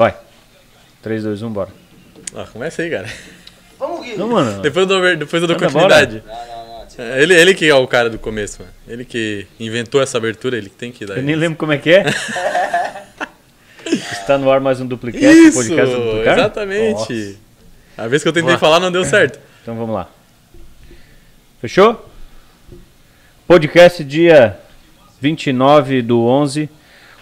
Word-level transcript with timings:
Vai. 0.00 0.14
3, 1.02 1.24
2, 1.24 1.42
1, 1.42 1.52
bora. 1.52 1.68
Ah, 2.34 2.46
começa 2.50 2.80
aí, 2.80 2.88
cara. 2.88 3.06
Vamos, 3.78 4.02
Gui. 4.02 4.16
Não, 4.16 4.28
mano. 4.28 4.62
Depois 4.62 4.88
eu 4.88 4.98
dou, 4.98 5.16
depois 5.18 5.42
eu 5.42 5.46
dou 5.46 5.58
continuidade. 5.58 6.22
Não, 6.26 6.34
não, 6.34 6.86
não. 6.98 7.04
É, 7.04 7.22
Ele, 7.22 7.34
ele 7.34 7.52
que 7.52 7.68
é 7.68 7.74
o 7.74 7.86
cara 7.86 8.08
do 8.08 8.18
começo, 8.18 8.60
mano. 8.62 8.72
Ele 8.88 9.04
que 9.04 9.46
inventou 9.60 10.00
essa 10.00 10.16
abertura, 10.16 10.56
ele 10.56 10.70
que 10.70 10.74
tem 10.76 10.90
que 10.90 11.04
dar. 11.04 11.18
Eu 11.18 11.22
nem 11.22 11.36
lembro 11.36 11.58
como 11.58 11.72
é 11.72 11.76
que 11.76 11.90
é. 11.90 12.04
Está 14.10 14.38
no 14.38 14.50
ar 14.50 14.58
mais 14.58 14.80
um 14.80 14.86
duplicast, 14.86 15.26
Isso, 15.26 15.58
podcast 15.58 15.94
do 15.94 16.02
duplicar? 16.02 16.38
exatamente. 16.38 17.12
Nossa. 17.12 17.36
A 17.98 18.08
vez 18.08 18.22
que 18.22 18.28
eu 18.30 18.32
tentei 18.32 18.56
falar 18.56 18.80
não 18.80 18.90
deu 18.90 19.04
certo. 19.04 19.38
Então 19.60 19.76
vamos 19.76 19.94
lá. 19.94 20.08
Fechou? 21.60 22.10
Podcast 23.46 24.02
dia 24.02 24.58
29 25.20 26.00
do 26.00 26.24
11 26.24 26.70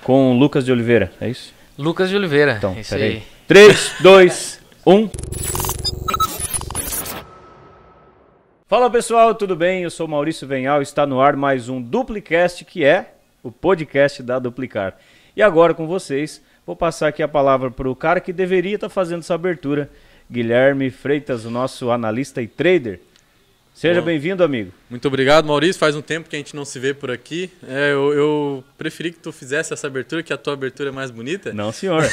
com 0.05 0.31
o 0.31 0.39
Lucas 0.39 0.65
de 0.65 0.71
Oliveira, 0.71 1.11
é 1.21 1.29
isso? 1.29 1.58
Lucas 1.79 2.11
de 2.11 2.17
Oliveira. 2.17 2.57
Então, 2.59 2.77
isso 2.77 2.91
peraí. 2.91 3.09
aí. 3.09 3.23
3, 3.47 3.95
2, 4.01 4.61
1. 4.85 5.11
Fala 8.67 8.91
pessoal, 8.91 9.33
tudo 9.33 9.55
bem? 9.55 9.85
Eu 9.85 9.91
sou 9.91 10.09
Maurício 10.09 10.47
Venhal, 10.47 10.83
está 10.83 11.07
no 11.07 11.21
ar 11.21 11.37
mais 11.37 11.69
um 11.69 11.81
Duplicast, 11.81 12.65
que 12.65 12.85
é 12.85 13.15
o 13.45 13.53
podcast 13.53 14.25
da 14.25 14.41
Duplicar. 14.41 14.97
E 15.37 15.41
agora 15.41 15.73
com 15.73 15.87
vocês, 15.87 16.43
vou 16.67 16.75
passar 16.75 17.07
aqui 17.07 17.23
a 17.23 17.29
palavra 17.29 17.71
para 17.71 17.89
o 17.89 17.95
cara 17.95 18.21
que 18.21 18.33
deveria 18.33 18.75
estar 18.75 18.89
fazendo 18.89 19.21
essa 19.21 19.35
abertura, 19.35 19.89
Guilherme 20.29 20.91
Freitas, 20.91 21.45
o 21.45 21.51
nosso 21.51 21.93
analista 21.93 22.43
e 22.43 22.49
trader. 22.49 22.99
Seja 23.79 24.03
bem-vindo, 24.03 24.43
amigo. 24.43 24.73
Muito 24.91 25.07
obrigado, 25.07 25.47
Maurício. 25.47 25.79
Faz 25.79 25.95
um 25.95 26.03
tempo 26.03 26.29
que 26.29 26.35
a 26.35 26.39
gente 26.41 26.57
não 26.57 26.65
se 26.65 26.81
vê 26.81 26.93
por 26.93 27.13
aqui. 27.13 27.49
É, 27.65 27.93
eu, 27.93 28.13
eu 28.13 28.65
preferi 28.77 29.13
que 29.13 29.21
tu 29.21 29.31
fizesse 29.31 29.73
essa 29.73 29.87
abertura, 29.87 30.21
que 30.21 30.33
a 30.33 30.37
tua 30.37 30.55
abertura 30.55 30.89
é 30.89 30.93
mais 30.93 31.13
bonita. 31.13 31.53
Não, 31.53 31.71
senhor. 31.71 32.03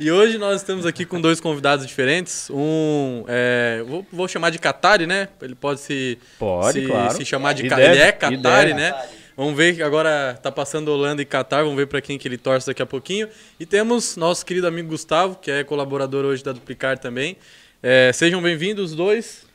E 0.00 0.10
hoje 0.10 0.36
nós 0.36 0.60
estamos 0.60 0.84
aqui 0.84 1.04
com 1.04 1.20
dois 1.20 1.38
convidados 1.40 1.86
diferentes. 1.86 2.50
Um, 2.50 3.24
é, 3.28 3.84
vou, 3.86 4.04
vou 4.10 4.26
chamar 4.26 4.50
de 4.50 4.58
Katari, 4.58 5.06
né? 5.06 5.28
Ele 5.40 5.54
pode 5.54 5.78
se, 5.78 6.18
Pode, 6.40 6.80
se, 6.80 6.86
claro. 6.86 7.14
se 7.14 7.24
chamar 7.24 7.52
de 7.52 7.68
Ka- 7.68 7.76
deve, 7.76 7.92
Ele 7.92 8.02
é 8.02 8.10
Katari, 8.10 8.74
né? 8.74 8.92
Vamos 9.36 9.56
ver 9.56 9.76
que 9.76 9.82
agora 9.82 10.36
tá 10.42 10.50
passando 10.50 10.88
Holanda 10.88 11.22
e 11.22 11.24
Qatar, 11.24 11.62
vamos 11.62 11.76
ver 11.76 11.86
para 11.86 12.00
quem 12.00 12.18
que 12.18 12.26
ele 12.26 12.38
torce 12.38 12.66
daqui 12.66 12.82
a 12.82 12.86
pouquinho. 12.86 13.28
E 13.60 13.66
temos 13.66 14.16
nosso 14.16 14.44
querido 14.44 14.66
amigo 14.66 14.88
Gustavo, 14.88 15.36
que 15.36 15.52
é 15.52 15.62
colaborador 15.62 16.24
hoje 16.24 16.42
da 16.42 16.50
Duplicar 16.50 16.98
também. 16.98 17.36
É, 17.80 18.10
sejam 18.12 18.42
bem-vindos 18.42 18.90
os 18.90 18.96
dois. 18.96 19.51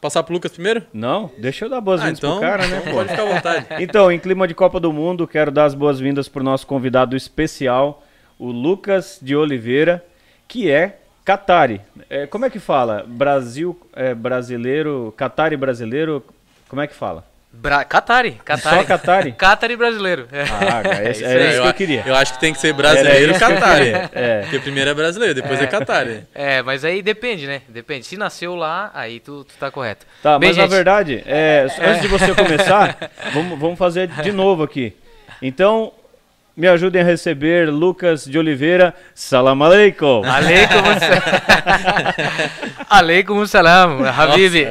Passar 0.00 0.22
pro 0.22 0.32
Lucas 0.32 0.52
primeiro? 0.52 0.84
Não, 0.92 1.30
deixa 1.38 1.64
eu 1.64 1.68
dar 1.68 1.80
boas-vindas 1.80 2.18
então, 2.18 2.38
pro 2.38 2.40
cara, 2.40 2.66
né? 2.68 2.78
então 2.80 2.92
pode 2.92 3.08
ficar 3.08 3.22
à 3.22 3.34
vontade. 3.34 3.66
Então, 3.82 4.12
em 4.12 4.18
clima 4.18 4.46
de 4.46 4.54
Copa 4.54 4.78
do 4.78 4.92
Mundo, 4.92 5.26
quero 5.26 5.50
dar 5.50 5.64
as 5.64 5.74
boas-vindas 5.74 6.28
para 6.28 6.40
o 6.40 6.44
nosso 6.44 6.66
convidado 6.66 7.16
especial, 7.16 8.04
o 8.38 8.50
Lucas 8.50 9.18
de 9.20 9.34
Oliveira, 9.34 10.04
que 10.46 10.70
é 10.70 11.00
Catari. 11.24 11.80
É, 12.08 12.26
como 12.26 12.46
é 12.46 12.50
que 12.50 12.60
fala? 12.60 13.04
Brasil 13.06 13.78
é, 13.92 14.14
brasileiro, 14.14 15.12
Catari 15.16 15.56
brasileiro, 15.56 16.24
como 16.68 16.80
é 16.80 16.86
que 16.86 16.94
fala? 16.94 17.24
Bra 17.60 17.84
Catari. 17.84 18.32
Catari. 18.44 18.76
Só 18.76 18.84
Catari? 18.84 19.32
Catari 19.32 19.74
brasileiro. 19.76 20.28
É. 20.30 20.42
Ah, 20.42 20.80
cara, 20.82 21.10
esse- 21.10 21.24
isso 21.24 21.50
isso 21.50 21.62
que 21.62 21.68
eu 21.68 21.74
queria. 21.74 22.02
Eu 22.06 22.14
acho 22.14 22.34
que 22.34 22.40
tem 22.40 22.52
que 22.52 22.60
ser 22.60 22.72
brasileiro 22.72 23.36
Qatar. 23.38 23.78
queria, 23.78 24.10
é. 24.14 24.40
Porque 24.42 24.58
primeiro 24.60 24.90
é 24.90 24.94
brasileiro, 24.94 25.34
depois 25.34 25.60
é, 25.60 25.66
Qatar. 25.66 26.06
É, 26.34 26.62
mas 26.62 26.84
aí 26.84 27.02
depende, 27.02 27.46
né? 27.48 27.62
Depende. 27.68 28.06
Se 28.06 28.16
nasceu 28.16 28.54
lá, 28.54 28.90
aí 28.94 29.18
tu, 29.18 29.44
tu 29.44 29.54
tá 29.58 29.70
correto. 29.72 30.06
Tá, 30.22 30.38
Bem, 30.38 30.50
mas 30.50 30.56
na 30.56 30.62
gente, 30.64 30.70
verdade, 30.72 31.22
é, 31.26 31.66
antes 31.82 32.02
de 32.02 32.08
você 32.08 32.32
começar, 32.34 32.96
vamos, 33.34 33.58
vamos 33.58 33.78
fazer 33.78 34.06
de 34.06 34.30
novo 34.30 34.62
aqui. 34.62 34.94
Então, 35.42 35.92
me 36.58 36.66
ajudem 36.66 37.00
a 37.00 37.04
receber 37.04 37.70
Lucas 37.70 38.24
de 38.24 38.36
Oliveira. 38.36 38.92
Salam 39.14 39.62
aleikum. 39.62 40.24
Aleikum 40.24 40.82
salam. 40.98 41.22
Aleikum 42.90 43.46
salam, 43.46 44.04
Habibi. 44.04 44.66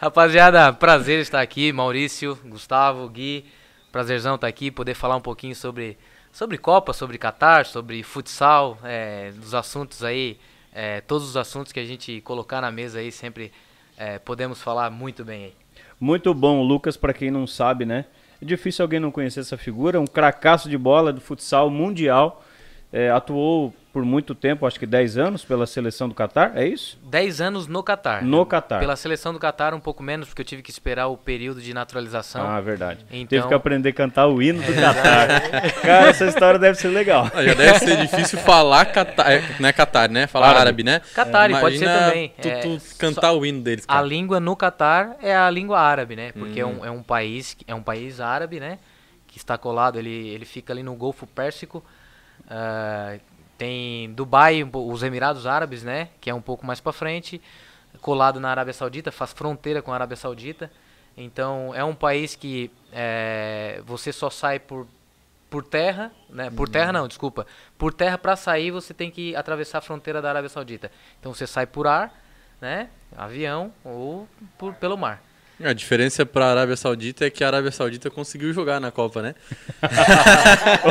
Rapaziada, 0.00 0.72
prazer 0.72 1.18
estar 1.18 1.40
aqui. 1.40 1.72
Maurício, 1.72 2.38
Gustavo, 2.44 3.08
Gui. 3.08 3.44
Prazerzão 3.90 4.36
estar 4.36 4.46
aqui, 4.46 4.70
poder 4.70 4.94
falar 4.94 5.16
um 5.16 5.20
pouquinho 5.20 5.56
sobre, 5.56 5.98
sobre 6.30 6.56
Copa, 6.56 6.92
sobre 6.92 7.18
Qatar, 7.18 7.66
sobre 7.66 8.00
futsal, 8.04 8.78
é, 8.84 9.32
dos 9.32 9.52
assuntos 9.52 10.04
aí, 10.04 10.38
é, 10.72 11.00
todos 11.00 11.28
os 11.28 11.36
assuntos 11.36 11.72
que 11.72 11.80
a 11.80 11.84
gente 11.84 12.20
colocar 12.20 12.60
na 12.60 12.70
mesa 12.70 13.00
aí, 13.00 13.10
sempre 13.10 13.50
é, 13.98 14.20
podemos 14.20 14.62
falar 14.62 14.90
muito 14.90 15.24
bem 15.24 15.46
aí. 15.46 15.54
Muito 15.98 16.32
bom, 16.32 16.62
Lucas, 16.62 16.96
pra 16.96 17.12
quem 17.12 17.32
não 17.32 17.48
sabe, 17.48 17.84
né? 17.84 18.04
É 18.40 18.44
difícil 18.44 18.82
alguém 18.82 18.98
não 18.98 19.10
conhecer 19.10 19.40
essa 19.40 19.58
figura, 19.58 20.00
um 20.00 20.06
cracaço 20.06 20.68
de 20.68 20.78
bola 20.78 21.12
do 21.12 21.20
futsal 21.20 21.68
mundial. 21.70 22.42
É, 22.92 23.10
atuou 23.10 23.74
por 23.92 24.04
muito 24.04 24.34
tempo, 24.34 24.66
acho 24.66 24.78
que 24.78 24.86
10 24.86 25.18
anos, 25.18 25.44
pela 25.44 25.66
seleção 25.66 26.08
do 26.08 26.14
Catar, 26.14 26.52
é 26.56 26.66
isso? 26.66 26.98
10 27.04 27.40
anos 27.40 27.66
no 27.66 27.82
Catar. 27.82 28.24
No 28.24 28.46
Catar. 28.46 28.78
Pela 28.78 28.94
seleção 28.94 29.32
do 29.32 29.38
Catar, 29.38 29.74
um 29.74 29.80
pouco 29.80 30.02
menos, 30.02 30.28
porque 30.28 30.42
eu 30.42 30.46
tive 30.46 30.62
que 30.62 30.70
esperar 30.70 31.08
o 31.08 31.16
período 31.16 31.60
de 31.60 31.74
naturalização. 31.74 32.46
Ah, 32.46 32.60
verdade. 32.60 33.04
Então- 33.10 33.26
Teve 33.26 33.48
que 33.48 33.54
aprender 33.54 33.88
a 33.88 33.92
cantar 33.92 34.26
o 34.28 34.40
hino 34.40 34.62
do 34.62 34.72
Catar. 34.74 35.40
Cara, 35.82 36.08
essa 36.10 36.26
história 36.26 36.58
deve 36.58 36.78
ser 36.78 36.88
legal. 36.88 37.28
Ah, 37.34 37.42
já 37.42 37.54
deve 37.54 37.78
ser 37.80 37.96
difícil 37.96 38.38
falar 38.38 38.86
Qatar, 38.86 39.30
é, 39.30 39.42
não 39.58 39.68
é 39.68 39.72
Qatar, 39.72 40.10
né? 40.10 40.26
Falar 40.26 40.46
Árabe. 40.50 40.60
árabe, 40.60 40.82
né? 40.84 41.00
Qatar, 41.14 41.60
pode 41.60 41.78
ser 41.78 41.86
também. 41.86 42.32
Tu, 42.40 42.48
É, 42.48 42.60
tu 42.60 42.80
cantar 42.98 43.32
o 43.32 43.44
hino 43.44 43.60
deles, 43.62 43.84
A 43.88 43.94
cara. 43.94 44.06
língua 44.06 44.38
no 44.38 44.54
Catar 44.54 45.16
é 45.20 45.36
a 45.36 45.50
língua 45.50 45.80
árabe, 45.80 46.14
né? 46.14 46.32
Porque 46.32 46.62
Hum. 46.64 46.78
é, 46.82 46.82
um, 46.82 46.84
é 46.86 46.90
um 46.90 47.02
país 47.02 47.56
é 47.66 47.74
um 47.74 47.82
país 47.82 48.20
árabe, 48.20 48.60
né? 48.60 48.78
Que 49.26 49.36
está 49.38 49.58
colado, 49.58 49.98
ele, 49.98 50.28
ele 50.28 50.44
fica 50.44 50.72
ali 50.72 50.82
no 50.82 50.94
Golfo 50.94 51.26
Pérsico. 51.26 51.84
Ah, 52.48 53.16
tem 53.60 54.10
Dubai, 54.14 54.66
os 54.72 55.02
Emirados 55.02 55.46
Árabes, 55.46 55.82
né? 55.82 56.08
Que 56.18 56.30
é 56.30 56.34
um 56.34 56.40
pouco 56.40 56.64
mais 56.64 56.80
para 56.80 56.94
frente, 56.94 57.42
colado 58.00 58.40
na 58.40 58.48
Arábia 58.50 58.72
Saudita, 58.72 59.12
faz 59.12 59.34
fronteira 59.34 59.82
com 59.82 59.92
a 59.92 59.94
Arábia 59.96 60.16
Saudita. 60.16 60.72
Então 61.14 61.74
é 61.74 61.84
um 61.84 61.94
país 61.94 62.34
que 62.34 62.70
é, 62.90 63.82
você 63.84 64.12
só 64.14 64.30
sai 64.30 64.58
por 64.58 64.86
por 65.50 65.62
terra, 65.64 66.10
né? 66.30 66.48
Por 66.48 66.68
Uhum. 66.68 66.72
terra 66.72 66.92
não, 66.92 67.06
desculpa. 67.06 67.46
Por 67.76 67.92
terra 67.92 68.16
para 68.16 68.34
sair 68.34 68.70
você 68.70 68.94
tem 68.94 69.10
que 69.10 69.36
atravessar 69.36 69.78
a 69.78 69.80
fronteira 69.82 70.22
da 70.22 70.30
Arábia 70.30 70.48
Saudita. 70.48 70.90
Então 71.18 71.34
você 71.34 71.46
sai 71.46 71.66
por 71.66 71.86
ar, 71.86 72.14
né? 72.62 72.88
Avião 73.14 73.70
ou 73.84 74.26
por, 74.56 74.72
pelo 74.74 74.96
mar. 74.96 75.20
A 75.62 75.72
diferença 75.74 76.24
para 76.24 76.46
a 76.46 76.50
Arábia 76.52 76.76
Saudita 76.76 77.26
é 77.26 77.30
que 77.30 77.44
a 77.44 77.46
Arábia 77.46 77.70
Saudita 77.70 78.08
conseguiu 78.10 78.50
jogar 78.52 78.80
na 78.80 78.90
Copa, 78.90 79.20
né? 79.20 79.34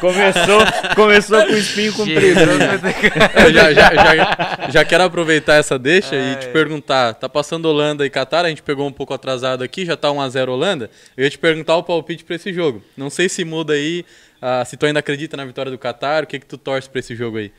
começou, 0.00 0.60
começou 0.94 1.46
com 1.46 1.52
o 1.52 1.56
espinho 1.56 1.92
comprido. 1.94 2.40
né? 2.46 2.80
Eu 3.46 3.52
já, 3.52 3.72
já, 3.72 3.94
já, 3.94 4.70
já 4.70 4.84
quero 4.84 5.04
aproveitar 5.04 5.54
essa 5.54 5.78
deixa 5.78 6.14
e 6.14 6.32
É. 6.32 6.34
te 6.36 6.48
perguntar, 6.48 7.14
tá 7.14 7.28
passando 7.28 7.66
Holanda 7.66 8.04
e 8.04 8.10
Qatar, 8.10 8.44
a 8.44 8.48
gente 8.48 8.62
pegou 8.62 8.86
um 8.86 8.92
pouco 8.92 9.14
atrasado 9.14 9.62
aqui, 9.64 9.84
já 9.86 9.96
tá 9.96 10.08
1x0 10.08 10.48
Holanda, 10.48 10.90
eu 11.16 11.24
ia 11.24 11.30
te 11.30 11.38
perguntar 11.38 11.76
o 11.76 11.82
palpite 11.82 12.24
para 12.24 12.36
esse 12.36 12.52
jogo. 12.52 12.82
Não 12.96 13.08
sei 13.10 13.28
se 13.28 13.44
muda 13.44 13.72
aí, 13.72 14.04
ah, 14.42 14.64
se 14.64 14.76
tu 14.76 14.86
ainda 14.86 14.98
acredita 15.00 15.36
na 15.36 15.44
vitória 15.44 15.70
do 15.70 15.78
Qatar, 15.78 16.24
o 16.24 16.26
que 16.26 16.38
que 16.38 16.46
tu 16.46 16.58
torce 16.58 16.88
para 16.88 16.98
esse 17.00 17.14
jogo 17.14 17.38
aí? 17.38 17.52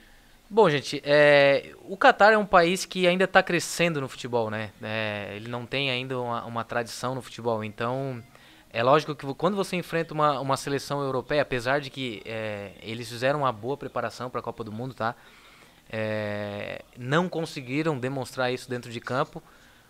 Bom, 0.49 0.69
gente, 0.69 1.01
é, 1.03 1.73
o 1.85 1.97
Catar 1.97 2.31
é 2.33 2.37
um 2.37 2.45
país 2.45 2.85
que 2.85 3.07
ainda 3.07 3.23
está 3.25 3.41
crescendo 3.41 3.99
no 3.99 4.07
futebol, 4.07 4.49
né? 4.51 4.71
É, 4.81 5.33
ele 5.35 5.47
não 5.49 5.65
tem 5.65 5.89
ainda 5.89 6.19
uma, 6.19 6.45
uma 6.45 6.63
tradição 6.63 7.15
no 7.15 7.21
futebol, 7.21 7.63
então 7.63 8.23
é 8.71 8.83
lógico 8.83 9.15
que 9.15 9.25
quando 9.33 9.55
você 9.55 9.75
enfrenta 9.75 10.13
uma, 10.13 10.39
uma 10.39 10.55
seleção 10.55 11.01
europeia, 11.01 11.41
apesar 11.41 11.81
de 11.81 11.89
que 11.89 12.21
é, 12.25 12.73
eles 12.81 13.09
fizeram 13.09 13.39
uma 13.39 13.51
boa 13.51 13.75
preparação 13.75 14.29
para 14.29 14.39
a 14.39 14.43
Copa 14.43 14.63
do 14.63 14.71
Mundo, 14.71 14.93
tá? 14.93 15.15
É, 15.89 16.83
não 16.97 17.29
conseguiram 17.29 17.97
demonstrar 17.97 18.51
isso 18.53 18.69
dentro 18.69 18.91
de 18.91 18.99
campo. 18.99 19.41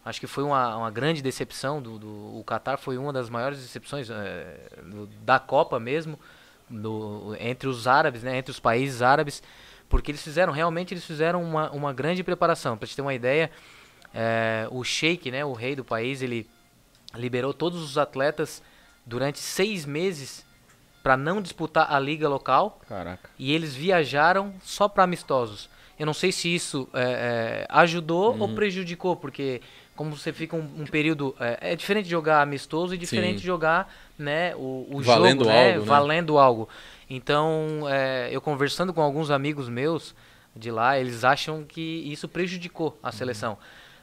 Acho 0.03 0.19
que 0.19 0.27
foi 0.27 0.43
uma, 0.43 0.77
uma 0.77 0.91
grande 0.91 1.21
decepção. 1.21 1.81
Do, 1.81 1.97
do, 1.97 2.07
o 2.39 2.43
Qatar 2.45 2.77
foi 2.77 2.97
uma 2.97 3.11
das 3.11 3.29
maiores 3.29 3.59
decepções 3.59 4.09
é, 4.09 4.57
do- 4.83 5.07
da 5.23 5.39
Copa 5.39 5.79
mesmo, 5.79 6.19
do- 6.69 7.35
entre 7.39 7.67
os 7.67 7.87
árabes, 7.87 8.23
né, 8.23 8.37
entre 8.37 8.51
os 8.51 8.59
países 8.59 9.01
árabes, 9.01 9.41
porque 9.89 10.11
eles 10.11 10.21
fizeram, 10.23 10.51
realmente 10.51 10.93
eles 10.93 11.05
fizeram 11.05 11.43
uma, 11.43 11.69
uma 11.71 11.93
grande 11.93 12.23
preparação. 12.23 12.77
Para 12.77 12.87
te 12.87 12.95
ter 12.95 13.01
uma 13.01 13.13
ideia, 13.13 13.51
é, 14.13 14.67
o 14.71 14.83
sheik, 14.83 15.29
né, 15.31 15.43
o 15.45 15.53
rei 15.53 15.75
do 15.75 15.83
país, 15.83 16.21
ele 16.21 16.47
liberou 17.13 17.53
todos 17.53 17.81
os 17.81 17.97
atletas 17.97 18.61
durante 19.05 19.39
seis 19.39 19.85
meses 19.85 20.45
para 21.03 21.15
não 21.15 21.41
disputar 21.41 21.93
a 21.93 21.99
liga 21.99 22.27
local 22.27 22.81
Caraca. 22.89 23.29
e 23.37 23.53
eles 23.53 23.75
viajaram 23.75 24.53
só 24.63 24.87
para 24.87 25.03
amistosos. 25.03 25.69
Eu 25.97 26.05
não 26.05 26.13
sei 26.13 26.31
se 26.31 26.53
isso 26.53 26.89
é, 26.93 27.01
é, 27.01 27.65
ajudou 27.69 28.33
Uhum. 28.33 28.41
ou 28.41 28.49
prejudicou, 28.55 29.15
porque 29.15 29.61
como 29.95 30.13
você 30.17 30.33
fica 30.33 30.55
um, 30.57 30.67
um 30.79 30.85
período 30.85 31.33
é, 31.39 31.71
é 31.71 31.75
diferente 31.75 32.05
de 32.05 32.11
jogar 32.11 32.41
amistoso 32.41 32.93
e 32.93 32.97
diferente 32.97 33.35
Sim. 33.35 33.41
de 33.41 33.45
jogar 33.45 33.93
né 34.19 34.53
o, 34.55 34.87
o 34.91 35.01
Valendo 35.01 35.45
jogo 35.45 35.49
né, 35.51 35.67
algo, 35.69 35.79
né? 35.79 35.85
valendo 35.85 36.37
algo. 36.37 36.69
Então 37.09 37.85
é, 37.89 38.29
eu 38.31 38.41
conversando 38.41 38.93
com 38.93 39.01
alguns 39.01 39.29
amigos 39.29 39.69
meus 39.69 40.15
de 40.55 40.71
lá, 40.71 40.97
eles 40.99 41.23
acham 41.23 41.63
que 41.63 41.81
isso 42.11 42.27
prejudicou 42.27 42.89
Uhum. 42.91 42.97
a 43.03 43.11
seleção. 43.11 43.57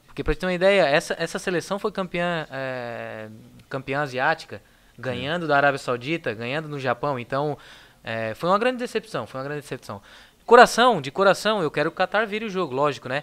Porque 0.07 0.23
para 0.23 0.35
ter 0.35 0.45
uma 0.45 0.53
ideia, 0.53 0.83
essa, 0.83 1.17
essa 1.19 1.39
seleção 1.39 1.79
foi 1.79 1.91
campeã 1.91 2.47
é, 2.51 3.29
campeã 3.69 4.01
asiática, 4.03 4.61
ganhando 4.99 5.47
da 5.49 5.57
Arábia 5.57 5.79
Saudita, 5.79 6.35
ganhando 6.35 6.69
no 6.69 6.79
Japão. 6.79 7.19
Então 7.19 7.57
É, 8.05 8.35
foi 8.35 8.49
uma 8.51 8.59
grande 8.59 8.79
decepção, 8.79 9.27
foi 9.29 9.39
uma 9.41 9.45
grande 9.45 9.61
decepção. 9.63 10.03
Coração, 10.45 11.01
de 11.01 11.11
coração, 11.13 11.63
eu 11.63 11.71
quero 11.71 11.89
que 11.91 11.95
o 11.95 11.97
Qatar 11.97 12.27
vire 12.27 12.45
o 12.45 12.51
jogo, 12.51 12.75
lógico, 12.75 13.09
né? 13.09 13.23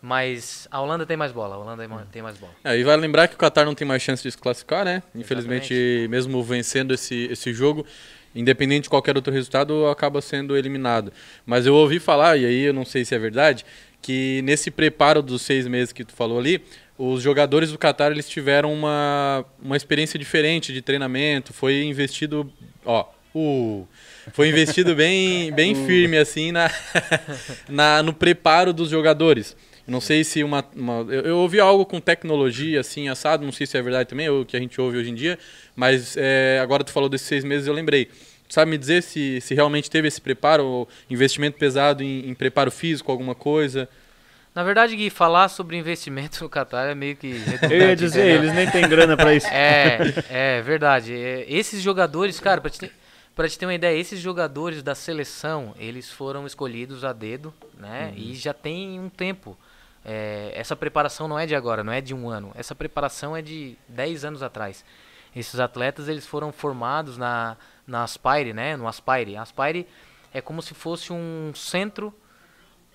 Mas 0.00 0.66
a 0.70 0.80
Holanda 0.80 1.04
tem 1.04 1.16
mais 1.16 1.32
bola, 1.32 1.56
a 1.56 1.58
Holanda 1.58 1.86
tem 2.12 2.22
mais 2.22 2.38
bola. 2.38 2.52
É, 2.64 2.78
e 2.78 2.84
vale 2.84 3.02
lembrar 3.02 3.26
que 3.28 3.34
o 3.34 3.36
Qatar 3.38 3.66
não 3.66 3.74
tem 3.74 3.86
mais 3.86 4.00
chance 4.00 4.22
de 4.22 4.30
se 4.30 4.38
classificar, 4.38 4.84
né? 4.84 5.02
Infelizmente, 5.14 5.74
Exatamente. 5.74 6.08
mesmo 6.08 6.42
vencendo 6.44 6.94
esse, 6.94 7.24
esse 7.30 7.52
jogo, 7.52 7.84
independente 8.34 8.84
de 8.84 8.90
qualquer 8.90 9.16
outro 9.16 9.32
resultado, 9.32 9.86
acaba 9.86 10.20
sendo 10.20 10.56
eliminado. 10.56 11.12
Mas 11.44 11.66
eu 11.66 11.74
ouvi 11.74 11.98
falar, 11.98 12.36
e 12.36 12.46
aí 12.46 12.62
eu 12.62 12.72
não 12.72 12.84
sei 12.84 13.04
se 13.04 13.14
é 13.14 13.18
verdade, 13.18 13.64
que 14.00 14.40
nesse 14.42 14.70
preparo 14.70 15.22
dos 15.22 15.42
seis 15.42 15.66
meses 15.66 15.92
que 15.92 16.04
tu 16.04 16.12
falou 16.12 16.38
ali, 16.38 16.62
os 16.96 17.22
jogadores 17.22 17.72
do 17.72 17.78
Qatar 17.78 18.12
eles 18.12 18.28
tiveram 18.28 18.72
uma, 18.72 19.44
uma 19.60 19.76
experiência 19.76 20.18
diferente 20.18 20.72
de 20.72 20.82
treinamento, 20.82 21.52
foi 21.52 21.82
investido, 21.82 22.50
ó, 22.84 23.08
uh, 23.34 23.88
foi 24.32 24.48
investido 24.48 24.94
bem, 24.94 25.52
bem 25.52 25.74
firme 25.86 26.18
assim 26.18 26.52
na, 26.52 26.70
na, 27.68 28.02
no 28.02 28.12
preparo 28.12 28.72
dos 28.72 28.90
jogadores. 28.90 29.56
Não 29.90 30.00
sei 30.00 30.22
se 30.22 30.44
uma. 30.44 30.64
uma 30.76 31.04
eu, 31.12 31.22
eu, 31.22 31.38
ouvi 31.38 31.58
algo 31.58 31.84
com 31.84 32.00
tecnologia, 32.00 32.78
assim, 32.78 33.08
assado, 33.08 33.44
não 33.44 33.50
sei 33.50 33.66
se 33.66 33.76
é 33.76 33.82
verdade 33.82 34.08
também, 34.08 34.28
ou 34.28 34.42
o 34.42 34.46
que 34.46 34.56
a 34.56 34.60
gente 34.60 34.80
ouve 34.80 34.96
hoje 34.96 35.10
em 35.10 35.14
dia, 35.16 35.36
mas 35.74 36.16
é, 36.16 36.60
agora 36.62 36.84
tu 36.84 36.92
falou 36.92 37.08
desses 37.08 37.26
seis 37.26 37.42
meses, 37.42 37.66
eu 37.66 37.74
lembrei. 37.74 38.08
Sabe 38.48 38.70
me 38.70 38.78
dizer 38.78 39.02
se, 39.02 39.40
se 39.40 39.52
realmente 39.52 39.90
teve 39.90 40.06
esse 40.06 40.20
preparo, 40.20 40.86
investimento 41.10 41.58
pesado 41.58 42.04
em, 42.04 42.28
em 42.28 42.34
preparo 42.34 42.70
físico, 42.70 43.10
alguma 43.10 43.34
coisa? 43.34 43.88
Na 44.54 44.62
verdade, 44.62 44.94
Gui, 44.94 45.10
falar 45.10 45.48
sobre 45.48 45.76
investimento 45.76 46.44
no 46.44 46.48
Qatar 46.48 46.88
é 46.88 46.94
meio 46.94 47.16
que. 47.16 47.42
Eu 47.68 47.78
ia 47.88 47.96
dizer, 47.96 48.26
eles 48.26 48.52
nem 48.54 48.70
têm 48.70 48.88
grana 48.88 49.16
para 49.16 49.34
isso. 49.34 49.48
É, 49.48 49.98
é 50.30 50.62
verdade. 50.62 51.12
É, 51.12 51.46
esses 51.48 51.82
jogadores, 51.82 52.38
cara, 52.38 52.60
pra 52.60 52.70
te, 52.70 52.78
ter, 52.78 52.92
pra 53.34 53.48
te 53.48 53.58
ter 53.58 53.66
uma 53.66 53.74
ideia, 53.74 53.98
esses 53.98 54.20
jogadores 54.20 54.84
da 54.84 54.94
seleção, 54.94 55.74
eles 55.76 56.08
foram 56.08 56.46
escolhidos 56.46 57.04
a 57.04 57.12
dedo, 57.12 57.52
né? 57.76 58.12
Uhum. 58.16 58.22
E 58.22 58.34
já 58.36 58.54
tem 58.54 59.00
um 59.00 59.08
tempo. 59.08 59.58
É, 60.04 60.52
essa 60.54 60.74
preparação 60.74 61.28
não 61.28 61.38
é 61.38 61.46
de 61.46 61.54
agora, 61.54 61.84
não 61.84 61.92
é 61.92 62.00
de 62.00 62.14
um 62.14 62.28
ano. 62.28 62.52
Essa 62.54 62.74
preparação 62.74 63.36
é 63.36 63.42
de 63.42 63.76
10 63.88 64.24
anos 64.24 64.42
atrás. 64.42 64.84
Esses 65.34 65.60
atletas 65.60 66.08
eles 66.08 66.26
foram 66.26 66.52
formados 66.52 67.16
na, 67.16 67.56
na 67.86 68.02
Aspire, 68.02 68.52
né? 68.52 68.76
No 68.76 68.88
Aspire. 68.88 69.36
Aspire 69.36 69.86
é 70.32 70.40
como 70.40 70.62
se 70.62 70.74
fosse 70.74 71.12
um 71.12 71.52
centro 71.54 72.14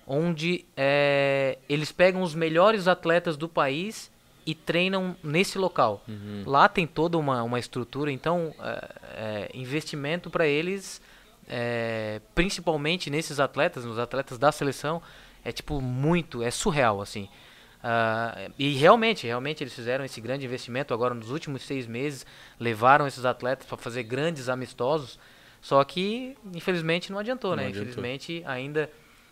onde 0.06 0.64
é, 0.76 1.58
eles 1.68 1.90
pegam 1.90 2.22
os 2.22 2.34
melhores 2.34 2.86
atletas 2.86 3.36
do 3.36 3.48
país 3.48 4.10
e 4.44 4.54
treinam 4.54 5.16
nesse 5.22 5.58
local. 5.58 6.02
Uhum. 6.06 6.44
Lá 6.46 6.68
tem 6.68 6.86
toda 6.86 7.18
uma, 7.18 7.42
uma 7.42 7.58
estrutura, 7.58 8.12
então 8.12 8.54
é, 8.60 8.88
é, 9.14 9.50
investimento 9.52 10.30
para 10.30 10.46
eles, 10.46 11.02
é, 11.48 12.20
principalmente 12.34 13.10
nesses 13.10 13.40
atletas, 13.40 13.84
nos 13.84 13.98
atletas 13.98 14.38
da 14.38 14.52
seleção, 14.52 15.02
é 15.46 15.52
tipo 15.52 15.80
muito, 15.80 16.42
é 16.42 16.50
surreal 16.50 17.00
assim. 17.00 17.28
Uh, 17.76 18.52
e 18.58 18.74
realmente, 18.74 19.28
realmente 19.28 19.62
eles 19.62 19.72
fizeram 19.72 20.04
esse 20.04 20.20
grande 20.20 20.44
investimento 20.44 20.92
agora 20.92 21.14
nos 21.14 21.30
últimos 21.30 21.62
seis 21.62 21.86
meses, 21.86 22.26
levaram 22.58 23.06
esses 23.06 23.24
atletas 23.24 23.64
para 23.64 23.76
fazer 23.76 24.02
grandes 24.02 24.48
amistosos. 24.48 25.20
Só 25.60 25.82
que 25.84 26.36
infelizmente 26.52 27.12
não 27.12 27.20
adiantou, 27.20 27.50
não 27.50 27.58
né? 27.58 27.68
Adiantou. 27.68 27.82
Infelizmente 27.82 28.42
ainda 28.44 28.90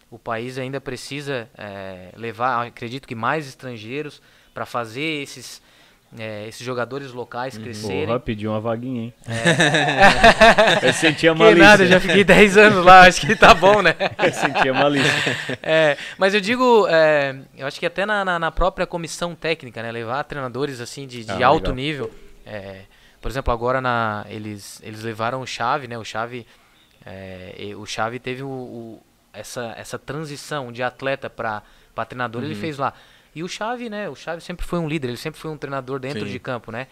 o 0.09 0.19
país 0.19 0.57
ainda 0.57 0.81
precisa 0.81 1.51
é, 1.59 2.13
levar, 2.17 2.69
acredito 2.69 3.09
que 3.09 3.17
mais 3.17 3.49
estrangeiros 3.49 4.23
para 4.53 4.65
fazer 4.65 5.23
esses 5.23 5.61
é, 6.19 6.47
esses 6.47 6.65
jogadores 6.65 7.13
locais 7.13 7.57
uhum. 7.57 7.63
crescerem. 7.63 8.07
Porra, 8.07 8.21
pediu 8.21 8.51
uma 8.51 8.61
vaguinha, 8.61 9.03
hein? 9.03 9.15
É. 9.27 10.87
eu 10.89 10.93
sentia 10.93 11.35
malícia. 11.35 11.55
Que 11.57 11.63
nada, 11.63 11.87
já 11.87 12.01
fiquei 12.01 12.23
10 12.23 12.57
anos 12.57 12.85
lá, 12.85 13.07
acho 13.07 13.21
que 13.21 13.35
tá 13.35 13.53
bom, 13.53 13.83
né? 13.83 13.95
eu 14.23 14.33
sentia 14.33 14.73
malícia. 14.73 15.11
É, 15.63 15.97
mas 16.17 16.33
eu 16.35 16.41
digo, 16.41 16.87
é, 16.89 17.37
eu 17.57 17.67
acho 17.67 17.81
que 17.81 17.87
até 17.87 18.07
na, 18.07 18.25
na, 18.25 18.39
na, 18.39 18.51
própria 18.51 18.87
comissão 18.87 19.35
técnica, 19.35 19.83
né? 19.83 19.91
Levar 19.91 20.23
treinadores 20.25 20.81
assim 20.81 21.07
de, 21.07 21.25
de 21.25 21.43
ah, 21.43 21.49
alto 21.49 21.71
legal. 21.71 21.75
nível. 21.77 22.11
É, 22.47 22.83
por 23.21 23.31
exemplo, 23.31 23.53
agora 23.53 23.81
na, 23.81 24.25
eles, 24.29 24.81
eles 24.85 25.03
levaram 25.03 25.41
o 25.41 25.47
Chave, 25.47 25.89
né? 25.89 25.99
O 25.99 26.05
Chave, 26.05 26.47
é, 27.05 27.73
o 27.77 27.85
Chave 27.87 28.21
teve 28.21 28.43
o, 28.43 28.49
o, 28.49 29.03
essa, 29.33 29.75
essa 29.77 29.99
transição 29.99 30.71
de 30.71 30.83
atleta 30.83 31.29
para 31.29 31.63
treinador, 32.07 32.43
uhum. 32.43 32.49
ele 32.49 32.55
fez 32.55 32.79
lá. 32.79 32.95
E 33.35 33.43
o 33.43 33.49
Xavi, 33.49 33.89
né? 33.89 34.09
O 34.09 34.15
Xavi 34.15 34.41
sempre 34.41 34.65
foi 34.65 34.79
um 34.79 34.89
líder, 34.89 35.09
ele 35.09 35.17
sempre 35.17 35.41
foi 35.41 35.51
um 35.51 35.57
treinador 35.57 35.99
dentro 35.99 36.25
Sim. 36.25 36.33
de 36.33 36.39
campo, 36.39 36.71
né? 36.71 36.87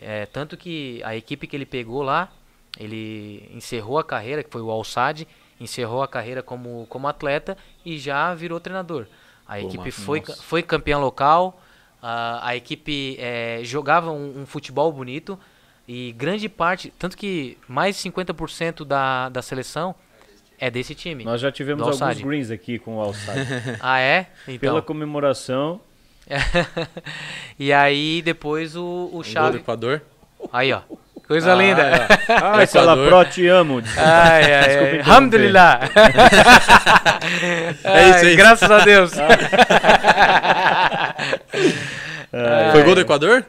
É, 0.00 0.26
tanto 0.26 0.56
que 0.56 1.02
a 1.04 1.16
equipe 1.16 1.46
que 1.46 1.56
ele 1.56 1.66
pegou 1.66 2.02
lá, 2.02 2.30
ele 2.78 3.50
encerrou 3.52 3.98
a 3.98 4.04
carreira, 4.04 4.44
que 4.44 4.50
foi 4.50 4.62
o 4.62 4.70
Alçade, 4.70 5.26
encerrou 5.60 6.02
a 6.02 6.08
carreira 6.08 6.42
como, 6.42 6.86
como 6.88 7.08
atleta 7.08 7.56
e 7.84 7.98
já 7.98 8.32
virou 8.34 8.60
treinador. 8.60 9.06
A 9.46 9.56
Pô, 9.56 9.66
equipe 9.66 9.90
foi, 9.90 10.22
foi 10.22 10.62
campeã 10.62 10.98
local, 10.98 11.60
a, 12.00 12.48
a 12.48 12.56
equipe 12.56 13.16
é, 13.18 13.60
jogava 13.64 14.12
um, 14.12 14.42
um, 14.42 14.46
futebol 14.46 14.92
bonito 14.92 15.38
e 15.86 16.12
grande 16.12 16.48
parte, 16.48 16.92
tanto 16.96 17.16
que 17.16 17.58
mais 17.66 17.96
de 17.96 18.08
50% 18.10 18.84
da, 18.84 19.28
da 19.30 19.42
seleção 19.42 19.94
é 20.58 20.70
desse 20.70 20.94
time. 20.94 21.24
Nós 21.24 21.40
já 21.40 21.50
tivemos 21.50 21.82
alguns 21.82 22.20
greens 22.20 22.50
aqui 22.50 22.78
com 22.78 22.98
o 22.98 23.00
Alçade. 23.00 23.40
ah, 23.80 23.98
é? 23.98 24.28
Então. 24.46 24.58
Pela 24.58 24.82
comemoração, 24.82 25.80
e 27.58 27.72
aí 27.72 28.20
depois 28.22 28.76
o, 28.76 29.10
o 29.12 29.22
Chave. 29.22 29.52
do 29.52 29.58
Equador. 29.58 30.02
Aí, 30.52 30.72
ó. 30.72 30.80
Coisa 31.26 31.52
ah, 31.52 31.56
linda. 31.56 32.08
Ah, 32.28 32.66
Sala 32.66 32.96
Pro, 32.96 33.24
te 33.26 33.46
amo. 33.46 33.82
Ai, 33.98 34.44
ai, 34.44 34.78
ai. 34.78 35.00
Alhamdulillah. 35.00 35.80
é 37.84 38.10
isso 38.10 38.24
aí. 38.24 38.36
Graças 38.36 38.70
a 38.70 38.78
Deus. 38.78 39.12
Ah. 42.32 42.70
Foi 42.72 42.82
gol 42.82 42.94
do 42.94 43.02
Equador? 43.02 43.44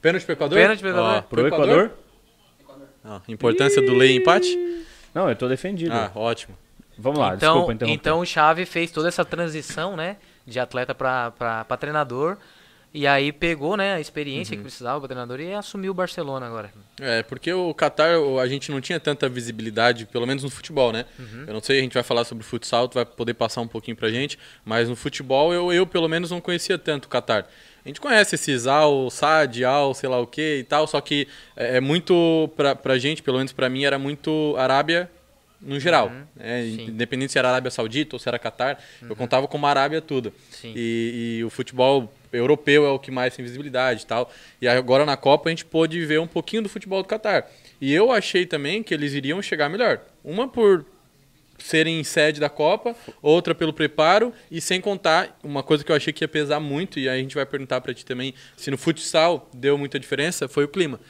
Pênalti 0.00 0.24
pro 0.24 0.34
Equador? 0.34 0.58
Pênalti 0.58 0.78
pro 0.78 0.90
Equador. 0.90 1.16
Ó, 1.16 1.22
pro 1.22 1.46
Equador? 1.48 1.90
Ah, 3.04 3.20
importância 3.26 3.82
do 3.82 3.94
lei 3.94 4.16
empate? 4.16 4.56
Não, 5.12 5.28
eu 5.28 5.34
tô 5.34 5.48
defendido. 5.48 5.92
Ah, 5.92 6.12
ótimo. 6.14 6.56
Vamos 6.98 7.18
lá, 7.18 7.34
então, 7.34 7.66
desculpa 7.66 7.90
Então 7.90 8.20
o 8.20 8.24
Chave 8.24 8.64
fez 8.64 8.90
toda 8.90 9.08
essa 9.08 9.24
transição, 9.24 9.96
né? 9.96 10.16
De 10.46 10.60
atleta 10.60 10.94
para 10.94 11.76
treinador. 11.78 12.38
E 12.94 13.06
aí 13.06 13.30
pegou 13.30 13.76
né, 13.76 13.94
a 13.94 14.00
experiência 14.00 14.54
uhum. 14.54 14.58
que 14.58 14.62
precisava 14.62 14.98
para 14.98 15.08
treinador 15.08 15.38
e 15.38 15.52
assumiu 15.52 15.90
o 15.90 15.94
Barcelona 15.94 16.46
agora. 16.46 16.72
É, 16.98 17.22
porque 17.22 17.52
o 17.52 17.74
Qatar 17.74 18.12
a 18.42 18.46
gente 18.46 18.70
não 18.70 18.80
tinha 18.80 18.98
tanta 18.98 19.28
visibilidade, 19.28 20.06
pelo 20.06 20.26
menos 20.26 20.42
no 20.42 20.48
futebol, 20.48 20.92
né? 20.92 21.04
Uhum. 21.18 21.44
Eu 21.46 21.52
não 21.52 21.60
sei, 21.60 21.78
a 21.78 21.82
gente 21.82 21.92
vai 21.92 22.02
falar 22.02 22.24
sobre 22.24 22.42
futsal, 22.42 22.88
tu 22.88 22.94
vai 22.94 23.04
poder 23.04 23.34
passar 23.34 23.60
um 23.60 23.68
pouquinho 23.68 23.98
pra 23.98 24.08
gente, 24.08 24.38
mas 24.64 24.88
no 24.88 24.96
futebol 24.96 25.52
eu, 25.52 25.70
eu 25.70 25.86
pelo 25.86 26.08
menos 26.08 26.30
não 26.30 26.40
conhecia 26.40 26.78
tanto 26.78 27.04
o 27.04 27.08
Qatar. 27.08 27.46
A 27.84 27.88
gente 27.88 28.00
conhece 28.00 28.34
esses 28.34 28.66
Al, 28.66 29.10
Sad, 29.10 29.62
Al, 29.62 29.92
sei 29.92 30.08
lá 30.08 30.18
o 30.18 30.26
que 30.26 30.60
e 30.60 30.64
tal, 30.64 30.86
só 30.86 30.98
que 31.00 31.28
é, 31.54 31.76
é 31.76 31.80
muito, 31.82 32.50
pra, 32.56 32.74
pra 32.74 32.96
gente, 32.96 33.22
pelo 33.22 33.36
menos 33.36 33.52
pra 33.52 33.68
mim, 33.68 33.84
era 33.84 33.98
muito 33.98 34.54
Arábia 34.56 35.10
no 35.66 35.80
geral. 35.80 36.08
Uhum, 36.08 36.22
né? 36.36 36.66
Independente 36.66 37.32
se 37.32 37.38
era 37.38 37.48
Arábia 37.48 37.70
Saudita 37.70 38.14
ou 38.14 38.20
se 38.20 38.28
era 38.28 38.38
Catar, 38.38 38.78
uhum. 39.02 39.08
eu 39.10 39.16
contava 39.16 39.48
como 39.48 39.66
Arábia 39.66 40.00
tudo. 40.00 40.32
E, 40.64 41.38
e, 41.38 41.44
o 41.44 41.50
futebol 41.50 42.12
europeu 42.32 42.86
é 42.86 42.90
o 42.90 42.98
que 42.98 43.10
mais 43.10 43.34
tem 43.34 43.44
visibilidade 43.44 44.04
e 44.04 44.06
tal. 44.06 44.32
E 44.60 44.68
agora 44.68 45.04
na 45.04 45.16
Copa 45.16 45.48
a 45.48 45.50
gente 45.50 45.64
pôde 45.64 46.04
ver 46.06 46.20
um 46.20 46.26
pouquinho 46.26 46.62
do 46.62 46.68
futebol 46.68 47.02
do 47.02 47.08
Catar. 47.08 47.50
E 47.80 47.92
eu 47.92 48.10
achei 48.12 48.46
também 48.46 48.82
que 48.82 48.94
eles 48.94 49.12
iriam 49.12 49.42
chegar 49.42 49.68
melhor. 49.68 50.00
Uma 50.24 50.48
por 50.48 50.84
serem 51.58 52.02
sede 52.04 52.38
da 52.38 52.48
Copa, 52.48 52.94
outra 53.22 53.54
pelo 53.54 53.72
preparo 53.72 54.32
e 54.50 54.60
sem 54.60 54.80
contar 54.80 55.38
uma 55.42 55.62
coisa 55.62 55.82
que 55.82 55.90
eu 55.90 55.96
achei 55.96 56.12
que 56.12 56.22
ia 56.22 56.28
pesar 56.28 56.60
muito 56.60 56.98
e 56.98 57.08
aí 57.08 57.18
a 57.18 57.22
gente 57.22 57.34
vai 57.34 57.46
perguntar 57.46 57.80
para 57.80 57.94
ti 57.94 58.04
também 58.04 58.34
se 58.56 58.70
no 58.70 58.76
futsal 58.76 59.48
deu 59.54 59.78
muita 59.78 59.98
diferença, 59.98 60.48
foi 60.48 60.64
o 60.64 60.68
clima. 60.68 61.00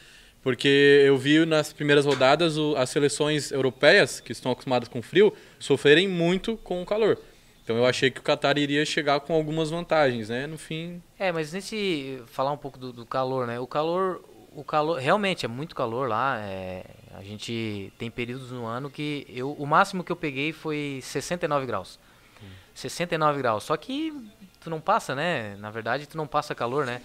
Porque 0.47 1.03
eu 1.05 1.19
vi 1.19 1.45
nas 1.45 1.73
primeiras 1.73 2.07
rodadas 2.07 2.57
o, 2.57 2.77
as 2.77 2.89
seleções 2.91 3.51
europeias, 3.51 4.21
que 4.21 4.31
estão 4.31 4.53
acostumadas 4.53 4.89
com 4.89 5.03
frio, 5.03 5.35
sofrerem 5.59 6.07
muito 6.07 6.57
com 6.59 6.81
o 6.81 6.87
calor. 6.87 7.19
Então 7.65 7.77
eu 7.77 7.85
achei 7.85 8.13
que 8.13 8.21
o 8.21 8.23
Qatar 8.23 8.57
iria 8.57 8.87
chegar 8.87 9.19
com 9.19 9.35
algumas 9.35 9.71
vantagens, 9.71 10.29
né? 10.29 10.47
No 10.47 10.57
fim. 10.57 11.03
É, 11.19 11.33
mas 11.33 11.53
nesse. 11.53 12.23
falar 12.27 12.53
um 12.53 12.57
pouco 12.57 12.79
do, 12.79 12.93
do 12.93 13.05
calor, 13.05 13.45
né? 13.49 13.59
O 13.59 13.67
calor. 13.67 14.23
O 14.53 14.63
calor. 14.63 15.01
Realmente 15.01 15.45
é 15.45 15.49
muito 15.49 15.75
calor 15.75 16.09
lá. 16.09 16.39
É, 16.39 16.85
a 17.17 17.25
gente 17.25 17.93
tem 17.99 18.09
períodos 18.09 18.53
no 18.53 18.67
ano 18.67 18.89
que. 18.89 19.27
Eu, 19.29 19.51
o 19.51 19.67
máximo 19.67 20.05
que 20.05 20.13
eu 20.13 20.17
peguei 20.17 20.53
foi 20.53 21.01
69 21.03 21.67
graus. 21.67 21.99
Hum. 22.41 22.47
69 22.73 23.39
graus. 23.39 23.65
Só 23.65 23.77
que 23.77 24.13
tu 24.61 24.71
não 24.71 24.81
passa, 24.81 25.13
né? 25.13 25.57
Na 25.57 25.73
verdade, 25.73 26.07
tu 26.07 26.17
não 26.17 26.29
passa 26.29 26.55
calor, 26.55 26.87
né? 26.87 27.03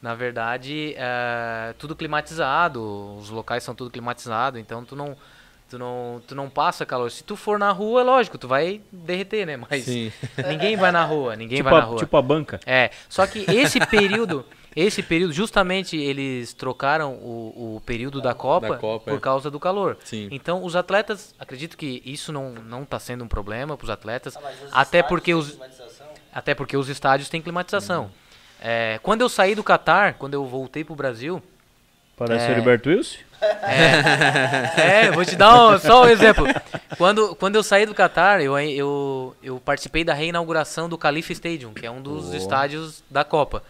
Na 0.00 0.14
verdade, 0.14 0.94
é 0.96 1.74
tudo 1.78 1.96
climatizado, 1.96 3.16
os 3.18 3.30
locais 3.30 3.62
são 3.64 3.74
tudo 3.74 3.90
climatizado, 3.90 4.58
então 4.58 4.84
tu 4.84 4.94
não, 4.94 5.16
tu 5.70 5.78
não, 5.78 6.22
tu 6.26 6.34
não 6.34 6.50
passa 6.50 6.84
calor. 6.84 7.10
Se 7.10 7.24
tu 7.24 7.34
for 7.34 7.58
na 7.58 7.72
rua, 7.72 8.02
é 8.02 8.04
lógico, 8.04 8.38
tu 8.38 8.46
vai 8.46 8.80
derreter, 8.92 9.46
né? 9.46 9.56
Mas 9.56 9.84
Sim. 9.84 10.12
ninguém 10.48 10.76
vai 10.76 10.92
na 10.92 11.04
rua, 11.04 11.34
ninguém 11.34 11.58
tipo 11.58 11.70
vai 11.70 11.78
a, 11.78 11.80
na 11.82 11.86
rua. 11.86 11.98
Tipo 11.98 12.16
a 12.16 12.22
banca. 12.22 12.60
É, 12.66 12.90
só 13.08 13.26
que 13.26 13.46
esse 13.50 13.80
período, 13.86 14.44
esse 14.76 15.02
período, 15.02 15.32
justamente 15.32 15.96
eles 15.96 16.52
trocaram 16.52 17.14
o, 17.14 17.76
o 17.76 17.82
período 17.84 18.20
da 18.20 18.34
Copa, 18.34 18.68
Da 18.68 18.76
Copa, 18.76 19.10
por 19.10 19.16
é. 19.16 19.20
causa 19.20 19.50
do 19.50 19.58
calor. 19.58 19.96
Sim. 20.04 20.28
Então, 20.30 20.62
os 20.62 20.76
atletas, 20.76 21.34
acredito 21.38 21.76
que 21.76 22.02
isso 22.04 22.32
não 22.32 22.50
não 22.52 22.82
está 22.82 22.98
sendo 22.98 23.24
um 23.24 23.28
problema 23.28 23.76
para 23.76 23.84
os 23.84 23.90
atletas, 23.90 24.36
Ah, 24.36 24.82
até 24.82 25.02
porque 25.02 25.34
os 25.34 25.58
até 26.32 26.54
porque 26.54 26.76
os 26.76 26.90
estádios 26.90 27.30
têm 27.30 27.40
climatização. 27.40 28.04
Uhum. 28.04 28.25
É, 28.60 28.98
quando 29.02 29.20
eu 29.20 29.28
saí 29.28 29.54
do 29.54 29.62
Catar, 29.62 30.14
quando 30.14 30.34
eu 30.34 30.44
voltei 30.46 30.84
pro 30.84 30.94
Brasil, 30.94 31.42
Parece 32.18 32.46
É. 32.46 32.48
o 32.48 32.52
Heriberto 32.52 32.88
Wilson? 32.88 33.18
É, 34.76 35.10
vou 35.10 35.22
te 35.24 35.36
dar 35.36 35.68
um- 35.68 35.78
só 35.78 36.04
um 36.04 36.08
exemplo. 36.08 36.46
Quando, 36.96 37.34
quando 37.36 37.56
eu 37.56 37.62
saí 37.62 37.84
do 37.84 37.94
Catar, 37.94 38.40
eu, 38.40 38.58
eu, 38.58 39.36
eu 39.42 39.60
participei 39.60 40.02
da 40.02 40.14
reinauguração 40.14 40.88
do 40.88 40.96
Khalifa 40.96 41.32
Stadium, 41.32 41.74
que 41.74 41.84
é 41.86 41.90
um 41.90 42.00
dos 42.00 42.24
Boa. 42.26 42.36
estádios 42.38 43.02
da 43.10 43.22
Copa. 43.22 43.62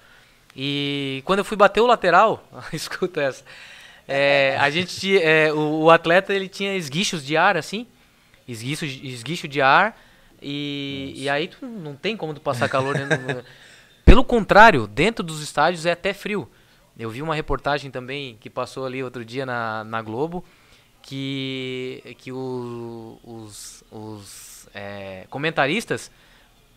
E 0.54 1.22
quando 1.24 1.40
eu 1.40 1.44
fui 1.44 1.56
bater 1.56 1.80
o 1.80 1.86
lateral, 1.86 2.42
escuta 2.72 3.20
essa, 3.20 3.42
é, 4.06 4.56
a 4.60 4.70
gente, 4.70 5.20
é, 5.20 5.52
o, 5.52 5.82
o 5.82 5.90
atleta 5.90 6.32
ele 6.32 6.48
tinha 6.48 6.74
esguichos 6.76 7.24
de 7.26 7.36
ar 7.36 7.56
assim, 7.56 7.86
esguicho, 8.46 8.84
esguicho 8.84 9.48
de 9.48 9.60
ar, 9.60 10.00
e, 10.40 11.12
e 11.16 11.28
aí 11.28 11.48
tu 11.48 11.66
não 11.66 11.96
tem 11.96 12.16
como 12.16 12.32
tu 12.32 12.40
passar 12.40 12.68
calor 12.68 12.96
dentro 12.96 13.18
do- 13.18 13.44
Pelo 14.06 14.24
contrário, 14.24 14.86
dentro 14.86 15.22
dos 15.24 15.42
estádios 15.42 15.84
é 15.84 15.90
até 15.90 16.14
frio. 16.14 16.48
Eu 16.98 17.10
vi 17.10 17.20
uma 17.20 17.34
reportagem 17.34 17.90
também 17.90 18.38
que 18.40 18.48
passou 18.48 18.86
ali 18.86 19.02
outro 19.02 19.22
dia 19.24 19.44
na, 19.44 19.84
na 19.84 20.00
Globo 20.00 20.42
que, 21.02 22.02
que 22.18 22.32
o- 22.32 23.18
os, 23.22 23.84
os 23.90 24.68
é, 24.74 25.26
comentaristas 25.28 26.10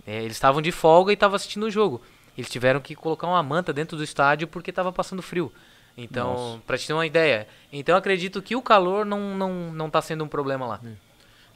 é, 0.05 0.17
eles 0.24 0.33
estavam 0.33 0.62
de 0.62 0.71
folga 0.71 1.12
e 1.12 1.13
estavam 1.13 1.36
assistindo 1.36 1.63
o 1.67 1.71
jogo. 1.71 2.01
Eles 2.38 2.50
tiveram 2.50 2.79
que 2.81 2.95
colocar 2.95 3.27
uma 3.27 3.43
manta 3.43 3.71
dentro 3.71 3.95
do 3.95 4.03
estádio 4.03 4.48
porque 4.48 4.71
estava 4.71 4.91
passando 4.91 5.21
frio. 5.21 5.51
Então, 5.98 6.62
para 6.65 6.77
te 6.77 6.88
ter 6.88 6.93
uma 6.93 7.05
ideia. 7.05 7.48
Então, 7.71 7.95
acredito 7.95 8.41
que 8.41 8.55
o 8.55 8.62
calor 8.62 9.05
não 9.05 9.38
não 9.38 9.71
não 9.71 9.88
está 9.88 10.01
sendo 10.01 10.24
um 10.24 10.27
problema 10.27 10.65
lá. 10.65 10.79
É, 10.83 10.93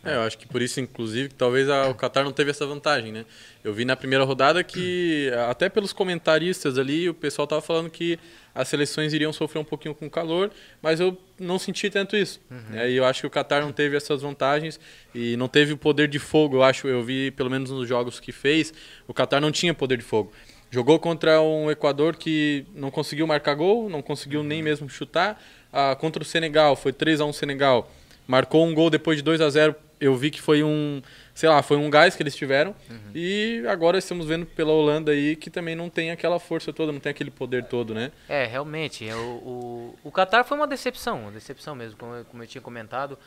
eu 0.06 0.22
acho 0.22 0.38
que 0.38 0.46
por 0.48 0.62
isso, 0.62 0.80
inclusive, 0.82 1.30
que 1.30 1.36
talvez 1.36 1.70
a- 1.70 1.88
o 1.88 1.96
Qatar 1.96 2.24
não 2.26 2.32
teve 2.34 2.52
essa 2.52 2.66
vantagem, 2.66 3.12
né? 3.12 3.26
Eu 3.64 3.74
vi 3.74 3.86
na 3.86 3.96
primeira 3.96 4.24
rodada 4.26 4.62
que, 4.64 5.32
até 5.50 5.70
pelos 5.70 5.94
comentaristas 5.94 6.78
ali, 6.78 7.08
o 7.10 7.14
pessoal 7.14 7.48
tava 7.48 7.62
falando 7.62 7.90
que 7.90 8.20
as 8.54 8.68
seleções 8.68 9.14
iriam 9.14 9.32
sofrer 9.32 9.60
um 9.60 9.64
pouquinho 9.64 9.96
com 9.96 10.06
o 10.06 10.10
calor, 10.10 10.52
mas 10.82 11.00
eu 11.00 11.18
não 11.40 11.58
senti 11.58 11.90
tanto 11.90 12.16
isso. 12.18 12.42
É, 12.74 12.90
e 12.92 12.98
eu 12.98 13.06
acho 13.06 13.22
que 13.22 13.28
o 13.28 13.30
Qatar 13.30 13.62
não 13.62 13.72
teve 13.72 13.96
essas 13.96 14.22
vantagens 14.22 14.80
e 15.16 15.38
não 15.38 15.48
teve 15.48 15.74
o 15.74 15.78
poder 15.78 16.08
de 16.08 16.20
fogo, 16.20 16.58
eu 16.58 16.64
acho, 16.64 16.88
eu 16.88 17.02
vi 17.04 17.32
pelo 17.32 17.50
menos 17.50 17.72
nos 17.72 17.88
jogos 17.88 18.20
que 18.20 18.32
fez, 18.32 18.74
o 19.08 19.14
Qatar 19.14 19.40
não 19.42 19.52
tinha 19.52 19.74
poder 19.74 19.98
de 19.98 20.04
fogo. 20.04 20.32
Jogou 20.70 21.00
contra 21.00 21.40
um 21.42 21.70
Equador 21.72 22.16
que 22.16 22.66
não 22.76 22.90
conseguiu 22.92 23.26
marcar 23.28 23.54
gol, 23.54 23.90
não 23.90 24.02
conseguiu 24.02 24.44
nem 24.44 24.62
mesmo 24.62 24.90
chutar. 24.90 25.42
Ah, 25.72 25.96
contra 25.96 26.22
o 26.22 26.26
Senegal, 26.26 26.76
foi 26.76 26.92
3 26.92 27.22
a 27.22 27.26
1 27.26 27.32
Senegal. 27.34 27.92
Marcou 28.28 28.66
um 28.66 28.74
gol 28.74 28.90
depois 28.90 29.18
de 29.18 29.24
2 29.24 29.42
a 29.42 29.50
0 29.50 29.76
Eu 30.04 30.16
vi 30.16 30.30
que 30.30 30.42
foi 30.42 30.64
um, 30.64 31.02
sei 31.34 31.48
lá, 31.48 31.64
foi 31.64 31.78
um 31.78 31.90
gás 31.90 32.16
que 32.16 32.22
eles 32.22 32.36
tiveram. 32.36 32.76
E 33.16 33.64
agora 33.70 33.98
estamos 33.98 34.26
vendo 34.26 34.46
pela 34.46 34.72
Holanda 34.72 35.12
aí 35.12 35.36
que 35.36 35.50
também 35.50 35.76
não 35.76 35.90
tem 35.90 36.12
aquela 36.12 36.40
força 36.40 36.74
toda, 36.74 36.92
não 36.92 37.00
tem 37.00 37.10
aquele 37.12 37.32
poder 37.32 37.64
todo, 37.66 37.94
né? 37.94 38.12
É, 38.28 38.46
realmente. 38.46 39.08
é, 39.08 39.16
O, 39.16 39.20
o, 39.20 40.00
o 40.04 40.12
Qatar 40.12 40.44
foi 40.44 40.58
uma 40.58 40.68
decepção, 40.68 41.22
uma 41.22 41.32
decepção 41.32 41.74
mesmo, 41.74 41.98
como 41.98 42.16
eu, 42.16 42.26
como 42.26 42.44
eu 42.44 42.48
tinha 42.48 42.62
comentado. 42.62 43.18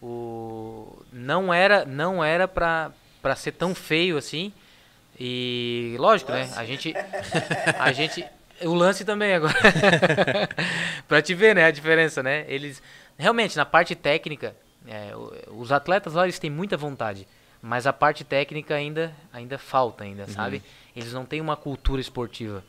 O, 0.00 1.02
não 1.12 1.52
era 1.52 1.84
não 1.84 2.22
era 2.24 2.46
pra, 2.48 2.92
pra 3.20 3.34
ser 3.36 3.52
tão 3.52 3.74
feio 3.74 4.16
assim. 4.16 4.52
E 5.18 5.96
lógico, 5.98 6.32
né? 6.32 6.48
A 6.56 6.64
gente. 6.64 6.94
A 7.78 7.92
gente. 7.92 8.24
O 8.62 8.72
lance 8.74 9.04
também 9.04 9.34
agora. 9.34 9.54
pra 11.08 11.20
te 11.20 11.34
ver, 11.34 11.54
né? 11.54 11.64
A 11.64 11.70
diferença, 11.70 12.22
né? 12.22 12.44
Eles. 12.48 12.82
Realmente, 13.18 13.56
na 13.56 13.66
parte 13.66 13.94
técnica, 13.94 14.54
é, 14.90 15.12
os 15.52 15.70
atletas 15.70 16.14
lá 16.14 16.24
eles 16.24 16.40
têm 16.40 16.50
muita 16.50 16.76
vontade. 16.76 17.26
Mas 17.62 17.86
a 17.86 17.92
parte 17.92 18.24
técnica 18.24 18.74
ainda, 18.74 19.14
ainda 19.32 19.56
falta, 19.56 20.02
ainda, 20.02 20.26
sabe? 20.26 20.62
Eles 20.96 21.12
não 21.12 21.24
têm 21.24 21.40
uma 21.40 21.56
cultura 21.56 22.00
esportiva. 22.00 22.64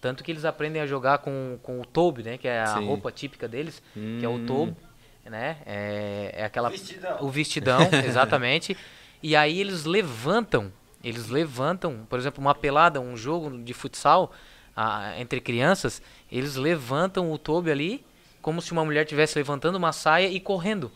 Tanto 0.00 0.22
que 0.22 0.30
eles 0.30 0.44
aprendem 0.44 0.80
a 0.82 0.86
jogar 0.86 1.18
com, 1.18 1.58
com 1.62 1.80
o 1.80 1.84
tobe, 1.84 2.22
né? 2.22 2.38
Que 2.38 2.46
é 2.46 2.60
a 2.60 2.76
Sim. 2.76 2.86
roupa 2.86 3.10
típica 3.10 3.48
deles, 3.48 3.82
que 3.92 4.24
é 4.24 4.28
o 4.28 4.32
Hum. 4.32 4.46
tobe, 4.46 4.76
né? 5.24 5.56
É, 5.66 6.34
é 6.34 6.44
aquela... 6.44 6.68
Vestidão. 6.68 7.16
O 7.22 7.28
vestidão, 7.30 7.80
exatamente. 8.06 8.76
E 9.22 9.34
aí 9.34 9.58
eles 9.58 9.84
levantam, 9.84 10.70
eles 11.02 11.28
levantam, 11.28 12.06
por 12.08 12.18
exemplo, 12.18 12.40
uma 12.40 12.54
pelada, 12.54 13.00
um 13.00 13.16
jogo 13.16 13.62
de 13.64 13.72
futsal 13.72 14.30
ah, 14.76 15.14
entre 15.18 15.40
crianças, 15.40 16.02
eles 16.30 16.54
levantam 16.56 17.32
o 17.32 17.38
tobe 17.38 17.70
ali 17.70 18.04
como 18.42 18.60
se 18.60 18.72
uma 18.72 18.84
mulher 18.84 19.04
estivesse 19.04 19.38
levantando 19.38 19.76
uma 19.76 19.90
saia 19.90 20.28
e 20.28 20.38
correndo. 20.38 20.92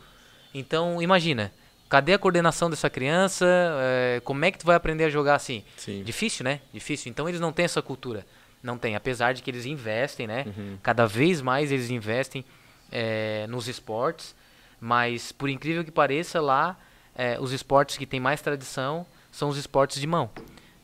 Então, 0.53 1.01
imagina, 1.01 1.51
cadê 1.87 2.13
a 2.13 2.19
coordenação 2.19 2.69
dessa 2.69 2.89
criança? 2.89 3.45
Eh, 3.45 4.21
como 4.23 4.43
é 4.45 4.51
que 4.51 4.57
tu 4.57 4.65
vai 4.65 4.75
aprender 4.75 5.05
a 5.05 5.09
jogar 5.09 5.35
assim? 5.35 5.63
Sim. 5.77 6.03
Difícil, 6.03 6.43
né? 6.43 6.61
Difícil. 6.73 7.09
Então 7.09 7.27
eles 7.27 7.39
não 7.39 7.51
têm 7.51 7.65
essa 7.65 7.81
cultura. 7.81 8.25
Não 8.61 8.77
tem, 8.77 8.95
apesar 8.95 9.33
de 9.33 9.41
que 9.41 9.49
eles 9.49 9.65
investem, 9.65 10.27
né? 10.27 10.45
Uhum. 10.47 10.77
Cada 10.83 11.05
vez 11.05 11.41
mais 11.41 11.71
eles 11.71 11.89
investem 11.89 12.43
eh, 12.91 13.45
nos 13.47 13.67
esportes. 13.67 14.35
Mas, 14.81 15.31
por 15.31 15.49
incrível 15.49 15.83
que 15.83 15.91
pareça, 15.91 16.39
lá 16.39 16.77
eh, 17.15 17.37
os 17.39 17.51
esportes 17.51 17.97
que 17.97 18.05
têm 18.05 18.19
mais 18.19 18.41
tradição 18.41 19.05
são 19.31 19.49
os 19.49 19.57
esportes 19.57 19.99
de 19.99 20.07
mão. 20.07 20.29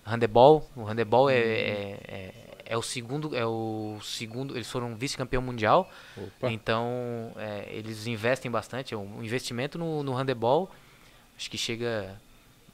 Handebol, 0.05 0.69
o 0.75 0.83
handebol 0.83 1.29
é, 1.29 1.35
é, 1.37 1.99
é, 2.07 2.33
é 2.65 2.75
o 2.77 2.81
segundo, 2.81 3.35
é 3.35 3.45
o 3.45 3.97
segundo, 4.03 4.55
eles 4.55 4.69
foram 4.69 4.95
vice-campeão 4.95 5.41
mundial. 5.41 5.89
Opa. 6.17 6.51
Então, 6.51 7.31
é, 7.37 7.67
eles 7.71 8.07
investem 8.07 8.49
bastante. 8.51 8.93
é 8.93 8.97
um 8.97 9.23
investimento 9.23 9.77
no, 9.77 10.03
no 10.03 10.13
handebol, 10.13 10.69
acho 11.37 11.49
que 11.49 11.57
chega 11.57 12.19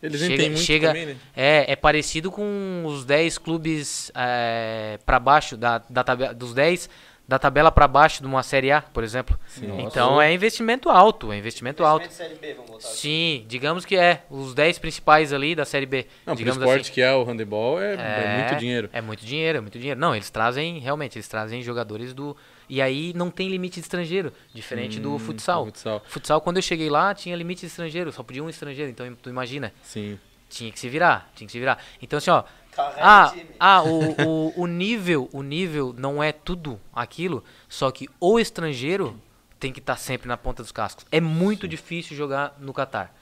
Eles 0.02 0.20
chega- 0.22 0.44
muito 0.46 0.60
chega- 0.60 0.88
também, 0.88 1.06
né? 1.08 1.18
é, 1.36 1.72
é 1.72 1.76
parecido 1.76 2.32
com 2.32 2.84
os 2.86 3.06
10 3.06 3.38
clubes 3.38 4.12
é, 4.16 5.00
para 5.06 5.20
baixo, 5.20 5.56
da, 5.58 5.78
da 5.90 6.04
tabela, 6.04 6.34
dos 6.34 6.54
10 6.54 6.90
da 7.32 7.40
tabela 7.40 7.72
para 7.72 7.88
baixo 7.88 8.20
de 8.22 8.28
uma 8.28 8.44
Série 8.44 8.74
A, 8.74 8.82
por 8.82 9.06
exemplo. 9.06 9.40
Nossa. 9.62 9.82
Então 9.84 10.22
é 10.22 10.34
investimento 10.34 10.90
alto, 10.90 11.32
é 11.32 11.38
investimento 11.38 11.86
alto. 11.86 12.04
Investimento 12.04 12.30
Série 12.36 12.40
B, 12.42 12.54
vamos 12.56 12.72
botar 12.72 12.88
assim. 12.90 12.98
Sim, 12.98 13.46
digamos 13.48 13.86
que 13.86 13.96
é, 13.96 14.24
os 14.30 14.54
10 14.54 14.80
principais 14.80 15.32
ali 15.32 15.56
da 15.56 15.64
Série 15.64 15.86
B. 15.86 16.08
Não, 16.26 16.34
pro 16.34 16.36
digamos 16.36 16.62
esporte 16.62 16.82
assim. 16.82 16.92
que 16.92 17.02
é 17.02 17.14
o 17.14 17.24
handebol 17.24 17.82
é, 17.82 17.94
é 17.94 18.38
muito 18.42 18.60
dinheiro. 18.60 18.90
É 18.92 19.00
muito 19.02 19.26
dinheiro, 19.26 19.58
é 19.60 19.62
muito 19.62 19.80
dinheiro. 19.80 19.98
Não, 19.98 20.14
eles 20.14 20.30
trazem, 20.30 20.78
realmente, 20.80 21.18
eles 21.18 21.28
trazem 21.30 21.62
jogadores 21.64 22.14
do. 22.14 22.36
E 22.68 22.82
aí 22.82 23.14
não 23.16 23.32
tem 23.32 23.48
limite 23.48 23.76
de 23.76 23.80
estrangeiro, 23.86 24.34
diferente 24.54 25.00
do 25.00 25.14
Hum, 25.14 25.20
futsal. 25.20 25.64
do 25.64 25.68
futsal. 25.68 26.04
Futsal, 26.06 26.42
quando 26.42 26.58
eu 26.58 26.62
cheguei 26.62 26.90
lá, 26.90 27.14
tinha 27.16 27.34
limite 27.38 27.62
de 27.62 27.68
estrangeiro, 27.68 28.12
só 28.12 28.24
podia 28.24 28.44
um 28.44 28.50
estrangeiro. 28.50 28.92
Então, 28.92 29.06
tu 29.22 29.30
imagina, 29.30 29.72
Sim. 29.84 30.20
tinha 30.50 30.70
que 30.70 30.78
se 30.80 30.90
virar, 30.90 31.32
tinha 31.34 31.46
que 31.46 31.52
se 31.54 31.60
virar. 31.60 31.78
Então, 32.02 32.18
assim, 32.18 32.30
ó. 32.30 32.44
Carrega 32.72 33.02
Ah, 33.02 33.30
time. 33.34 33.50
ah 33.60 33.84
o, 33.84 34.22
o, 34.28 34.62
o 34.62 34.68
nível, 34.68 35.30
o 35.34 35.42
nível 35.44 35.94
não 35.98 36.22
é 36.24 36.32
tudo 36.32 36.80
aquilo, 36.94 37.44
só 37.68 37.92
que 37.92 38.08
o 38.20 38.40
estrangeiro 38.40 39.20
tem 39.60 39.72
que 39.72 39.80
estar 39.80 39.98
sempre 39.98 40.28
na 40.28 40.38
ponta 40.38 40.64
dos 40.64 40.72
cascos. 40.72 41.06
É 41.12 41.20
muito 41.22 41.68
difícil 41.68 42.16
jogar 42.18 42.56
no 42.60 42.74
Catar. 42.74 43.14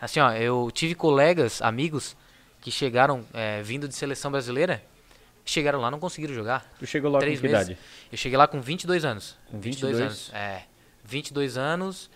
Assim, 0.00 0.20
ó, 0.20 0.30
eu 0.32 0.70
tive 0.72 0.94
colegas, 0.94 1.60
amigos, 1.60 2.16
que 2.60 2.70
chegaram 2.70 3.24
é, 3.34 3.62
vindo 3.62 3.88
de 3.88 3.94
seleção 3.94 4.30
brasileira, 4.30 4.82
chegaram 5.44 5.80
lá 5.80 5.90
não 5.90 5.98
conseguiram 5.98 6.34
jogar. 6.34 6.64
Tu 6.78 6.86
chegou 6.86 7.10
lá 7.10 7.18
Três 7.18 7.40
com 7.40 7.46
que 7.46 7.52
meses. 7.52 7.68
idade? 7.68 7.80
Eu 8.12 8.18
cheguei 8.18 8.36
lá 8.38 8.46
com 8.46 8.60
22 8.60 9.04
anos. 9.04 9.36
Com 9.50 9.58
22, 9.58 9.96
22? 9.98 10.00
anos. 10.02 10.30
É. 10.34 10.62
22 11.04 11.56
anos. 11.58 12.10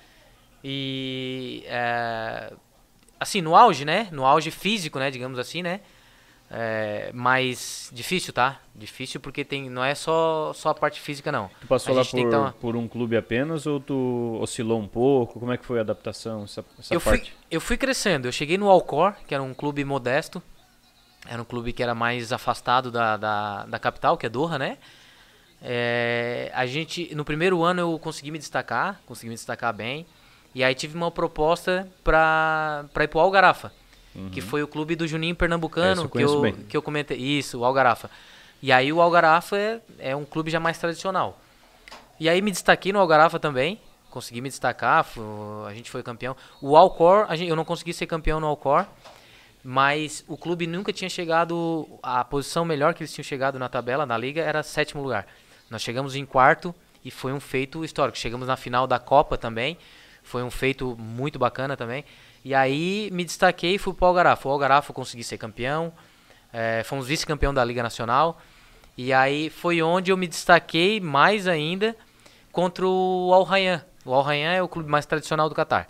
E. 0.63 1.65
é, 1.67 2.53
assim, 3.19 3.41
no 3.41 3.57
auge, 3.57 3.85
né? 3.85 4.09
No 4.13 4.25
auge 4.25 4.51
físico, 4.51 4.99
né? 4.99 5.11
Digamos 5.11 5.39
assim, 5.39 5.63
né? 5.63 5.81
É, 6.55 7.11
mas 7.15 7.89
difícil, 7.95 8.31
tá? 8.31 8.61
Difícil 8.75 9.19
porque 9.21 9.43
tem, 9.43 9.71
não 9.71 9.83
é 9.83 9.95
só, 9.95 10.53
só 10.53 10.69
a 10.69 10.75
parte 10.75 11.01
física, 11.01 11.33
não. 11.33 11.49
Tu 11.63 11.67
passou 11.67 11.95
lá 11.95 12.05
por, 12.05 12.19
uma- 12.21 12.53
por 12.53 12.77
um 12.77 12.87
clube 12.87 13.17
apenas 13.17 13.67
ou 13.67 13.81
tu 13.81 14.39
oscilou 14.39 14.79
um 14.79 14.87
pouco? 14.87 15.41
Como 15.41 15.51
é 15.51 15.57
que 15.57 15.65
foi 15.65 15.79
a 15.79 15.81
adaptação, 15.81 16.45
essa, 16.45 16.63
essa 16.79 16.93
eu, 16.93 17.01
fui, 17.01 17.17
parte? 17.17 17.35
eu 17.51 17.59
fui 17.61 17.79
crescendo. 17.79 18.29
Eu 18.29 18.33
cheguei 18.33 18.59
no 18.59 18.69
Alcor, 18.69 19.15
que 19.27 19.33
era 19.35 19.43
um 19.43 19.55
clube 19.55 19.83
modesto. 19.83 20.43
Era 21.27 21.41
um 21.41 21.45
clube 21.45 21.73
que 21.73 21.83
era 21.83 21.95
mais 21.95 22.33
afastado 22.33 22.91
da, 22.91 23.17
da, 23.17 23.65
da 23.65 23.79
capital, 23.79 24.19
que 24.19 24.27
é 24.27 24.29
Doha, 24.29 24.59
né? 24.59 24.77
É, 25.63 26.51
a 26.53 26.67
gente, 26.67 27.15
no 27.15 27.25
primeiro 27.25 27.63
ano 27.63 27.81
eu 27.81 27.99
consegui 27.99 28.31
me 28.31 28.39
destacar, 28.39 29.01
consegui 29.07 29.29
me 29.31 29.37
destacar 29.37 29.73
bem. 29.73 30.05
E 30.55 30.63
aí 30.63 30.75
tive 30.75 30.97
uma 30.97 31.11
proposta 31.11 31.89
pra 32.05 32.85
ir 33.01 33.09
pro 33.09 33.21
Algarafa, 33.21 33.73
que 34.31 34.41
foi 34.41 34.63
o 34.63 34.69
clube 34.69 34.95
do 34.95 35.07
Juninho 35.09 35.35
Pernambucano, 35.35 36.03
eu 36.03 36.09
que, 36.09 36.23
eu, 36.23 36.41
bem. 36.41 36.53
que 36.53 36.77
eu 36.77 36.83
comentei. 36.83 37.17
Isso, 37.19 37.61
o 37.61 37.65
Algarafa. 37.65 38.11
E 38.63 38.71
aí 38.71 38.93
o 38.93 39.01
Algarafa 39.01 39.57
é, 39.59 39.81
é 39.99 40.15
um 40.17 40.25
clube 40.25 40.51
já 40.51 40.61
mais 40.61 40.79
tradicional. 40.79 41.41
E 42.21 42.29
aí 42.29 42.41
me 42.43 42.51
destaquei 42.51 42.93
no 42.93 42.99
Algarafa 42.99 43.39
também. 43.41 43.81
Consegui 44.11 44.41
me 44.43 44.49
destacar, 44.51 45.03
fu- 45.05 45.65
a 45.67 45.73
gente 45.75 45.91
foi 45.91 46.03
campeão. 46.03 46.37
O 46.61 46.77
Alcor, 46.77 47.27
gente, 47.35 47.49
eu 47.49 47.57
não 47.57 47.65
consegui 47.65 47.95
ser 47.95 48.07
campeão 48.07 48.39
no 48.39 48.47
Alcor, 48.47 48.85
mas 49.65 50.25
o 50.29 50.37
clube 50.37 50.67
nunca 50.67 50.93
tinha 50.93 51.09
chegado. 51.09 51.89
A 52.03 52.23
posição 52.25 52.65
melhor 52.65 52.95
que 52.95 53.03
eles 53.03 53.13
tinham 53.13 53.25
chegado 53.25 53.59
na 53.59 53.69
tabela, 53.69 54.05
na 54.05 54.17
liga, 54.19 54.43
era 54.43 54.63
sétimo 54.63 55.03
lugar. 55.03 55.27
Nós 55.71 55.83
chegamos 55.83 56.15
em 56.15 56.27
quarto 56.27 56.75
e 57.05 57.11
foi 57.11 57.33
um 57.33 57.41
feito 57.41 57.85
histórico. 57.85 58.19
Chegamos 58.19 58.47
na 58.49 58.57
final 58.57 58.87
da 58.87 58.99
Copa 58.99 59.39
também, 59.39 59.79
foi 60.23 60.43
um 60.43 60.51
feito 60.51 60.97
muito 60.99 61.39
bacana 61.39 61.77
também. 61.77 62.05
E 62.45 62.55
aí 62.55 63.09
me 63.13 63.25
destaquei 63.25 63.75
e 63.75 63.79
fui 63.79 63.95
pro 63.95 64.07
Algarafo. 64.07 64.49
O 64.49 64.53
Algarafo 64.53 64.93
consegui 64.93 65.23
ser 65.23 65.39
campeão, 65.39 65.93
é, 66.53 66.83
fomos 66.85 67.07
vice-campeão 67.07 67.55
da 67.55 67.65
Liga 67.65 67.83
Nacional. 67.83 68.41
E 68.97 69.13
aí 69.13 69.49
foi 69.49 69.81
onde 69.83 70.11
eu 70.11 70.17
me 70.17 70.27
destaquei 70.27 71.01
mais 71.01 71.47
ainda 71.47 71.97
contra 72.51 72.87
o 72.87 73.31
Al 73.33 73.43
Rayyan. 73.45 73.85
O 74.05 74.13
Al 74.13 74.23
Rayyan 74.23 74.53
é 74.53 74.63
o 74.63 74.69
clube 74.69 74.91
mais 74.91 75.07
tradicional 75.07 75.49
do 75.49 75.55
Catar. 75.55 75.87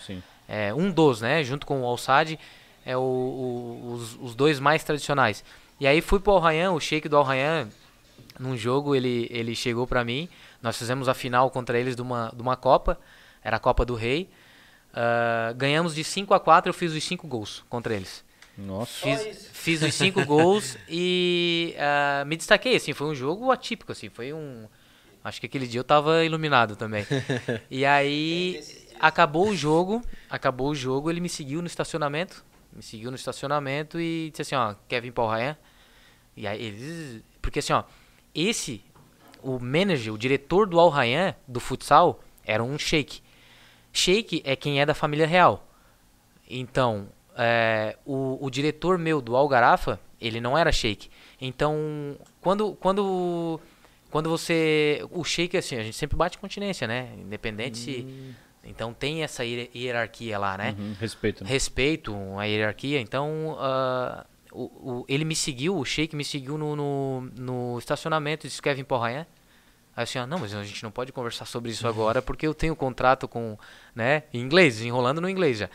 É, 0.49 0.73
um 0.75 0.91
dos, 0.91 1.21
né? 1.23 1.43
Junto 1.43 1.67
com 1.67 1.81
o 1.83 1.87
Al 1.87 1.97
Sadd, 1.97 2.39
é 2.85 2.97
o, 2.97 3.01
o- 3.01 3.93
os, 3.95 4.17
os 4.21 4.35
dois 4.35 4.61
mais 4.61 4.85
tradicionais. 4.85 5.43
E 5.81 5.87
aí 5.87 6.01
fui 6.01 6.21
pro 6.21 6.33
Al 6.35 6.39
Rayyan, 6.41 6.73
o 6.73 6.79
Sheik 6.81 7.09
do 7.09 7.17
Al 7.17 7.25
Rayyan, 7.25 7.69
num 8.39 8.57
jogo 8.57 8.95
ele, 8.95 9.27
ele 9.31 9.55
chegou 9.55 9.87
pra 9.87 10.05
mim. 10.05 10.29
Nós 10.61 10.77
fizemos 10.77 11.09
a 11.09 11.15
final 11.15 11.51
contra 11.51 11.79
eles 11.79 11.97
de 11.97 12.03
uma, 12.03 12.31
de 12.37 12.43
uma 12.43 12.57
Copa, 12.57 12.99
era 13.43 13.57
a 13.57 13.61
Copa 13.61 13.85
do 13.85 13.95
Rei. 13.95 14.29
Ah, 14.93 15.53
ganhamos 15.57 15.95
de 15.95 16.05
5 16.05 16.35
a 16.35 16.41
4 16.41 16.71
eu 16.71 16.75
fiz 16.75 16.93
os 16.93 17.03
5 17.03 17.27
gols 17.27 17.65
contra 17.69 17.95
eles. 17.95 18.25
Nossa. 18.57 19.01
Fiz, 19.01 19.49
fiz 19.53 19.83
os 19.83 19.95
cinco 19.95 20.25
gols 20.27 20.77
e 20.89 21.75
ah, 21.79 22.25
me 22.27 22.37
destaquei, 22.37 22.77
assim, 22.77 22.93
foi 22.93 23.07
um 23.07 23.15
jogo 23.15 23.51
atípico, 23.51 23.93
assim, 23.93 24.09
foi 24.09 24.33
um... 24.33 24.67
Acho 25.25 25.41
que 25.41 25.47
aquele 25.47 25.67
dia 25.67 25.81
eu 25.81 25.85
tava 25.85 26.25
iluminado 26.25 26.77
também. 26.77 27.07
E 27.71 27.87
aí, 27.87 28.63
acabou 29.01 29.49
o 29.49 29.57
jogo, 29.57 30.03
acabou 30.29 30.71
o 30.71 30.75
jogo, 30.75 31.11
ele 31.11 31.21
me 31.21 31.29
seguiu 31.29 31.61
no 31.61 31.67
estacionamento, 31.67 32.45
me 32.73 32.83
seguiu 32.83 33.11
no 33.11 33.17
estacionamento 33.17 34.01
e 34.01 34.31
disse 34.31 34.43
assim, 34.43 34.55
ó, 34.55 34.75
quer 34.89 35.01
vir 35.01 35.13
Ryan? 35.17 35.57
E 36.37 36.47
aí 36.47 36.63
eles... 36.63 37.23
Porque 37.41 37.61
assim, 37.61 37.73
ó, 37.73 37.85
esse, 38.35 38.83
o 39.43 39.59
manager, 39.59 40.13
o 40.13 40.19
diretor 40.19 40.67
do 40.67 40.79
Al 40.79 40.89
Rayyan, 40.89 41.35
do 41.47 41.61
futsal, 41.61 42.21
era 42.45 42.63
um 42.63 42.79
sheik. 42.79 43.23
Sheik 43.93 44.43
é 44.45 44.57
quem 44.57 44.81
é 44.81 44.87
da 44.87 44.95
família 44.95 45.27
real. 45.27 45.67
Então, 46.49 47.09
é, 47.37 47.97
o, 48.05 48.39
o 48.45 48.51
diretor 48.51 48.99
meu 48.99 49.21
do 49.21 49.37
Algarafa, 49.37 50.01
ele 50.21 50.41
não 50.41 50.57
era 50.57 50.71
sheik. 50.73 51.09
Então, 51.41 52.17
quando, 52.41 52.73
quando, 52.75 53.61
quando 54.11 54.29
você... 54.31 55.05
O 55.11 55.25
sheik, 55.25 55.57
assim, 55.57 55.77
a 55.77 55.83
gente 55.83 55.97
sempre 55.97 56.17
bate 56.17 56.39
continência, 56.39 56.87
né? 56.87 57.11
Independente 57.19 57.79
se... 57.79 58.35
Então, 58.65 58.95
tem 58.95 59.25
essa 59.25 59.45
hier- 59.45 59.69
hierarquia 59.75 60.39
lá, 60.39 60.57
né? 60.57 60.77
Uhum, 60.79 60.95
respeito. 61.01 61.43
né? 61.43 61.51
respeito 61.51 62.15
a 62.39 62.45
hierarquia. 62.45 63.01
Então, 63.01 63.57
ah, 63.59 64.25
o, 64.53 64.63
o- 65.01 65.05
ele 65.09 65.25
me 65.25 65.35
seguiu, 65.35 65.77
o 65.77 65.85
Sheik 65.85 66.15
me 66.15 66.25
seguiu 66.25 66.57
no, 66.57 66.77
no, 66.77 67.21
no 67.37 67.79
estacionamento 67.79 68.47
e 68.47 68.49
disse, 68.49 68.63
Kevin 68.63 68.85
Porrayan. 68.85 69.27
Aí 69.97 70.05
assim, 70.05 70.19
ah, 70.19 70.27
não, 70.27 70.39
mas 70.39 70.55
a 70.55 70.65
gente 70.65 70.83
não 70.83 70.91
pode 70.91 71.13
conversar 71.13 71.45
sobre 71.45 71.71
isso 71.71 71.87
agora 71.87 72.23
porque 72.23 72.47
eu 72.47 72.55
tenho 72.55 72.75
contrato 72.75 73.29
com, 73.29 73.59
né, 73.95 74.23
em 74.33 74.41
inglês, 74.41 74.81
enrolando 74.81 75.21
no 75.21 75.29
inglês 75.29 75.59
já. 75.59 75.69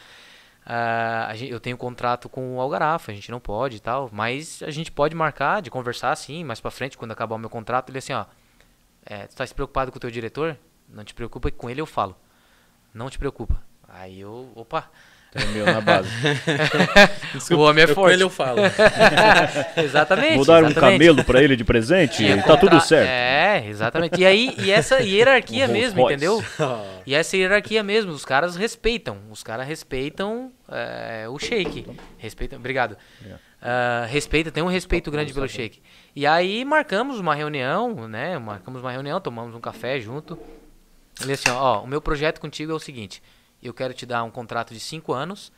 Ah, 0.66 1.28
a 1.30 1.36
gen- 1.36 1.50
eu 1.50 1.60
tenho 1.60 1.78
contrato 1.78 2.28
com 2.28 2.58
o 2.58 2.60
Algarafa, 2.62 3.12
a 3.12 3.16
gente 3.16 3.32
não 3.32 3.40
pode 3.40 3.78
e 3.78 3.80
tal, 3.80 4.10
mas 4.12 4.62
a 4.64 4.72
gente 4.72 4.92
pode 4.92 5.16
marcar 5.16 5.62
de 5.62 5.70
conversar 5.70 6.12
assim, 6.12 6.44
mais 6.44 6.60
pra 6.60 6.72
frente, 6.72 6.98
quando 6.98 7.12
acabar 7.12 7.36
o 7.36 7.40
meu 7.40 7.50
contrato, 7.50 7.90
ele 7.90 8.00
assim, 8.00 8.14
ó, 8.14 8.26
é, 9.06 9.28
tu 9.28 9.36
tá 9.36 9.46
se 9.46 9.54
preocupado 9.54 9.92
com 9.92 9.98
o 9.98 10.02
teu 10.02 10.12
diretor? 10.12 10.58
Não 10.90 11.04
te 11.04 11.14
preocupa 11.14 11.50
que 11.52 11.58
com 11.58 11.70
ele 11.70 11.80
eu 11.80 11.86
falo. 11.86 12.16
Não 12.94 13.10
te 13.10 13.18
preocupa. 13.20 13.62
Aí 13.88 14.20
eu, 14.20 14.52
opa, 14.56 14.90
Tremeu 15.38 15.66
na 15.66 15.82
base. 15.82 16.10
o 17.54 17.60
homem 17.60 17.84
é 17.84 17.86
eu, 17.86 17.90
Com 17.90 18.02
forte. 18.02 18.14
ele 18.14 18.24
eu 18.24 18.30
falo. 18.30 18.60
exatamente. 19.78 20.36
Vou 20.36 20.46
dar 20.46 20.64
um 20.64 20.74
camelo 20.74 21.24
pra 21.24 21.42
ele 21.42 21.56
de 21.56 21.64
presente 21.64 22.24
e 22.24 22.42
tá 22.42 22.58
tudo 22.58 22.80
certo. 22.82 23.08
É, 23.08 23.68
exatamente. 23.68 24.20
E 24.20 24.26
aí, 24.26 24.56
e 24.58 24.72
essa 24.72 25.02
hierarquia 25.02 25.66
Um 25.70 25.72
mesmo, 25.74 26.02
Royce. 26.02 26.16
entendeu? 26.16 26.44
E 27.06 27.14
essa 27.14 27.38
hierarquia 27.38 27.84
mesmo, 27.84 28.12
os 28.12 28.26
caras 28.26 28.56
respeitam. 28.56 29.18
Os 29.30 29.44
caras 29.44 29.68
respeitam 29.68 30.52
é, 30.70 31.26
o 31.30 31.38
shake. 31.38 31.86
Respeitam. 32.18 32.60
Obrigado. 32.60 32.98
Ah, 33.62 34.06
respeita, 34.08 34.52
tem 34.52 34.64
um 34.64 34.68
respeito 34.68 35.10
grande 35.10 35.34
pelo 35.34 35.48
shake. 35.48 35.82
E 36.16 36.26
aí 36.26 36.64
marcamos 36.64 37.20
uma 37.20 37.36
reunião, 37.36 38.08
né? 38.08 38.38
Marcamos 38.38 38.82
uma 38.82 38.92
reunião, 38.92 39.20
tomamos 39.20 39.56
um 39.56 39.60
café 39.60 40.00
junto. 40.00 40.38
Ele 41.22 41.34
assim, 41.34 41.50
ó, 41.50 41.80
ó, 41.80 41.84
o 41.84 41.88
meu 41.88 42.00
projeto 42.00 42.40
contigo 42.40 42.72
é 42.72 42.76
o 42.76 42.80
seguinte: 42.80 43.22
eu 43.62 43.74
quero 43.74 43.94
te 43.94 44.06
dar 44.06 44.24
um 44.24 44.30
contrato 44.32 44.74
de 44.74 44.80
5 44.80 45.14
anos, 45.14 45.52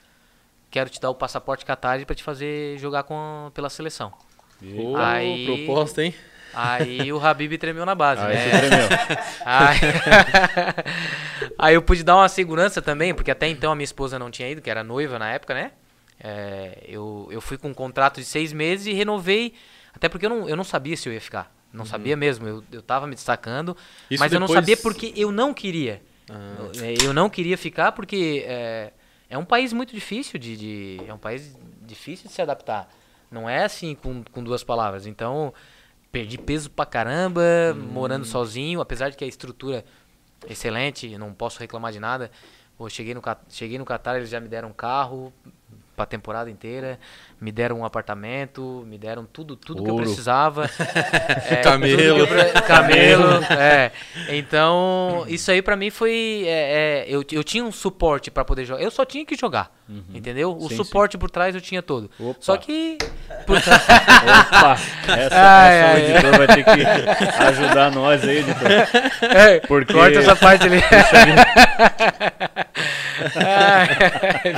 quero 0.71 0.89
te 0.89 0.99
dar 0.99 1.09
o 1.09 1.15
passaporte 1.15 1.65
Qatar 1.65 2.05
para 2.05 2.15
te 2.15 2.23
fazer 2.23 2.77
jogar 2.77 3.03
com, 3.03 3.51
pela 3.53 3.69
seleção. 3.69 4.11
Pô, 4.59 4.95
Aí- 4.97 5.45
proposta, 5.45 6.03
hein? 6.03 6.13
Aí 6.51 7.13
o 7.13 7.19
Habib 7.23 7.57
tremeu 7.59 7.85
na 7.85 7.93
base, 7.93 8.21
Aí 8.23 8.35
né? 8.35 8.41
você 8.43 8.67
tremeu. 8.67 8.87
Aí... 9.45 9.79
Aí 11.57 11.75
eu 11.75 11.81
pude 11.81 12.03
dar 12.03 12.15
uma 12.15 12.29
segurança 12.29 12.81
também, 12.81 13.13
porque 13.13 13.31
até 13.31 13.47
então 13.47 13.71
a 13.71 13.75
minha 13.75 13.83
esposa 13.83 14.17
não 14.17 14.31
tinha 14.31 14.49
ido, 14.49 14.61
que 14.61 14.69
era 14.69 14.83
noiva 14.83 15.19
na 15.19 15.29
época, 15.31 15.53
né? 15.53 15.71
É, 16.19 16.83
eu, 16.87 17.27
eu 17.31 17.39
fui 17.41 17.57
com 17.57 17.69
um 17.69 17.73
contrato 17.73 18.15
de 18.19 18.25
seis 18.25 18.51
meses 18.51 18.87
e 18.87 18.93
renovei, 18.93 19.53
até 19.93 20.09
porque 20.09 20.25
eu 20.25 20.29
não, 20.29 20.49
eu 20.49 20.55
não 20.55 20.63
sabia 20.63 20.97
se 20.97 21.07
eu 21.07 21.13
ia 21.13 21.21
ficar. 21.21 21.53
Não 21.71 21.85
sabia 21.85 22.17
mesmo, 22.17 22.47
eu, 22.47 22.63
eu 22.71 22.81
tava 22.81 23.05
me 23.05 23.13
destacando, 23.13 23.69
Uhum. 23.69 23.75
Isso 24.09 24.19
mas 24.23 24.33
eu 24.33 24.39
não 24.39 24.47
depois- 24.47 24.65
sabia 24.65 24.77
porque 24.77 25.13
eu 25.15 25.31
não 25.31 25.53
queria. 25.53 26.01
Ah. 26.29 26.55
Eu, 26.75 27.07
eu 27.07 27.13
não 27.13 27.29
queria 27.29 27.57
ficar 27.57 27.91
porque 27.91 28.43
é, 28.47 28.91
é 29.29 29.37
um 29.37 29.45
país 29.45 29.73
muito 29.73 29.93
difícil 29.93 30.39
de, 30.39 30.55
de- 30.57 31.01
É 31.07 31.13
um 31.13 31.17
país 31.17 31.57
difícil 31.81 32.27
de 32.27 32.33
se 32.33 32.41
adaptar. 32.41 32.89
Não 33.31 33.47
é 33.49 33.63
assim 33.63 33.95
com, 33.95 34.23
com 34.31 34.43
duas 34.43 34.63
palavras. 34.63 35.05
Então, 35.05 35.53
perdi 36.11 36.37
peso 36.37 36.69
pra 36.69 36.85
caramba, 36.85 37.41
morando 37.75 38.25
sozinho, 38.25 38.81
apesar 38.81 39.09
de 39.09 39.17
que 39.17 39.23
a 39.23 39.27
estrutura 39.27 39.85
é 40.47 40.51
excelente, 40.51 41.17
não 41.17 41.33
posso 41.33 41.59
reclamar 41.59 41.91
de 41.91 41.99
nada. 41.99 42.31
Pô, 42.77 42.89
cheguei 42.89 43.13
no, 43.13 43.21
cheguei 43.49 43.77
no 43.77 43.85
Catar, 43.85 44.17
eles 44.17 44.29
já 44.29 44.39
me 44.39 44.47
deram 44.47 44.69
um 44.69 44.73
carro 44.73 45.33
pra 45.95 46.05
temporada 46.05 46.49
inteira, 46.49 46.97
me 47.41 47.51
deram 47.51 47.79
um 47.79 47.85
apartamento, 47.85 48.83
me 48.87 48.97
deram 48.97 49.25
tudo, 49.25 49.55
tudo 49.55 49.83
que 49.83 49.89
eu 49.89 49.93
Ouro. 49.93 50.05
precisava. 50.05 50.69
É, 51.49 51.55
Camelo. 51.57 52.19
eu 52.19 52.27
camelo, 52.67 53.43
é. 53.51 53.91
Então, 54.29 55.25
isso 55.27 55.49
aí 55.51 55.61
pra 55.61 55.75
mim 55.75 55.89
foi. 55.89 56.43
é, 56.45 56.49
é, 56.49 57.05
eu, 57.07 57.23
eu 57.31 57.43
tinha 57.43 57.63
um 57.63 57.71
suporte 57.71 58.29
pra 58.29 58.45
poder 58.45 58.65
jogar. 58.65 58.81
Eu 58.83 58.91
só 58.91 59.03
tinha 59.05 59.25
que 59.25 59.35
jogar. 59.35 59.71
Entendeu? 60.13 60.55
O 60.55 60.69
Sim, 60.69 60.75
suporte 60.77 61.17
por 61.17 61.31
trás 61.31 61.55
eu 61.55 61.61
tinha 61.61 61.81
todo. 61.81 62.11
Opa. 62.19 62.37
Só 62.39 62.55
que. 62.57 62.95
Por. 63.47 63.57
Opa! 63.65 64.77
Essa, 65.17 65.17
Ai, 65.17 65.25
essa 65.25 65.35
o 65.35 65.39
ai, 65.95 66.11
editor 66.11 66.37
vai 66.37 66.47
ter 66.47 66.63
que 66.63 67.43
ajudar 67.43 67.91
nós 67.91 68.23
aí, 68.23 68.37
editor. 68.37 68.67
É, 69.23 69.59
Porque- 69.61 69.91
Corta 69.93 70.19
essa 70.19 70.35
parte 70.35 70.67
ali. 70.67 70.77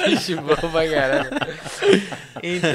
Vixe, 0.06 0.36
bom 0.36 0.56
pra 0.56 0.88
caramba. 0.90 1.30
Então, 2.44 2.71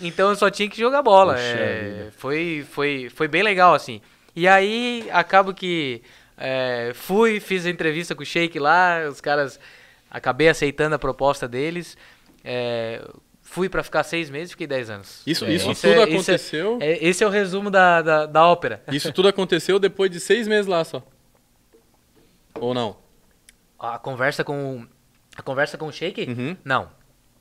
então 0.00 0.30
eu 0.30 0.36
só 0.36 0.50
tinha 0.50 0.68
que 0.68 0.78
jogar 0.78 1.02
bola. 1.02 1.38
É, 1.38 2.08
foi, 2.16 2.66
foi, 2.70 3.08
foi 3.14 3.28
bem 3.28 3.42
legal, 3.42 3.74
assim. 3.74 4.00
E 4.34 4.46
aí, 4.48 5.08
acabo 5.12 5.52
que 5.52 6.02
é, 6.38 6.92
fui, 6.94 7.40
fiz 7.40 7.66
a 7.66 7.70
entrevista 7.70 8.14
com 8.14 8.22
o 8.22 8.26
Sheik 8.26 8.58
lá, 8.58 9.06
os 9.08 9.20
caras. 9.20 9.58
Acabei 10.10 10.48
aceitando 10.48 10.94
a 10.94 10.98
proposta 10.98 11.46
deles. 11.46 11.96
É, 12.44 13.00
fui 13.42 13.68
pra 13.68 13.82
ficar 13.82 14.02
seis 14.02 14.28
meses, 14.30 14.50
fiquei 14.52 14.66
dez 14.66 14.90
anos. 14.90 15.22
Isso, 15.26 15.44
É. 15.44 15.52
isso 15.52 15.70
Isso 15.70 15.82
tudo 15.82 15.92
é- 15.92 15.94
isso 15.96 16.02
é- 16.02 16.14
aconteceu. 16.14 16.78
É, 16.80 17.04
esse 17.06 17.22
é 17.22 17.26
o 17.26 17.30
resumo 17.30 17.70
da, 17.70 18.02
da, 18.02 18.26
da 18.26 18.46
ópera. 18.46 18.82
Isso 18.90 19.12
tudo 19.12 19.28
aconteceu 19.28 19.78
depois 19.78 20.10
de 20.10 20.18
seis 20.18 20.48
meses 20.48 20.66
lá 20.66 20.84
só. 20.84 21.02
Ou 22.58 22.74
não? 22.74 22.96
A 23.78 23.98
conversa 23.98 24.42
com 24.44 24.84
a 25.36 25.42
conversa 25.42 25.78
com 25.78 25.86
o 25.86 25.92
Sheik? 25.92 26.22
Uhum. 26.28 26.56
Não. 26.64 26.90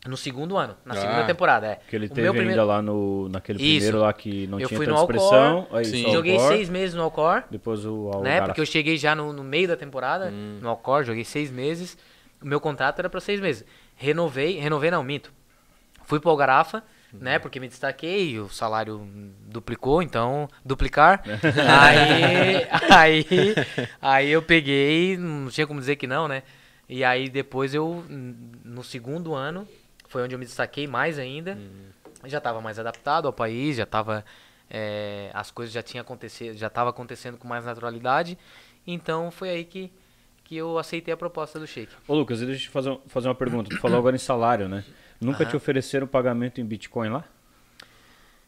No 0.07 0.15
segundo 0.15 0.55
ano, 0.57 0.77
na 0.85 0.93
Ah. 0.93 0.97
segunda 0.97 1.23
temporada, 1.25 1.67
é. 1.67 1.79
Que 1.89 1.95
ele 1.95 2.05
O 2.05 2.09
teve 2.09 2.21
meu 2.21 2.31
ainda 2.31 2.41
primeiro- 2.43 2.65
lá 2.65 2.81
no, 2.81 3.27
naquele 3.27 3.61
Isso. 3.61 3.75
primeiro 3.87 3.99
lá 3.99 4.13
que 4.13 4.47
não 4.47 4.57
Eu 4.59 4.67
tinha 4.67 4.77
fui 4.77 4.85
tanta 4.85 4.97
no 4.97 5.03
expressão. 5.03 5.67
Aí, 5.71 5.83
Sim. 5.85 6.03
só 6.03 6.11
Joguei 6.11 6.35
Alcor, 6.37 6.47
seis 6.47 6.69
meses 6.69 6.95
no 6.95 7.01
Alcor, 7.03 7.43
Depois 7.51 7.85
o 7.85 8.09
né? 8.21 8.41
Porque 8.41 8.61
eu 8.61 8.65
cheguei 8.65 8.97
já 8.97 9.13
no, 9.13 9.33
no 9.33 9.43
meio 9.43 9.67
da 9.67 9.75
temporada, 9.75 10.29
Hum. 10.31 10.59
no 10.61 10.69
Alcor, 10.69 11.03
joguei 11.03 11.25
seis 11.25 11.51
meses. 11.51 11.97
O 12.41 12.47
meu 12.47 12.61
contrato 12.61 12.99
era 12.99 13.09
pra 13.09 13.19
seis 13.19 13.41
meses. 13.41 13.65
Renovei, 13.95 14.57
renovei 14.57 14.89
não, 14.89 15.03
minto. 15.03 15.33
Fui 16.05 16.17
pro 16.21 16.29
Algarafa, 16.29 16.81
né? 17.13 17.37
Porque 17.37 17.59
me 17.59 17.67
destaquei, 17.67 18.39
o 18.39 18.47
salário 18.47 19.05
duplicou, 19.47 20.01
então, 20.01 20.47
duplicar. 20.63 21.21
aí, 21.77 22.67
aí, 22.89 23.25
aí 24.01 24.29
eu 24.31 24.41
peguei, 24.41 25.17
não 25.17 25.49
tinha 25.49 25.67
como 25.67 25.79
dizer 25.81 25.97
que 25.97 26.07
não, 26.07 26.27
né? 26.27 26.43
E 26.87 27.03
aí 27.03 27.29
depois 27.29 27.73
eu, 27.75 28.03
no 28.63 28.83
segundo 28.83 29.35
ano, 29.35 29.67
foi 30.09 30.21
onde 30.23 30.35
eu 30.35 30.39
me 30.39 30.45
destaquei 30.45 30.85
mais 30.85 31.17
ainda. 31.17 31.57
Já 32.25 32.39
estava 32.39 32.59
mais 32.59 32.77
adaptado 32.77 33.27
ao 33.27 33.33
país, 33.33 33.77
já 33.77 33.83
estava 33.83 34.25
as 35.33 35.49
coisas 35.49 35.73
já 35.73 35.81
tinham 35.81 36.01
acontecido, 36.01 36.57
já 36.57 36.67
estava 36.67 36.89
acontecendo 36.89 37.37
com 37.37 37.47
mais 37.47 37.63
naturalidade. 37.63 38.37
Então 38.85 39.31
foi 39.31 39.49
aí 39.49 39.63
que 39.63 39.91
que 40.49 40.55
eu 40.55 40.79
aceitei 40.79 41.13
a 41.13 41.17
proposta 41.17 41.59
do 41.59 41.67
Sheik. 41.67 41.93
Ô 42.07 42.15
Lucas, 42.15 42.39
deixa 42.39 42.53
eu 42.53 42.57
te 42.57 42.69
fazer, 42.69 42.99
fazer 43.05 43.27
uma 43.27 43.35
pergunta. 43.35 43.69
Tu 43.69 43.77
falou 43.77 43.99
agora 43.99 44.15
em 44.15 44.19
salário, 44.19 44.67
né? 44.67 44.83
Nunca 45.21 45.45
te 45.45 45.55
ofereceram 45.55 46.07
pagamento 46.07 46.59
em 46.59 46.65
Bitcoin 46.65 47.09
lá? 47.09 47.23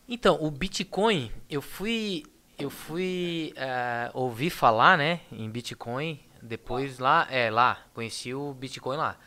Então, 0.10 0.36
o 0.42 0.50
Bitcoin, 0.50 1.32
eu 1.48 1.62
fui. 1.62 2.24
Eu 2.58 2.72
fui 2.72 3.54
eh, 3.56 4.10
ouvir 4.14 4.50
falar, 4.50 4.96
né, 4.96 5.22
em 5.32 5.50
Bitcoin, 5.50 6.20
depois 6.42 7.00
lá, 7.00 7.28
é, 7.32 7.50
lá, 7.50 7.80
conheci 7.92 8.36
o 8.36 8.54
Bitcoin 8.54 8.98
lá. 8.98 9.18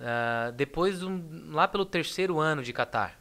Ah, 0.00 0.52
depois, 0.54 1.02
um- 1.02 1.50
lá 1.52 1.66
pelo 1.66 1.84
terceiro 1.84 2.38
ano 2.38 2.62
de 2.62 2.72
Qatar. 2.72 3.18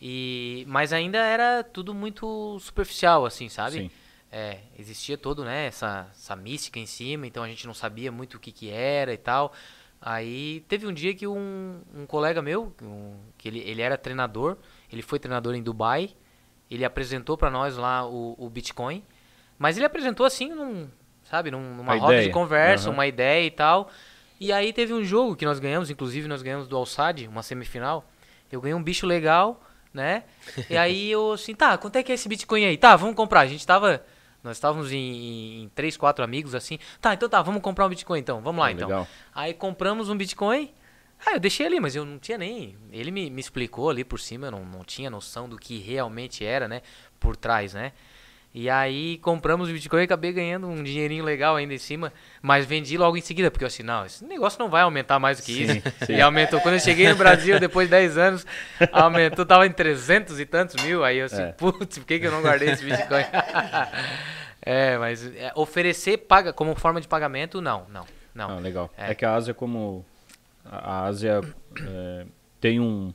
E, 0.00 0.64
mas 0.68 0.92
ainda 0.92 1.18
era 1.18 1.62
tudo 1.64 1.94
muito 1.94 2.58
superficial, 2.60 3.24
assim, 3.24 3.48
sabe? 3.48 3.76
Sim. 3.78 3.90
É, 4.30 4.58
existia 4.78 5.16
todo, 5.16 5.44
né, 5.44 5.66
essa, 5.66 6.08
essa 6.12 6.34
mística 6.34 6.78
em 6.78 6.86
cima, 6.86 7.26
então 7.26 7.42
a 7.44 7.48
gente 7.48 7.66
não 7.66 7.72
sabia 7.74 8.10
muito 8.10 8.34
o 8.34 8.40
que 8.40 8.50
que 8.50 8.68
era 8.68 9.12
e 9.14 9.16
tal. 9.16 9.52
Aí 10.02 10.62
teve 10.68 10.86
um 10.86 10.92
dia 10.92 11.14
que 11.14 11.26
um, 11.26 11.80
um 11.94 12.04
colega 12.04 12.42
meu, 12.42 12.74
um- 12.82 13.16
que 13.38 13.48
ele, 13.48 13.60
ele 13.60 13.80
era 13.80 13.96
treinador, 13.96 14.56
ele 14.92 15.02
foi 15.02 15.18
treinador 15.18 15.54
em 15.54 15.62
Dubai, 15.62 16.10
ele 16.70 16.84
apresentou 16.84 17.38
pra 17.38 17.48
nós 17.48 17.76
lá 17.76 18.04
o, 18.06 18.34
o 18.36 18.50
Bitcoin, 18.50 19.02
mas 19.58 19.76
ele 19.76 19.86
apresentou 19.86 20.26
assim, 20.26 20.48
num, 20.48 20.88
sabe, 21.22 21.50
num- 21.50 21.76
numa 21.76 21.94
A 21.94 21.96
roda 21.96 22.20
de 22.22 22.30
conversa, 22.30 22.88
Aham. 22.88 22.94
uma 22.94 23.06
ideia 23.06 23.46
e 23.46 23.50
tal. 23.52 23.88
E 24.40 24.52
aí 24.52 24.72
teve 24.72 24.92
um 24.92 25.04
jogo 25.04 25.36
que 25.36 25.44
nós 25.44 25.58
ganhamos, 25.58 25.90
inclusive 25.90 26.26
nós 26.28 26.42
ganhamos 26.42 26.68
do 26.68 26.76
Alçad, 26.76 27.26
uma 27.28 27.42
semifinal. 27.42 28.04
Eu 28.50 28.60
ganhei 28.60 28.74
um 28.74 28.82
bicho 28.82 29.06
legal, 29.06 29.62
né? 29.92 30.24
E 30.68 30.76
aí 30.76 31.10
eu 31.10 31.32
assim, 31.32 31.54
tá, 31.54 31.76
quanto 31.78 31.96
é 31.96 32.02
que 32.02 32.12
é 32.12 32.14
esse 32.14 32.28
Bitcoin 32.28 32.64
aí? 32.64 32.76
Tá, 32.76 32.96
vamos 32.96 33.14
comprar. 33.14 33.40
A 33.40 33.46
gente 33.46 33.66
tava. 33.66 34.04
Nós 34.42 34.56
estávamos 34.58 34.92
em, 34.92 35.62
em 35.64 35.68
três, 35.74 35.96
quatro 35.96 36.22
amigos 36.22 36.54
assim. 36.54 36.78
Tá, 37.00 37.14
então 37.14 37.28
tá, 37.28 37.40
vamos 37.40 37.62
comprar 37.62 37.86
um 37.86 37.88
Bitcoin 37.88 38.18
então. 38.20 38.40
Vamos 38.42 38.60
lá 38.60 38.66
Ah, 38.66 38.72
então. 38.72 38.88
legal. 38.88 39.08
Aí 39.34 39.54
compramos 39.54 40.10
um 40.10 40.16
Bitcoin. 40.16 40.70
Ah, 41.24 41.32
eu 41.34 41.40
deixei 41.40 41.64
ali, 41.64 41.80
mas 41.80 41.96
eu 41.96 42.04
não 42.04 42.18
tinha 42.18 42.36
nem. 42.36 42.76
Ele 42.92 43.10
me, 43.10 43.30
me 43.30 43.40
explicou 43.40 43.88
ali 43.88 44.04
por 44.04 44.20
cima, 44.20 44.48
eu 44.48 44.50
não, 44.50 44.64
não 44.64 44.84
tinha 44.84 45.08
noção 45.08 45.48
do 45.48 45.56
que 45.56 45.78
realmente 45.78 46.44
era, 46.44 46.68
né? 46.68 46.82
Por 47.18 47.34
trás, 47.36 47.72
né? 47.72 47.92
E 48.54 48.70
aí 48.70 49.18
compramos 49.18 49.68
o 49.68 49.72
Bitcoin 49.72 50.02
e 50.02 50.04
acabei 50.04 50.32
ganhando 50.32 50.68
um 50.68 50.80
dinheirinho 50.80 51.24
legal 51.24 51.56
ainda 51.56 51.74
em 51.74 51.78
cima, 51.78 52.12
mas 52.40 52.64
vendi 52.64 52.96
logo 52.96 53.16
em 53.16 53.20
seguida, 53.20 53.50
porque 53.50 53.64
eu 53.64 53.66
assim, 53.66 53.82
não, 53.82 54.06
esse 54.06 54.24
negócio 54.24 54.60
não 54.60 54.70
vai 54.70 54.82
aumentar 54.82 55.18
mais 55.18 55.38
do 55.38 55.42
que 55.42 55.64
isso. 55.64 55.82
E 56.08 56.20
aumentou. 56.20 56.60
Quando 56.60 56.74
eu 56.74 56.80
cheguei 56.80 57.08
no 57.08 57.16
Brasil, 57.16 57.58
depois 57.58 57.88
de 57.88 57.90
10 57.90 58.16
anos, 58.16 58.46
aumentou, 58.92 59.44
tava 59.44 59.66
em 59.66 59.72
300 59.72 60.38
e 60.38 60.46
tantos 60.46 60.80
mil. 60.84 61.02
Aí 61.02 61.18
eu 61.18 61.26
assim, 61.26 61.42
É. 61.42 61.46
putz, 61.52 61.98
por 61.98 62.06
que, 62.06 62.20
que 62.20 62.26
eu 62.28 62.30
não 62.30 62.42
guardei 62.42 62.70
esse 62.70 62.84
Bitcoin? 62.84 63.24
é, 64.62 64.96
mas 64.98 65.26
é, 65.34 65.50
oferecer 65.56 66.18
paga 66.18 66.52
como 66.52 66.76
forma 66.76 67.00
de 67.00 67.08
pagamento, 67.08 67.60
não, 67.60 67.86
não, 67.88 68.06
não. 68.32 68.60
Legal. 68.60 68.88
É. 68.96 69.10
É. 69.10 69.14
que 69.16 69.24
a 69.24 69.34
Ásia, 69.34 69.52
como. 69.52 70.06
A 70.64 70.76
a 70.76 71.04
Ásia 71.06 71.40
é, 71.80 72.24
tem 72.60 72.78
um, 72.78 73.12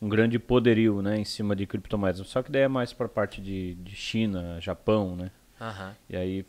um 0.00 0.08
grande 0.08 0.38
poderio 0.38 1.02
né, 1.02 1.18
em 1.18 1.24
cima 1.24 1.54
de 1.54 1.66
criptomoedas. 1.66 2.26
Só 2.26 2.42
que 2.42 2.50
daí 2.50 2.62
é 2.62 2.68
mais 2.68 2.92
para 2.92 3.08
parte 3.08 3.40
de, 3.40 3.74
de 3.74 3.94
China, 3.94 4.58
Japão, 4.60 5.14
né? 5.16 5.30
Aham. 5.60 5.94
E 6.08 6.16
aí 6.16 6.46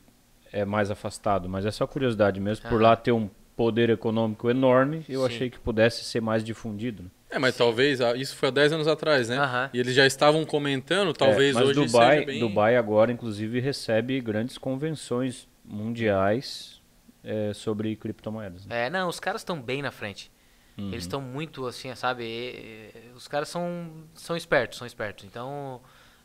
é 0.53 0.63
mais 0.65 0.89
afastado. 0.89 1.49
Mas 1.49 1.65
é 1.65 1.71
só 1.71 1.85
curiosidade 1.85 2.39
mesmo. 2.39 2.63
Por 2.69 2.75
Aham. 2.75 2.83
lá 2.83 2.95
ter 2.95 3.11
um 3.11 3.29
poder 3.57 3.89
econômico 3.89 4.49
enorme, 4.49 5.05
eu 5.07 5.19
Sim. 5.21 5.25
achei 5.27 5.49
que 5.49 5.59
pudesse 5.59 6.03
ser 6.05 6.21
mais 6.21 6.43
difundido. 6.43 7.03
né? 7.03 7.09
É, 7.29 7.39
mas 7.39 7.55
talvez, 7.55 8.01
ah, 8.01 8.15
isso 8.15 8.35
foi 8.35 8.49
há 8.49 8.51
10 8.51 8.73
anos 8.73 8.87
atrás, 8.87 9.29
né? 9.29 9.37
Aham. 9.37 9.69
E 9.73 9.79
eles 9.79 9.93
já 9.93 10.05
estavam 10.05 10.43
comentando, 10.45 11.13
talvez 11.13 11.55
É, 11.55 11.59
mas 11.59 11.69
hoje 11.69 11.85
Dubai, 11.85 12.15
seja 12.15 12.25
bem... 12.25 12.39
Dubai 12.39 12.75
agora, 12.75 13.11
inclusive, 13.11 13.59
recebe 13.59 14.19
grandes 14.19 14.57
convenções 14.57 15.47
mundiais 15.63 16.81
é, 17.23 17.53
sobre 17.53 17.95
criptomoedas. 17.95 18.65
né? 18.65 18.87
É, 18.87 18.89
não, 18.89 19.07
os 19.07 19.19
caras 19.19 19.41
estão 19.41 19.61
bem 19.61 19.81
na 19.81 19.91
frente. 19.91 20.31
Uhum. 20.81 20.87
Eles 20.89 21.03
estão 21.03 21.21
muito 21.21 21.65
assim, 21.67 21.93
sabe? 21.95 22.23
e- 22.23 22.91
e- 23.07 23.11
Os 23.15 23.27
caras 23.27 23.49
são, 23.49 23.91
são 24.13 24.35
espertos, 24.35 24.77
são 24.77 24.87
espertos. 24.87 25.25
Então, 25.25 25.81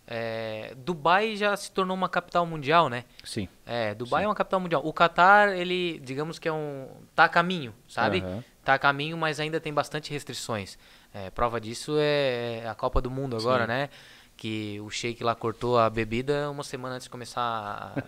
é, 0.06 0.74
Dubai 0.76 1.36
já 1.36 1.56
se 1.56 1.70
tornou 1.72 1.96
uma 1.96 2.08
capital 2.08 2.46
mundial, 2.46 2.88
né? 2.88 3.04
Sim. 3.24 3.48
É, 3.64 3.94
Dubai 3.94 4.22
Sim. 4.22 4.24
é 4.24 4.28
uma 4.28 4.34
capital 4.34 4.60
mundial. 4.60 4.82
O 4.84 4.92
Catar, 4.92 5.56
ele, 5.56 5.98
digamos 6.00 6.38
que 6.38 6.48
é 6.48 6.52
um. 6.52 6.88
tá 7.14 7.24
a 7.24 7.28
caminho, 7.28 7.74
sabe? 7.88 8.20
Aham. 8.20 8.44
Tá 8.64 8.74
a 8.74 8.78
caminho, 8.78 9.16
mas 9.16 9.38
ainda 9.38 9.60
tem 9.60 9.72
bastante 9.72 10.10
restrições. 10.12 10.76
É, 11.14 11.30
prova 11.30 11.60
disso 11.60 11.96
é 11.98 12.66
a 12.68 12.74
Copa 12.74 13.00
do 13.00 13.10
Mundo 13.10 13.36
agora, 13.36 13.62
Sim. 13.62 13.68
né? 13.68 13.88
Que 14.36 14.78
o 14.82 14.90
Sheik 14.90 15.24
lá 15.24 15.34
cortou 15.34 15.78
a 15.78 15.88
bebida 15.88 16.50
uma 16.50 16.62
semana 16.62 16.96
antes 16.96 17.04
de 17.06 17.10
começar 17.10 17.40
a- 17.40 18.02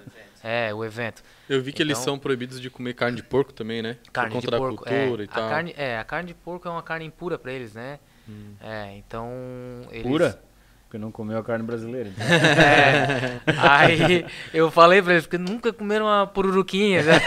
é, 0.47 0.75
o 0.75 0.85
evento. 0.85 1.23
Eu 1.49 1.63
vi 1.63 1.73
que 1.73 1.81
eles 1.83 1.97
Então- 1.99 2.05
são 2.05 2.19
proibidos 2.19 2.61
de 2.61 2.69
comer 2.69 2.93
carne 2.95 3.17
de 3.17 3.23
porco 3.23 3.53
também, 3.53 3.81
né? 3.81 3.97
Carne 4.13 4.33
Por 4.33 4.41
de 4.41 4.47
conta 4.47 4.51
da 4.51 4.59
porco. 4.59 4.85
cultura 4.85 5.23
é, 5.23 5.25
e 5.25 5.29
tal. 5.29 5.47
A 5.47 5.49
carne, 5.51 5.75
é, 5.77 5.99
a 5.99 6.05
carne 6.05 6.29
de 6.29 6.35
porco 6.35 6.69
é 6.69 6.71
uma 6.71 6.83
carne 6.83 7.07
impura 7.07 7.39
pra 7.39 7.51
eles, 7.53 7.73
né? 7.73 7.99
É, 8.61 8.95
então. 8.99 9.31
Eles, 9.91 10.03
Pura? 10.03 10.39
Porque 10.89 10.97
não 10.97 11.13
comeu 11.13 11.37
a 11.37 11.45
carne 11.45 11.67
brasileira. 11.67 12.09
então. 12.09 12.27
É, 12.59 13.41
aí 13.59 14.25
eu 14.55 14.71
falei 14.71 15.03
pra 15.03 15.13
eles, 15.13 15.27
porque 15.27 15.37
nunca 15.37 15.71
comeram 15.71 16.07
uma 16.07 16.27
pururuquinha. 16.27 17.03
né? 17.03 17.21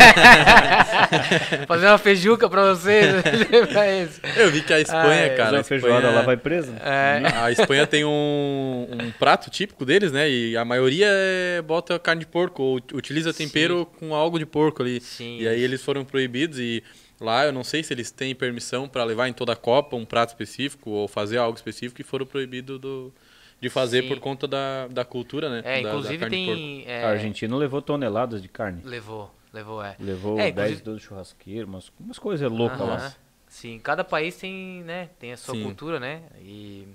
Fazer 1.68 1.86
uma 1.88 1.98
feijuca 2.00 2.50
pra 2.50 2.74
vocês. 2.74 3.14
pra 3.72 3.88
eles. 3.88 4.20
Eu 4.36 4.50
vi 4.50 4.62
que 4.64 4.74
a 4.74 4.80
Espanha, 4.80 5.26
é. 5.26 5.30
cara. 5.36 5.50
A 5.50 5.60
uma 5.60 5.64
feijoada 5.64 5.98
Espanha- 5.98 6.16
lá 6.20 6.22
vai 6.26 6.38
preso. 6.38 6.72
né? 6.72 6.80
É, 6.84 7.38
A 7.38 7.52
Espanha 7.52 7.86
tem 7.86 8.04
um, 8.04 8.88
um 8.90 9.12
prato 9.20 9.50
típico 9.52 9.86
deles, 9.86 10.12
né? 10.12 10.28
E 10.30 10.58
a 10.58 10.66
maioria 10.66 11.06
é- 11.08 11.62
bota 11.62 12.00
carne 12.00 12.22
de 12.22 12.28
porco, 12.28 12.64
ou 12.64 12.76
utiliza 12.94 13.32
tempero 13.34 13.86
com 14.00 14.16
algo 14.16 14.40
de 14.40 14.46
porco 14.46 14.82
ali. 14.82 15.00
Sim. 15.02 15.38
E 15.40 15.48
aí 15.48 15.62
eles 15.62 15.84
foram 15.84 16.04
proibidos 16.04 16.58
e 16.60 16.84
lá 17.20 17.46
eu 17.46 17.52
não 17.52 17.64
sei 17.64 17.84
se 17.84 17.94
eles 17.94 18.10
têm 18.10 18.34
permissão 18.34 18.88
para 18.90 19.04
levar 19.04 19.28
em 19.28 19.34
toda 19.34 19.54
a 19.54 19.56
Copa 19.56 19.96
um 19.96 20.06
prato 20.06 20.30
específico 20.30 20.90
ou 20.90 21.08
fazer 21.08 21.38
algo 21.38 21.56
específico 21.56 22.02
e 22.02 22.04
foram 22.04 22.26
proibidos 22.26 22.80
do, 22.80 23.14
de 23.62 23.70
fazer 23.70 24.02
Sim. 24.02 24.08
por 24.08 24.20
conta 24.20 24.48
da, 24.48 24.88
da 24.88 25.06
cultura, 25.06 25.48
né? 25.50 25.60
é, 25.64 25.82
Da- 25.82 25.90
da 25.90 25.90
inclusive 25.90 26.18
porco. 26.18 26.32
tem. 26.32 26.84
é, 26.88 27.04
A 27.04 27.10
Argentina 27.10 27.56
levou 27.56 27.82
toneladas 27.82 28.42
de 28.42 28.50
carne. 28.50 28.82
Levou, 28.84 29.34
levou, 29.54 29.84
é. 29.84 29.96
Levou 30.00 30.40
É, 30.40 30.52
10 30.52 30.80
inclusive- 30.80 30.82
do 30.84 31.00
churrasqueiro, 31.00 31.68
umas, 31.68 31.92
umas 32.00 32.18
coisas 32.18 32.52
loucas 32.52 32.82
Aham. 32.82 32.90
lá. 32.90 33.14
Sim, 33.48 33.80
cada 33.80 34.04
país 34.04 34.36
tem, 34.38 34.82
né, 34.84 35.10
tem 35.20 35.34
a 35.34 35.38
sua 35.38 35.54
Sim. 35.54 35.64
cultura, 35.64 36.00
né? 36.00 36.22
E, 36.40 36.88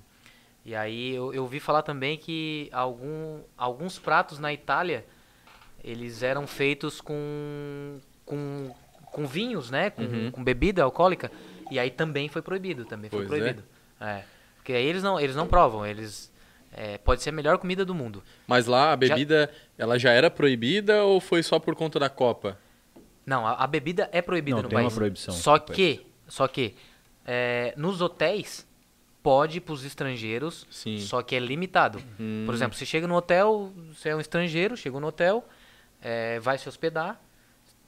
e 0.65 0.75
aí 0.75 1.13
eu, 1.13 1.33
eu 1.33 1.43
ouvi 1.43 1.59
falar 1.59 1.83
também 1.83 2.17
que 2.17 2.67
algum, 2.73 3.39
alguns 3.57 3.97
pratos 3.97 4.37
na 4.39 4.51
Itália 4.51 5.05
eles 5.83 6.21
eram 6.23 6.45
feitos 6.47 6.99
com, 6.99 7.99
com, 8.25 8.75
com 9.05 9.25
vinhos, 9.25 9.69
né? 9.71 9.89
Com, 9.91 10.01
Uhum. 10.01 10.31
com 10.31 10.43
bebida 10.43 10.83
alcoólica. 10.83 11.31
E 11.71 11.79
aí 11.79 11.89
também 11.91 12.27
foi 12.27 12.41
proibido, 12.41 12.83
também 12.83 13.09
foi 13.09 13.25
Pois 13.25 13.31
é. 13.31 13.43
proibido. 13.43 13.63
É. 14.01 14.23
Porque 14.57 14.73
aí 14.73 14.85
eles 14.85 15.01
não, 15.03 15.17
eles 15.17 15.35
não 15.35 15.47
provam, 15.47 15.85
eles. 15.85 16.35
É, 16.71 16.97
pode 16.97 17.21
ser 17.23 17.29
a 17.29 17.33
melhor 17.33 17.57
comida 17.57 17.83
do 17.85 17.93
mundo. 17.95 18.23
Mas 18.47 18.65
lá 18.65 18.91
a 18.93 18.95
bebida, 18.95 19.51
ela 19.77 19.97
já 19.97 20.11
era 20.11 20.29
proibida 20.29 21.03
ou 21.03 21.19
foi 21.19 21.41
só 21.43 21.59
por 21.59 21.75
conta 21.75 21.99
da 21.99 22.09
Copa? 22.09 22.57
Não, 23.25 23.45
a, 23.45 23.53
a 23.53 23.67
bebida 23.67 24.09
é 24.11 24.21
proibida 24.21 24.57
Não, 24.57 24.63
no 24.63 24.69
tem 24.69 24.77
uma 24.77 24.83
país. 24.85 24.95
proibição 24.95 25.33
Só 25.33 25.57
que, 25.59 26.05
só 26.27 26.47
que 26.47 26.75
é, 27.25 27.73
nos 27.75 27.99
hotéis 28.01 28.65
pode 29.21 29.59
para 29.59 29.73
os 29.73 29.83
estrangeiros, 29.83 30.65
Sim. 30.69 30.99
só 30.99 31.21
que 31.21 31.35
é 31.35 31.39
limitado. 31.39 32.01
Hum. 32.19 32.43
Por 32.45 32.55
exemplo, 32.55 32.77
você 32.77 32.85
chega 32.85 33.05
no 33.07 33.15
hotel, 33.15 33.73
você 33.93 34.09
é 34.09 34.15
um 34.15 34.21
estrangeiro, 34.21 34.77
chegou 34.77 35.01
no 35.01 35.07
hotel, 35.07 35.45
é, 36.01 36.39
vai 36.39 36.57
se 36.57 36.69
hospedar, 36.69 37.19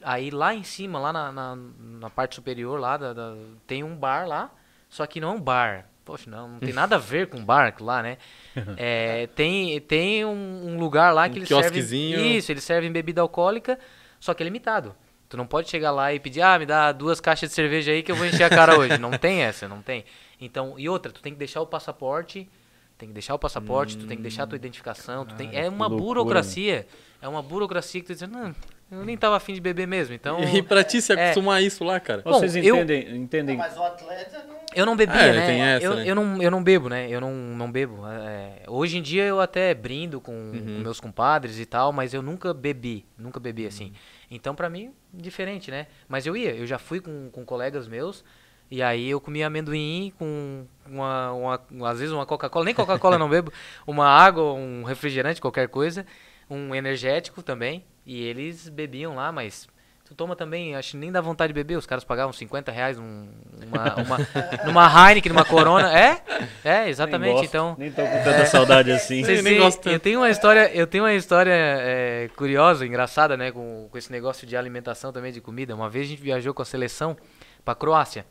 aí 0.03 0.29
lá 0.31 0.53
em 0.53 0.63
cima, 0.63 0.99
lá 0.99 1.13
na, 1.13 1.31
na, 1.31 1.55
na 1.55 2.09
parte 2.09 2.35
superior, 2.35 2.77
lá 2.79 2.97
da- 2.97 3.13
da- 3.13 3.35
tem 3.65 3.83
um 3.83 3.95
bar 3.95 4.27
lá, 4.27 4.51
só 4.89 5.05
que 5.05 5.21
não 5.21 5.29
é 5.29 5.33
um 5.35 5.41
bar. 5.41 5.88
Poxa, 6.10 6.28
não, 6.28 6.48
não 6.54 6.60
tem 6.60 6.74
nada 6.74 6.95
a 6.95 6.98
ver 6.98 7.28
com 7.28 7.45
bar 7.45 7.76
lá, 7.80 8.02
né? 8.02 8.17
É, 8.78 9.28
tem 9.28 9.80
tem 9.82 10.26
um, 10.26 10.72
um 10.72 10.80
lugar 10.80 11.13
lá 11.13 11.28
Um 11.28 11.30
que 11.30 11.38
eles 11.38 11.48
quiosquezinho. 11.48 12.15
servem... 12.17 12.38
Isso, 12.38 12.52
eles 12.52 12.63
servem 12.63 12.91
bebida 12.91 13.22
alcoólica, 13.22 13.78
só 14.19 14.34
que 14.34 14.41
é 14.41 14.45
limitado. 14.45 14.95
Tu 15.30 15.38
não 15.38 15.45
pode 15.45 15.69
chegar 15.69 15.91
lá 15.91 16.12
e 16.12 16.19
pedir, 16.19 16.41
ah, 16.41 16.58
me 16.58 16.65
dá 16.65 16.91
duas 16.91 17.22
caixas 17.22 17.50
de 17.50 17.56
cerveja 17.56 17.91
aí 17.91 18.02
que 18.02 18.12
eu 18.12 18.15
vou 18.15 18.26
encher 18.26 18.43
a 18.43 18.50
cara 18.50 18.76
hoje. 18.80 18.98
Não 18.98 19.12
tem 19.12 19.43
essa, 19.43 19.67
não 19.67 19.84
tem. 19.84 20.04
Então, 20.41 20.74
e 20.80 20.89
outra, 20.89 21.12
tu 21.12 21.22
tem 21.22 21.32
que 21.32 21.38
deixar 21.38 21.62
o 21.62 21.67
passaporte, 21.67 22.50
tem 22.98 23.10
que 23.10 23.13
deixar 23.13 23.36
o 23.36 23.39
passaporte, 23.39 23.95
tu 23.95 24.08
tem 24.08 24.17
que 24.17 24.24
deixar 24.24 24.43
a 24.43 24.48
tua 24.48 24.56
identificação, 24.56 25.28
tu 25.28 25.36
tem, 25.36 25.52
Cara, 25.52 25.65
é 25.65 25.69
uma 25.69 25.86
loucura, 25.86 26.22
burocracia, 26.22 26.88
é 27.22 27.28
uma 27.28 27.43
burocracia 27.43 28.02
que 28.02 28.08
tu 28.08 28.13
diz, 28.13 28.28
não, 28.28 28.56
eu 28.91 29.06
nem 29.06 29.15
tava 29.17 29.36
afim 29.38 29.54
de 29.54 29.62
beber 29.62 29.88
mesmo, 29.88 30.13
então... 30.15 30.39
E 30.54 30.62
pra 30.63 30.84
ti 30.84 31.02
se 31.02 31.13
é. 31.13 31.15
acostumar 31.25 31.58
a 31.58 31.62
isso 31.62 31.84
lá, 31.84 31.99
cara? 31.99 32.21
Bom, 32.23 32.34
Vocês 32.34 32.56
eu- 32.56 32.75
entendem, 32.75 33.15
entendem 33.17 33.58
Mas 33.58 33.78
o 33.78 33.84
atleta 33.84 34.45
não. 34.47 34.60
Eu 34.75 34.86
não 34.86 34.95
bebia, 34.95 35.19
É, 35.19 35.34
né? 35.34 35.45
tem 35.47 35.62
essa, 35.62 35.86
eu, 35.86 35.95
né? 35.95 36.04
eu, 36.06 36.15
não, 36.15 36.41
eu 36.43 36.52
não 36.52 36.63
bebo, 36.63 36.89
né? 36.89 37.08
Eu 37.10 37.19
não, 37.19 37.32
não 37.34 37.71
bebo. 37.71 38.06
É, 38.08 38.62
hoje 38.67 38.97
em 38.99 39.02
dia 39.02 39.23
eu 39.23 39.39
até 39.41 39.73
brindo 39.73 40.21
com, 40.21 40.32
Uhum. 40.32 40.60
com 40.78 40.84
meus 40.84 40.99
compadres 40.99 41.60
e 41.60 41.65
tal, 41.65 41.91
mas 41.91 42.13
eu 42.13 42.21
nunca 42.21 42.54
bebi, 42.54 43.04
nunca 43.17 43.39
bebi 43.39 43.65
assim. 43.65 43.93
Então 44.30 44.54
pra 44.54 44.69
mim, 44.69 44.91
diferente, 45.12 45.71
né? 45.71 45.88
Mas 46.08 46.28
eu 46.28 46.38
ia, 46.38 46.52
eu 46.56 46.67
já 46.67 46.78
fui 46.78 46.99
com, 46.99 47.30
com 47.32 47.43
colegas 47.43 47.88
meus, 47.88 48.23
e 48.69 48.84
aí 48.84 49.10
eu 49.10 49.19
comia 49.19 49.47
amendoim 49.47 50.13
com 50.19 50.65
uma, 50.86 51.32
uma 51.32 51.89
às 51.89 51.97
vezes 51.99 52.13
uma 52.13 52.25
Coca-Cola, 52.28 52.65
nem 52.65 52.75
Coca-Cola 52.75 53.15
eu 53.15 53.19
não 53.19 53.30
bebo, 53.30 53.52
uma 53.88 54.06
água, 54.08 54.54
um 54.54 54.84
refrigerante, 54.84 55.41
qualquer 55.41 55.67
coisa, 55.67 56.06
um 56.47 56.75
energético 56.75 57.41
também, 57.41 57.84
e 58.05 58.23
eles 58.23 58.69
bebiam 58.69 59.15
lá, 59.15 59.31
mas 59.31 59.67
tu 60.09 60.15
toma 60.15 60.35
também, 60.35 60.75
acho 60.75 60.91
que 60.91 60.97
nem 60.97 61.12
dá 61.12 61.21
vontade 61.21 61.53
de 61.53 61.53
beber, 61.53 61.77
os 61.77 61.85
caras 61.85 62.03
pagavam 62.03 62.33
50 62.33 62.71
reais 62.71 62.97
num, 62.97 63.29
uma, 63.67 63.95
uma, 64.01 64.17
numa 64.65 65.09
Heineken, 65.09 65.31
numa 65.31 65.45
Corona. 65.45 65.95
É? 65.97 66.21
É, 66.63 66.89
exatamente. 66.89 67.27
Nem 67.27 67.33
gosto, 67.33 67.45
Então. 67.45 67.75
Nem 67.77 67.91
tô 67.91 68.01
com 68.01 68.23
tanta 68.23 68.45
saudade 68.47 68.91
assim. 68.91 69.23
Vocês 69.23 69.43
nem 69.43 69.59
gosto 69.59 69.88
eu 69.88 69.99
tenho 69.99 70.19
uma 70.19 70.29
história, 70.29 70.71
eu 70.73 70.88
tenho 70.88 71.03
uma 71.03 71.13
história 71.13 71.53
é, 71.53 72.29
curiosa, 72.35 72.85
engraçada, 72.88 73.38
né, 73.38 73.51
com, 73.51 73.88
com 73.91 73.97
esse 73.97 74.12
negócio 74.12 74.47
de 74.47 74.57
alimentação 74.57 75.13
também 75.13 75.31
de 75.31 75.41
comida. 75.41 75.75
Uma 75.75 75.89
vez 75.89 76.07
a 76.07 76.09
gente 76.09 76.21
viajou 76.21 76.55
com 76.55 76.63
a 76.63 76.65
seleção 76.65 77.15
para 77.63 77.75
Croácia. 77.75 78.25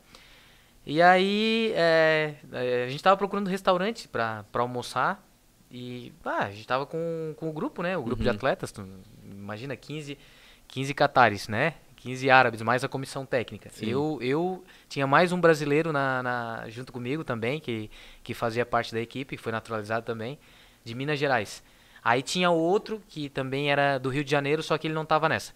E 0.85 1.01
aí 1.01 1.71
é, 1.75 2.33
é, 2.51 2.83
a 2.85 2.89
gente 2.89 3.01
tava 3.01 3.15
procurando 3.15 3.47
restaurante 3.47 4.07
para 4.07 4.43
almoçar 4.53 5.23
e 5.71 6.11
ah, 6.25 6.45
a 6.45 6.51
gente 6.51 6.65
tava 6.65 6.85
com, 6.85 7.33
com 7.37 7.47
o 7.47 7.53
grupo, 7.53 7.83
né, 7.83 7.95
o 7.95 8.01
grupo 8.01 8.23
de 8.23 8.29
atletas, 8.29 8.73
imagina 9.31 9.75
15 9.75 10.17
15 10.67 10.93
catares, 10.93 11.47
né? 11.47 11.73
15 11.95 12.29
árabes, 12.29 12.61
mais 12.61 12.83
a 12.83 12.87
comissão 12.87 13.25
técnica. 13.25 13.69
Eu, 13.89 14.19
eu 14.21 14.63
tinha 14.87 15.05
mais 15.07 15.31
um 15.33 15.41
brasileiro 15.41 15.91
na, 15.91 16.23
na- 16.23 16.69
junto 16.69 16.93
comigo 16.93 17.23
também, 17.23 17.59
que, 17.59 17.89
que 18.23 18.33
fazia 18.33 18.65
parte 18.65 18.93
da 18.93 19.01
equipe, 19.01 19.35
foi 19.35 19.51
naturalizado 19.51 20.05
também, 20.05 20.37
de 20.83 20.93
Minas 20.95 21.19
Gerais. 21.19 21.61
Aí 22.03 22.21
tinha 22.21 22.49
outro 22.51 23.01
que 23.09 23.27
também 23.29 23.69
era 23.71 23.97
do 23.97 24.09
Rio 24.09 24.23
de 24.23 24.31
Janeiro, 24.31 24.63
só 24.63 24.77
que 24.77 24.87
ele 24.87 24.93
não 24.93 25.01
estava 25.03 25.27
nessa. 25.27 25.51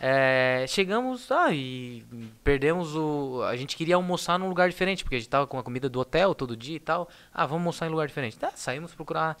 É, 0.00 0.64
chegamos, 0.68 1.30
ah, 1.32 1.52
e 1.52 2.04
perdemos 2.44 2.94
o. 2.96 3.42
A 3.48 3.56
gente 3.56 3.76
queria 3.76 3.96
almoçar 3.96 4.38
num 4.38 4.48
lugar 4.48 4.68
diferente, 4.68 5.02
porque 5.02 5.16
a 5.16 5.18
gente 5.18 5.28
tava 5.28 5.46
com 5.46 5.58
a 5.58 5.62
comida 5.62 5.88
do 5.88 5.98
hotel 6.00 6.34
todo 6.34 6.56
dia 6.56 6.76
e 6.76 6.80
tal. 6.80 7.08
Ah, 7.34 7.44
vamos 7.46 7.60
almoçar 7.62 7.86
em 7.86 7.90
lugar 7.90 8.06
diferente. 8.06 8.38
Tá, 8.38 8.52
saímos 8.54 8.94
procurar, 8.94 9.36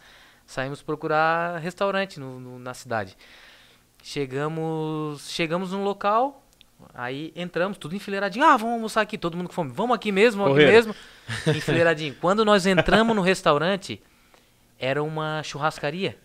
saímos 0.46 0.82
procurar 0.82 1.58
restaurante 1.58 2.18
no- 2.18 2.40
no- 2.40 2.58
na 2.58 2.74
cidade. 2.74 3.16
Chegamos, 4.02 5.28
chegamos 5.30 5.72
num 5.72 5.84
local, 5.84 6.42
aí 6.94 7.32
entramos, 7.36 7.76
tudo 7.76 7.94
enfileiradinho. 7.94 8.44
Ah, 8.44 8.56
vamos 8.56 8.74
almoçar 8.74 9.00
aqui, 9.02 9.18
todo 9.18 9.36
mundo 9.36 9.48
com 9.48 9.52
fome. 9.52 9.70
Vamos 9.72 9.94
aqui 9.94 10.10
mesmo, 10.12 10.42
aqui 10.42 10.52
Correram. 10.52 10.72
mesmo. 10.72 10.94
Enfileiradinho. 11.46 12.14
Quando 12.20 12.44
nós 12.44 12.64
entramos 12.66 13.14
no 13.14 13.22
restaurante, 13.22 14.00
era 14.78 15.02
uma 15.02 15.42
churrascaria. 15.42 16.16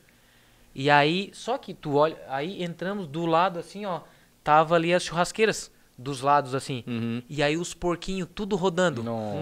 E 0.76 0.90
aí, 0.90 1.30
só 1.34 1.58
que 1.58 1.74
tu 1.74 1.96
olha, 1.96 2.18
aí 2.28 2.64
entramos 2.64 3.08
do 3.08 3.26
lado 3.26 3.60
assim, 3.60 3.86
ó, 3.86 4.02
tava 4.44 4.76
ali 4.76 4.94
as 4.94 5.04
churrasqueiras 5.04 5.72
dos 5.98 6.22
lados 6.22 6.56
assim. 6.56 6.84
Uhum. 6.88 7.22
E 7.30 7.42
aí 7.44 7.56
os 7.58 7.74
porquinhos 7.74 8.28
tudo 8.34 8.56
rodando. 8.56 9.04
Nossa. 9.04 9.38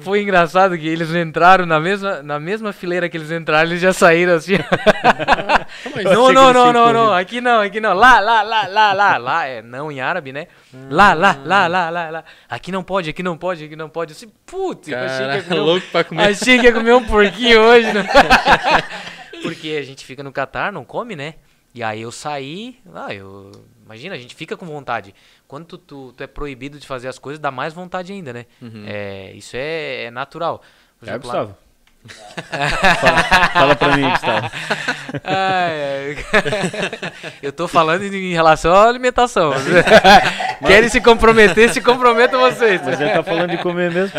Foi 0.00 0.22
engraçado 0.22 0.78
que 0.78 0.88
eles 0.88 1.14
entraram 1.14 1.66
na 1.66 1.78
mesma, 1.78 2.22
na 2.22 2.40
mesma 2.40 2.72
fileira 2.72 3.06
que 3.08 3.16
eles 3.18 3.30
entraram, 3.30 3.68
eles 3.68 3.82
já 3.82 3.92
saíram 3.92 4.32
assim. 4.34 4.54
Mas 5.94 6.04
não, 6.10 6.32
não, 6.32 6.52
não, 6.52 6.72
não, 6.72 6.92
não, 6.92 7.12
aqui 7.12 7.40
não, 7.40 7.60
aqui 7.60 7.80
não. 7.80 7.92
Lá, 7.92 8.18
lá, 8.18 8.40
lá, 8.42 8.66
lá, 8.66 8.92
lá, 8.94 9.16
lá, 9.18 9.46
é 9.46 9.60
não 9.60 9.92
em 9.92 10.00
árabe, 10.00 10.32
né? 10.32 10.46
Lá, 10.88 11.12
lá, 11.12 11.38
lá, 11.44 11.66
lá, 11.66 11.90
lá, 11.90 12.10
lá. 12.10 12.24
Aqui 12.48 12.72
não 12.72 12.82
pode, 12.82 13.10
aqui 13.10 13.22
não 13.22 13.36
pode, 13.36 13.64
aqui 13.64 13.76
não 13.76 13.90
pode. 13.90 14.12
Assim, 14.12 14.32
putz, 14.46 14.88
eu 14.88 14.98
achei 14.98 15.26
que 15.28 15.34
ia 15.36 15.42
comer 15.42 15.60
um- 15.60 15.64
louco 15.64 15.86
pra 15.92 16.04
comer. 16.04 16.22
Achei 16.22 16.58
que 16.58 16.64
ia 16.64 16.72
comer 16.72 16.94
um 16.94 17.04
porquinho 17.04 17.60
hoje, 17.68 17.92
né? 17.92 18.06
Porque 19.42 19.76
a 19.78 19.82
gente 19.82 20.04
fica 20.06 20.22
no 20.22 20.32
Catar, 20.32 20.72
não 20.72 20.84
come, 20.84 21.14
né? 21.14 21.34
E 21.74 21.82
aí 21.82 22.00
eu 22.02 22.10
saí, 22.10 22.78
ah, 22.94 23.14
eu. 23.14 23.52
Imagina, 23.90 24.14
a 24.14 24.18
gente 24.18 24.36
fica 24.36 24.56
com 24.56 24.66
vontade. 24.66 25.12
Quando 25.48 25.64
tu, 25.66 25.76
tu, 25.78 26.12
tu 26.16 26.22
é 26.22 26.26
proibido 26.28 26.78
de 26.78 26.86
fazer 26.86 27.08
as 27.08 27.18
coisas, 27.18 27.40
dá 27.40 27.50
mais 27.50 27.74
vontade 27.74 28.12
ainda, 28.12 28.32
né? 28.32 28.46
É, 28.86 29.32
isso 29.34 29.56
é, 29.56 30.04
é 30.04 30.10
natural. 30.12 30.62
Por 31.00 31.08
É, 31.08 31.10
exemplo, 31.10 31.28
Gustavo? 31.28 31.56
fala, 32.48 33.48
fala 33.52 33.74
pra 33.76 33.96
mim, 33.96 34.08
Gustavo. 34.08 34.50
Ai. 35.24 36.16
Eu 37.42 37.52
tô 37.52 37.66
falando 37.66 38.04
em 38.04 38.32
relação 38.32 38.72
à 38.72 38.86
alimentação. 38.88 39.50
Querem 40.64 40.88
se 40.88 41.00
comprometer, 41.00 41.70
se 41.72 41.80
comprometam 41.80 42.38
vocês. 42.40 42.80
Mas 42.84 43.00
ele 43.00 43.10
tá 43.10 43.24
falando 43.24 43.50
de 43.50 43.58
comer 43.58 43.90
mesmo? 43.90 44.16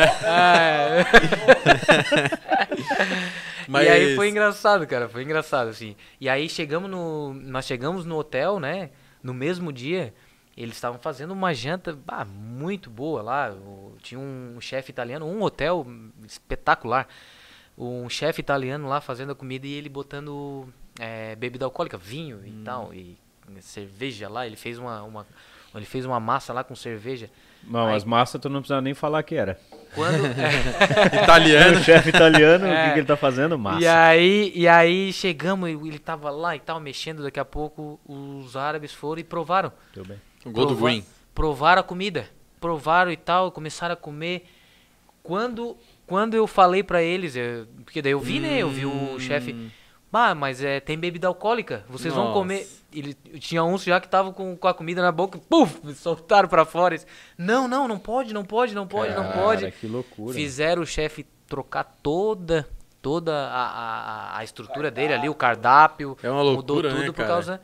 Mas- 3.67 3.85
E 3.87 3.89
aí 3.89 4.15
foi 4.15 4.29
engraçado, 4.29 4.85
cara, 4.85 5.07
foi 5.07 5.23
engraçado, 5.23 5.69
assim. 5.69 5.95
E 6.19 6.27
aí 6.27 6.49
chegamos 6.49 6.89
no. 6.89 7.33
Nós 7.33 7.65
chegamos 7.65 8.05
no 8.05 8.17
hotel, 8.17 8.59
né? 8.59 8.89
No 9.23 9.33
mesmo 9.33 9.71
dia, 9.71 10.13
eles 10.55 10.75
estavam 10.75 10.99
fazendo 10.99 11.31
uma 11.31 11.53
janta 11.53 11.93
bah, 11.93 12.25
muito 12.25 12.89
boa 12.89 13.21
lá. 13.21 13.55
tinha 14.01 14.19
um 14.19 14.59
chefe 14.59 14.91
italiano, 14.91 15.25
um 15.25 15.41
hotel 15.41 15.85
espetacular. 16.25 17.07
Um 17.77 18.09
chefe 18.09 18.41
italiano 18.41 18.87
lá 18.87 18.99
fazendo 18.99 19.31
a 19.31 19.35
comida 19.35 19.65
e 19.65 19.73
ele 19.73 19.89
botando 19.89 20.67
é, 20.99 21.35
bebida 21.35 21.65
alcoólica, 21.65 21.97
vinho 21.97 22.45
e 22.45 22.51
tal, 22.63 22.93
e 22.93 23.17
cerveja 23.61 24.29
lá. 24.29 24.45
Ele 24.45 24.55
fez 24.55 24.77
uma, 24.77 25.01
uma, 25.03 25.27
ele 25.73 25.85
fez 25.85 26.05
uma 26.05 26.19
massa 26.19 26.53
lá 26.53 26.63
com 26.63 26.75
cerveja. 26.75 27.29
Não, 27.63 27.87
Aí- 27.87 27.95
as 27.95 28.03
massas 28.03 28.39
tu 28.41 28.49
não 28.49 28.59
precisa 28.61 28.81
nem 28.81 28.93
falar 28.93 29.23
que 29.23 29.35
era. 29.35 29.59
Quando. 29.95 30.23
Italiano. 31.23 31.77
O 31.79 31.83
chefe 31.83 32.09
italiano, 32.09 32.65
o 32.65 32.67
É. 32.67 32.85
que, 32.87 32.93
que 32.93 32.99
ele 32.99 33.07
tá 33.07 33.17
fazendo? 33.17 33.57
Massa. 33.59 33.81
E 33.81 33.87
aí, 33.87 34.51
e 34.55 34.67
aí 34.67 35.11
chegamos, 35.13 35.69
e 35.69 35.73
ele 35.73 35.99
tava 35.99 36.29
lá 36.29 36.55
e 36.55 36.59
tal, 36.59 36.79
mexendo. 36.79 37.23
Daqui 37.23 37.39
a 37.39 37.45
pouco 37.45 37.99
os 38.07 38.55
árabes 38.55 38.93
foram 38.93 39.19
e 39.19 39.23
provaram. 39.23 39.71
Tudo 39.93 40.07
bem. 40.07 40.17
O 40.45 40.49
gol 40.51 40.65
do 40.65 40.75
Green. 40.75 41.03
Provaram 41.35 41.81
a 41.81 41.83
comida. 41.83 42.25
Provaram 42.59 43.11
e 43.11 43.17
tal, 43.17 43.51
começaram 43.51 43.93
a 43.93 43.97
comer. 43.97 44.45
Quando, 45.23 45.77
quando 46.07 46.33
eu 46.35 46.47
falei 46.47 46.83
pra 46.83 47.01
eles, 47.01 47.35
eu- 47.35 47.67
porque 47.85 48.01
daí 48.01 48.11
eu 48.11 48.19
vi, 48.19 48.39
né? 48.39 48.57
Eu 48.59 48.69
vi 48.69 48.85
o 48.85 49.19
chefe. 49.19 49.55
Ah, 50.13 50.35
mas 50.35 50.61
é, 50.61 50.79
tem 50.79 50.97
bebida 50.97 51.27
alcoólica. 51.27 51.85
Vocês 51.87 52.13
vão 52.13 52.25
Nossa. 52.25 52.39
comer. 52.39 52.67
Ele, 52.93 53.13
tinha 53.39 53.63
uns 53.63 53.83
já 53.83 53.99
que 53.99 54.07
estavam 54.07 54.33
com, 54.33 54.57
com 54.57 54.67
a 54.67 54.73
comida 54.73 55.01
na 55.01 55.11
boca, 55.11 55.39
puf, 55.49 55.79
soltaram 55.95 56.49
pra 56.49 56.65
fora. 56.65 56.97
Não, 57.37 57.67
não, 57.67 57.87
não 57.87 57.97
pode, 57.97 58.33
não 58.33 58.43
pode, 58.43 58.75
não 58.75 58.85
pode, 58.85 59.13
não 59.15 59.31
pode. 59.31 59.61
Cara, 59.61 59.71
que 59.71 59.87
loucura. 59.87 60.33
Fizeram 60.33 60.81
o 60.81 60.85
chefe 60.85 61.25
trocar 61.47 61.83
toda 62.03 62.67
toda 63.01 63.33
a, 63.33 63.65
a, 63.65 64.37
a 64.37 64.43
estrutura 64.43 64.91
dele 64.91 65.13
ali, 65.13 65.27
o 65.27 65.33
cardápio. 65.33 66.15
É 66.21 66.29
uma 66.29 66.43
Mudou 66.43 66.75
loucura, 66.75 66.89
tudo 66.89 66.99
né, 66.99 67.05
por 67.07 67.15
cara? 67.15 67.61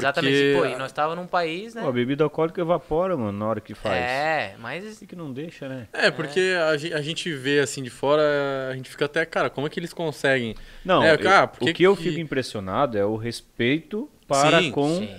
Causa. 0.00 0.12
Porque- 0.12 0.26
Exatamente. 0.28 0.58
Pô, 0.58 0.64
e 0.66 0.76
nós 0.78 0.90
estávamos 0.90 1.16
num 1.22 1.26
país, 1.28 1.74
né? 1.74 1.82
Pô, 1.82 1.88
a 1.88 1.92
bebida 1.92 2.24
alcoólica 2.24 2.60
evapora, 2.60 3.16
mano, 3.16 3.36
na 3.38 3.46
hora 3.46 3.60
que 3.60 3.74
faz. 3.74 3.96
É, 3.96 4.54
mas. 4.58 4.86
Assim 4.86 5.06
que 5.06 5.14
não 5.16 5.32
deixa, 5.32 5.68
né? 5.68 5.86
É, 5.92 6.10
porque 6.10 6.54
a 6.70 6.76
gen- 6.76 6.92
a 6.94 7.02
gente 7.02 7.32
vê 7.32 7.60
assim 7.60 7.82
de 7.82 7.90
fora, 7.90 8.22
a 8.70 8.74
gente 8.74 8.88
fica 8.90 9.04
até, 9.04 9.24
cara, 9.24 9.50
como 9.50 9.66
é 9.66 9.70
que 9.70 9.78
eles 9.78 9.92
conseguem? 9.92 10.54
Não, 10.84 11.02
É, 11.02 11.14
eu- 11.14 11.18
cara, 11.18 11.44
o 11.60 11.64
que 11.64 11.72
que 11.72 11.82
eu 11.82 11.94
fico 11.96 12.18
impressionado 12.20 12.96
é 12.96 13.04
o 13.04 13.16
respeito 13.16 14.08
para 14.26 14.60
Sim, 14.60 14.70
com 14.70 14.88
Sim. 14.98 15.10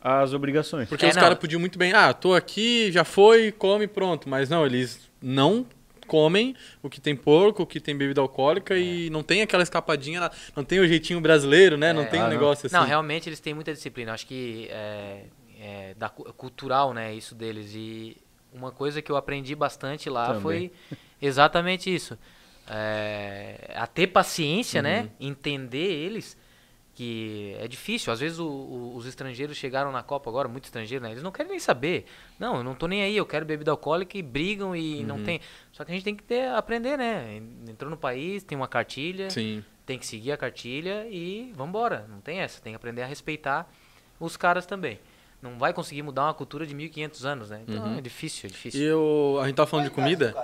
as 0.00 0.32
obrigações. 0.32 0.88
Porque 0.88 1.06
É, 1.06 1.08
os 1.10 1.14
caras 1.16 1.38
podiam 1.38 1.60
muito 1.60 1.78
bem, 1.78 1.92
ah, 1.92 2.12
tô 2.12 2.34
aqui, 2.34 2.90
já 2.90 3.04
foi, 3.04 3.52
come, 3.52 3.86
pronto. 3.86 4.28
Mas 4.28 4.48
não, 4.48 4.66
eles 4.66 5.08
não 5.20 5.64
comem 6.06 6.54
o 6.82 6.88
que 6.90 7.00
tem 7.00 7.14
porco, 7.16 7.62
o 7.62 7.66
que 7.66 7.80
tem 7.80 7.96
bebida 7.96 8.20
alcoólica 8.20 8.76
e 8.76 9.08
não 9.10 9.22
tem 9.22 9.42
aquela 9.42 9.62
escapadinha, 9.62 10.30
não 10.56 10.64
tem 10.64 10.78
o 10.80 10.86
jeitinho 10.86 11.20
brasileiro, 11.20 11.76
né? 11.76 11.92
não 11.92 12.02
É. 12.02 12.06
tem 12.06 12.20
um 12.20 12.24
Ah, 12.24 12.26
não. 12.26 12.32
negócio 12.34 12.66
assim. 12.66 12.76
Não, 12.76 12.84
realmente 12.84 13.28
eles 13.28 13.40
têm 13.40 13.54
muita 13.54 13.72
disciplina. 13.72 14.12
Acho 14.12 14.26
que 14.26 14.68
é, 14.70 15.24
é 15.60 15.94
da, 15.96 16.08
cu- 16.08 16.32
cultural, 16.34 16.92
né? 16.92 17.14
Isso 17.14 17.34
deles. 17.34 17.72
E 17.74 18.16
uma 18.52 18.70
coisa 18.70 19.00
que 19.00 19.10
eu 19.10 19.16
aprendi 19.16 19.54
bastante 19.54 20.10
lá 20.10 20.26
Também. 20.28 20.40
foi 20.42 20.72
exatamente 21.20 21.92
isso. 21.94 22.18
É, 22.68 23.72
a 23.74 23.86
ter 23.86 24.06
paciência, 24.08 24.78
Uhum. 24.78 24.82
né? 24.84 25.08
Entender 25.20 25.78
eles. 25.92 26.36
Que 26.94 27.56
é 27.58 27.66
difícil. 27.66 28.12
Às 28.12 28.20
vezes 28.20 28.38
o- 28.38 28.46
o- 28.46 28.96
os 28.96 29.06
estrangeiros 29.06 29.56
chegaram 29.56 29.90
na 29.90 30.02
Copa 30.02 30.28
agora, 30.28 30.46
muito 30.46 30.64
estrangeiro, 30.64 31.02
né? 31.02 31.10
Eles 31.12 31.22
não 31.22 31.32
querem 31.32 31.50
nem 31.50 31.58
saber. 31.58 32.04
Não, 32.38 32.56
eu 32.56 32.62
não 32.64 32.74
tô 32.74 32.86
nem 32.86 33.02
aí, 33.02 33.16
eu 33.16 33.24
quero 33.24 33.46
bebida 33.46 33.70
alcoólica 33.70 34.18
e 34.18 34.22
brigam 34.22 34.76
e 34.76 34.96
Uhum. 35.00 35.06
não 35.06 35.22
tem. 35.24 35.40
Só 35.72 35.84
que 35.84 35.90
a 35.90 35.94
gente 35.94 36.04
tem 36.04 36.14
que 36.14 36.22
ter, 36.22 36.48
aprender, 36.50 36.98
né? 36.98 37.40
Entrou 37.66 37.90
no 37.90 37.96
país, 37.96 38.42
tem 38.42 38.56
uma 38.58 38.68
cartilha 38.68 39.30
Sim. 39.30 39.64
tem 39.86 39.98
que 39.98 40.06
seguir 40.06 40.32
a 40.32 40.36
cartilha 40.36 41.06
e 41.08 41.50
vambora. 41.56 42.04
Não 42.10 42.20
tem 42.20 42.40
essa. 42.40 42.60
Tem 42.60 42.72
que 42.72 42.76
aprender 42.76 43.00
a 43.02 43.06
respeitar 43.06 43.66
os 44.20 44.36
caras 44.36 44.66
também. 44.66 45.00
Não 45.40 45.58
vai 45.58 45.72
conseguir 45.72 46.02
mudar 46.02 46.24
uma 46.24 46.34
cultura 46.34 46.66
de 46.66 46.74
1500 46.74 47.24
anos, 47.24 47.48
né? 47.50 47.62
Então 47.66 47.84
Uhum. 47.86 47.98
é 47.98 48.00
difícil, 48.02 48.46
é 48.46 48.48
E 48.48 48.52
difícil. 48.52 48.82
eu, 48.82 49.38
a 49.42 49.46
gente 49.46 49.56
tava 49.56 49.66
falando 49.68 49.86
de 49.86 49.90
comida? 49.92 50.34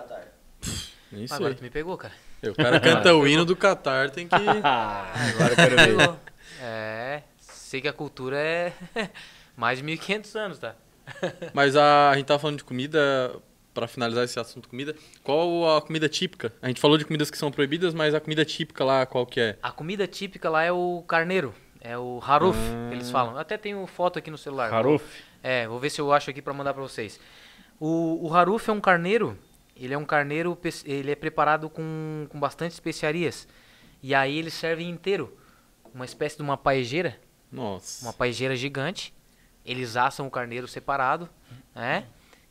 Nem 1.12 1.20
Mas 1.22 1.28
sei. 1.30 1.36
agora 1.36 1.54
tu 1.54 1.62
me 1.62 1.70
pegou, 1.70 1.96
cara. 1.96 2.14
O 2.42 2.54
cara 2.54 2.80
canta 2.80 3.14
o 3.14 3.26
hino 3.26 3.44
do 3.44 3.54
Catar, 3.54 4.10
tem 4.10 4.26
que. 4.28 4.34
Agora 4.64 5.52
eu 5.52 5.56
quero 5.56 5.76
ver. 5.76 6.18
É, 6.60 7.22
sei 7.38 7.80
que 7.80 7.88
a 7.88 7.92
cultura 7.92 8.36
é 8.38 8.72
mais 9.56 9.78
de 9.78 9.84
1500 9.84 10.36
anos, 10.36 10.58
tá? 10.58 10.74
Mas 11.54 11.76
a, 11.76 12.10
a 12.10 12.16
gente 12.16 12.26
tava 12.26 12.38
falando 12.38 12.58
de 12.58 12.64
comida, 12.64 13.34
pra 13.78 13.86
finalizar 13.86 14.24
esse 14.24 14.38
assunto 14.38 14.68
comida. 14.68 14.94
Qual 15.22 15.76
a 15.76 15.80
comida 15.80 16.08
típica? 16.08 16.52
A 16.60 16.66
gente 16.68 16.80
falou 16.80 16.98
de 16.98 17.04
comidas 17.04 17.30
que 17.30 17.38
são 17.38 17.50
proibidas, 17.50 17.94
mas 17.94 18.12
a 18.14 18.20
comida 18.20 18.44
típica 18.44 18.84
lá, 18.84 19.06
qual 19.06 19.24
que 19.24 19.40
é? 19.40 19.58
A 19.62 19.70
comida 19.70 20.06
típica 20.06 20.50
lá 20.50 20.64
é 20.64 20.72
o 20.72 21.04
carneiro. 21.06 21.54
É 21.80 21.96
o 21.96 22.20
haruf, 22.26 22.58
Ah. 22.58 22.92
eles 22.92 23.08
falam. 23.08 23.34
Eu 23.34 23.38
até 23.38 23.56
tenho 23.56 23.86
foto 23.86 24.18
aqui 24.18 24.30
no 24.32 24.38
celular. 24.38 24.72
Haruf? 24.72 25.04
É, 25.42 25.68
vou 25.68 25.78
ver 25.78 25.90
se 25.90 26.00
eu 26.00 26.12
acho 26.12 26.28
aqui 26.28 26.42
pra 26.42 26.52
mandar 26.52 26.74
pra 26.74 26.82
vocês. 26.82 27.20
O, 27.78 28.26
o 28.26 28.34
haruf 28.34 28.68
é 28.68 28.72
um 28.72 28.80
carneiro, 28.80 29.38
ele 29.76 29.94
é 29.94 29.98
um 29.98 30.04
carneiro, 30.04 30.58
ele 30.84 31.12
é 31.12 31.14
preparado 31.14 31.70
com, 31.70 32.26
com 32.28 32.40
bastante 32.40 32.72
especiarias. 32.72 33.46
E 34.02 34.12
aí 34.12 34.36
eles 34.38 34.54
servem 34.54 34.90
inteiro, 34.90 35.32
uma 35.94 36.04
espécie 36.04 36.36
de 36.36 36.42
uma 36.42 36.56
paejeira, 36.56 37.18
Nossa. 37.50 38.04
uma 38.04 38.12
paejeira 38.12 38.54
gigante. 38.56 39.14
eles 39.64 39.96
assam 39.96 40.26
o 40.26 40.30
carneiro 40.30 40.66
separado, 40.66 41.28
né? 41.74 42.04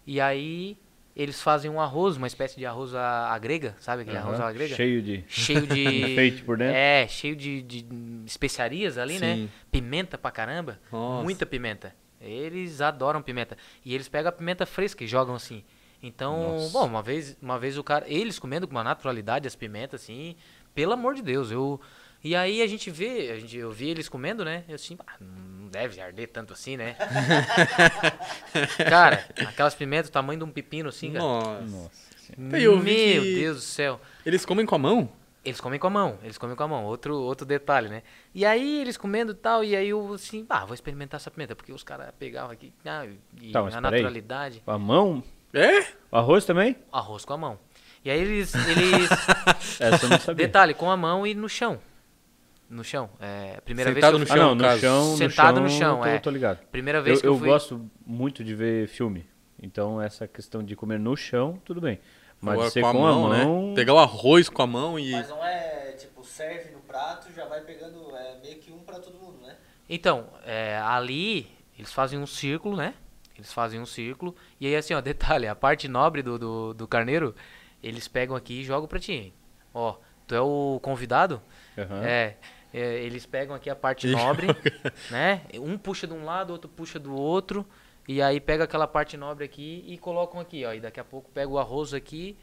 E 0.06 0.21
aí 0.21 0.78
eles 1.15 1.41
fazem 1.41 1.69
um 1.71 1.82
arroz, 1.82 2.15
uma 2.15 2.28
espécie 2.28 2.58
de 2.58 2.65
arroz 2.65 2.93
à, 2.93 3.34
à 3.34 3.39
grega, 3.39 3.76
sabe 3.80 4.04
aquele 4.04 4.17
arroz 4.17 4.39
Aham, 4.39 4.50
à 4.50 4.52
grega? 4.54 4.76
Cheio 4.76 5.02
de 5.02 5.23
cheio 5.28 5.65
de 5.67 6.12
enfeite 6.12 6.43
por 6.43 6.58
dentro. 6.58 6.76
é 6.76 7.08
cheio 7.08 7.36
de, 7.36 7.62
de 7.63 7.86
especiarias 8.26 8.97
ali 9.00 9.17
né 9.19 9.36
Sim. 9.36 9.50
pimenta 9.71 10.15
pra 10.17 10.30
caramba 10.30 10.80
Nossa. 10.91 11.23
muita 11.23 11.43
pimenta 11.45 11.95
eles 12.21 12.82
adoram 12.82 13.21
pimenta 13.21 13.58
e 13.84 13.95
eles 13.95 14.08
pegam 14.08 14.30
a 14.30 14.32
pimenta 14.32 14.65
fresca 14.67 15.04
e 15.04 15.08
jogam 15.08 15.34
assim 15.34 15.63
então 16.04 16.52
Nossa. 16.54 16.69
bom 16.71 16.86
uma 16.86 17.02
vez 17.02 17.36
uma 17.41 17.58
vez 17.58 17.78
o 17.80 17.84
cara 17.84 18.06
eles 18.08 18.38
comendo 18.38 18.67
com 18.67 18.76
uma 18.76 18.84
naturalidade 18.84 19.47
as 19.47 19.56
pimentas 19.56 20.02
assim 20.04 20.36
pelo 20.76 20.93
amor 20.93 21.15
de 21.15 21.23
Deus 21.23 21.50
eu 21.50 21.82
e 22.23 22.36
aí 22.36 22.62
a 22.62 22.67
gente 22.67 22.89
vê 22.91 23.32
a 23.32 23.39
gente 23.39 23.56
eu 23.58 23.71
vi 23.71 23.89
eles 23.89 24.10
comendo 24.10 24.43
né 24.43 24.63
eu 24.67 24.75
assim 24.75 24.97
"Ah, 25.06 25.13
não 25.19 25.67
deve 25.69 25.99
arder 26.01 26.27
tanto 26.30 26.53
assim 26.53 26.75
né 26.77 26.95
cara 28.89 29.25
aquelas 29.45 29.75
pimentas 29.75 30.10
do 30.10 30.13
tamanho 30.13 30.39
de 30.39 30.45
um 30.45 30.49
pepino 30.51 30.89
assim 30.89 31.12
cara 31.13 31.23
Nossa. 31.23 31.62
Nossa. 31.62 32.08
Meu 32.38 32.82
que- 32.84 33.36
Deus 33.36 33.56
do 33.58 33.62
céu 33.62 34.01
Eles 34.25 34.45
comem 34.45 34.65
com 34.65 34.75
a 34.75 34.80
mão? 34.80 35.10
eles 35.45 35.62
comem 35.62 35.80
com 35.80 35.88
a 35.88 35.89
mão, 35.89 36.19
eles 36.23 36.38
comem 36.38 36.58
com 36.58 36.63
a 36.63 36.67
mão, 36.67 36.84
outro, 36.84 37.15
outro 37.21 37.45
detalhe, 37.45 37.88
né? 37.88 38.03
E 38.36 38.45
aí 38.45 38.82
eles 38.82 38.97
comendo 38.97 39.32
e 39.32 39.36
tal, 39.36 39.63
e 39.63 39.77
aí 39.77 39.88
eu 39.88 40.13
assim, 40.13 40.45
ah, 40.49 40.65
vou 40.65 40.73
experimentar 40.73 41.21
essa 41.21 41.32
pimenta, 41.32 41.56
porque 41.56 41.71
os 41.71 41.84
caras 41.84 42.10
pegavam 42.19 42.51
aqui, 42.51 42.73
ah, 42.86 43.06
e 43.41 43.51
Tá, 43.53 43.62
a 43.62 43.80
naturalidade, 43.80 44.62
A 44.67 44.77
mão? 44.77 45.23
É? 45.53 45.84
O 46.12 46.17
arroz 46.17 46.43
também? 46.43 46.75
arroz 46.91 47.23
com 47.23 47.32
a 47.32 47.38
mão. 47.38 47.58
E 48.03 48.12
aí 48.12 48.19
eles, 48.19 48.53
eles 48.56 49.10
Essa 49.80 50.06
eu 50.06 50.10
não 50.10 50.19
sabia. 50.19 50.45
detalhe, 50.47 50.73
com 50.73 50.91
a 50.91 50.97
mão 50.97 51.25
e 51.25 51.34
no 51.34 51.47
chão. 51.47 51.80
No 52.69 52.84
chão. 52.84 53.10
É, 53.19 53.56
a 53.58 53.62
primeira 53.62 53.93
Sentado 53.93 54.17
vez 54.17 54.21
no 54.21 54.25
que 54.25 54.32
ah, 54.34 54.36
eu, 54.36 54.41
não, 54.43 54.49
no 54.49 54.56
no 54.56 54.63
caso. 54.63 54.82
chão, 54.82 55.12
no 55.12 55.17
Sentado 55.17 55.62
no 55.62 55.69
chão, 55.69 55.80
chão, 55.80 55.99
tô, 56.01 56.08
é. 56.08 56.19
tô 56.19 56.30
ligado. 56.30 56.60
primeira 56.71 57.01
vez 57.01 57.17
Eu, 57.17 57.21
que 57.21 57.27
eu, 57.27 57.34
eu 57.34 57.39
fui 57.39 57.47
gosto 57.47 57.89
muito 58.06 58.43
de 58.43 58.53
ver 58.53 58.88
filme. 58.88 59.25
Então, 59.62 60.01
essa 60.01 60.27
questão 60.27 60.63
de 60.63 60.75
comer 60.75 60.99
no 60.99 61.15
chão, 61.15 61.60
tudo 61.65 61.82
bem. 61.82 61.99
Mas 62.39 62.53
Agora 62.53 62.69
ser 62.69 62.82
com 62.82 62.88
a 62.88 62.93
mão, 62.93 63.30
né? 63.30 63.73
Pegar 63.75 63.93
o 63.93 63.97
arroz 63.97 64.49
com 64.49 64.62
a 64.62 64.67
mão 64.67 64.99
e. 64.99 65.12
Mas 65.12 65.30
não 65.30 65.43
é 65.43 65.93
tipo, 65.93 66.23
serve 66.23 66.71
no 66.71 66.80
prato, 66.80 67.32
já 67.34 67.45
vai 67.45 67.62
pegando 67.62 68.15
é, 68.15 68.38
meio 68.41 68.60
que 68.60 68.71
um 68.71 68.80
pra 68.80 68.99
todo 68.99 69.17
mundo, 69.17 69.39
né? 69.41 69.56
Então, 69.89 70.27
é, 70.45 70.77
ali 70.77 71.47
eles 71.77 71.91
fazem 71.91 72.19
um 72.19 72.27
círculo, 72.27 72.75
né? 72.75 72.93
Eles 73.36 73.51
fazem 73.53 73.80
um 73.80 73.86
círculo. 73.86 74.36
E 74.60 74.67
aí, 74.67 74.75
assim, 74.75 74.93
ó, 74.93 75.01
detalhe, 75.01 75.47
a 75.47 75.56
parte 75.56 75.88
nobre 75.88 76.21
do, 76.21 76.38
do, 76.38 76.73
do 76.73 76.88
carneiro, 76.88 77.34
eles 77.82 78.08
pegam 78.08 78.36
aqui 78.36 78.62
e 78.62 78.63
jogam 78.63 78.88
pra 78.88 78.99
ti. 78.99 79.34
Ó, 79.73 79.95
tu 80.27 80.36
é 80.36 80.41
o 80.41 80.80
convidado? 80.82 81.41
É, 81.75 81.82
é, 82.03 82.38
eles 82.73 83.25
pegam 83.25 83.56
aqui 83.56 83.69
a 83.69 83.75
parte 83.75 84.08
E 84.08 84.12
nobre, 84.12 84.47
né? 85.10 85.41
Um 85.56 85.77
puxa 85.77 86.06
de 86.08 86.13
um 86.13 86.23
lado, 86.25 86.51
outro 86.51 86.69
puxa 86.69 86.99
do 86.99 87.15
outro. 87.15 87.65
E 88.08 88.21
aí 88.21 88.39
pega 88.39 88.63
aquela 88.63 88.88
parte 88.88 89.17
nobre 89.17 89.43
aqui 89.45 89.84
e 89.88 89.97
colocam 89.97 90.39
aqui, 90.39 90.63
ó. 90.65 90.73
E 90.73 90.80
daqui 90.80 90.99
a 90.99 91.03
pouco 91.03 91.30
pega 91.34 91.49
o 91.49 91.60
arroz 91.60 91.93
aqui, 91.93 92.38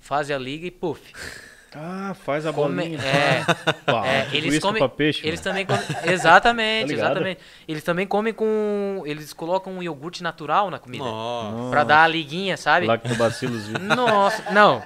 faz 0.00 0.30
a 0.30 0.38
liga 0.38 0.66
e 0.66 0.70
puff. 0.70 1.12
Ah, 1.76 2.14
faz 2.14 2.46
a 2.46 2.52
Come- 2.52 2.82
bolinha. 2.84 3.00
é, 3.02 3.44
Pá, 3.84 4.06
é, 4.06 4.28
eles 4.32 4.60
comem, 4.60 4.88
peixe. 4.90 5.26
eles 5.26 5.40
mano. 5.40 5.50
também 5.50 5.66
comem, 5.66 6.12
exatamente, 6.12 6.86
Tá 6.86 6.94
exatamente. 6.94 7.40
Eles 7.66 7.82
também 7.82 8.06
comem 8.06 8.32
com, 8.32 9.02
eles 9.04 9.32
colocam 9.32 9.72
um 9.72 9.82
iogurte 9.82 10.22
natural 10.22 10.70
na 10.70 10.78
comida, 10.78 11.02
Nossa. 11.02 11.70
Pra 11.72 11.82
dar 11.82 12.04
a 12.04 12.06
liguinha, 12.06 12.56
sabe? 12.56 12.86
Lactobacilos 12.86 13.66
vivos. 13.66 13.82
Nossa, 13.88 14.52
não. 14.52 14.84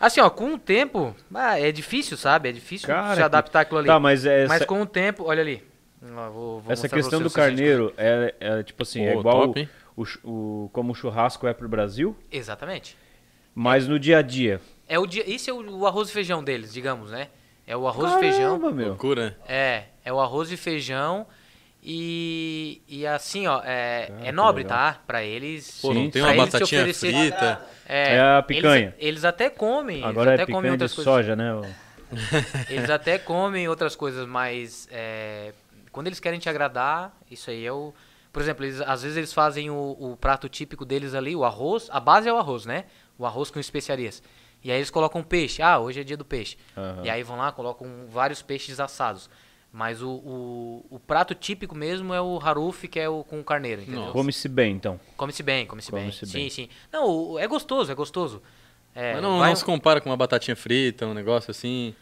Assim, 0.00 0.20
ó, 0.20 0.30
com 0.30 0.54
o 0.54 0.58
tempo, 0.58 1.14
ah, 1.34 1.58
é 1.60 1.72
difícil, 1.72 2.16
sabe? 2.16 2.48
É 2.48 2.52
difícil 2.52 2.86
Cara, 2.86 3.16
se 3.16 3.22
adaptar 3.22 3.60
aquilo 3.62 3.78
ali. 3.80 3.88
Tá, 3.88 3.98
mas 3.98 4.24
é 4.24 4.46
Mas 4.46 4.58
essa, 4.58 4.66
com 4.66 4.80
o 4.80 4.86
tempo, 4.86 5.24
olha 5.24 5.40
ali. 5.42 5.62
Ó, 6.02 6.30
vou- 6.30 6.60
vou 6.60 6.72
essa 6.72 6.88
questão 6.88 7.18
você 7.18 7.24
do 7.24 7.30
carneiro 7.30 7.92
é, 7.96 8.34
é 8.38 8.62
tipo 8.62 8.82
assim, 8.84 9.04
é 9.04 9.12
Pô, 9.14 9.20
igual 9.20 9.46
top, 9.48 9.68
o, 9.96 10.04
o- 10.24 10.70
como 10.72 10.92
o 10.92 10.94
churrasco 10.94 11.46
é 11.48 11.52
pro 11.52 11.68
Brasil, 11.68 12.16
Exatamente. 12.30 12.96
mas 13.52 13.88
no 13.88 13.98
dia 13.98 14.18
a 14.18 14.22
dia. 14.22 14.60
É 14.88 14.98
o 14.98 15.06
dia, 15.06 15.24
esse 15.28 15.50
é 15.50 15.52
o, 15.52 15.78
o 15.78 15.86
arroz 15.86 16.08
e 16.08 16.12
feijão 16.12 16.44
deles, 16.44 16.72
digamos, 16.72 17.10
né? 17.10 17.28
É 17.66 17.76
o 17.76 17.86
arroz 17.88 18.14
e 18.14 18.18
feijão. 18.20 18.58
Caramba, 18.58 18.70
meu. 18.70 18.88
Loucura. 18.90 19.36
É, 19.46 19.84
é 20.04 20.12
o 20.12 20.20
arroz 20.20 20.50
e 20.52 20.56
feijão 20.56 21.26
e, 21.90 22.82
e 22.86 23.06
assim, 23.06 23.46
ó, 23.46 23.62
é, 23.64 24.12
Ah, 24.20 24.26
é 24.26 24.32
nobre, 24.32 24.62
tá? 24.64 25.00
Pra 25.06 25.24
eles. 25.24 25.78
Pô, 25.80 25.94
não 25.94 26.10
tem 26.10 26.20
uma 26.20 26.34
batatinha 26.34 26.82
oferecer- 26.82 27.10
frita. 27.12 27.60
É 27.86 28.20
a 28.20 28.42
picanha. 28.42 28.88
Eles, 28.98 29.08
eles 29.08 29.24
até 29.24 29.48
comem. 29.48 30.04
Agora 30.04 30.32
eles 30.32 30.40
é 30.40 30.42
até 30.42 30.52
comem 30.52 30.70
picanha 30.72 30.76
de 30.76 30.82
outras 30.84 30.94
coisas. 30.94 31.12
soja, 31.14 31.34
né? 31.34 31.74
Eles 32.70 32.88
até 32.90 33.18
comem 33.18 33.68
outras 33.68 33.94
coisas, 33.94 34.26
mas 34.26 34.88
é, 34.90 35.52
quando 35.92 36.06
eles 36.06 36.18
querem 36.18 36.38
te 36.38 36.48
agradar, 36.48 37.14
isso 37.30 37.50
aí 37.50 37.66
é 37.66 37.72
o. 37.72 37.92
Por 38.32 38.40
exemplo, 38.42 38.64
eles, 38.64 38.80
às 38.80 39.02
vezes 39.02 39.16
eles 39.18 39.32
fazem 39.32 39.68
o, 39.70 39.96
o 39.98 40.16
prato 40.18 40.48
típico 40.48 40.84
deles 40.86 41.12
ali, 41.14 41.34
o 41.36 41.44
arroz. 41.44 41.88
A 41.90 42.00
base 42.00 42.26
é 42.28 42.32
o 42.32 42.36
arroz, 42.38 42.64
né? 42.66 42.84
O 43.18 43.26
arroz 43.26 43.50
com 43.50 43.58
especiarias. 43.60 44.22
E 44.64 44.70
aí 44.70 44.78
eles 44.78 44.88
colocam 44.90 45.22
peixe. 45.22 45.60
Ah, 45.62 45.78
hoje 45.78 46.00
é 46.00 46.04
dia 46.04 46.16
do 46.16 46.24
peixe. 46.24 46.56
Aham. 46.76 47.02
E 47.04 47.10
aí 47.10 47.22
vão 47.22 47.36
lá, 47.36 47.52
colocam 47.52 47.88
vários 48.08 48.40
peixes 48.42 48.80
assados. 48.80 49.28
Mas 49.72 50.00
o, 50.02 50.08
o, 50.08 50.86
o 50.90 50.98
prato 50.98 51.34
típico 51.34 51.74
mesmo 51.76 52.14
é 52.14 52.20
o 52.20 52.38
haruf, 52.42 52.88
que 52.88 52.98
é 52.98 53.08
o 53.08 53.22
com 53.22 53.42
carneiro, 53.44 53.82
entendeu? 53.82 54.10
Come-se 54.12 54.48
bem, 54.48 54.72
então. 54.74 54.98
Come-se 55.16 55.42
bem, 55.42 55.66
come-se 55.66 55.92
bem. 55.92 56.00
Come-se 56.00 56.26
Sim, 56.26 56.32
bem. 56.38 56.50
sim. 56.50 56.68
Não, 56.90 57.06
o- 57.06 57.38
é 57.38 57.46
gostoso, 57.46 57.92
é 57.92 57.94
gostoso. 57.94 58.42
É, 58.94 59.12
Mas 59.12 59.22
não, 59.22 59.38
vai 59.38 59.50
não 59.50 59.56
se 59.56 59.64
compara 59.64 60.00
com 60.00 60.08
uma 60.08 60.16
batatinha 60.16 60.56
frita, 60.56 61.06
um 61.06 61.12
negócio 61.14 61.50
assim. 61.50 61.94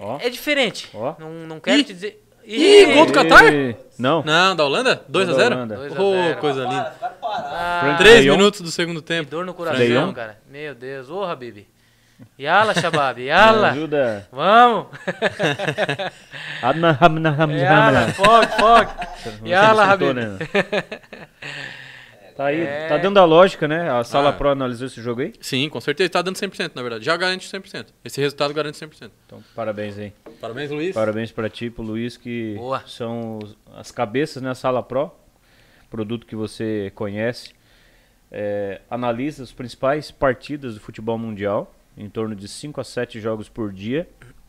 Ó. 0.00 0.18
É 0.20 0.28
diferente. 0.30 0.88
Ó. 0.94 1.14
Não, 1.18 1.30
não 1.46 1.58
quero 1.58 1.80
Ih! 1.80 1.84
te 1.84 1.92
dizer. 1.94 2.22
Ih, 2.44 2.94
gol 2.94 3.06
do 3.06 3.12
Catar? 3.12 3.42
Não. 3.98 4.22
Não, 4.22 4.54
da 4.54 4.64
Holanda? 4.64 5.02
2 5.08 5.28
a 5.28 5.32
da 5.32 5.38
0 5.38 5.56
Holanda. 5.56 5.76
Dois 5.76 5.96
a 5.96 6.00
Ô, 6.02 6.12
zero. 6.12 6.40
coisa 6.40 6.62
linda. 6.62 6.96
Ah, 7.22 7.80
Frank- 7.82 7.98
3 7.98 8.24
Leon? 8.24 8.36
minutos 8.36 8.60
do 8.60 8.70
segundo 8.70 9.00
que 9.00 9.08
tempo. 9.08 9.28
dor 9.30 9.44
no 9.44 9.50
Leon? 9.52 9.54
coração, 9.56 10.12
cara. 10.12 10.38
Meu 10.48 10.72
Deus. 10.74 11.10
Ô, 11.10 11.24
Habib. 11.24 11.66
Yala, 12.38 12.74
Shabab. 12.74 13.18
Me 13.20 13.26
Yala. 13.26 13.70
ajuda. 13.70 14.28
Vamos. 14.32 14.86
Adna, 16.62 16.96
hamna, 17.00 17.30
hamna, 17.30 17.56
Yala. 17.58 18.08
foque. 18.14 18.92
Você 19.22 19.48
Yala, 19.48 19.84
Habib. 19.84 20.14
né? 20.14 20.38
Tá 22.36 22.46
aí, 22.46 22.60
É. 22.60 22.88
tá 22.88 22.98
dando 22.98 23.18
a 23.18 23.24
lógica, 23.24 23.66
né? 23.66 23.90
A 23.90 24.04
Sala 24.04 24.28
Ah. 24.28 24.32
Pro 24.32 24.50
analisou 24.50 24.86
esse 24.86 25.00
jogo 25.00 25.22
aí. 25.22 25.32
Sim, 25.40 25.68
com 25.70 25.80
certeza. 25.80 26.10
Tá 26.10 26.20
dando 26.20 26.36
100%, 26.36 26.72
na 26.74 26.82
verdade. 26.82 27.02
Já 27.04 27.16
garante 27.16 27.48
100%. 27.48 27.86
Esse 28.04 28.20
resultado 28.20 28.52
garante 28.52 28.76
100%. 28.76 29.10
Então, 29.24 29.42
parabéns 29.54 29.98
aí. 29.98 30.12
Parabéns, 30.38 30.70
Luiz. 30.70 30.94
Parabéns 30.94 31.32
pra 31.32 31.48
ti, 31.48 31.70
pro 31.70 31.82
Luiz, 31.82 32.18
que 32.18 32.54
Boa. 32.58 32.82
são 32.86 33.38
os- 33.42 33.56
as 33.74 33.90
cabeças 33.90 34.42
na 34.42 34.54
Sala 34.54 34.82
Pro, 34.82 35.10
produto 35.88 36.26
que 36.26 36.36
você 36.36 36.92
conhece. 36.94 37.54
É, 38.30 38.82
analisa 38.90 39.42
as 39.42 39.52
principais 39.52 40.10
partidas 40.10 40.74
do 40.74 40.80
futebol 40.80 41.16
mundial, 41.16 41.72
em 41.96 42.08
torno 42.08 42.34
de 42.34 42.46
5 42.46 42.80
a 42.80 42.84
7 42.84 43.20
jogos 43.20 43.48
por 43.48 43.72
dia, 43.72 44.08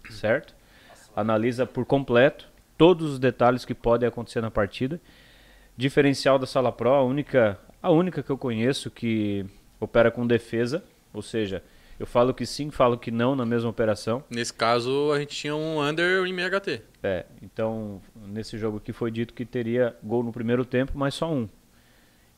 certo? 0.10 0.55
Analisa 1.15 1.65
por 1.65 1.86
completo 1.86 2.47
todos 2.77 3.13
os 3.13 3.19
detalhes 3.19 3.65
que 3.65 3.73
podem 3.73 4.07
acontecer 4.07 4.41
na 4.41 4.51
partida. 4.51 5.01
Diferencial 5.75 6.38
da 6.38 6.45
Sala 6.45 6.71
Pro, 6.71 6.89
a 6.89 7.03
única, 7.03 7.60
a 7.81 7.91
única 7.91 8.21
que 8.21 8.29
eu 8.29 8.38
conheço 8.38 8.91
que 8.91 9.45
opera 9.79 10.12
com 10.12 10.25
defesa, 10.25 10.83
ou 11.13 11.21
seja, 11.21 11.63
eu 11.99 12.05
falo 12.05 12.33
que 12.33 12.45
sim, 12.45 12.69
falo 12.69 12.97
que 12.97 13.10
não 13.10 13.36
na 13.36 13.45
mesma 13.45 13.69
operação. 13.69 14.23
Nesse 14.29 14.53
caso, 14.53 15.12
a 15.12 15.19
gente 15.19 15.36
tinha 15.36 15.55
um 15.55 15.81
under 15.81 16.25
em 16.25 16.33
meio 16.33 16.49
HT. 16.49 16.81
É, 17.01 17.25
então 17.41 18.01
nesse 18.27 18.57
jogo 18.57 18.77
aqui 18.77 18.93
foi 18.93 19.10
dito 19.10 19.33
que 19.33 19.45
teria 19.45 19.95
gol 20.03 20.23
no 20.23 20.31
primeiro 20.31 20.63
tempo, 20.63 20.93
mas 20.95 21.15
só 21.15 21.31
um. 21.31 21.49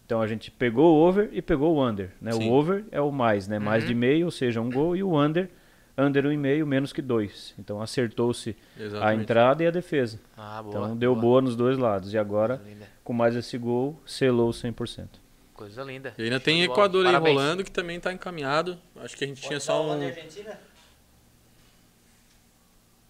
Então 0.10 0.24
a 0.24 0.26
gente 0.26 0.50
pegou 0.50 0.96
o 0.96 1.08
over 1.08 1.30
e 1.32 1.40
pegou 1.40 1.76
o 1.76 1.88
under, 1.88 2.10
né? 2.20 2.32
Sim. 2.32 2.50
O 2.50 2.54
over 2.54 2.84
é 2.90 3.00
o 3.00 3.12
mais, 3.12 3.48
né? 3.48 3.60
Mais 3.60 3.86
de 3.86 3.94
meio, 3.94 4.26
ou 4.26 4.32
seja, 4.32 4.60
um 4.60 4.68
gol 4.68 4.96
e 4.96 5.04
o 5.04 5.16
under, 5.16 5.48
under 5.96 6.26
um 6.26 6.32
e 6.32 6.38
meio 6.38 6.66
menos 6.66 6.92
que 6.92 7.00
dois. 7.00 7.54
Então 7.60 7.80
acertou-se 7.80 8.58
a 9.00 9.14
entrada 9.14 9.64
e 9.64 9.68
a 9.68 9.70
defesa. 9.70 10.20
Ah, 10.36 10.64
boa. 10.64 10.74
Então 10.74 10.98
deu 10.98 11.16
boa 11.16 11.44
nos 11.44 11.56
dois 11.56 11.78
lados. 11.78 12.12
E 12.12 12.18
agora, 12.18 12.60
com 13.04 13.14
mais 13.14 13.36
esse 13.36 13.56
gol, 13.56 14.02
selou 14.04 14.50
100%. 14.50 15.10
Coisa 15.54 15.84
linda. 15.84 16.12
E 16.18 16.24
ainda 16.24 16.38
Show 16.38 16.44
tem. 16.44 16.64
Equador 16.64 17.06
aí 17.06 17.16
rolando, 17.16 17.64
que 17.64 17.70
também 17.70 18.00
tá 18.00 18.12
encaminhado. 18.12 18.80
Acho 18.96 19.16
que 19.16 19.26
a 19.26 19.28
gente 19.28 19.40
tinha 19.40 19.60
Pode 19.60 19.68
dar 19.68 19.74
só 19.74 19.96
um... 19.96 20.00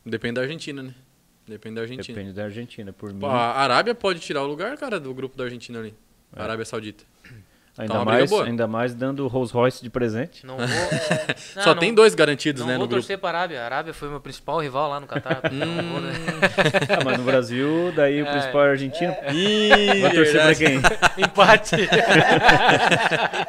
Depende 0.06 0.34
da 0.34 0.42
Argentina, 0.42 0.84
né? 0.84 0.94
Depende 1.48 1.76
da 1.76 1.82
Argentina. 1.82 2.18
Depende 2.18 2.34
da 2.34 2.44
Argentina. 2.44 2.92
Por 2.92 3.14
mim, 3.14 3.22
Pô, 3.22 3.28
a 3.28 3.54
Arábia 3.54 3.96
pode 3.96 4.20
tirar 4.20 4.44
o 4.44 4.48
lugar, 4.48 4.78
cara, 4.78 5.00
do 5.00 5.14
grupo 5.14 5.38
da 5.38 5.46
Argentina 5.46 5.80
ali. 5.80 5.96
É. 6.36 6.42
Arábia 6.42 6.66
Saudita. 6.66 7.04
Ainda, 7.78 7.94
briga 7.94 8.06
mais, 8.06 8.32
ainda 8.34 8.68
mais 8.68 8.94
dando 8.94 9.26
Rolls 9.30 9.54
Royce 9.54 9.82
de 9.82 9.90
presente. 9.90 10.46
Não 10.46 10.58
vou. 10.58 10.68
Não, 11.56 11.64
Só 11.64 11.74
não- 11.74 11.80
tem 11.80 11.94
dois 11.94 12.14
garantidos, 12.14 12.60
Não 12.60 12.68
né, 12.68 12.74
vou 12.74 12.82
no 12.84 12.88
grupo. 12.90 13.02
torcer 13.02 13.18
para 13.18 13.38
a 13.38 13.42
Arábia. 13.42 13.62
A 13.62 13.66
Arábia 13.66 13.94
foi 13.94 14.10
meu 14.10 14.20
principal 14.20 14.60
rival 14.60 14.90
lá 14.90 15.00
no 15.00 15.08
Catar. 15.08 15.40
Hum. 15.50 15.60
Não 15.60 15.84
vou, 15.94 16.02
né? 16.02 16.12
Ah, 16.90 17.04
mas 17.06 17.18
no 17.18 17.24
Brasil, 17.24 17.94
daí 17.96 18.22
o 18.22 18.26
É. 18.28 18.32
principal 18.32 18.66
é 18.66 18.70
argentino. 18.72 19.16
Ih, 19.34 20.02
Vai 20.02 20.12
torcer 20.14 20.34
pra 20.42 20.52
verdade. 20.52 20.66
quem? 20.66 20.82
Empate. 21.24 21.76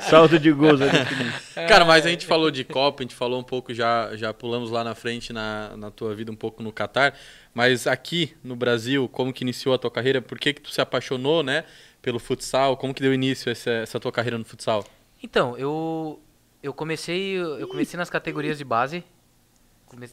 Saldo 0.00 0.38
de 0.38 0.52
gols 0.52 0.78
vai 0.78 0.90
definir. 0.90 1.32
Cara, 1.68 1.84
mas 1.84 2.06
a 2.06 2.08
gente 2.10 2.26
falou 2.26 2.50
de 2.50 2.64
Copa, 2.64 3.02
a 3.02 3.04
gente 3.04 3.14
falou 3.14 3.40
um 3.40 3.44
pouco, 3.44 3.72
já, 3.74 4.10
já 4.16 4.32
pulamos 4.32 4.70
lá 4.70 4.82
na 4.84 4.94
frente 4.94 5.32
na, 5.32 5.76
na 5.76 5.90
tua 5.90 6.14
vida 6.14 6.30
um 6.30 6.36
pouco 6.36 6.62
no 6.62 6.72
Catar, 6.72 7.14
mas 7.52 7.86
aqui 7.86 8.34
no 8.42 8.54
Brasil, 8.56 9.08
como 9.08 9.32
que 9.32 9.42
iniciou 9.44 9.74
a 9.74 9.78
tua 9.78 9.90
carreira? 9.90 10.22
Por 10.22 10.38
que 10.38 10.52
que 10.52 10.60
tu 10.60 10.70
se 10.70 10.80
apaixonou, 10.80 11.42
né, 11.42 11.64
pelo 12.02 12.18
futsal? 12.18 12.76
Como 12.76 12.92
que 12.94 13.02
deu 13.02 13.12
início 13.14 13.50
essa, 13.50 13.70
essa 13.70 14.00
tua 14.00 14.12
carreira 14.12 14.38
no 14.38 14.44
futsal? 14.44 14.84
Então, 15.22 15.56
eu 15.58 16.20
eu 16.62 16.72
comecei 16.74 17.36
eu 17.38 17.66
comecei 17.68 17.96
nas 17.98 18.10
categorias 18.10 18.58
de 18.58 18.64
base. 18.64 19.04
Come- 19.86 20.08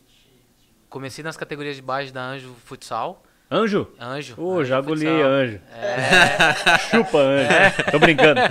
comecei 0.89 1.23
nas 1.23 1.37
categorias 1.37 1.75
de 1.75 1.81
base 1.81 2.11
da 2.11 2.21
Anjo 2.23 2.53
Futsal. 2.65 3.23
Anjo? 3.49 3.87
Anjo. 3.99 4.35
Ô, 4.41 4.55
Anjo 4.59 4.65
já 4.65 4.77
agulhei 4.77 5.21
anjo. 5.21 5.59
É, 5.71 6.77
Chupa 6.91 7.17
anjo. 7.19 7.91
Tô 7.91 7.99
brincando. 7.99 8.41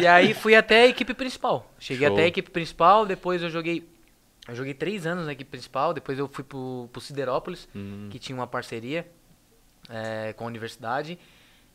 e 0.00 0.06
aí 0.06 0.34
fui 0.34 0.54
até 0.54 0.82
a 0.82 0.86
equipe 0.86 1.14
principal. 1.14 1.70
Cheguei 1.78 2.06
Show. 2.06 2.16
até 2.16 2.24
a 2.24 2.28
equipe 2.28 2.50
principal, 2.50 3.06
depois 3.06 3.42
eu 3.42 3.50
joguei 3.50 3.88
eu 4.48 4.56
joguei 4.56 4.74
três 4.74 5.06
anos 5.06 5.26
na 5.26 5.32
equipe 5.32 5.48
principal, 5.50 5.94
depois 5.94 6.18
eu 6.18 6.26
fui 6.26 6.42
pro, 6.42 6.88
pro 6.92 7.00
Siderópolis, 7.00 7.68
Hum. 7.76 8.08
que 8.10 8.18
tinha 8.18 8.34
uma 8.36 8.46
parceria 8.46 9.06
é, 9.88 10.32
com 10.34 10.44
a 10.44 10.46
universidade. 10.46 11.18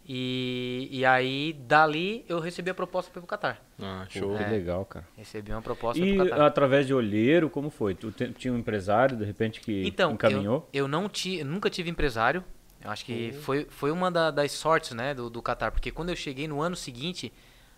E, 0.09 0.87
e 0.89 1.05
aí, 1.05 1.51
dali, 1.67 2.23
eu 2.29 2.39
recebi 2.39 2.69
a 2.69 2.73
proposta 2.73 3.11
para 3.11 3.19
ir 3.19 3.21
pro 3.23 3.27
Catar. 3.27 3.61
Ah, 3.81 4.05
Pô, 4.05 4.19
show. 4.19 4.37
que 4.37 4.43
É. 4.43 4.47
legal, 4.47 4.85
cara. 4.85 5.05
Recebi 5.17 5.51
uma 5.51 5.61
proposta 5.61 6.01
E 6.01 6.15
pro 6.15 6.29
Catar. 6.29 6.45
através 6.45 6.87
de 6.87 6.93
olheiro, 6.93 7.49
como 7.49 7.69
foi? 7.69 7.93
Tu 7.93 8.11
te- 8.13 8.31
tinha 8.31 8.53
um 8.53 8.57
empresário, 8.57 9.17
de 9.17 9.25
repente, 9.25 9.59
que 9.59 9.85
Então, 9.85 10.13
encaminhou? 10.13 10.69
Eu, 10.71 10.85
eu 10.85 10.87
não 10.87 11.09
ti, 11.09 11.39
eu 11.39 11.45
nunca 11.45 11.69
tive 11.69 11.89
empresário. 11.89 12.41
Eu 12.81 12.89
acho 12.89 13.03
que 13.03 13.33
foi, 13.41 13.65
foi 13.69 13.91
uma 13.91 14.09
da- 14.09 14.31
das 14.31 14.53
sortes 14.53 14.91
né, 14.91 15.13
do, 15.13 15.29
do 15.29 15.41
Qatar. 15.41 15.73
Porque 15.73 15.91
quando 15.91 16.07
eu 16.09 16.15
cheguei 16.15 16.47
no 16.47 16.61
ano 16.61 16.75
seguinte, 16.75 17.33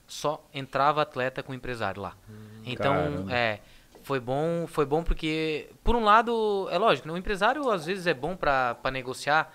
só 0.06 0.48
entrava 0.54 1.02
atleta 1.02 1.42
com 1.42 1.52
empresário 1.52 2.00
lá. 2.00 2.16
então, 2.64 2.94
caramba. 2.94 3.34
é, 3.34 3.60
foi 4.04 4.20
bom, 4.20 4.68
foi 4.68 4.86
bom 4.86 5.04
porque, 5.04 5.68
por 5.84 5.96
um 5.96 6.04
lado, 6.04 6.68
é 6.70 6.78
lógico, 6.78 7.08
né, 7.08 7.14
o 7.14 7.18
empresário 7.18 7.68
às 7.72 7.88
vezes 7.88 8.06
é 8.06 8.14
bom 8.14 8.36
para 8.36 8.78
negociar, 8.92 9.52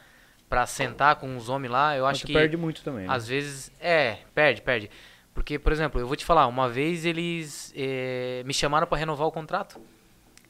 para 0.55 0.66
sentar 0.66 1.16
com 1.16 1.36
os 1.36 1.48
homens 1.48 1.70
lá. 1.72 1.96
Eu 1.96 2.05
Mas 2.05 2.12
acho 2.12 2.20
tu 2.22 2.26
que 2.28 2.32
perde 2.32 2.57
muito 2.57 2.82
também, 2.82 3.07
né? 3.09 3.12
às 3.12 3.26
vezes, 3.26 3.72
é, 3.80 4.18
perde, 4.34 4.62
perde. 4.62 4.88
Porque, 5.34 5.59
por 5.59 5.72
exemplo, 5.72 6.00
eu 6.00 6.07
vou 6.07 6.14
te 6.14 6.24
falar, 6.24 6.46
uma 6.46 6.68
vez 6.68 7.05
eles 7.05 7.72
eh, 7.76 8.42
me 8.46 8.55
chamaram 8.55 8.86
para 8.86 8.96
renovar 8.98 9.26
o 9.26 9.32
contrato. 9.32 9.80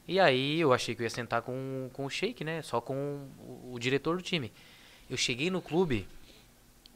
E 0.06 0.20
aí 0.20 0.60
eu 0.60 0.74
achei 0.74 0.94
que 0.94 1.00
eu 1.00 1.04
ia 1.04 1.10
sentar 1.10 1.40
com, 1.40 1.88
com 1.94 2.04
o 2.04 2.10
Sheik, 2.10 2.44
né? 2.44 2.60
Só 2.60 2.82
com 2.82 3.26
o, 3.38 3.72
o 3.72 3.78
diretor 3.78 4.18
do 4.18 4.22
time. 4.22 4.52
Eu 5.08 5.16
cheguei 5.16 5.48
no 5.50 5.62
clube, 5.62 6.06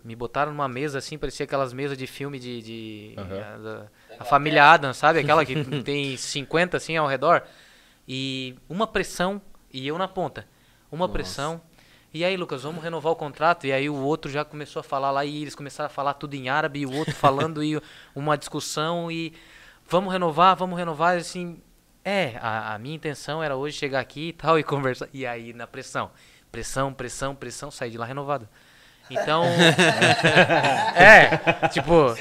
me 0.04 0.14
botaram 0.14 0.52
numa 0.52 0.68
mesa 0.68 0.98
assim, 0.98 1.16
parecia 1.16 1.44
aquelas 1.44 1.72
mesas 1.72 1.96
de 1.96 2.06
filme 2.06 2.38
de. 2.38 2.60
de 2.60 3.14
Aham. 3.16 3.40
a, 3.40 3.56
da- 3.56 3.86
a 4.20 4.24
família 4.24 4.64
Adams, 4.70 4.98
sabe? 4.98 5.18
Aquela 5.20 5.46
que 5.46 5.54
tem 5.82 6.14
50 6.14 6.76
assim 6.76 6.94
ao 6.98 7.06
redor. 7.06 7.42
E 8.06 8.54
uma 8.68 8.86
pressão, 8.86 9.40
e 9.72 9.88
eu 9.88 9.96
na 9.96 10.08
ponta. 10.08 10.46
Uma 10.92 11.06
Nossa. 11.06 11.12
pressão. 11.14 11.62
E 12.18 12.24
aí, 12.24 12.36
Lucas, 12.36 12.64
vamos 12.64 12.82
renovar 12.82 13.12
o 13.12 13.14
contrato? 13.14 13.64
E 13.64 13.72
aí 13.72 13.88
o 13.88 13.94
outro 13.94 14.28
já 14.28 14.44
começou 14.44 14.80
a 14.80 14.82
falar 14.82 15.12
lá 15.12 15.24
e 15.24 15.42
eles 15.42 15.54
começaram 15.54 15.86
a 15.86 15.88
falar 15.88 16.14
tudo 16.14 16.34
em 16.34 16.48
árabe, 16.48 16.80
e 16.80 16.84
o 16.84 16.92
outro 16.92 17.14
falando 17.14 17.62
e 17.62 17.80
uma 18.12 18.36
discussão 18.36 19.08
e 19.08 19.32
vamos 19.88 20.12
renovar, 20.12 20.56
vamos 20.56 20.76
renovar, 20.76 21.16
e 21.16 21.20
assim, 21.20 21.62
é, 22.04 22.36
a, 22.42 22.74
a 22.74 22.78
minha 22.80 22.96
intenção 22.96 23.40
era 23.40 23.54
hoje 23.54 23.78
chegar 23.78 24.00
aqui 24.00 24.30
e 24.30 24.32
tal 24.32 24.58
e 24.58 24.64
conversar. 24.64 25.08
E 25.14 25.24
aí 25.24 25.52
na 25.52 25.68
pressão, 25.68 26.10
pressão, 26.50 26.92
pressão, 26.92 27.36
pressão, 27.36 27.70
sair 27.70 27.90
de 27.92 27.98
lá 27.98 28.04
renovado. 28.04 28.48
Então, 29.08 29.44
é, 30.96 31.68
tipo, 31.68 32.16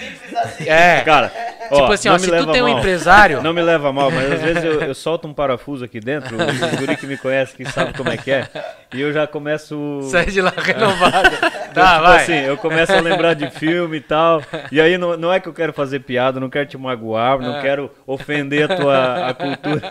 é, 0.60 1.02
Cara, 1.02 1.34
ó, 1.72 1.76
tipo 1.82 1.92
assim, 1.94 2.10
ó, 2.10 2.18
se 2.18 2.32
tu 2.32 2.48
tem 2.52 2.62
um 2.62 2.68
mal. 2.70 2.80
empresário, 2.80 3.42
Não 3.42 3.54
me 3.54 3.62
leva 3.62 3.92
mal, 3.94 4.10
mas 4.12 4.32
às 4.32 4.42
vezes 4.42 4.64
eu, 4.64 4.82
eu 4.82 4.94
solto 4.96 5.28
um 5.28 5.34
parafuso 5.34 5.84
aqui 5.86 6.00
dentro, 6.00 6.36
o 6.36 6.78
guri 6.78 6.96
que 6.98 7.06
me 7.08 7.18
conhece, 7.18 7.56
que 7.56 7.66
sabe 7.66 7.94
como 7.94 8.10
é 8.10 8.18
que 8.18 8.32
é, 8.32 8.48
e 8.94 9.02
eu 9.02 9.12
já 9.14 9.26
começo... 9.28 10.00
sai 10.12 10.26
de 10.26 10.42
lá 10.42 10.54
renovado. 10.56 11.30
Eu, 11.42 11.68
Tá, 11.78 11.92
tipo 11.98 12.04
vai. 12.08 12.16
assim, 12.24 12.34
eu 12.40 12.58
começo 12.58 12.92
a 12.92 13.00
lembrar 13.00 13.36
de 13.36 13.52
filme 13.52 13.98
e 13.98 14.02
tal. 14.02 14.42
E 14.72 14.82
aí 14.82 14.98
não, 14.98 15.16
não 15.16 15.32
é 15.32 15.40
que 15.40 15.48
eu 15.48 15.54
quero 15.54 15.72
fazer 15.72 16.00
piada, 16.00 16.40
não 16.40 16.50
quero 16.50 16.66
te 16.66 16.76
magoar, 16.76 17.38
não 17.40 17.58
É. 17.58 17.62
quero 17.62 17.92
ofender 18.08 18.72
a 18.72 18.76
tua 18.76 19.28
a 19.30 19.34
cultura. 19.36 19.82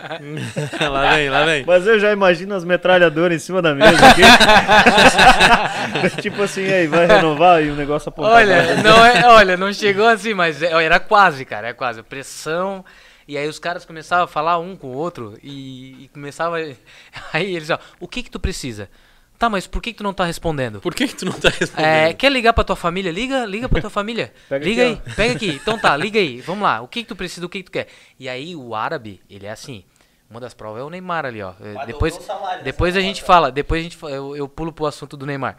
lá 0.91 1.15
vem, 1.15 1.29
lá 1.29 1.45
vem. 1.45 1.63
Mas 1.65 1.87
eu 1.87 1.97
já 1.97 2.11
imagino 2.11 2.53
as 2.55 2.65
metralhadoras 2.65 3.37
em 3.37 3.39
cima 3.39 3.61
da 3.61 3.73
mesa 3.73 4.05
aqui. 4.05 4.21
tipo 6.21 6.41
assim, 6.43 6.65
aí, 6.69 6.87
vai 6.87 7.05
renovar 7.05 7.63
e 7.63 7.69
o 7.69 7.75
negócio 7.75 8.09
apontado. 8.09 8.35
Olha, 8.35 8.75
não 8.83 9.05
é, 9.05 9.25
olha, 9.27 9.55
não 9.55 9.71
chegou 9.71 10.07
assim, 10.07 10.33
mas 10.33 10.61
é- 10.61 10.71
era 10.83 10.99
quase, 10.99 11.45
cara, 11.45 11.66
é 11.67 11.73
quase. 11.73 12.03
Pressão. 12.03 12.83
E 13.27 13.37
aí 13.37 13.47
os 13.47 13.59
caras 13.59 13.83
começavam 13.83 14.25
a 14.25 14.27
falar 14.27 14.57
um 14.57 14.75
com 14.75 14.87
o 14.87 14.95
outro 14.95 15.37
e, 15.43 16.05
e 16.05 16.07
começava. 16.13 16.57
Aí 17.33 17.55
eles, 17.55 17.69
ó, 17.69 17.77
o 17.99 18.07
que 18.07 18.23
que 18.23 18.31
tu 18.31 18.39
precisa? 18.39 18.89
Tá, 19.37 19.49
mas 19.49 19.67
por 19.67 19.81
que 19.81 19.91
que 19.91 19.97
tu 19.97 20.03
não 20.03 20.13
tá 20.13 20.25
respondendo? 20.25 20.79
Por 20.79 20.95
que 20.95 21.07
que 21.07 21.15
tu 21.15 21.25
não 21.25 21.33
tá 21.33 21.49
respondendo? 21.49 21.85
É, 21.85 22.13
quer 22.13 22.31
ligar 22.31 22.53
pra 22.53 22.63
tua 22.63 22.75
família? 22.75 23.11
Liga, 23.11 23.45
liga 23.45 23.69
pra 23.69 23.81
tua 23.81 23.89
família. 23.89 24.33
Pega 24.49 24.65
liga 24.65 24.91
aqui, 24.91 25.01
aí, 25.05 25.15
pega 25.15 25.33
aqui. 25.33 25.49
Então 25.49 25.77
tá, 25.77 25.95
liga 25.97 26.19
aí. 26.19 26.41
Vamos 26.41 26.63
lá. 26.63 26.81
O 26.81 26.87
que 26.87 27.03
que 27.03 27.09
tu 27.09 27.15
precisa, 27.15 27.45
o 27.45 27.49
que 27.49 27.59
que 27.59 27.65
tu 27.65 27.71
quer? 27.71 27.87
E 28.17 28.27
aí 28.27 28.55
o 28.55 28.73
árabe, 28.73 29.21
ele 29.29 29.45
é 29.45 29.51
assim. 29.51 29.83
Uma 30.29 30.39
das 30.39 30.53
provas 30.53 30.81
é 30.81 30.83
o 30.83 30.89
Neymar 30.89 31.25
ali, 31.25 31.41
ó. 31.41 31.53
Mas 31.75 31.87
Depois, 31.87 32.13
salário 32.15 32.63
depois 32.63 32.97
a 32.97 33.01
gente 33.01 33.21
fala, 33.21 33.51
depois 33.51 33.79
a 33.79 33.83
gente 33.83 33.97
eu, 34.03 34.35
eu 34.35 34.47
pulo 34.47 34.73
pro 34.73 34.85
assunto 34.85 35.15
do 35.15 35.25
Neymar. 35.25 35.55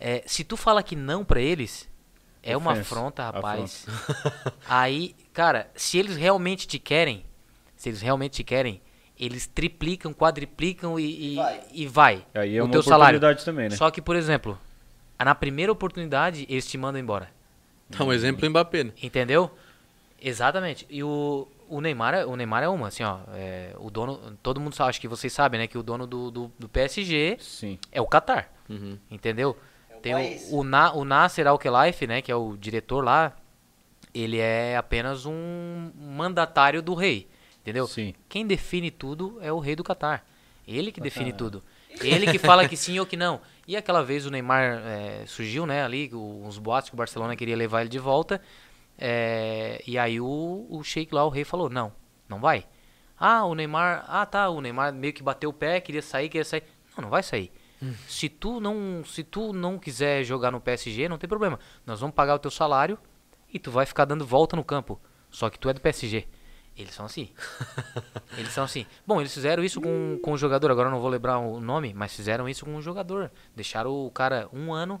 É, 0.00 0.22
se 0.26 0.42
tu 0.42 0.56
fala 0.56 0.82
que 0.82 0.96
não 0.96 1.24
pra 1.24 1.40
eles, 1.40 1.88
é 2.42 2.56
uma 2.56 2.72
afronta, 2.72 3.22
rapaz. 3.22 3.86
aí, 4.66 5.14
cara, 5.40 5.70
se 5.74 5.96
eles 5.98 6.16
realmente 6.16 6.68
te 6.68 6.78
querem, 6.78 7.24
se 7.74 7.88
eles 7.88 8.02
realmente 8.02 8.32
te 8.34 8.44
querem, 8.44 8.78
eles 9.18 9.46
triplicam, 9.46 10.12
quadriplicam 10.12 11.00
e, 11.00 11.32
e, 11.32 11.36
Vai. 11.36 11.60
e 11.72 11.86
vai. 11.86 12.26
Aí 12.34 12.56
é 12.58 12.60
o 12.60 12.66
uma 12.66 12.72
teu 12.72 12.82
salário. 12.82 13.16
oportunidade 13.16 13.42
também, 13.42 13.70
né? 13.70 13.74
Só 13.76 13.90
que, 13.90 14.02
por 14.02 14.16
exemplo, 14.16 14.58
na 15.18 15.34
primeira 15.34 15.72
oportunidade, 15.72 16.44
eles 16.46 16.66
te 16.66 16.76
mandam 16.76 17.00
embora. 17.00 17.30
Dá 17.88 18.04
um 18.04 18.12
exemplo 18.12 18.48
Mbappé, 18.50 18.84
né? 18.84 18.92
Entendeu? 19.02 19.50
Exatamente. 20.20 20.86
E 20.90 21.02
o, 21.02 21.48
o 21.70 21.80
Neymar, 21.80 22.12
é- 22.14 22.26
o 22.26 22.36
Neymar 22.36 22.62
é 22.62 22.68
uma, 22.68 22.88
assim, 22.88 23.02
ó. 23.02 23.20
é, 23.32 23.72
o 23.78 23.90
dono, 23.90 24.36
todo 24.42 24.60
mundo 24.60 24.74
sabe, 24.74 24.90
acho 24.90 25.00
que 25.00 25.08
vocês 25.08 25.32
sabem, 25.32 25.58
né? 25.58 25.66
Que 25.66 25.78
o 25.78 25.82
dono 25.82 26.06
do, 26.06 26.30
do, 26.30 26.52
do 26.58 26.68
PSG 26.68 27.38
Sim. 27.40 27.78
é 27.90 27.98
o 28.00 28.06
Qatar. 28.06 28.50
Uhum. 28.68 28.98
Entendeu? 29.10 29.56
É 29.88 29.96
o 29.96 30.00
Tem 30.00 30.12
país. 30.12 30.48
o, 30.50 30.58
o, 30.58 30.64
Na, 30.64 30.92
o 30.92 31.02
Nasser 31.02 31.46
Al-Khelaifi, 31.46 32.06
né? 32.06 32.20
Que 32.20 32.30
é 32.30 32.36
o 32.36 32.56
diretor 32.58 33.02
lá. 33.02 33.34
Ele 34.14 34.38
é 34.38 34.76
apenas 34.76 35.26
um 35.26 35.92
mandatário 35.96 36.82
do 36.82 36.94
rei. 36.94 37.28
Entendeu? 37.60 37.86
Sim. 37.86 38.14
Quem 38.28 38.46
define 38.46 38.90
tudo 38.90 39.38
é 39.40 39.52
o 39.52 39.58
rei 39.58 39.76
do 39.76 39.84
Catar. 39.84 40.26
Ele 40.66 40.90
que 40.90 41.00
define 41.00 41.32
Qatar. 41.32 41.38
tudo. 41.38 41.62
Ele 42.00 42.30
que 42.30 42.38
fala 42.38 42.68
que 42.68 42.76
sim 42.76 42.98
ou 42.98 43.06
que 43.06 43.16
não. 43.16 43.40
E 43.66 43.76
aquela 43.76 44.02
vez 44.02 44.26
o 44.26 44.30
Neymar 44.30 44.82
é, 44.84 45.24
surgiu, 45.26 45.66
né, 45.66 45.84
ali, 45.84 46.10
uns 46.14 46.58
boatos 46.58 46.90
que 46.90 46.94
o 46.94 46.96
Barcelona 46.96 47.36
queria 47.36 47.56
levar 47.56 47.82
ele 47.82 47.90
de 47.90 47.98
volta. 47.98 48.40
é, 48.98 49.82
e 49.86 49.98
aí 49.98 50.20
o, 50.20 50.66
o 50.70 50.82
Sheik 50.82 51.14
lá, 51.14 51.24
o 51.24 51.28
rei, 51.28 51.44
falou, 51.44 51.68
não, 51.68 51.92
não 52.28 52.40
vai. 52.40 52.66
Ah, 53.18 53.44
o 53.44 53.54
Neymar, 53.54 54.04
ah 54.08 54.24
tá, 54.24 54.48
o 54.48 54.60
Neymar 54.60 54.92
meio 54.92 55.12
que 55.12 55.22
bateu 55.22 55.50
o 55.50 55.52
pé, 55.52 55.80
queria 55.80 56.02
sair, 56.02 56.28
queria 56.28 56.44
sair. 56.44 56.62
Não, 56.96 57.02
não 57.02 57.10
vai 57.10 57.22
sair. 57.22 57.52
Se 58.06 58.28
tu 58.28 58.60
não, 58.60 59.02
se 59.04 59.24
tu 59.24 59.52
não 59.52 59.78
quiser 59.78 60.22
jogar 60.22 60.50
no 60.50 60.60
PSG, 60.60 61.08
não 61.08 61.16
tem 61.16 61.28
problema. 61.28 61.58
Nós 61.86 62.00
vamos 62.00 62.14
pagar 62.14 62.34
o 62.34 62.38
teu 62.38 62.50
salário 62.50 62.98
e 63.52 63.58
tu 63.58 63.70
vai 63.70 63.86
ficar 63.86 64.04
dando 64.04 64.26
volta 64.26 64.56
no 64.56 64.64
campo. 64.64 65.00
Só 65.30 65.48
que 65.48 65.58
tu 65.58 65.68
é 65.68 65.72
do 65.72 65.80
PSG. 65.80 66.26
Eles 66.76 66.94
são 66.94 67.06
assim. 67.06 67.30
Eles 68.38 68.52
são 68.52 68.64
assim. 68.64 68.86
Bom, 69.06 69.20
eles 69.20 69.34
fizeram 69.34 69.62
isso 69.62 69.80
com, 69.80 70.18
com 70.22 70.32
o 70.32 70.38
jogador, 70.38 70.70
agora 70.70 70.88
eu 70.88 70.92
não 70.92 71.00
vou 71.00 71.10
lembrar 71.10 71.38
o 71.38 71.60
nome, 71.60 71.92
mas 71.92 72.14
fizeram 72.14 72.48
isso 72.48 72.64
com 72.64 72.74
o 72.76 72.82
jogador. 72.82 73.30
Deixaram 73.54 74.06
o 74.06 74.10
cara 74.10 74.48
um 74.52 74.72
ano, 74.72 75.00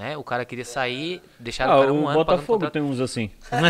né? 0.00 0.16
O 0.16 0.24
cara 0.24 0.44
queria 0.46 0.64
sair, 0.64 1.20
deixaram 1.38 1.72
Ah, 1.72 1.76
o 1.76 1.80
cara 1.80 1.92
o 1.92 1.96
um 1.96 2.08
ano 2.08 2.24
pagando 2.24 2.40
Botafogo 2.42 2.70
tem 2.70 2.80
uns 2.82 3.00
assim. 3.00 3.30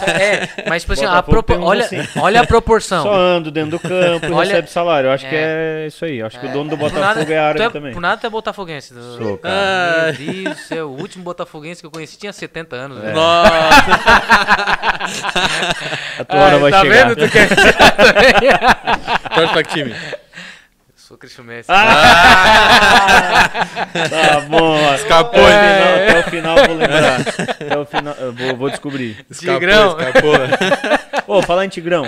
É, 0.00 0.48
mas 0.68 0.82
tipo 0.82 0.94
assim, 0.94 1.04
a 1.04 1.08
Botafogo 1.10 1.30
propo- 1.32 1.52
tem 1.52 1.62
uns 1.62 1.68
olha, 1.68 1.84
assim. 1.84 1.98
olha 2.18 2.40
a 2.40 2.46
proproporção. 2.46 3.02
Só 3.02 3.14
ando 3.14 3.50
dentro 3.50 3.72
do 3.72 3.78
campo 3.78 4.26
e 4.26 4.32
Olha- 4.32 4.48
recebe 4.48 4.70
salário. 4.70 5.08
Eu 5.08 5.12
acho 5.12 5.26
É. 5.26 5.28
que 5.28 5.36
é 5.36 5.84
isso 5.86 6.04
aí. 6.04 6.18
Eu 6.18 6.26
acho 6.26 6.40
que 6.40 6.46
o 6.46 6.52
dono 6.52 6.70
do 6.70 6.76
Botafogo 6.76 7.00
nada- 7.04 7.32
é 7.32 7.38
árabe 7.38 7.62
é, 7.64 7.70
também. 7.70 7.92
Por 7.92 8.00
nada 8.00 8.16
tu 8.20 8.26
é 8.26 8.30
botafoguense. 8.30 8.94
do- 8.94 9.18
Sou, 9.18 9.38
cara. 9.38 10.12
Meu 10.18 10.32
Deus 10.42 10.56
do 10.56 10.60
céu, 10.62 10.88
o 10.88 10.98
último 10.98 11.22
botafoguense 11.22 11.80
que 11.82 11.86
eu 11.86 11.90
conheci 11.90 12.18
tinha 12.18 12.32
70 12.32 12.76
anos. 12.76 12.98
É. 12.98 13.02
né? 13.08 13.12
Nossa! 13.12 13.50
A 16.20 16.24
tua 16.24 16.38
hora 16.40 16.56
Ah, 16.56 16.58
vai 16.58 16.70
tá 16.70 16.80
chegar. 16.80 17.08
vendo? 17.08 17.16
Tu 17.16 17.28
quer 17.30 17.48
Torce 19.34 19.52
pra 19.52 19.62
que 19.62 19.74
time? 19.74 19.94
Sou 21.10 21.18
Christian 21.18 21.42
Messi. 21.44 21.66
Tá 24.10 24.40
bom. 24.48 24.94
Escapou, 24.94 25.44
até, 25.44 26.12
hein? 26.12 26.20
o 26.20 26.22
final, 26.30 26.54
até 26.54 26.54
o 26.54 26.54
final 26.54 26.58
eu 26.58 26.66
vou 26.66 26.76
lembrar. 26.76 27.20
Até 27.20 27.78
o 27.78 27.84
final, 27.84 28.14
eu 28.14 28.32
vou, 28.32 28.56
vou 28.56 28.70
descobrir. 28.70 29.26
Tigrão. 29.34 29.96
Escapou. 29.98 30.34
Ô, 31.36 31.42
falar 31.42 31.64
em 31.64 31.68
Tigrão. 31.68 32.04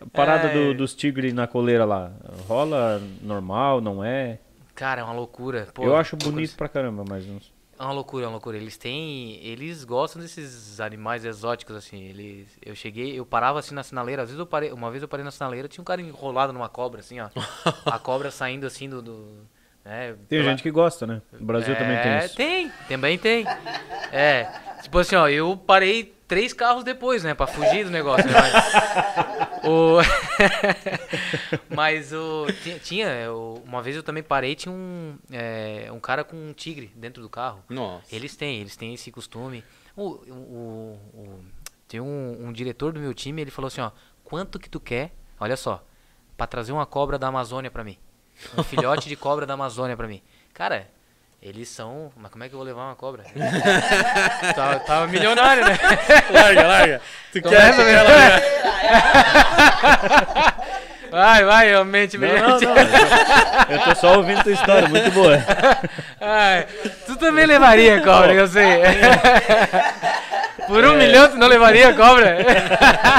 a 0.00 0.06
Parada 0.12 0.48
É. 0.48 0.52
do- 0.54 0.74
dos 0.74 0.94
tigres 0.94 1.34
na 1.34 1.46
coleira 1.46 1.84
lá. 1.84 2.10
Rola 2.48 3.00
normal, 3.20 3.80
não 3.82 4.02
é? 4.02 4.38
Cara, 4.74 5.02
é 5.02 5.04
uma 5.04 5.12
loucura. 5.12 5.68
Pô, 5.74 5.84
eu 5.84 5.94
acho 5.96 6.16
bonito 6.16 6.56
pra 6.56 6.68
caramba, 6.68 7.04
mas 7.06 7.26
não. 7.26 7.38
É 7.80 7.82
uma 7.82 7.92
loucura, 7.94 8.24
é 8.24 8.28
uma 8.28 8.32
loucura. 8.32 8.58
Eles 8.58 8.76
têm. 8.76 9.40
Eles 9.42 9.84
gostam 9.84 10.20
desses 10.20 10.78
animais 10.80 11.24
exóticos, 11.24 11.74
assim. 11.74 12.02
Eles. 12.02 12.46
Eu 12.62 12.74
cheguei, 12.74 13.18
eu 13.18 13.24
parava 13.24 13.58
assim 13.58 13.74
na 13.74 13.82
sinaleira. 13.82 14.20
Às 14.22 14.28
vezes 14.28 14.38
eu 14.38 14.44
parei. 14.46 14.70
Uma 14.70 14.90
vez 14.90 15.02
eu 15.02 15.08
parei 15.08 15.24
na 15.24 15.30
sinaleira, 15.30 15.66
tinha 15.66 15.80
um 15.80 15.84
cara 15.84 16.02
enrolado 16.02 16.52
numa 16.52 16.68
cobra, 16.68 17.00
assim, 17.00 17.18
ó. 17.20 17.30
a 17.86 17.96
cobra 17.98 18.30
saindo 18.30 18.66
assim 18.66 18.86
do. 18.86 19.00
do 19.00 19.48
né, 19.82 20.08
Tem 20.28 20.40
pela- 20.40 20.50
gente 20.50 20.62
que 20.62 20.70
gosta, 20.70 21.06
né? 21.06 21.22
O 21.40 21.42
Brasil 21.42 21.74
também 21.74 21.96
tem 22.02 22.12
É, 22.12 22.26
isso. 22.26 22.36
Tem, 22.36 22.70
também 22.86 23.16
tem. 23.18 23.46
É. 24.12 24.52
Tipo 24.82 24.98
assim, 24.98 25.16
ó, 25.16 25.26
eu 25.26 25.56
parei 25.56 26.14
três 26.30 26.52
carros 26.52 26.84
depois, 26.84 27.24
né? 27.24 27.34
Pra 27.34 27.46
fugir 27.46 27.84
do 27.84 27.90
negócio. 27.90 28.24
Né? 28.26 28.32
Mas 28.32 29.64
o. 29.64 29.98
Mas 31.74 32.12
o. 32.12 32.46
Tinha. 32.62 32.78
tinha, 32.78 33.08
eu- 33.08 33.62
uma 33.66 33.82
vez 33.82 33.96
eu 33.96 34.02
também 34.02 34.22
parei, 34.22 34.54
tinha 34.54 34.72
um. 34.72 35.18
é, 35.30 35.88
um 35.92 35.98
cara 36.00 36.22
com 36.24 36.36
um 36.36 36.52
tigre 36.52 36.90
dentro 36.94 37.20
do 37.22 37.28
carro. 37.28 37.62
Nossa. 37.68 38.14
Eles 38.14 38.36
têm, 38.36 38.60
eles 38.60 38.76
têm 38.76 38.94
esse 38.94 39.10
costume. 39.10 39.64
O, 39.96 40.02
o, 40.10 40.98
o- 41.14 41.40
tem 41.88 42.00
um, 42.00 42.46
um 42.46 42.52
diretor 42.52 42.92
do 42.92 43.00
meu 43.00 43.12
time, 43.12 43.42
ele 43.42 43.50
falou 43.50 43.66
assim, 43.66 43.80
ó, 43.80 43.90
quanto 44.22 44.58
que 44.60 44.70
tu 44.70 44.78
quer, 44.78 45.12
olha 45.40 45.56
só, 45.56 45.84
pra 46.36 46.46
trazer 46.46 46.70
uma 46.72 46.86
cobra 46.86 47.18
da 47.18 47.26
Amazônia 47.26 47.70
pra 47.70 47.82
mim. 47.82 47.98
Um 48.56 48.62
filhote 48.62 49.08
de 49.08 49.16
cobra 49.16 49.44
da 49.44 49.54
Amazônia 49.54 49.96
pra 49.96 50.06
mim. 50.06 50.22
Cara, 50.54 50.88
eles 51.42 51.68
são. 51.68 52.12
Mas 52.16 52.30
como 52.30 52.44
é 52.44 52.48
que 52.48 52.54
eu 52.54 52.58
vou 52.58 52.66
levar 52.66 52.84
uma 52.86 52.94
cobra? 52.94 53.24
tava, 54.54 54.80
tava 54.86 55.06
milionário, 55.06 55.64
né? 55.64 55.78
Larga, 56.30 56.66
larga. 56.66 57.00
Tu 57.32 57.40
quer 57.42 57.48
Começa, 57.48 57.84
quer 57.84 57.84
né? 57.84 58.02
largar? 58.02 58.42
Vai, 61.10 61.44
vai, 61.44 61.66
realmente, 61.66 62.16
Não, 62.16 62.28
não, 62.28 62.56
brilhante. 62.56 62.66
não. 62.66 62.74
Eu 63.68 63.80
tô 63.82 63.94
só 63.96 64.16
ouvindo 64.18 64.44
tua 64.44 64.52
história, 64.52 64.88
muito 64.88 65.10
boa. 65.10 65.36
Ai, 66.20 66.68
tu 67.04 67.16
também 67.16 67.46
levaria 67.46 68.00
cobra, 68.00 68.32
eu 68.32 68.46
sei. 68.46 68.80
Por 70.70 70.84
um 70.84 70.96
milhão 70.96 71.28
tu 71.28 71.36
não 71.36 71.48
levaria 71.48 71.92
cobra? 71.94 72.38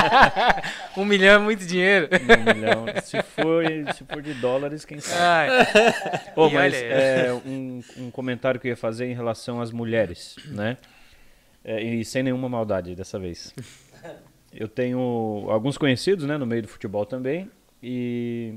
um 0.96 1.04
milhão 1.04 1.36
é 1.36 1.38
muito 1.38 1.66
dinheiro. 1.66 2.08
Um 2.14 2.54
milhão. 2.54 2.86
Se 3.04 3.22
for, 3.22 3.66
se 3.94 4.06
for 4.06 4.22
de 4.22 4.34
dólares, 4.36 4.86
quem 4.86 5.02
sabe? 5.02 5.52
Ai, 5.52 6.22
Ô, 6.34 6.48
E 6.48 6.54
mas 6.54 6.74
é, 6.74 7.34
um, 7.46 7.84
um 7.98 8.10
comentário 8.10 8.58
que 8.58 8.68
eu 8.68 8.70
ia 8.70 8.78
fazer 8.78 9.06
em 9.06 9.14
relação 9.14 9.60
às 9.60 9.70
mulheres, 9.70 10.38
né? 10.46 10.78
É, 11.64 11.84
e 11.84 12.06
sem 12.06 12.24
nenhuma 12.24 12.48
maldade 12.48 12.96
dessa 12.96 13.20
vez. 13.20 13.54
Eu 14.54 14.70
tenho 14.70 15.46
alguns 15.50 15.78
conhecidos, 15.78 16.26
né, 16.26 16.38
no 16.38 16.46
meio 16.46 16.62
do 16.62 16.68
futebol 16.70 17.06
também, 17.06 17.50
e, 17.84 18.56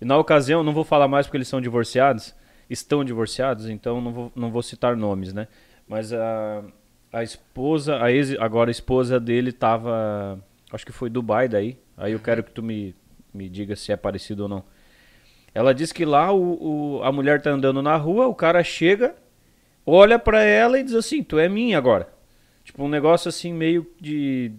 e 0.00 0.04
na 0.04 0.16
ocasião, 0.16 0.62
não 0.62 0.72
vou 0.72 0.84
falar 0.84 1.08
mais 1.08 1.26
porque 1.26 1.36
eles 1.36 1.48
são 1.48 1.60
divorciados, 1.60 2.34
estão 2.68 3.04
divorciados, 3.04 3.68
então 3.68 4.00
não 4.00 4.12
vou, 4.12 4.32
não 4.34 4.50
vou 4.50 4.62
citar 4.62 4.96
nomes, 4.96 5.32
né? 5.32 5.46
Mas 5.86 6.12
a, 6.12 6.62
a 7.12 7.22
esposa, 7.22 8.02
a 8.02 8.12
ex, 8.12 8.32
agora 8.38 8.70
a 8.70 8.72
esposa 8.72 9.18
dele 9.18 9.52
tava, 9.52 10.38
acho 10.72 10.84
que 10.84 10.92
foi 10.92 11.08
Dubai 11.10 11.48
daí, 11.48 11.78
aí 11.96 12.12
eu 12.12 12.20
quero 12.20 12.42
que 12.42 12.50
tu 12.50 12.62
me, 12.62 12.94
me 13.32 13.48
diga 13.48 13.74
se 13.76 13.90
é 13.92 13.96
parecido 13.96 14.44
ou 14.44 14.48
não. 14.48 14.64
Ela 15.54 15.72
diz 15.74 15.92
que 15.92 16.04
lá 16.04 16.30
o, 16.32 16.98
o- 16.98 17.02
a 17.02 17.10
mulher 17.10 17.40
tá 17.40 17.50
andando 17.50 17.82
na 17.82 17.96
rua, 17.96 18.26
o 18.26 18.34
cara 18.34 18.62
chega, 18.62 19.14
olha 19.84 20.18
pra 20.18 20.42
ela 20.42 20.78
e 20.78 20.82
diz 20.82 20.94
assim, 20.94 21.22
tu 21.22 21.38
é 21.38 21.48
minha 21.48 21.78
agora. 21.78 22.08
Tipo, 22.64 22.84
um 22.84 22.88
negócio 22.88 23.28
assim 23.28 23.52
meio 23.52 23.86
de 24.00 24.52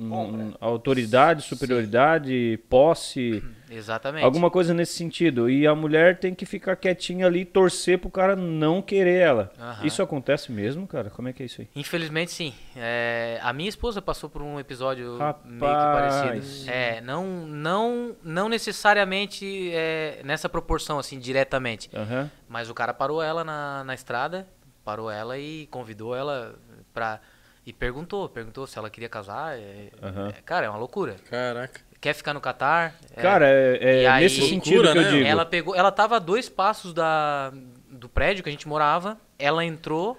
hum, 0.00 0.52
autoridade, 0.60 1.42
superioridade, 1.42 2.58
posse, 2.68 3.42
exatamente. 3.70 4.24
alguma 4.24 4.50
coisa 4.50 4.72
nesse 4.72 4.94
sentido. 4.94 5.48
E 5.48 5.66
a 5.66 5.74
mulher 5.74 6.18
tem 6.18 6.34
que 6.34 6.46
ficar 6.46 6.76
quietinha 6.76 7.26
ali 7.26 7.40
e 7.40 7.44
torcer 7.44 7.98
pro 7.98 8.10
cara 8.10 8.36
não 8.36 8.80
querer 8.80 9.20
ela. 9.20 9.52
Aham. 9.58 9.86
Isso 9.86 10.02
acontece 10.02 10.52
mesmo, 10.52 10.86
cara? 10.86 11.10
Como 11.10 11.28
é 11.28 11.32
que 11.32 11.42
é 11.42 11.46
isso 11.46 11.60
aí? 11.60 11.68
Infelizmente, 11.74 12.30
sim. 12.30 12.54
É, 12.76 13.38
a 13.42 13.52
minha 13.52 13.68
esposa 13.68 14.00
passou 14.00 14.30
por 14.30 14.42
um 14.42 14.58
episódio 14.58 15.12
meio 15.44 15.76
que 15.76 15.84
Rapaz. 15.84 16.14
parecido. 16.14 16.70
É, 16.70 17.00
não, 17.00 17.26
não, 17.46 18.16
não 18.22 18.48
necessariamente 18.48 19.70
é, 19.72 20.20
nessa 20.24 20.48
proporção, 20.48 20.98
assim, 20.98 21.18
diretamente. 21.18 21.90
Aham. 21.94 22.30
Mas 22.48 22.70
o 22.70 22.74
cara 22.74 22.94
parou 22.94 23.22
ela 23.22 23.44
na, 23.44 23.84
na 23.84 23.94
estrada, 23.94 24.48
parou 24.84 25.10
ela 25.10 25.38
e 25.38 25.66
convidou 25.66 26.14
ela 26.14 26.54
pra. 26.94 27.20
E 27.68 27.72
perguntou, 27.74 28.26
perguntou 28.30 28.66
se 28.66 28.78
ela 28.78 28.88
queria 28.88 29.10
casar. 29.10 29.58
é- 29.58 29.90
Aham. 30.02 30.28
é, 30.28 30.40
cara, 30.40 30.64
é 30.64 30.70
uma 30.70 30.78
loucura. 30.78 31.16
Caraca. 31.28 31.78
Quer 32.00 32.14
ficar 32.14 32.32
no 32.32 32.40
Catar? 32.40 32.94
É, 33.14 33.20
Cara, 33.20 33.46
é, 33.46 33.76
é 33.78 34.02
E 34.04 34.06
aí- 34.06 34.22
nesse 34.22 34.40
sentido 34.48 34.76
Loucura, 34.82 34.92
que 34.92 34.98
eu 34.98 35.02
né? 35.02 35.10
digo. 35.10 35.26
Ela 35.26 35.44
pegou, 35.44 35.74
ela 35.76 35.92
tava 35.92 36.16
a 36.16 36.18
dois 36.18 36.48
passos 36.48 36.94
da, 36.94 37.52
do 37.90 38.08
prédio 38.08 38.42
que 38.42 38.48
a 38.48 38.52
gente 38.52 38.66
morava. 38.66 39.18
Ela 39.38 39.64
entrou, 39.66 40.16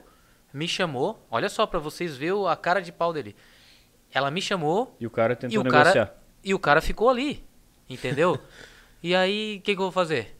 me 0.53 0.67
chamou. 0.67 1.25
Olha 1.31 1.49
só 1.49 1.65
pra 1.65 1.79
vocês 1.79 2.15
verem 2.15 2.33
o- 2.33 2.47
a 2.47 2.55
cara 2.55 2.81
de 2.81 2.91
pau 2.91 3.11
dele. 3.11 3.35
Ela 4.13 4.29
me 4.29 4.41
chamou 4.43 4.95
E 4.99 5.07
o 5.07 5.09
cara 5.09 5.33
e 5.33 5.35
tentou 5.35 5.61
o 5.61 5.63
negociar. 5.63 5.93
cara 5.93 6.15
e 6.43 6.53
o 6.53 6.59
cara 6.59 6.81
ficou 6.81 7.09
ali, 7.09 7.43
entendeu? 7.89 8.37
e 9.01 9.15
aí, 9.15 9.57
o 9.57 9.61
que, 9.63 9.73
que 9.73 9.79
eu 9.81 9.85
vou 9.85 9.91
fazer? 9.91 10.35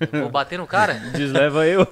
Eu 0.00 0.20
vou 0.22 0.30
bater 0.30 0.58
no 0.58 0.66
cara? 0.66 0.94
Desleva 0.94 1.66
eu. 1.66 1.86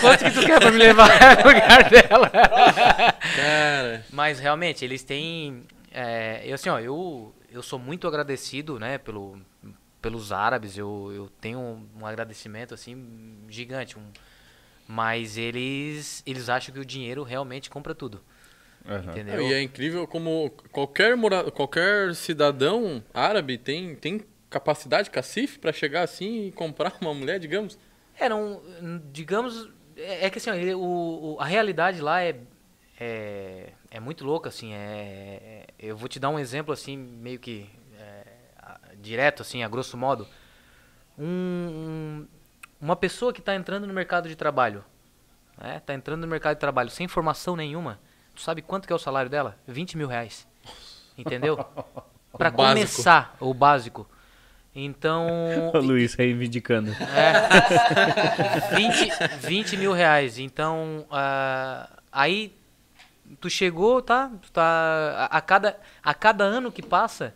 Quanto 0.00 0.24
que 0.24 0.30
tu 0.30 0.46
quer 0.46 0.58
pra 0.60 0.70
me 0.70 0.78
levar 0.78 1.08
no 1.44 1.50
lugar 1.52 1.90
dela? 1.90 2.30
Cara. 2.30 4.04
Mas 4.10 4.38
realmente, 4.38 4.84
eles 4.84 5.02
têm. 5.02 5.64
É, 5.92 6.42
eu, 6.44 6.54
assim, 6.54 6.68
ó, 6.68 6.78
eu, 6.78 7.34
eu 7.52 7.62
sou 7.62 7.78
muito 7.78 8.06
agradecido, 8.08 8.78
né, 8.78 8.98
pelo, 8.98 9.38
pelos 10.00 10.32
árabes. 10.32 10.76
Eu, 10.78 11.12
eu 11.14 11.28
tenho 11.40 11.58
um, 11.58 12.06
agradecimento, 12.06 12.74
assim, 12.74 13.36
gigante. 13.48 13.98
um- 13.98 14.10
mas 14.90 15.36
eles, 15.36 16.22
eles 16.26 16.48
acham 16.48 16.72
que 16.72 16.80
o 16.80 16.84
dinheiro 16.84 17.22
realmente 17.22 17.68
compra 17.68 17.94
tudo. 17.94 18.22
Entendeu? 19.04 19.42
E 19.42 19.52
é 19.52 19.60
incrível 19.60 20.06
como 20.06 20.50
qualquer, 20.72 21.14
mora... 21.14 21.50
qualquer 21.50 22.14
cidadão 22.14 23.02
árabe 23.12 23.58
tem, 23.58 23.94
tem 23.94 24.22
capacidade, 24.50 25.10
cacife, 25.10 25.58
pra 25.58 25.72
chegar 25.72 26.02
assim 26.02 26.46
e 26.46 26.52
comprar 26.52 26.94
uma 27.00 27.12
mulher, 27.14 27.38
digamos. 27.38 27.78
É, 28.18 28.28
não, 28.28 28.60
digamos, 29.12 29.68
é, 29.96 30.26
é 30.26 30.30
que 30.30 30.38
assim, 30.38 30.50
ele- 30.50 30.74
o, 30.74 30.80
o- 30.80 31.36
a 31.40 31.44
realidade 31.44 32.00
lá 32.00 32.22
é, 32.22 32.36
é, 32.98 33.72
é 33.90 34.00
muito 34.00 34.24
louca, 34.24 34.48
assim, 34.48 34.72
é, 34.74 34.78
é- 34.78 35.66
eu 35.78 35.96
vou 35.96 36.08
te 36.08 36.18
dar 36.18 36.30
um 36.30 36.38
exemplo, 36.38 36.72
assim, 36.72 36.96
meio 36.96 37.38
que 37.38 37.68
é, 37.98 38.24
direto, 39.00 39.42
assim, 39.42 39.62
a 39.62 39.68
grosso 39.68 39.96
modo. 39.96 40.26
Um, 41.16 41.24
um- 41.24 42.28
uma 42.80 42.96
pessoa 42.96 43.32
que 43.32 43.40
está 43.40 43.54
entrando 43.54 43.86
no 43.86 43.92
mercado 43.94 44.28
de 44.28 44.36
trabalho, 44.36 44.84
né, 45.56 45.80
tá 45.84 45.92
entrando 45.94 46.20
no 46.22 46.26
mercado 46.28 46.54
de 46.54 46.60
trabalho 46.60 46.90
sem 46.90 47.08
formação 47.08 47.56
nenhuma, 47.56 47.98
tu 48.34 48.40
sabe 48.40 48.62
quanto 48.62 48.86
que 48.86 48.92
é 48.92 48.96
o 48.96 48.98
salário 49.00 49.30
dela? 49.30 49.56
20 49.66 49.96
mil 49.96 50.06
reais, 50.08 50.46
entendeu? 51.16 51.56
Para 52.36 52.50
começar, 52.74 53.36
o 53.40 53.52
básico. 53.54 54.08
Então, 54.84 55.26
O 55.74 55.78
Luiz 55.78 56.14
reivindicando. 56.14 56.92
é. 56.92 57.48
20, 58.76 59.10
20 59.40 59.76
mil 59.76 59.92
reais. 59.92 60.38
Então, 60.38 61.04
ah, 61.10 61.88
aí 62.12 62.52
tu 63.40 63.50
chegou, 63.50 64.00
tá? 64.00 64.30
Tu 64.40 64.52
tá 64.52 65.28
a, 65.30 65.38
a 65.38 65.40
cada, 65.40 65.76
a 66.02 66.14
cada 66.14 66.44
ano 66.44 66.70
que 66.70 66.82
passa, 66.82 67.34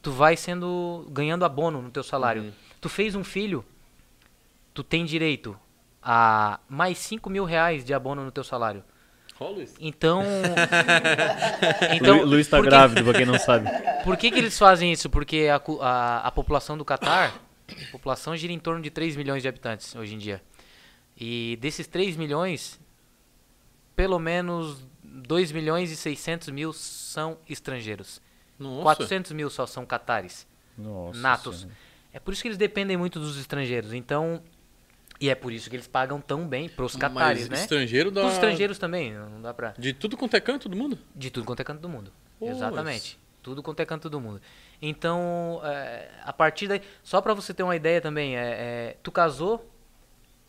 tu 0.00 0.12
vai 0.12 0.36
sendo 0.36 1.06
ganhando 1.10 1.44
abono 1.44 1.82
no 1.82 1.90
teu 1.90 2.02
salário. 2.02 2.52
Tu 2.80 2.88
fez 2.88 3.14
um 3.14 3.24
filho, 3.24 3.64
tu 4.72 4.84
tem 4.84 5.04
direito 5.04 5.58
a 6.02 6.60
mais 6.68 6.98
5 6.98 7.28
mil 7.30 7.44
reais 7.44 7.84
de 7.84 7.92
abono 7.94 8.24
no 8.24 8.30
teu 8.30 8.44
salário. 8.44 8.84
Ó, 9.40 9.50
Luiz. 9.50 9.74
Então, 9.80 10.22
Lu- 12.20 12.24
Luiz 12.24 12.48
tá 12.48 12.56
por 12.58 12.64
que- 12.64 12.70
grávido, 12.70 13.04
pra 13.04 13.12
quem 13.14 13.26
não 13.26 13.38
sabe. 13.38 13.68
por 14.04 14.16
que, 14.16 14.30
que 14.30 14.38
eles 14.38 14.58
fazem 14.58 14.92
isso? 14.92 15.08
Porque 15.10 15.48
a, 15.50 15.60
a, 15.80 16.18
a 16.28 16.30
população 16.30 16.76
do 16.78 16.84
Catar, 16.84 17.34
a 17.70 17.92
população 17.92 18.36
gira 18.36 18.52
em 18.52 18.58
torno 18.58 18.82
de 18.82 18.90
3 18.90 19.16
milhões 19.16 19.42
de 19.42 19.48
habitantes 19.48 19.94
hoje 19.94 20.14
em 20.14 20.18
dia. 20.18 20.42
E 21.16 21.56
desses 21.60 21.86
3 21.86 22.16
milhões, 22.16 22.80
pelo 23.94 24.18
menos 24.18 24.84
2 25.02 25.52
milhões 25.52 25.90
e 25.90 25.96
600 25.96 26.48
mil 26.50 26.72
são 26.72 27.38
estrangeiros. 27.48 28.20
Nossa. 28.58 28.82
400 28.82 29.32
mil 29.32 29.50
só 29.50 29.66
são 29.66 29.84
catares, 29.84 30.46
Nossa 30.78 31.18
natos. 31.18 31.56
Senhora. 31.60 31.76
É 32.12 32.20
por 32.20 32.32
isso 32.32 32.42
que 32.42 32.48
eles 32.48 32.58
dependem 32.58 32.96
muito 32.96 33.18
dos 33.18 33.36
estrangeiros. 33.38 33.92
Então, 33.92 34.40
e 35.24 35.30
é 35.30 35.34
por 35.34 35.54
isso 35.54 35.70
que 35.70 35.76
eles 35.76 35.86
pagam 35.86 36.20
tão 36.20 36.46
bem 36.46 36.68
pros 36.68 36.96
catares, 36.96 37.48
né? 37.48 37.56
estrangeiro 37.56 38.10
dá... 38.10 38.26
Os 38.26 38.34
estrangeiros 38.34 38.78
também, 38.78 39.14
não 39.14 39.40
dá 39.40 39.54
pra... 39.54 39.72
De 39.78 39.94
tudo 39.94 40.18
quanto 40.18 40.36
é 40.36 40.40
canto 40.40 40.68
do 40.68 40.76
mundo? 40.76 40.98
De 41.16 41.30
tudo 41.30 41.46
quanto 41.46 41.60
é 41.60 41.64
canto 41.64 41.80
do 41.80 41.88
mundo. 41.88 42.12
Exatamente. 42.38 43.18
Tudo 43.42 43.62
quanto 43.62 43.80
é 43.80 43.86
canto 43.86 44.10
do 44.10 44.20
mundo. 44.20 44.38
Então, 44.82 45.62
é, 45.64 46.10
a 46.22 46.30
partir 46.30 46.68
daí, 46.68 46.82
só 47.02 47.22
para 47.22 47.32
você 47.32 47.54
ter 47.54 47.62
uma 47.62 47.74
ideia 47.74 48.02
também, 48.02 48.36
é, 48.36 48.42
é, 48.42 48.96
tu 49.02 49.10
casou, 49.10 49.66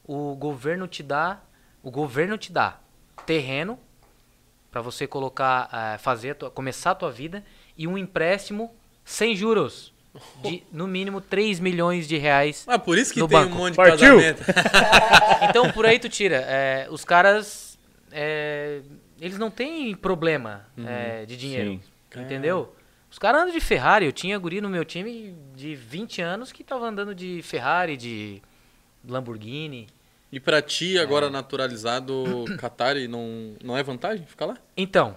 o 0.03 0.35
governo 0.35 0.89
te 0.89 1.01
dá, 1.01 1.41
o 1.81 1.89
governo 1.89 2.37
te 2.37 2.51
dá 2.51 2.77
terreno 3.25 3.79
para 4.69 4.81
você 4.81 5.07
colocar, 5.07 5.97
fazer, 5.99 6.35
começar 6.53 6.91
a 6.91 6.95
tua 6.95 7.13
vida 7.13 7.45
e 7.77 7.87
um 7.87 7.97
empréstimo 7.97 8.75
sem 9.05 9.37
juros 9.37 9.94
de 10.43 10.63
no 10.71 10.87
mínimo 10.87 11.19
3 11.21 11.59
milhões 11.59 12.07
de 12.07 12.17
reais. 12.17 12.63
Ah, 12.67 12.79
por 12.79 12.97
isso 12.97 13.13
que 13.13 13.19
No 13.19 13.27
tem 13.27 13.37
banco. 13.39 13.55
um 13.55 13.57
monte 13.57 13.71
de 13.71 13.77
Partiu! 13.77 14.15
casamento. 14.15 14.43
Então 15.49 15.71
por 15.71 15.85
aí 15.85 15.99
tu 15.99 16.09
tira. 16.09 16.37
É, 16.47 16.87
os 16.89 17.03
caras, 17.05 17.77
é, 18.11 18.81
eles 19.19 19.37
não 19.37 19.49
têm 19.51 19.95
problema 19.95 20.65
é, 20.85 21.25
de 21.25 21.37
dinheiro, 21.37 21.79
Sim. 22.13 22.21
entendeu? 22.21 22.73
Os 23.11 23.19
caras 23.19 23.41
andam 23.43 23.53
de 23.53 23.59
Ferrari. 23.61 24.05
Eu 24.05 24.11
tinha 24.11 24.37
guri 24.37 24.59
no 24.59 24.69
meu 24.69 24.83
time 24.83 25.35
de 25.55 25.75
20 25.75 26.21
anos 26.21 26.51
que 26.51 26.63
tava 26.63 26.85
andando 26.87 27.13
de 27.15 27.41
Ferrari, 27.43 27.95
de 27.95 28.41
Lamborghini. 29.07 29.87
E 30.31 30.39
pra 30.39 30.61
ti, 30.61 30.97
É. 30.97 31.01
agora 31.01 31.29
naturalizado, 31.29 32.43
Qatar, 32.59 32.95
não, 33.07 33.53
não 33.63 33.77
é 33.77 33.83
vantagem 33.83 34.25
ficar 34.25 34.47
lá? 34.47 34.57
Então, 34.75 35.15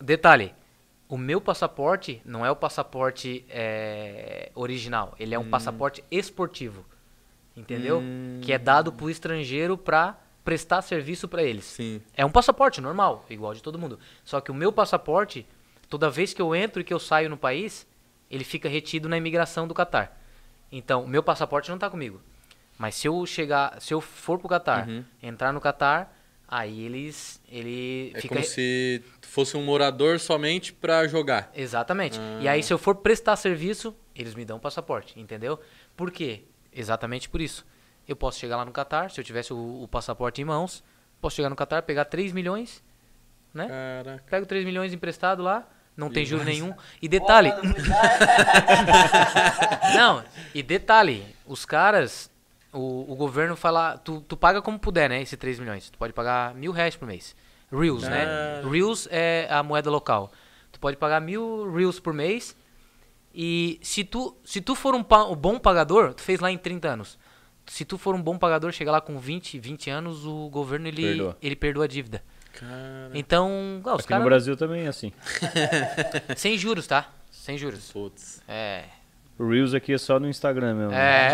detalhe. 0.00 0.52
O 1.12 1.18
meu 1.18 1.42
passaporte 1.42 2.22
não 2.24 2.46
é 2.46 2.50
o 2.50 2.56
passaporte 2.56 3.44
é, 3.50 4.50
original. 4.54 5.14
Ele 5.20 5.34
é 5.34 5.38
um 5.38 5.50
passaporte 5.50 6.02
esportivo. 6.10 6.86
Entendeu? 7.54 7.98
Hum. 7.98 8.40
Que 8.40 8.50
é 8.50 8.58
dado 8.58 8.90
pro 8.90 9.10
estrangeiro 9.10 9.76
pra 9.76 10.18
prestar 10.42 10.80
serviço 10.80 11.28
pra 11.28 11.42
eles. 11.42 11.66
Sim. 11.66 12.00
É 12.16 12.24
um 12.24 12.30
passaporte 12.30 12.80
normal, 12.80 13.26
igual 13.28 13.52
de 13.52 13.62
todo 13.62 13.78
mundo. 13.78 13.98
Só 14.24 14.40
que 14.40 14.50
o 14.50 14.54
meu 14.54 14.72
passaporte, 14.72 15.46
toda 15.86 16.08
vez 16.08 16.32
que 16.32 16.40
eu 16.40 16.54
entro 16.54 16.80
e 16.80 16.84
que 16.84 16.94
eu 16.94 16.98
saio 16.98 17.28
no 17.28 17.36
país, 17.36 17.86
ele 18.30 18.42
fica 18.42 18.66
retido 18.66 19.06
na 19.06 19.18
imigração 19.18 19.68
do 19.68 19.74
Catar. 19.74 20.18
Então, 20.72 21.04
o 21.04 21.06
meu 21.06 21.22
passaporte 21.22 21.70
não 21.70 21.76
tá 21.76 21.90
comigo. 21.90 22.22
Mas 22.78 22.94
se 22.94 23.06
eu 23.06 23.26
chegar, 23.26 23.78
se 23.82 23.92
eu 23.92 24.00
for 24.00 24.38
pro 24.38 24.48
Catar, 24.48 24.88
Uhum. 24.88 25.04
entrar 25.22 25.52
no 25.52 25.60
Catar, 25.60 26.10
aí 26.52 26.84
eles 26.84 27.40
ele 27.50 28.12
É 28.14 28.20
fica 28.20 28.34
como 28.34 28.46
se 28.46 29.02
tu 29.22 29.26
fosse 29.26 29.56
um 29.56 29.64
morador 29.64 30.20
somente 30.20 30.70
pra 30.70 31.08
jogar. 31.08 31.50
Exatamente. 31.54 32.20
Ah. 32.20 32.38
E 32.42 32.48
aí, 32.48 32.62
se 32.62 32.72
eu 32.72 32.78
for 32.78 32.96
prestar 32.96 33.36
serviço, 33.36 33.96
eles 34.14 34.34
me 34.34 34.44
dão 34.44 34.60
passaporte, 34.60 35.18
entendeu? 35.18 35.58
Por 35.96 36.10
quê? 36.10 36.42
Exatamente 36.70 37.30
por 37.30 37.40
isso. 37.40 37.64
Eu 38.06 38.14
posso 38.14 38.38
chegar 38.38 38.58
lá 38.58 38.66
no 38.66 38.72
Catar, 38.72 39.10
se 39.10 39.18
eu 39.18 39.24
tivesse 39.24 39.54
o, 39.54 39.82
o 39.82 39.88
passaporte 39.88 40.42
em 40.42 40.44
mãos, 40.44 40.84
posso 41.22 41.36
chegar 41.36 41.48
no 41.48 41.56
Catar, 41.56 41.82
pegar 41.82 42.04
3 42.04 42.32
milhões, 42.32 42.82
né? 43.54 43.68
Caraca. 43.68 44.24
Pego 44.28 44.44
3 44.44 44.64
milhões 44.64 44.92
emprestado 44.92 45.42
lá, 45.42 45.66
não 45.96 46.10
tem 46.10 46.26
juro 46.26 46.44
nenhum. 46.44 46.74
E 47.00 47.08
detalhe, 47.08 47.50
não, 49.94 50.22
e 50.54 50.62
detalhe, 50.62 51.24
os 51.46 51.64
caras, 51.64 52.30
o, 52.72 53.12
o 53.12 53.16
governo 53.16 53.54
fala, 53.56 53.98
tu, 53.98 54.20
tu 54.22 54.36
paga 54.36 54.62
como 54.62 54.78
puder, 54.78 55.08
né, 55.10 55.20
esse 55.22 55.36
3 55.36 55.58
milhões. 55.58 55.90
Tu 55.90 55.98
pode 55.98 56.12
pagar 56.12 56.54
mil 56.54 56.72
reais 56.72 56.96
por 56.96 57.06
mês. 57.06 57.36
Reals, 57.70 58.02
né? 58.02 58.24
Ah. 58.26 58.68
Reals 58.68 59.08
é 59.10 59.46
a 59.50 59.62
moeda 59.62 59.90
local. 59.90 60.30
Tu 60.70 60.78
pode 60.80 60.96
pagar 60.96 61.20
mil 61.20 61.72
reals 61.72 61.98
por 62.00 62.12
mês 62.12 62.56
e 63.34 63.78
se 63.82 64.04
tu, 64.04 64.36
se 64.44 64.60
tu 64.60 64.74
for 64.74 64.94
um, 64.94 65.04
um 65.30 65.36
bom 65.36 65.58
pagador, 65.58 66.12
tu 66.14 66.22
fez 66.22 66.40
lá 66.40 66.50
em 66.50 66.58
30 66.58 66.88
anos. 66.88 67.18
Se 67.66 67.84
tu 67.84 67.96
for 67.96 68.14
um 68.14 68.20
bom 68.22 68.36
pagador, 68.36 68.72
chegar 68.72 68.92
lá 68.92 69.00
com 69.00 69.18
20, 69.18 69.58
20 69.58 69.88
anos, 69.90 70.26
o 70.26 70.48
governo 70.50 70.88
ele 70.88 71.02
Perdoa. 71.02 71.36
ele 71.40 71.56
perdoa 71.56 71.84
a 71.84 71.88
dívida. 71.88 72.22
Cara. 72.52 73.10
Então, 73.14 73.80
ah, 73.84 73.94
os 73.94 74.00
Aqui 74.00 74.02
no 74.02 74.08
caras 74.08 74.24
Brasil 74.24 74.56
também 74.56 74.84
é 74.84 74.88
assim. 74.88 75.12
sem 76.36 76.58
juros, 76.58 76.86
tá? 76.86 77.10
Sem 77.30 77.56
juros. 77.56 77.90
Putz. 77.92 78.42
É. 78.46 78.84
O 79.38 79.48
Reels 79.48 79.74
aqui 79.74 79.92
é 79.92 79.98
só 79.98 80.20
no 80.20 80.28
Instagram 80.28 80.74
mesmo. 80.74 80.92
É. 80.94 81.30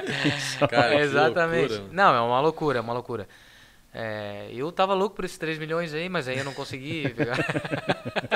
Cara, 0.70 1.00
Exatamente. 1.00 1.72
loucura, 1.72 1.88
não, 1.92 2.14
é 2.14 2.20
uma 2.20 2.40
loucura, 2.40 2.78
é 2.78 2.80
uma 2.80 2.92
loucura. 2.92 3.28
É, 3.92 4.48
eu 4.54 4.70
tava 4.70 4.94
louco 4.94 5.16
por 5.16 5.24
esses 5.24 5.36
3 5.36 5.58
milhões 5.58 5.92
aí, 5.92 6.08
mas 6.08 6.28
aí 6.28 6.38
eu 6.38 6.44
não 6.44 6.54
consegui 6.54 7.08
pegar. 7.12 7.36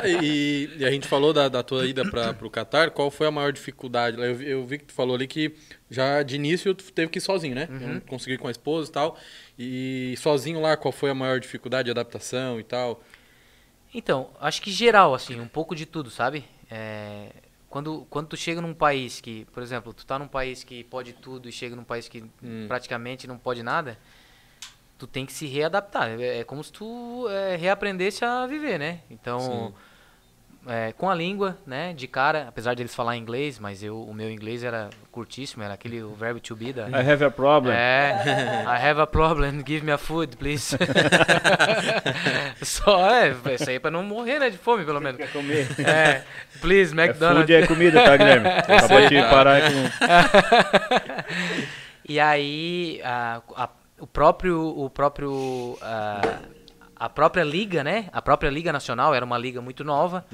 E, 0.04 0.68
e 0.78 0.84
a 0.84 0.90
gente 0.90 1.06
falou 1.06 1.32
da, 1.32 1.48
da 1.48 1.62
tua 1.62 1.86
ida 1.86 2.04
para 2.10 2.34
o 2.44 2.50
Catar, 2.50 2.90
qual 2.90 3.08
foi 3.08 3.28
a 3.28 3.30
maior 3.30 3.52
dificuldade? 3.52 4.20
Eu, 4.20 4.34
vi- 4.34 4.48
eu 4.50 4.66
vi 4.66 4.78
que 4.78 4.86
tu 4.86 4.92
falou 4.92 5.14
ali 5.14 5.28
que 5.28 5.54
já 5.88 6.24
de 6.24 6.34
início 6.34 6.74
tu 6.74 6.92
teve 6.92 7.08
que 7.08 7.18
ir 7.18 7.22
sozinho, 7.22 7.54
né? 7.54 7.68
Uhum. 7.70 7.94
Não 7.94 8.00
conseguiu 8.00 8.34
ir 8.34 8.38
com 8.38 8.48
a 8.48 8.50
esposa 8.50 8.90
e 8.90 8.92
tal. 8.92 9.16
E 9.56 10.14
sozinho 10.18 10.60
lá, 10.60 10.76
qual 10.76 10.90
foi 10.90 11.10
a 11.10 11.14
maior 11.14 11.38
dificuldade 11.38 11.84
de 11.86 11.92
adaptação 11.92 12.58
e 12.58 12.64
tal? 12.64 13.00
Então, 13.94 14.30
acho 14.40 14.60
que 14.60 14.72
geral, 14.72 15.14
assim, 15.14 15.38
um 15.40 15.46
pouco 15.46 15.72
de 15.76 15.86
tudo, 15.86 16.10
sabe? 16.10 16.44
É, 16.68 17.28
quando, 17.74 18.06
quando 18.08 18.28
tu 18.28 18.36
chega 18.36 18.60
num 18.60 18.72
país 18.72 19.20
que, 19.20 19.46
por 19.46 19.60
exemplo, 19.60 19.92
tu 19.92 20.06
tá 20.06 20.16
num 20.16 20.28
país 20.28 20.62
que 20.62 20.84
pode 20.84 21.12
tudo 21.12 21.48
e 21.48 21.52
chega 21.52 21.74
num 21.74 21.82
país 21.82 22.06
que 22.06 22.22
Hum. 22.40 22.66
praticamente 22.68 23.26
não 23.26 23.36
pode 23.36 23.64
nada, 23.64 23.98
tu 24.96 25.08
tem 25.08 25.26
que 25.26 25.32
se 25.32 25.44
readaptar. 25.46 26.10
É, 26.20 26.38
é 26.38 26.44
como 26.44 26.62
se 26.62 26.70
tu 26.70 27.26
é, 27.28 27.56
reaprendesse 27.56 28.24
a 28.24 28.46
viver, 28.46 28.78
né? 28.78 29.00
Então, 29.10 29.74
é, 30.66 30.92
com 30.92 31.10
a 31.10 31.14
língua, 31.14 31.58
né, 31.66 31.92
de 31.92 32.06
cara, 32.08 32.46
apesar 32.48 32.74
de 32.74 32.82
eles 32.82 32.94
falar 32.94 33.16
inglês, 33.16 33.58
mas 33.58 33.82
eu, 33.82 34.00
o 34.02 34.14
meu 34.14 34.30
inglês 34.30 34.62
era 34.64 34.88
curtíssimo, 35.12 35.62
era 35.62 35.74
aquele 35.74 36.02
o 36.02 36.14
verbo 36.14 36.40
to 36.40 36.56
be 36.56 36.72
da... 36.72 36.88
I 36.88 37.10
have 37.10 37.22
a 37.24 37.30
problem. 37.30 37.74
É, 37.74 38.64
I 38.66 38.86
have 38.88 39.00
a 39.00 39.06
problem, 39.06 39.62
give 39.66 39.84
me 39.84 39.92
a 39.92 39.98
food, 39.98 40.36
please. 40.36 40.76
Só, 42.62 43.10
é, 43.14 43.34
isso 43.54 43.68
aí 43.70 43.76
é 43.76 43.78
pra 43.78 43.90
não 43.90 44.02
morrer, 44.02 44.38
né, 44.38 44.50
de 44.50 44.58
fome, 44.58 44.84
pelo 44.84 45.00
menos. 45.00 45.16
Quer 45.18 45.32
comer? 45.32 45.66
É, 45.80 46.22
please, 46.60 46.92
É 46.98 47.04
McDonald's. 47.04 47.40
food 47.42 47.54
é 47.54 47.66
comida, 47.66 48.02
tá, 48.02 48.16
Guilherme? 48.16 48.48
Te 49.08 49.14
cara. 49.14 49.30
parar 49.30 49.60
com... 49.62 49.84
E 52.06 52.20
aí, 52.20 53.00
a, 53.02 53.40
a- 53.56 53.68
o 53.98 54.06
próprio, 54.06 54.60
o 54.60 54.90
próprio, 54.90 55.78
a, 55.80 56.20
a 56.96 57.08
própria 57.08 57.42
liga, 57.44 57.82
né? 57.84 58.08
A 58.12 58.20
própria 58.22 58.48
liga 58.50 58.72
nacional 58.72 59.14
era 59.14 59.24
uma 59.24 59.38
liga 59.38 59.60
muito 59.60 59.82
nova, 59.84 60.24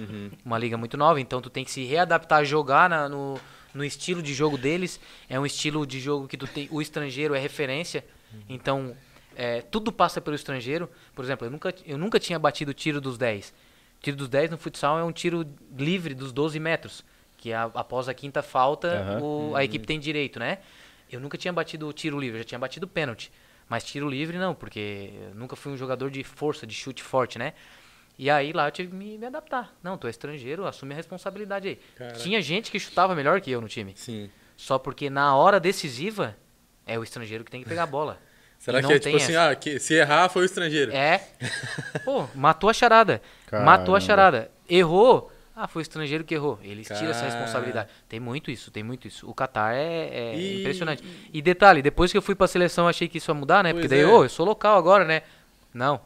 uma 0.45 0.59
liga 0.59 0.77
muito 0.77 0.97
nova. 0.97 1.21
Então 1.21 1.41
tu 1.41 1.49
tem 1.51 1.65
que 1.65 1.71
se 1.71 1.85
readaptar 1.85 2.41
a 2.41 2.45
jogar 2.45 2.89
na- 2.91 3.09
no, 3.09 3.39
no 3.75 3.85
estilo 3.85 4.23
de 4.23 4.33
jogo 4.35 4.57
deles. 4.59 5.01
É 5.29 5.39
um 5.39 5.47
estilo 5.47 5.87
de 5.87 5.99
jogo 6.01 6.27
que 6.29 6.37
tu 6.37 6.47
tem, 6.47 6.69
o 6.71 6.81
estrangeiro 6.83 7.35
é 7.35 7.39
referência. 7.39 8.05
Então 8.49 8.97
é, 9.37 9.61
tudo 9.63 9.91
passa 9.93 10.21
pelo 10.21 10.37
estrangeiro. 10.37 10.89
Por 11.15 11.25
exemplo, 11.25 11.47
eu 11.47 11.51
nunca, 11.51 11.75
eu 11.87 11.97
nunca 11.99 12.19
tinha 12.21 12.39
batido 12.39 12.71
o 12.71 12.75
tiro 12.75 13.01
dos 13.01 13.17
10. 13.17 13.55
Tiro 14.03 14.17
dos 14.17 14.29
10 14.29 14.51
no 14.51 14.59
futsal 14.59 14.99
é 14.99 15.05
um 15.05 15.13
tiro 15.13 15.47
livre 15.77 16.15
dos 16.15 16.33
12 16.33 16.59
metros. 16.61 17.05
Que 17.37 17.53
a- 17.53 17.71
após 17.75 18.09
a 18.09 18.15
quinta 18.15 18.43
falta, 18.43 18.89
Aham. 18.89 19.23
o- 19.23 19.57
a 19.57 19.65
equipe 19.65 19.87
tem 19.87 19.99
direito, 19.99 20.39
né? 20.39 20.59
Eu 21.11 21.19
nunca 21.21 21.37
tinha 21.39 21.53
batido 21.53 21.89
o 21.89 21.93
tiro 21.93 22.19
livre, 22.21 22.37
eu 22.39 22.43
já 22.43 22.49
tinha 22.49 22.59
batido 22.59 22.87
pênalti. 22.87 23.33
Mas 23.71 23.85
tiro 23.85 24.11
livre 24.11 24.37
não, 24.37 24.53
porque 24.53 25.13
eu 25.15 25.35
nunca 25.37 25.55
fui 25.55 25.73
um 25.73 25.77
jogador 25.77 26.11
de 26.11 26.25
força, 26.25 26.67
de 26.67 26.75
chute 26.75 27.05
forte, 27.05 27.39
né? 27.39 27.55
E 28.19 28.29
aí 28.29 28.53
lá 28.53 28.67
eu 28.67 28.73
tive 28.73 28.89
que 28.91 28.97
me, 28.97 29.17
me 29.17 29.27
adaptar. 29.27 29.73
Não, 29.81 29.97
tu 29.97 30.09
é 30.09 30.11
estrangeiro, 30.11 30.67
assume 30.67 30.93
a 30.93 30.97
responsabilidade 30.97 31.69
aí. 31.69 31.81
Caraca. 31.97 32.19
Tinha 32.19 32.43
gente 32.43 32.69
que 32.69 32.81
chutava 32.81 33.15
melhor 33.15 33.41
que 33.41 33.49
eu 33.49 33.61
no 33.61 33.69
time. 33.69 33.95
Sim. 33.97 34.29
Só 34.57 34.77
porque 34.77 35.09
na 35.09 35.37
hora 35.37 35.61
decisiva 35.61 36.37
é 36.85 36.99
o 36.99 37.05
estrangeiro 37.05 37.45
que 37.45 37.51
tem 37.51 37.63
que 37.63 37.69
pegar 37.69 37.85
a 37.85 37.87
bola. 37.87 38.19
Será 38.59 38.81
que 38.81 38.89
não 38.89 38.91
é 38.91 38.99
tipo 38.99 39.17
assim, 39.17 39.33
essa. 39.33 39.51
ah, 39.51 39.55
que, 39.55 39.79
se 39.79 39.95
errar 39.95 40.29
foi 40.29 40.43
o 40.43 40.45
estrangeiro? 40.45 40.93
É. 40.93 41.25
Pô, 42.05 42.27
matou 42.35 42.69
a 42.69 42.75
charada. 42.75 43.23
Matou 43.53 43.65
Caramba. 43.95 43.97
a 43.97 44.01
charada. 44.01 44.51
Errou. 44.69 45.33
Ah, 45.55 45.67
foi 45.69 45.81
o 45.81 45.83
estrangeiro 45.83 46.25
que 46.25 46.35
errou. 46.35 46.59
Eles 46.63 46.87
tiram 46.87 47.11
essa 47.11 47.25
responsabilidade. 47.25 47.91
Tem 48.09 48.19
muito 48.21 48.51
isso, 48.51 48.71
tem 48.71 48.83
muito 48.83 49.07
isso. 49.09 49.29
O 49.29 49.35
Qatar 49.35 49.75
é, 49.75 50.09
é 50.33 50.35
E- 50.37 50.61
impressionante. 50.61 51.03
E 51.33 51.43
detalhe, 51.43 51.83
depois 51.83 52.11
que 52.13 52.17
eu 52.17 52.23
fui 52.23 52.35
pra 52.35 52.47
seleção, 52.47 52.89
achei 52.89 53.09
que 53.09 53.19
isso 53.19 53.31
ia 53.31 53.35
mudar, 53.35 53.63
né? 53.65 53.73
Porque 53.73 53.89
Pois 53.89 53.91
daí, 53.91 54.01
é. 54.01 54.07
ô, 54.07 54.25
eu 54.25 54.29
sou 54.29 54.47
local 54.47 54.79
agora, 54.79 55.05
né? 55.05 55.23
Não. 55.75 56.01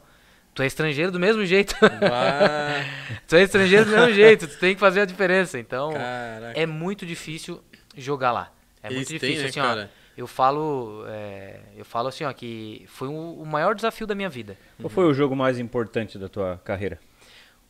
Tu 0.53 0.61
é 0.63 0.65
estrangeiro 0.67 1.11
do 1.11 1.19
mesmo 1.19 1.45
jeito. 1.45 1.75
Tu 3.27 3.35
é 3.35 3.43
estrangeiro 3.43 3.85
do 3.85 3.91
mesmo 3.91 4.13
jeito. 4.13 4.47
Tu 4.47 4.57
tem 4.57 4.73
que 4.73 4.79
fazer 4.79 5.01
a 5.01 5.05
diferença. 5.05 5.59
Então, 5.59 5.91
caraca. 5.93 6.59
é 6.59 6.65
muito 6.65 7.05
difícil 7.05 7.61
jogar 7.95 8.31
lá. 8.31 8.51
É 8.81 8.89
muito 8.89 9.01
Isso 9.01 9.19
tem, 9.19 9.19
difícil, 9.19 9.43
né, 9.43 9.49
assim, 9.49 9.59
cara? 9.61 9.89
ó. 10.01 10.05
Eu 10.17 10.27
falo, 10.27 11.03
é, 11.09 11.59
eu 11.75 11.83
falo 11.83 12.07
assim, 12.07 12.23
ó, 12.23 12.31
que 12.31 12.85
foi 12.87 13.09
o, 13.09 13.11
o 13.41 13.45
maior 13.45 13.75
desafio 13.75 14.07
da 14.07 14.15
minha 14.15 14.29
vida. 14.29 14.55
Qual 14.79 14.89
foi 14.89 15.03
o 15.05 15.13
jogo 15.13 15.35
mais 15.35 15.59
importante 15.59 16.17
da 16.17 16.29
tua 16.29 16.57
carreira? 16.63 16.99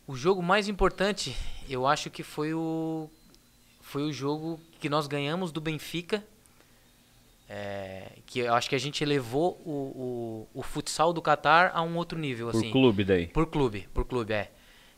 O 0.06 0.14
jogo 0.14 0.42
mais 0.42 0.68
importante, 0.68 1.36
eu 1.68 1.86
acho 1.86 2.10
que 2.10 2.22
foi 2.22 2.54
o 2.54 3.10
foi 3.80 4.02
o 4.02 4.12
jogo 4.12 4.60
que 4.80 4.88
nós 4.88 5.06
ganhamos 5.06 5.52
do 5.52 5.60
Benfica. 5.60 6.22
É, 7.48 8.10
que 8.26 8.40
eu 8.40 8.54
acho 8.54 8.68
que 8.68 8.74
a 8.74 8.78
gente 8.78 9.04
elevou 9.04 9.52
o, 9.64 10.48
o, 10.52 10.60
o 10.60 10.62
futsal 10.62 11.12
do 11.12 11.22
Qatar 11.22 11.70
a 11.72 11.80
um 11.80 11.96
outro 11.96 12.18
nível, 12.18 12.50
Por 12.50 12.58
assim. 12.58 12.70
clube 12.72 13.04
daí. 13.04 13.28
Por 13.28 13.46
clube, 13.46 13.88
por 13.94 14.04
clube, 14.04 14.32
é. 14.32 14.50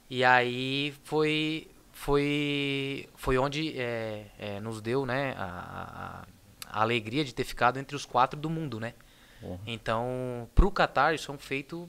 E 0.09 0.25
aí 0.25 0.95
foi 1.05 1.69
foi 1.93 3.09
foi 3.17 3.37
onde 3.37 3.79
é, 3.79 4.27
é, 4.39 4.61
nos 4.61 4.81
deu, 4.81 5.05
né, 5.05 5.35
a, 5.37 6.25
a, 6.71 6.81
alegria 6.81 7.25
de 7.25 7.35
ter 7.35 7.45
ficado 7.45 7.79
entre 7.79 7.95
os 7.95 8.07
quatro 8.07 8.39
do 8.39 8.49
mundo, 8.49 8.81
né? 8.81 8.95
Porra. 9.41 9.61
Então, 9.67 10.49
pro 10.55 10.73
Qatar 10.73 11.15
isso 11.15 11.31
é 11.31 11.35
um 11.35 11.39
feito, 11.39 11.89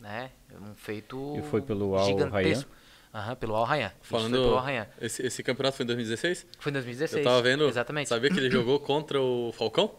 né, 0.00 0.30
um 0.60 0.74
feito 0.74 1.36
E 1.38 1.42
foi 1.42 1.62
pelo 1.62 1.96
Al 1.96 2.04
gigantesco. 2.06 2.70
Aham, 3.14 3.34
pelo 3.36 3.54
Al 3.56 3.64
Rayyan. 3.64 3.92
Falando, 4.00 4.32
pelo 4.32 4.56
Al 4.56 4.64
Rayyan. 4.64 4.86
esse, 5.00 5.26
esse 5.26 5.42
campeonato 5.42 5.76
foi 5.76 5.84
em 5.84 5.86
2016? 5.86 6.46
Foi 6.58 6.70
em 6.70 6.72
2016. 6.72 7.24
Eu 7.26 7.30
tava 7.30 7.42
vendo, 7.42 7.68
Exatamente. 7.68 8.08
sabia 8.08 8.30
que 8.30 8.38
ele 8.38 8.50
jogou 8.50 8.80
contra 8.80 9.20
o 9.20 9.52
Falcão? 9.52 9.90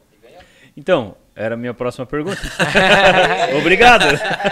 Então, 0.75 1.15
era 1.35 1.53
a 1.53 1.57
minha 1.57 1.73
próxima 1.75 2.03
pergunta. 2.05 2.41
Obrigado. 3.59 4.05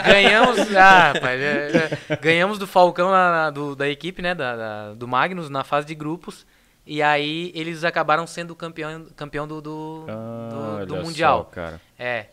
Ganhamos, 0.05 0.75
ah, 0.75 1.11
rapaz, 1.13 1.41
é, 1.41 1.97
é, 2.09 2.15
ganhamos 2.17 2.57
do 2.59 2.67
Falcão 2.67 3.09
na- 3.09 3.31
na- 3.31 3.49
do- 3.49 3.75
da 3.75 3.89
equipe, 3.89 4.21
né, 4.21 4.35
da, 4.35 4.55
da- 4.55 4.93
do 4.93 5.07
Magnus 5.07 5.49
na 5.49 5.63
fase 5.63 5.87
de 5.87 5.95
grupos. 5.95 6.45
E 6.85 7.01
aí 7.01 7.51
eles 7.55 7.83
acabaram 7.83 8.25
sendo 8.25 8.55
campeão, 8.55 9.05
campeão 9.15 9.47
do, 9.47 9.61
do, 9.61 10.05
Ah, 10.09 10.77
do- 10.81 10.85
do 10.87 10.93
olha 10.95 11.03
mundial. 11.03 11.37
só, 11.45 11.55
cara. 11.55 11.81
É, 11.97 12.27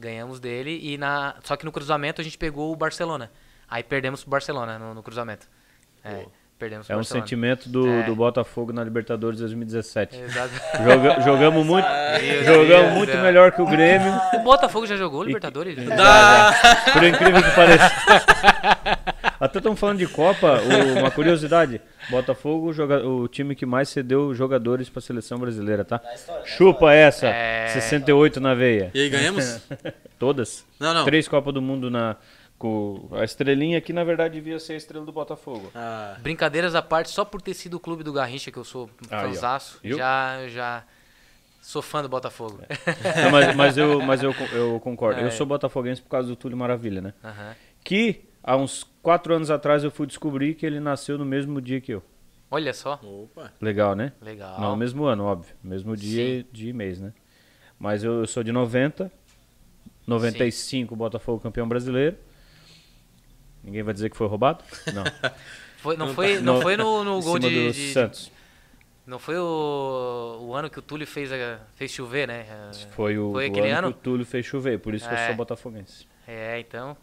ganhamos 0.00 0.40
dele 0.40 0.78
e 0.82 0.98
na 0.98 1.36
só 1.44 1.54
que 1.56 1.64
no 1.64 1.70
cruzamento 1.72 2.20
a 2.20 2.24
gente 2.24 2.36
pegou 2.38 2.72
o 2.72 2.76
Barcelona. 2.76 3.30
Aí 3.68 3.82
perdemos 3.84 4.22
pro 4.22 4.30
Barcelona 4.30 4.78
no, 4.78 4.94
no 4.94 5.02
cruzamento. 5.02 5.46
É, 6.02 6.14
Pô. 6.22 6.30
perdemos 6.58 6.86
pro 6.86 6.94
É 6.94 6.96
um 6.96 6.98
Barcelona. 7.00 7.24
sentimento 7.26 7.68
do, 7.68 7.86
É. 7.86 8.02
do 8.04 8.16
Botafogo 8.16 8.72
na 8.72 8.82
Libertadores 8.82 9.38
2017. 9.38 10.16
Exato. 10.16 10.50
Joga- 10.82 11.20
jogamos 11.20 11.64
muito, 11.66 11.86
jogamos 12.44 12.68
Deus 12.68 12.92
muito 12.94 13.16
melhor 13.18 13.52
que 13.52 13.62
o 13.62 13.66
Grêmio. 13.66 14.12
O 14.34 14.38
Botafogo 14.40 14.86
já 14.86 14.96
jogou 14.96 15.22
Libertadores? 15.22 15.76
Da... 15.86 16.52
Por 16.92 17.04
incrível 17.04 17.42
que 17.42 17.50
pareça. 17.54 17.90
Até 19.40 19.58
estamos 19.58 19.80
falando 19.80 19.98
de 19.98 20.06
Copa, 20.06 20.60
o- 20.60 20.98
uma 20.98 21.10
curiosidade. 21.10 21.80
Botafogo, 22.10 22.72
joga, 22.72 23.06
o 23.06 23.26
time 23.26 23.54
que 23.54 23.64
mais 23.64 23.88
cedeu 23.88 24.34
jogadores 24.34 24.90
para 24.90 24.98
a 24.98 25.02
seleção 25.02 25.38
brasileira, 25.38 25.82
tá? 25.84 25.96
Da 25.96 26.14
história. 26.14 26.42
da 26.42 26.46
Chupa 26.48 26.92
essa, 26.92 27.26
É. 27.26 27.68
68 27.68 28.38
na 28.40 28.54
veia. 28.54 28.90
E 28.92 29.00
aí 29.00 29.08
ganhamos? 29.08 29.62
Todas. 30.18 30.66
Não, 30.78 30.92
não. 30.92 31.04
Três 31.04 31.26
Copas 31.26 31.54
do 31.54 31.62
Mundo 31.62 31.90
na. 31.90 32.16
Com 32.58 33.08
a 33.12 33.24
estrelinha 33.24 33.78
aqui, 33.78 33.90
na 33.90 34.04
verdade, 34.04 34.34
devia 34.34 34.58
ser 34.60 34.74
a 34.74 34.76
estrela 34.76 35.06
do 35.06 35.10
Botafogo. 35.12 35.70
Ah, 35.74 36.16
Brincadeiras 36.20 36.74
à 36.74 36.82
parte, 36.82 37.08
só 37.08 37.24
por 37.24 37.40
ter 37.40 37.54
sido 37.54 37.78
o 37.78 37.80
clube 37.80 38.04
do 38.04 38.12
Garrincha, 38.12 38.50
que 38.50 38.58
eu 38.58 38.64
sou 38.64 38.90
Viu? 39.82 39.96
já, 39.96 40.46
já 40.46 40.82
sou 41.62 41.80
fã 41.80 42.02
do 42.02 42.08
Botafogo. 42.10 42.60
Não, 43.24 43.30
mas, 43.30 43.56
mas 43.56 43.78
eu, 43.78 44.02
mas 44.02 44.22
eu, 44.22 44.34
eu 44.52 44.78
concordo. 44.80 45.20
É. 45.22 45.24
Eu 45.24 45.30
sou 45.30 45.46
botafoguense 45.46 46.02
por 46.02 46.10
causa 46.10 46.28
do 46.28 46.36
Túlio 46.36 46.54
Maravilha, 46.58 47.00
né? 47.00 47.14
Que 47.82 48.20
há 48.42 48.56
uns 48.56 48.84
quatro 49.02 49.34
anos 49.34 49.50
atrás 49.50 49.82
eu 49.84 49.90
fui 49.90 50.06
descobrir 50.06 50.54
que 50.54 50.64
ele 50.66 50.80
nasceu 50.80 51.16
no 51.18 51.24
mesmo 51.24 51.60
dia 51.60 51.80
que 51.80 51.92
eu. 51.92 52.02
Olha 52.50 52.72
só, 52.74 52.94
opa. 53.02 53.52
Legal, 53.60 53.94
né? 53.94 54.12
legal. 54.20 54.60
Não 54.60 54.74
mesmo 54.76 55.04
ano, 55.04 55.24
óbvio. 55.24 55.54
Mesmo 55.62 55.96
dia, 55.96 56.44
dia 56.52 56.70
e 56.70 56.72
mês, 56.72 56.98
né? 57.00 57.12
Mas 57.78 58.02
eu, 58.02 58.20
eu 58.20 58.26
sou 58.26 58.42
de 58.42 58.50
90. 58.52 59.10
95, 60.06 60.96
Botafogo 60.96 61.40
campeão 61.40 61.68
brasileiro. 61.68 62.16
Ninguém 63.62 63.82
vai 63.82 63.94
dizer 63.94 64.10
que 64.10 64.16
foi 64.16 64.26
roubado? 64.26 64.64
Não. 64.92 65.04
Foi, 65.80 65.96
não, 65.96 66.12
foi, 66.12 66.40
não 66.42 66.56
No- 66.56 66.60
foi 66.60 66.76
no, 66.76 67.02
no 67.04 67.22
gol 67.22 67.38
de, 67.38 67.72
de- 67.72 67.92
Santos. 67.94 68.30
Não 69.06 69.18
foi 69.18 69.38
o, 69.38 70.38
o 70.42 70.54
ano 70.54 70.68
que 70.68 70.78
o 70.78 70.82
Túlio 70.82 71.06
fez, 71.06 71.32
a- 71.32 71.58
fez 71.74 71.90
chover, 71.90 72.28
né? 72.28 72.44
Foi 72.90 73.16
o, 73.16 73.32
Foi 73.32 73.48
o 73.48 73.64
ano, 73.64 73.78
ano? 73.78 73.92
que 73.94 73.98
o 73.98 74.02
Túlio 74.02 74.26
fez 74.26 74.44
chover, 74.44 74.78
por 74.78 74.92
isso 74.92 75.08
que 75.08 75.14
eu 75.14 75.18
É. 75.18 75.26
sou 75.28 75.36
botafoguense. 75.36 76.06
É, 76.28 76.60
então. 76.60 76.94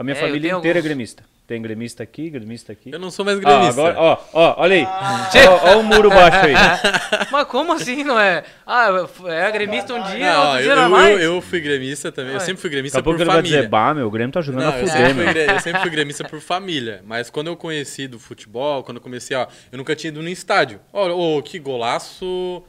A 0.00 0.02
minha 0.02 0.16
É, 0.16 0.18
eu 0.22 0.26
família 0.26 0.48
inteira 0.52 0.78
é 0.78 0.80
alguns- 0.80 0.84
gremista. 0.84 1.22
Tem 1.46 1.60
gremista 1.60 2.02
aqui, 2.02 2.30
gremista 2.30 2.72
aqui. 2.72 2.90
Eu 2.90 2.98
não 2.98 3.10
sou 3.10 3.22
mais 3.22 3.36
Ah, 3.36 3.40
gremista. 3.40 3.80
agora, 3.82 3.98
ó, 4.00 4.18
ó, 4.32 4.54
olha 4.62 4.76
aí. 4.76 4.84
Ó, 4.86 5.74
ó 5.74 5.80
o 5.80 5.82
muro 5.82 6.08
baixo 6.08 6.46
aí. 6.46 6.54
Mas 7.30 7.44
como 7.48 7.72
assim, 7.74 8.02
não 8.02 8.18
é? 8.18 8.42
Ah, 8.66 8.88
é 9.26 9.50
gremista 9.50 9.92
um 9.92 10.02
dia, 10.04 10.32
Não, 10.32 10.40
outro 10.42 10.58
eu, 10.60 10.62
dia 10.62 10.74
não 10.76 10.82
é 10.82 10.86
eu, 10.86 10.90
mais? 10.90 11.10
eu, 11.20 11.34
eu 11.34 11.40
fui 11.42 11.60
gremista 11.60 12.10
também. 12.10 12.30
Eu 12.32 12.38
Ué. 12.38 12.44
sempre 12.46 12.62
fui 12.62 12.70
Daqui 12.70 12.76
gremista 12.76 13.02
pouco 13.02 13.18
por 13.18 13.22
ele 13.24 13.26
vai 13.30 13.36
família. 13.38 13.58
dizer, 13.58 13.68
bah, 13.68 13.92
meu, 13.92 14.06
o 14.06 14.10
Grêmio 14.10 14.32
tá 14.32 14.40
jogando 14.40 14.62
Não, 14.62 14.72
a 14.72 14.78
eu, 14.78 14.86
fuder, 14.86 15.06
sempre 15.08 15.12
meu. 15.24 15.32
fui, 15.32 15.54
eu 15.56 15.60
sempre 15.60 15.80
fui 15.82 15.90
gremista 15.90 16.24
por 16.24 16.40
família. 16.40 17.02
Mas 17.04 17.28
quando 17.28 17.48
eu 17.48 17.56
conheci 17.56 18.06
do 18.08 18.18
futebol, 18.18 18.82
quando 18.82 18.96
eu 18.96 19.02
comecei, 19.02 19.36
ó, 19.36 19.46
eu 19.70 19.76
nunca 19.76 19.94
tinha 19.94 20.08
ido 20.08 20.22
no 20.22 20.28
estádio. 20.30 20.80
Olha, 20.94 21.14
ô, 21.14 21.42
que 21.42 21.58
golaço. 21.58 22.62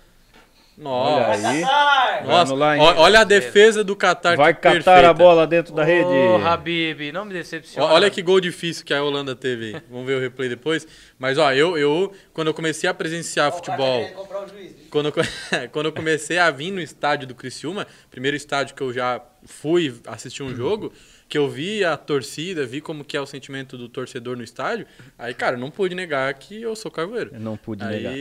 Olha 0.84 1.28
Nossa. 1.28 1.50
aí. 1.50 1.62
Qatar! 1.62 2.26
Vai 2.26 2.36
Nossa, 2.36 2.54
ó- 2.56 3.02
olha 3.02 3.20
a 3.22 3.24
defesa 3.24 3.84
do 3.84 3.96
Qatar. 3.96 4.36
Vai 4.36 4.54
catar 4.54 4.72
perfeita. 4.74 5.10
a 5.10 5.14
bola 5.14 5.46
dentro 5.48 5.74
da 5.74 5.84
rede. 5.84 6.08
Ô, 6.10 6.38
Habib, 6.38 7.12
não 7.12 7.26
me 7.26 7.34
decepciona. 7.34 7.94
Olha 7.94 8.10
que 8.10 8.22
gol 8.22 8.40
difícil 8.40 8.84
que 8.86 8.94
a 8.94 9.04
Holanda 9.04 9.36
teve 9.36 9.76
aí. 9.76 9.82
Vamos 9.90 10.06
ver 10.08 10.18
o 10.18 10.20
replay 10.20 10.50
depois. 10.50 10.88
Mas, 11.20 11.38
ó, 11.38 11.52
eu, 11.54 11.78
eu 11.78 12.12
quando 12.34 12.48
eu 12.48 12.54
comecei 12.54 12.90
a 12.90 12.94
presenciar 12.94 13.52
Ó, 13.52 13.58
o 13.58 13.62
cara 13.62 13.78
tá 13.78 13.84
futebol, 13.84 14.44
o 14.44 14.48
juiz. 14.50 14.76
quando 14.90 15.06
eu, 15.08 15.14
quando 15.72 15.86
eu 15.88 15.92
comecei 15.94 16.38
a 16.38 16.50
vir 16.50 16.72
no 16.72 16.82
estádio 16.82 17.28
do 17.28 17.36
Criciúma, 17.36 17.86
primeiro 18.10 18.36
estádio 18.36 18.76
que 18.76 18.82
eu 18.82 18.92
já 18.92 19.22
fui 19.46 19.94
assistir 20.08 20.44
um 20.44 20.56
jogo, 20.56 20.92
que 21.28 21.38
eu 21.38 21.50
vi 21.50 21.84
a 21.84 21.96
torcida, 21.96 22.66
vi 22.66 22.82
como 22.82 23.04
que 23.04 23.16
é 23.16 23.22
o 23.22 23.26
sentimento 23.26 23.78
do 23.78 23.88
torcedor 23.88 24.36
no 24.36 24.44
estádio, 24.44 24.86
aí, 25.18 25.34
cara, 25.34 25.56
eu 25.56 25.60
não 25.60 25.72
pude 25.72 25.96
negar 25.96 26.34
que 26.34 26.62
eu 26.62 26.76
sou 26.76 26.92
carvoeiro. 26.92 27.32
Eu 27.34 27.40
não 27.40 27.56
pude 27.56 27.84
negar. 27.86 28.14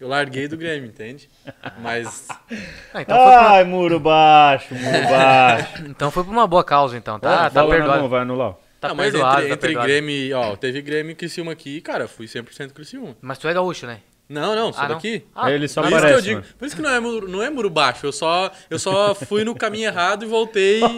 Eu 0.00 0.08
larguei 0.08 0.46
do 0.48 0.56
Grêmio, 0.56 0.88
entende? 0.88 1.28
Mas 1.80 2.28
Ah, 2.92 3.00
então, 3.02 3.16
foi 3.16 3.26
pra, 3.32 3.50
Ai, 3.52 3.64
muro 3.64 3.98
baixo, 3.98 4.74
muro 4.74 5.02
baixo. 5.08 5.84
então 5.86 6.10
foi 6.10 6.22
pra 6.24 6.32
uma 6.32 6.46
boa 6.46 6.62
causa, 6.64 6.96
então. 6.96 7.18
Tá, 7.18 7.46
Ó, 7.46 7.50
tá 7.50 7.62
na 7.62 7.68
perdoado. 7.70 8.00
mão, 8.00 8.08
vai 8.08 8.20
anular. 8.20 8.54
Tá 8.78 8.88
não, 8.88 8.94
mas 8.94 9.10
perdoado, 9.10 9.36
entre, 9.38 9.48
tá 9.48 9.54
entre 9.54 9.66
perdoado. 9.68 9.88
Grêmio, 9.88 10.10
e- 10.14 10.32
ó, 10.34 10.54
teve 10.56 10.82
Grêmio 10.82 11.12
e 11.12 11.14
Criciúma 11.14 11.52
aqui, 11.52 11.80
cara, 11.80 12.06
fui 12.06 12.26
100% 12.26 12.72
Criciúma. 12.72 13.16
Mas 13.22 13.38
tu 13.38 13.48
é 13.48 13.54
gaúcho, 13.54 13.86
né? 13.86 14.00
Não, 14.28 14.56
não, 14.56 14.72
sou 14.72 14.82
Ah, 14.82 14.88
não? 14.88 14.94
daqui. 14.96 15.24
Ah, 15.34 15.52
Ele 15.52 15.68
só 15.68 15.82
por, 15.82 15.92
isso 15.92 16.00
que 16.06 16.12
eu 16.12 16.20
digo, 16.20 16.42
por 16.58 16.66
isso 16.66 16.74
que 16.74 16.82
não 16.82 16.90
é, 16.90 16.98
muro, 16.98 17.28
não 17.28 17.40
é 17.42 17.48
muro 17.48 17.70
baixo, 17.70 18.06
eu 18.06 18.12
só, 18.12 18.50
eu 18.68 18.76
só 18.78 19.14
fui 19.14 19.44
no 19.44 19.54
caminho 19.54 19.86
errado 19.86 20.24
e 20.24 20.26
voltei. 20.28 20.80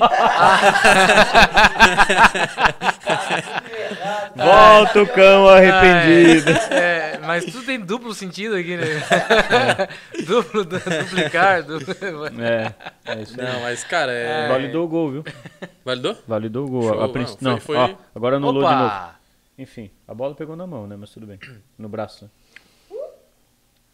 Volta 4.34 5.02
o 5.02 5.06
cão 5.06 5.48
arrependido. 5.48 6.50
É, 6.72 7.18
mas 7.18 7.44
tudo 7.44 7.64
tem 7.64 7.78
duplo 7.80 8.14
sentido 8.14 8.54
aqui, 8.56 8.76
né? 8.76 8.84
duplo, 10.26 10.64
du- 10.64 10.78
duplicar. 10.78 11.62
Du... 11.62 11.78
É, 12.42 12.74
é 13.06 13.22
isso. 13.22 13.36
Não, 13.36 13.60
mas, 13.60 13.84
cara, 13.84 14.12
é. 14.12 14.48
Validou 14.48 14.84
o 14.84 14.88
gol, 14.88 15.10
viu? 15.10 15.24
Validou? 15.84 16.16
Validou 16.26 16.66
o 16.66 16.68
gol. 16.70 16.82
Show, 16.82 17.00
A, 17.00 17.04
a 17.04 17.08
princ- 17.08 17.36
não, 17.40 17.52
não, 17.52 17.60
foi- 17.60 17.76
ó, 17.76 17.86
foi- 17.88 17.96
agora 18.14 18.36
anulou 18.36 18.62
de 18.66 18.74
novo. 18.74 18.86
Opa! 18.86 19.14
Enfim, 19.58 19.90
a 20.06 20.14
bola 20.14 20.34
pegou 20.34 20.54
na 20.54 20.66
mão, 20.66 20.86
né? 20.86 20.96
Mas 20.98 21.10
tudo 21.10 21.26
bem. 21.26 21.38
No 21.76 21.88
braço, 21.88 22.24
né? 22.24 22.30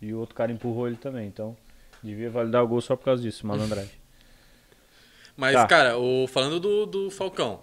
E 0.05 0.12
o 0.14 0.18
outro 0.18 0.34
cara 0.34 0.52
empurrou 0.52 0.86
ele 0.86 0.96
também, 0.96 1.26
então 1.26 1.57
devia 2.02 2.28
validar 2.30 2.62
o 2.62 2.68
gol 2.68 2.80
só 2.80 2.94
por 2.96 3.05
causa 3.05 3.22
disso, 3.22 3.46
malandragem. 3.46 3.90
Mas, 5.36 5.55
Tá. 5.55 5.66
cara, 5.66 5.98
o, 5.98 6.26
falando 6.26 6.61
do, 6.61 6.86
do 6.86 7.11
Falcão, 7.11 7.61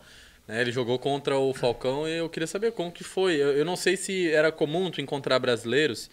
né, 0.47 0.59
ele 0.61 0.71
jogou 0.71 0.97
contra 0.99 1.37
o 1.37 1.53
Falcão 1.53 2.07
e 2.07 2.17
eu 2.17 2.29
queria 2.29 2.47
saber 2.47 2.71
como 2.71 2.91
que 2.91 3.03
foi. 3.03 3.35
Eu, 3.35 3.51
eu 3.57 3.63
não 3.65 3.75
sei 3.75 3.95
se 3.95 4.29
era 4.31 4.51
comum 4.51 4.89
tu 4.91 4.99
encontrar 4.99 5.39
brasileiros 5.39 6.09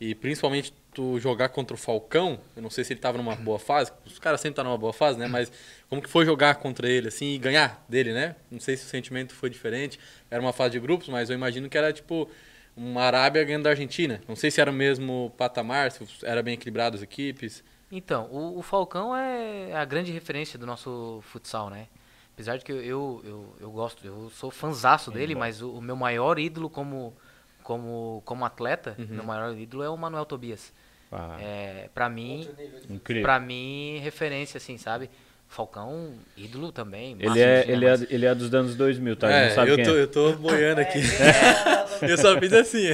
e 0.00 0.14
principalmente 0.14 0.72
tu 0.94 1.18
jogar 1.20 1.50
contra 1.50 1.74
o 1.74 1.78
Falcão. 1.78 2.38
Eu 2.56 2.62
não 2.62 2.70
sei 2.70 2.84
se 2.84 2.92
ele 2.94 3.00
tava 3.00 3.18
numa 3.18 3.34
boa 3.36 3.58
fase. 3.58 3.92
Os 4.06 4.18
caras 4.18 4.40
sempre 4.40 4.52
estão 4.52 4.64
numa 4.64 4.78
boa 4.78 4.92
fase, 4.92 5.18
né? 5.18 5.26
Mas 5.26 5.52
como 5.88 6.00
que 6.00 6.08
foi 6.08 6.24
jogar 6.24 6.54
contra 6.56 6.88
ele 6.88 7.08
assim 7.08 7.34
e 7.34 7.38
ganhar 7.38 7.84
dele, 7.88 8.12
né? 8.14 8.36
Não 8.50 8.60
sei 8.60 8.76
se 8.76 8.84
o 8.86 8.88
sentimento 8.88 9.34
foi 9.34 9.50
diferente. 9.50 9.98
Era 10.30 10.40
uma 10.40 10.52
fase 10.52 10.72
de 10.72 10.80
grupos, 10.80 11.08
mas 11.08 11.28
eu 11.28 11.34
imagino 11.34 11.68
que 11.68 11.76
era 11.76 11.92
tipo 11.92 12.28
uma 12.76 13.02
Arábia 13.02 13.44
ganhando 13.44 13.64
da 13.64 13.70
Argentina. 13.70 14.20
Não 14.26 14.36
sei 14.36 14.50
se 14.50 14.60
era 14.60 14.70
o 14.70 14.74
mesmo 14.74 15.32
patamar, 15.36 15.90
se 15.90 16.04
era 16.24 16.42
bem 16.42 16.54
equilibrado 16.54 16.96
as 16.96 17.02
equipes. 17.02 17.62
Então, 17.90 18.26
o, 18.30 18.58
o 18.58 18.62
Falcão 18.62 19.14
é 19.14 19.74
a 19.74 19.84
grande 19.84 20.10
referência 20.12 20.58
do 20.58 20.66
nosso 20.66 21.20
futsal, 21.22 21.68
né? 21.68 21.88
Apesar 22.32 22.56
de 22.56 22.64
que 22.64 22.72
eu, 22.72 22.80
eu, 22.82 23.22
eu, 23.24 23.56
eu 23.60 23.70
gosto, 23.70 24.06
eu 24.06 24.30
sou 24.30 24.50
fanzaço 24.50 25.10
dele, 25.10 25.34
mas 25.34 25.60
o, 25.60 25.70
o 25.70 25.82
meu 25.82 25.94
maior 25.94 26.38
ídolo 26.38 26.70
como, 26.70 27.14
como, 27.62 28.22
como 28.24 28.44
atleta, 28.46 28.96
meu 28.98 29.22
maior 29.24 29.54
ídolo 29.56 29.82
é 29.82 29.90
o 29.90 29.96
Manuel 29.98 30.24
Tobias. 30.24 30.72
Ah, 31.12 31.36
É, 31.38 31.90
pra 31.94 32.08
mim, 32.08 32.48
pra 33.22 33.38
mim, 33.38 33.98
referência, 34.02 34.56
assim, 34.56 34.78
sabe? 34.78 35.10
Falcão, 35.52 36.14
ídolo 36.36 36.72
também. 36.72 37.12
Ele 37.20 37.28
é, 37.40 37.62
dia, 37.62 37.72
ele, 37.72 37.84
é, 37.84 37.90
mas- 37.90 38.10
ele 38.10 38.26
é 38.26 38.34
dos 38.34 38.52
anos 38.54 38.74
2000, 38.74 39.16
tá? 39.16 39.30
É, 39.30 39.48
não 39.48 39.54
sabe 39.54 39.70
eu, 39.70 39.76
quem 39.76 39.84
tô, 39.84 39.90
é. 39.96 40.00
eu 40.00 40.08
tô 40.08 40.32
boiando 40.34 40.80
aqui. 40.80 40.98
É, 42.02 42.10
Eu 42.10 42.18
só 42.18 42.36
fiz 42.40 42.52
assim. 42.52 42.88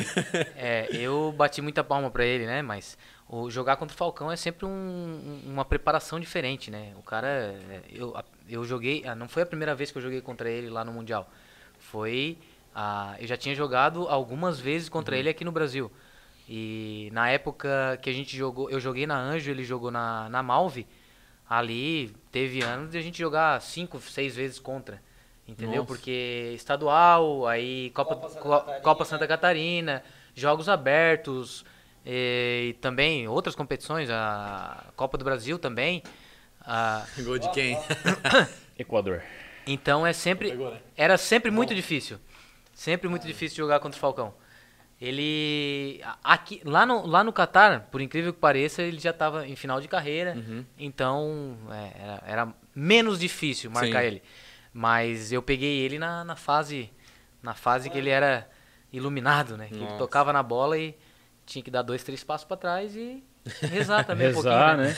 É, 0.57 0.87
eu 0.93 1.33
bati 1.37 1.63
muita 1.63 1.83
palma 1.83 2.11
pra 2.11 2.27
ele, 2.27 2.45
né? 2.47 2.61
Mas 2.61 2.99
o 3.29 3.49
jogar 3.51 3.77
contra 3.77 3.95
o 3.95 3.97
Falcão 3.97 4.31
é 4.31 4.37
sempre 4.37 4.67
um- 4.67 4.69
um- 4.71 5.41
uma 5.53 5.65
preparação 5.65 6.19
diferente, 6.21 6.71
né? 6.71 6.93
O 6.99 7.03
cara, 7.03 7.27
é, 7.29 7.81
eu, 7.91 8.15
eu 8.49 8.65
joguei, 8.65 9.05
ah, 9.07 9.15
não 9.15 9.29
foi 9.29 9.45
a 9.45 9.47
primeira 9.47 9.75
vez 9.75 9.91
que 9.91 9.97
eu 9.99 10.03
joguei 10.03 10.21
contra 10.21 10.51
ele 10.51 10.69
lá 10.69 10.85
no 10.85 10.93
mundial. 10.93 11.31
Foi, 11.79 12.37
ah, 12.75 13.15
eu 13.21 13.27
já 13.27 13.37
tinha 13.37 13.55
jogado 13.55 14.07
algumas 14.09 14.59
vezes 14.61 14.89
contra 14.89 15.17
ele 15.17 15.29
aqui 15.29 15.45
no 15.45 15.53
Brasil. 15.53 15.91
E 16.49 17.09
na 17.13 17.31
época 17.31 17.99
que 18.03 18.11
a 18.11 18.13
gente 18.13 18.37
jogou, 18.37 18.69
eu 18.71 18.81
joguei 18.81 19.07
na 19.07 19.17
Anjo, 19.19 19.51
ele 19.51 19.65
jogou 19.65 19.91
na, 19.91 20.29
na 20.29 20.43
Malve. 20.43 20.87
Ali 21.49 22.15
teve 22.31 22.63
anos 22.63 22.91
de 22.91 22.99
a 22.99 23.01
gente 23.01 23.19
jogar 23.19 23.61
cinco, 23.63 23.99
seis 24.01 24.37
vezes 24.37 24.59
contra. 24.59 25.01
Entendeu? 25.47 25.77
Nossa. 25.83 25.87
Porque 25.87 26.53
estadual, 26.55 27.47
aí 27.47 27.91
Copa, 27.95 28.15
Copa 28.17 28.29
Santa 28.29 28.41
Co- 28.43 28.51
Catarina. 28.61 28.81
Copa 28.83 29.05
Santa 29.07 29.27
Catarina, 29.27 30.05
jogos 30.35 30.69
abertos 30.69 31.65
e 32.05 32.77
também 32.83 33.27
outras 33.27 33.55
competições, 33.55 34.11
a 34.11 34.85
Copa 34.95 35.17
do 35.17 35.25
Brasil 35.25 35.59
também. 35.59 36.03
Ah, 36.61 37.07
Gol 37.25 37.39
de 37.39 37.51
quem? 37.53 37.79
Equador. 38.79 39.23
então 39.67 40.07
é 40.07 40.13
sempre 40.13 40.53
né? 40.55 40.79
era 40.97 41.17
sempre 41.17 41.51
muito 41.51 41.75
difícil. 41.75 42.19
Sempre 42.75 43.09
muito 43.09 43.27
difícil 43.27 43.57
jogar 43.57 43.81
contra 43.81 43.97
o 43.97 44.01
Falcão. 44.01 44.35
Ele. 45.01 46.01
Aqui, 46.25 46.61
lá, 46.65 46.85
no, 46.85 47.07
lá 47.07 47.23
no 47.23 47.33
Catar, 47.33 47.89
por 47.91 48.01
incrível 48.01 48.33
que 48.33 48.41
pareça, 48.41 48.83
ele 48.83 48.99
já 48.99 49.11
estava 49.11 49.47
em 49.47 49.55
final 49.55 49.81
de 49.81 49.87
carreira. 49.87 50.35
Uhum. 50.37 50.65
Então 50.77 51.57
é, 51.71 52.03
era, 52.03 52.23
era 52.27 52.55
menos 52.75 53.19
difícil 53.19 53.71
marcar 53.71 54.01
Sim. 54.01 54.07
ele. 54.07 54.23
Mas 54.73 55.33
eu 55.33 55.43
peguei 55.43 55.79
ele 55.81 55.99
na, 55.99 56.25
na 56.25 56.37
fase. 56.37 56.91
Na 57.41 57.55
fase 57.55 57.89
que 57.89 57.97
ele 57.97 58.11
era 58.11 58.51
iluminado, 58.93 59.57
né? 59.57 59.69
Que 59.69 59.77
ele 59.77 59.97
tocava 59.97 60.33
na 60.33 60.43
bola 60.43 60.77
e 60.77 60.97
tinha 61.47 61.63
que 61.63 61.71
dar 61.71 61.83
dois, 61.83 62.03
três 62.03 62.25
passos 62.25 62.47
para 62.47 62.57
trás 62.57 62.97
e 62.97 63.23
rezar 63.63 64.05
também 64.05 64.29
um 64.29 64.35
Rezar, 64.35 64.77
pouquinho. 64.77 64.97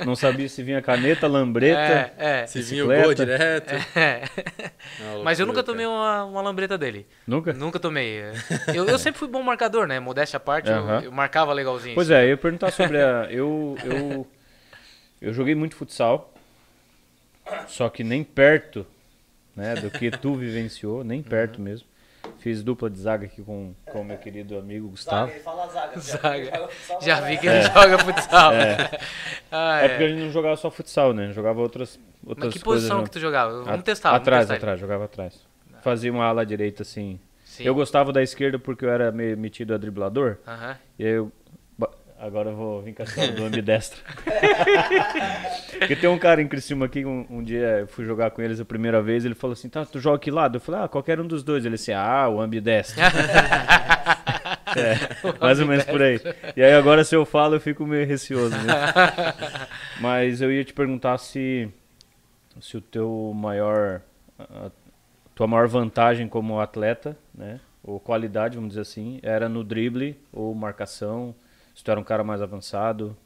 né? 0.00 0.04
Não 0.06 0.14
sabia 0.14 0.48
se 0.48 0.62
vinha 0.62 0.80
caneta, 0.80 1.26
lambreta. 1.26 2.12
É, 2.18 2.42
é. 2.42 2.46
Se 2.46 2.62
vinha 2.62 2.84
o 2.84 2.88
Bicicleta. 2.88 3.04
gol 3.04 3.14
direto. 3.14 3.74
É. 3.98 4.22
Mas 5.24 5.40
eu 5.40 5.46
nunca 5.46 5.62
tomei 5.62 5.86
uma, 5.86 6.24
uma 6.24 6.40
lambreta 6.42 6.78
dele. 6.78 7.06
Nunca? 7.26 7.52
Nunca 7.52 7.78
tomei. 7.80 8.20
Eu, 8.74 8.86
eu 8.86 8.98
sempre 8.98 9.18
fui 9.18 9.28
bom 9.28 9.42
marcador, 9.42 9.86
né? 9.86 9.98
Modéstia 9.98 10.36
à 10.36 10.40
parte, 10.40 10.70
eu- 10.70 10.76
Aham. 10.76 11.00
eu, 11.04 11.12
marcava 11.12 11.52
legalzinho. 11.52 11.94
Pois 11.94 12.10
é, 12.10 12.24
eu 12.24 12.28
ia 12.30 12.36
perguntar 12.36 12.70
sobre 12.70 12.98
a. 13.02 13.26
Eu, 13.30 13.76
eu, 13.84 14.26
eu 15.20 15.32
joguei 15.32 15.54
muito 15.54 15.74
futsal, 15.76 16.32
só 17.66 17.88
que 17.88 18.04
nem 18.04 18.22
perto 18.22 18.86
né, 19.56 19.74
do 19.74 19.90
que 19.90 20.10
tu 20.10 20.34
vivenciou, 20.34 21.02
nem 21.02 21.22
perto 21.22 21.60
mesmo. 21.60 21.86
Fiz 22.38 22.62
dupla 22.62 22.88
de 22.88 22.98
zaga 22.98 23.26
aqui 23.26 23.42
com 23.42 23.74
com 23.90 24.00
o 24.00 24.04
meu 24.04 24.16
querido 24.16 24.56
amigo 24.58 24.88
Gustavo. 24.88 25.26
Zaga, 25.26 25.32
ele 25.34 25.42
fala 25.42 25.66
zaga. 25.68 25.98
Zaga. 26.00 26.68
Já 27.00 27.20
vi 27.22 27.36
que 27.36 27.46
ele 27.48 27.62
joga 27.62 27.98
futsal. 27.98 28.52
Ah, 29.50 29.80
É 29.80 29.88
porque 29.88 30.04
a 30.04 30.08
gente 30.08 30.20
não 30.20 30.30
jogava 30.30 30.56
só 30.56 30.70
futsal, 30.70 31.12
né? 31.14 31.32
Jogava 31.32 31.60
outras, 31.60 31.98
outras 32.24 32.46
Mas 32.48 32.54
que 32.54 32.60
coisas. 32.60 32.82
posição 32.84 32.98
junto. 32.98 33.06
que 33.06 33.12
tu 33.12 33.20
jogava? 33.20 33.62
Vamos 33.62 33.82
testar. 33.82 34.10
vamos 34.10 34.22
Atrás, 34.22 34.40
testar 34.42 34.54
ele. 34.54 34.58
atrás, 34.62 34.80
jogava 34.80 35.04
atrás. 35.06 35.46
Fazia 35.82 36.12
uma 36.12 36.24
ala 36.26 36.44
direita 36.44 36.82
assim. 36.82 37.18
Sim. 37.44 37.64
Eu 37.64 37.74
gostava 37.74 38.12
da 38.12 38.22
esquerda 38.22 38.58
porque 38.58 38.84
eu 38.84 38.90
era 38.90 39.10
meio 39.10 39.36
metido 39.38 39.74
a 39.74 39.78
driblador. 39.78 40.36
Aham. 40.46 40.76
E 40.98 41.04
aí 41.04 41.12
eu. 41.12 41.32
Agora 42.20 42.50
eu 42.50 42.56
vou 42.56 42.82
vir 42.82 42.94
com 42.94 43.02
a 43.02 43.04
história 43.04 43.32
do 43.32 43.44
ambidestro. 43.44 44.02
Porque 45.78 45.94
tem 45.94 46.10
um 46.10 46.18
cara 46.18 46.42
em 46.42 46.48
Criciúma 46.48 46.86
aqui, 46.86 47.04
um, 47.04 47.24
um 47.30 47.44
dia 47.44 47.78
eu 47.80 47.86
fui 47.86 48.04
jogar 48.04 48.32
com 48.32 48.42
eles 48.42 48.58
a 48.58 48.64
primeira 48.64 49.00
vez, 49.00 49.24
ele 49.24 49.36
falou 49.36 49.52
assim, 49.52 49.68
tá, 49.68 49.86
tu 49.86 50.00
joga 50.00 50.18
que 50.18 50.28
lado? 50.28 50.56
Eu 50.56 50.60
falei, 50.60 50.80
ah, 50.82 50.88
qualquer 50.88 51.20
um 51.20 51.26
dos 51.26 51.44
dois. 51.44 51.64
Ele 51.64 51.76
assim, 51.76 51.92
ah, 51.92 52.28
o 52.28 52.40
ambidestro. 52.40 53.00
é, 54.76 54.98
mais 55.40 55.60
ou 55.60 55.66
menos 55.66 55.84
por 55.84 56.02
aí. 56.02 56.20
E 56.56 56.62
aí 56.62 56.72
agora 56.72 57.04
se 57.04 57.14
eu 57.14 57.24
falo 57.24 57.54
eu 57.54 57.60
fico 57.60 57.86
meio 57.86 58.04
receoso, 58.04 58.56
né? 58.56 58.74
Mas 60.02 60.40
eu 60.40 60.50
ia 60.50 60.64
te 60.64 60.72
perguntar 60.72 61.18
se, 61.18 61.68
se 62.60 62.76
o 62.76 62.80
teu 62.80 63.32
maior, 63.32 64.00
a 64.40 64.72
tua 65.36 65.46
maior 65.46 65.68
vantagem 65.68 66.26
como 66.26 66.58
atleta, 66.58 67.16
né? 67.32 67.60
Ou 67.84 68.00
qualidade, 68.00 68.56
vamos 68.56 68.70
dizer 68.70 68.80
assim, 68.80 69.20
era 69.22 69.48
no 69.48 69.62
drible 69.62 70.18
ou 70.32 70.52
marcação, 70.52 71.32
se 71.78 71.84
tu 71.84 71.92
era 71.92 72.00
um 72.00 72.04
cara 72.04 72.24
mais 72.24 72.42
avançado. 72.42 73.16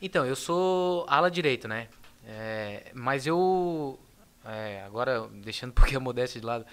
Então, 0.00 0.24
eu 0.24 0.36
sou 0.36 1.04
ala 1.08 1.28
direito, 1.28 1.66
né? 1.66 1.88
É, 2.24 2.92
mas 2.94 3.26
eu. 3.26 3.98
é, 4.44 4.84
agora, 4.86 5.26
deixando 5.42 5.70
um 5.70 5.74
pouquinho 5.74 5.98
a 5.98 6.00
modéstia 6.00 6.40
de 6.40 6.46
lado. 6.46 6.64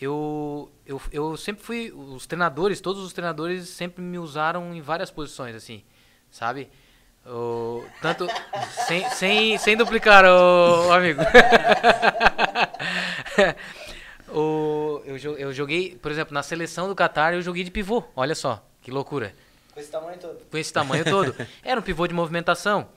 Eu, 0.00 0.72
eu, 0.86 0.98
eu 1.12 1.36
sempre 1.36 1.62
fui. 1.62 1.92
Os 1.92 2.26
treinadores, 2.26 2.80
todos 2.80 3.04
os 3.04 3.12
treinadores 3.12 3.68
sempre 3.68 4.02
me 4.02 4.18
usaram 4.18 4.74
em 4.74 4.80
várias 4.80 5.10
posições, 5.10 5.54
assim. 5.54 5.84
Sabe? 6.30 6.70
O, 7.26 7.84
tanto. 8.00 8.26
sem, 8.88 9.06
sem, 9.10 9.58
sem 9.58 9.76
duplicar, 9.76 10.24
o 10.24 10.92
amigo. 10.92 11.20
o, 14.32 15.02
eu, 15.04 15.36
eu 15.36 15.52
joguei, 15.52 15.98
por 16.00 16.10
exemplo, 16.10 16.32
na 16.32 16.42
seleção 16.42 16.88
do 16.88 16.96
Qatar, 16.96 17.34
eu 17.34 17.42
joguei 17.42 17.64
de 17.64 17.70
pivô. 17.70 18.02
Olha 18.16 18.34
só, 18.34 18.66
que 18.80 18.90
loucura 18.90 19.34
Com 19.72 19.80
esse 19.80 19.90
tamanho 19.90 20.18
todo. 20.18 20.38
com 20.50 20.58
esse 20.58 20.72
tamanho 20.72 21.04
todo. 21.04 21.34
Era 21.62 21.80
um 21.80 21.82
pivô 21.82 22.06
de 22.06 22.14
movimentação. 22.14 22.88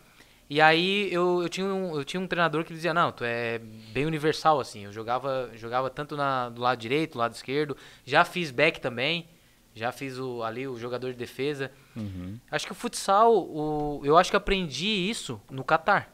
E 0.50 0.62
aí 0.62 1.12
eu, 1.12 1.42
eu, 1.42 1.50
tinha 1.50 1.66
um, 1.66 1.96
eu 1.96 2.06
tinha 2.06 2.20
um 2.20 2.28
treinador 2.28 2.64
que 2.64 2.74
dizia, 2.74 2.94
não, 2.94 3.12
tu 3.12 3.24
é 3.24 3.60
bem 3.92 4.06
universal, 4.06 4.60
assim. 4.60 4.86
Eu 4.86 4.92
jogava, 4.92 5.50
jogava 5.56 5.90
tanto 5.90 6.16
na, 6.16 6.50
do 6.50 6.62
lado 6.62 6.78
direito, 6.78 7.14
do 7.14 7.20
lado 7.20 7.34
esquerdo. 7.34 7.76
Já 8.06 8.24
fiz 8.24 8.52
back 8.52 8.80
também. 8.80 9.28
Já 9.74 9.92
fiz 9.92 10.18
o, 10.18 10.42
ali 10.42 10.68
o 10.68 10.78
jogador 10.78 11.12
de 11.12 11.18
defesa. 11.18 11.70
Acho 12.50 12.66
que 12.66 12.72
o 12.72 12.76
futsal, 12.76 13.36
o, 13.36 14.02
eu 14.06 14.18
acho 14.18 14.30
que 14.30 14.38
aprendi 14.38 14.88
isso 14.88 15.42
no 15.50 15.64
Catar. 15.66 16.14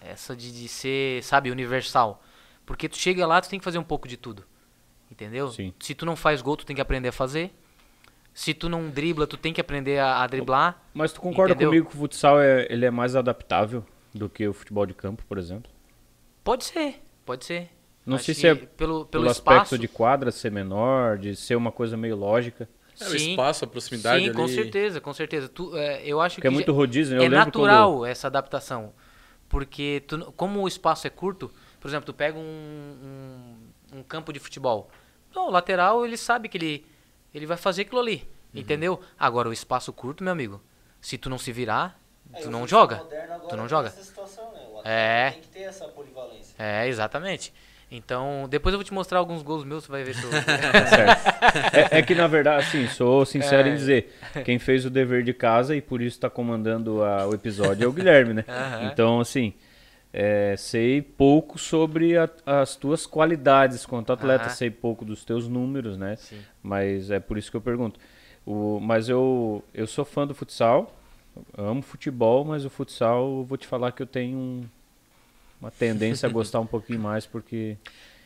Essa 0.00 0.36
de, 0.36 0.52
de 0.52 0.68
ser, 0.68 1.22
sabe, 1.22 1.50
universal. 1.50 2.22
Porque 2.66 2.88
tu 2.88 2.98
chega 2.98 3.26
lá, 3.26 3.40
tu 3.40 3.48
tem 3.48 3.58
que 3.58 3.64
fazer 3.64 3.78
um 3.78 3.84
pouco 3.84 4.06
de 4.06 4.16
tudo. 4.16 4.44
Entendeu? 5.10 5.48
Sim. 5.50 5.72
Se 5.80 5.94
tu 5.94 6.04
não 6.04 6.16
faz 6.16 6.42
gol, 6.42 6.56
tu 6.56 6.66
tem 6.66 6.76
que 6.76 6.82
aprender 6.82 7.08
a 7.08 7.12
fazer. 7.12 7.54
Se 8.34 8.54
tu 8.54 8.68
não 8.68 8.88
dribla, 8.88 9.26
tu 9.26 9.36
tem 9.36 9.52
que 9.52 9.60
aprender 9.60 9.98
a, 9.98 10.22
a 10.22 10.26
driblar. 10.26 10.82
Mas 10.94 11.12
tu 11.12 11.20
concorda 11.20 11.52
Entendeu? 11.52 11.68
comigo 11.70 11.88
que 11.90 11.94
o 11.94 11.98
futsal 11.98 12.40
é, 12.40 12.66
ele 12.70 12.86
é 12.86 12.90
mais 12.90 13.14
adaptável 13.14 13.84
do 14.14 14.28
que 14.28 14.46
o 14.48 14.52
futebol 14.52 14.86
de 14.86 14.94
campo, 14.94 15.22
por 15.28 15.36
exemplo? 15.38 15.70
Pode 16.42 16.64
ser, 16.64 17.02
pode 17.26 17.44
ser. 17.44 17.68
Não 18.04 18.16
Acho 18.16 18.24
sei 18.24 18.34
se 18.34 18.46
é 18.48 18.54
pelo, 18.54 19.04
pelo 19.06 19.28
aspecto 19.28 19.78
de 19.78 19.86
quadra 19.86 20.30
ser 20.32 20.50
menor, 20.50 21.18
de 21.18 21.36
ser 21.36 21.54
uma 21.56 21.70
coisa 21.70 21.96
meio 21.96 22.16
lógica. 22.16 22.68
É, 23.00 23.04
o 23.08 23.14
espaço, 23.16 23.64
a 23.64 23.68
proximidade 23.68 24.20
Sim, 24.22 24.26
ali. 24.30 24.34
com 24.36 24.48
certeza, 24.48 25.00
com 25.00 25.12
certeza. 25.12 25.48
Tu, 25.48 25.76
é, 25.76 26.02
eu 26.04 26.20
acho 26.20 26.36
Porque 26.36 26.46
é 26.46 26.50
que 26.50 26.54
muito 26.54 26.72
já- 26.72 26.76
rodízio, 26.76 27.16
né? 27.16 27.22
Eu 27.22 27.26
é 27.26 27.28
natural 27.28 28.04
essa 28.04 28.26
adaptação. 28.26 28.92
Porque 29.48 30.02
tu, 30.06 30.32
como 30.36 30.60
o 30.62 30.68
espaço 30.68 31.06
é 31.06 31.10
curto, 31.10 31.50
por 31.80 31.88
exemplo, 31.88 32.06
tu 32.06 32.14
pega 32.14 32.38
um, 32.38 32.42
um, 33.92 33.98
um 33.98 34.02
campo 34.02 34.32
de 34.32 34.38
futebol. 34.40 34.90
O 35.34 35.50
lateral, 35.50 36.04
ele 36.04 36.16
sabe 36.16 36.48
que 36.48 36.58
ele, 36.58 36.84
ele 37.34 37.46
vai 37.46 37.56
fazer 37.56 37.82
aquilo 37.82 38.00
ali. 38.00 38.28
Uhum. 38.54 38.60
Entendeu? 38.60 39.00
Agora, 39.18 39.48
o 39.48 39.52
espaço 39.52 39.92
curto, 39.92 40.22
meu 40.22 40.32
amigo, 40.32 40.60
se 41.00 41.16
tu 41.18 41.30
não 41.30 41.38
se 41.38 41.50
virar, 41.52 41.98
É, 42.34 42.40
tu 42.40 42.50
não 42.50 42.66
joga. 42.66 42.96
Tu 43.48 43.56
não 43.56 43.68
joga. 43.68 43.90
Situação, 43.90 44.50
né? 44.52 44.60
É. 44.84 45.30
Tem 45.32 45.40
que 45.42 45.48
ter 45.48 45.60
essa 45.62 45.86
polivalência. 45.88 46.54
É, 46.58 46.86
exatamente. 46.88 47.52
Então, 47.94 48.46
depois 48.48 48.72
eu 48.72 48.78
vou 48.78 48.84
te 48.84 48.94
mostrar 48.94 49.18
alguns 49.18 49.42
gols 49.42 49.64
meus, 49.64 49.84
você 49.84 49.90
vai 49.92 50.02
ver 50.02 50.14
se 50.14 50.22
eu... 50.24 50.30
Tá 50.32 50.86
certo. 50.86 51.76
É, 51.92 51.98
é 51.98 52.02
que, 52.02 52.14
na 52.14 52.26
verdade, 52.26 52.64
assim, 52.64 52.88
sou 52.88 53.26
sincero 53.26 53.68
É. 53.68 53.72
em 53.72 53.74
dizer, 53.76 54.18
quem 54.46 54.58
fez 54.58 54.86
o 54.86 54.90
dever 54.90 55.22
de 55.22 55.34
casa 55.34 55.76
e 55.76 55.82
por 55.82 56.00
isso 56.00 56.16
está 56.16 56.30
comandando 56.30 57.04
a- 57.04 57.26
o 57.28 57.34
episódio 57.34 57.84
é 57.84 57.86
o 57.86 57.92
Guilherme, 57.92 58.32
né? 58.32 58.44
Aham. 58.48 58.84
Então, 58.90 59.20
assim, 59.20 59.52
é, 60.12 60.54
sei 60.56 61.00
pouco 61.00 61.58
sobre 61.58 62.16
a- 62.18 62.28
as 62.44 62.76
tuas 62.76 63.06
qualidades 63.06 63.86
quanto 63.86 64.12
atleta, 64.12 64.44
sei 64.50 64.70
pouco 64.70 65.04
dos 65.04 65.24
teus 65.24 65.48
números, 65.48 65.96
né? 65.96 66.16
Sim. 66.16 66.40
Mas 66.62 67.10
é 67.10 67.18
por 67.18 67.38
isso 67.38 67.50
que 67.50 67.56
eu 67.56 67.60
pergunto. 67.60 67.98
O, 68.44 68.78
mas 68.80 69.08
eu, 69.08 69.64
eu 69.72 69.86
sou 69.86 70.04
fã 70.04 70.26
do 70.26 70.34
futsal, 70.34 70.94
amo 71.56 71.80
futebol, 71.82 72.44
mas 72.44 72.64
o 72.64 72.70
futsal, 72.70 73.44
vou 73.44 73.56
te 73.56 73.66
falar 73.66 73.92
que 73.92 74.02
eu 74.02 74.06
tenho 74.06 74.36
um- 74.36 74.64
uma 75.60 75.70
tendência 75.70 76.28
a 76.28 76.32
gostar 76.32 76.60
um 76.60 76.66
pouquinho 76.66 77.00
mais, 77.00 77.24
porque... 77.26 77.76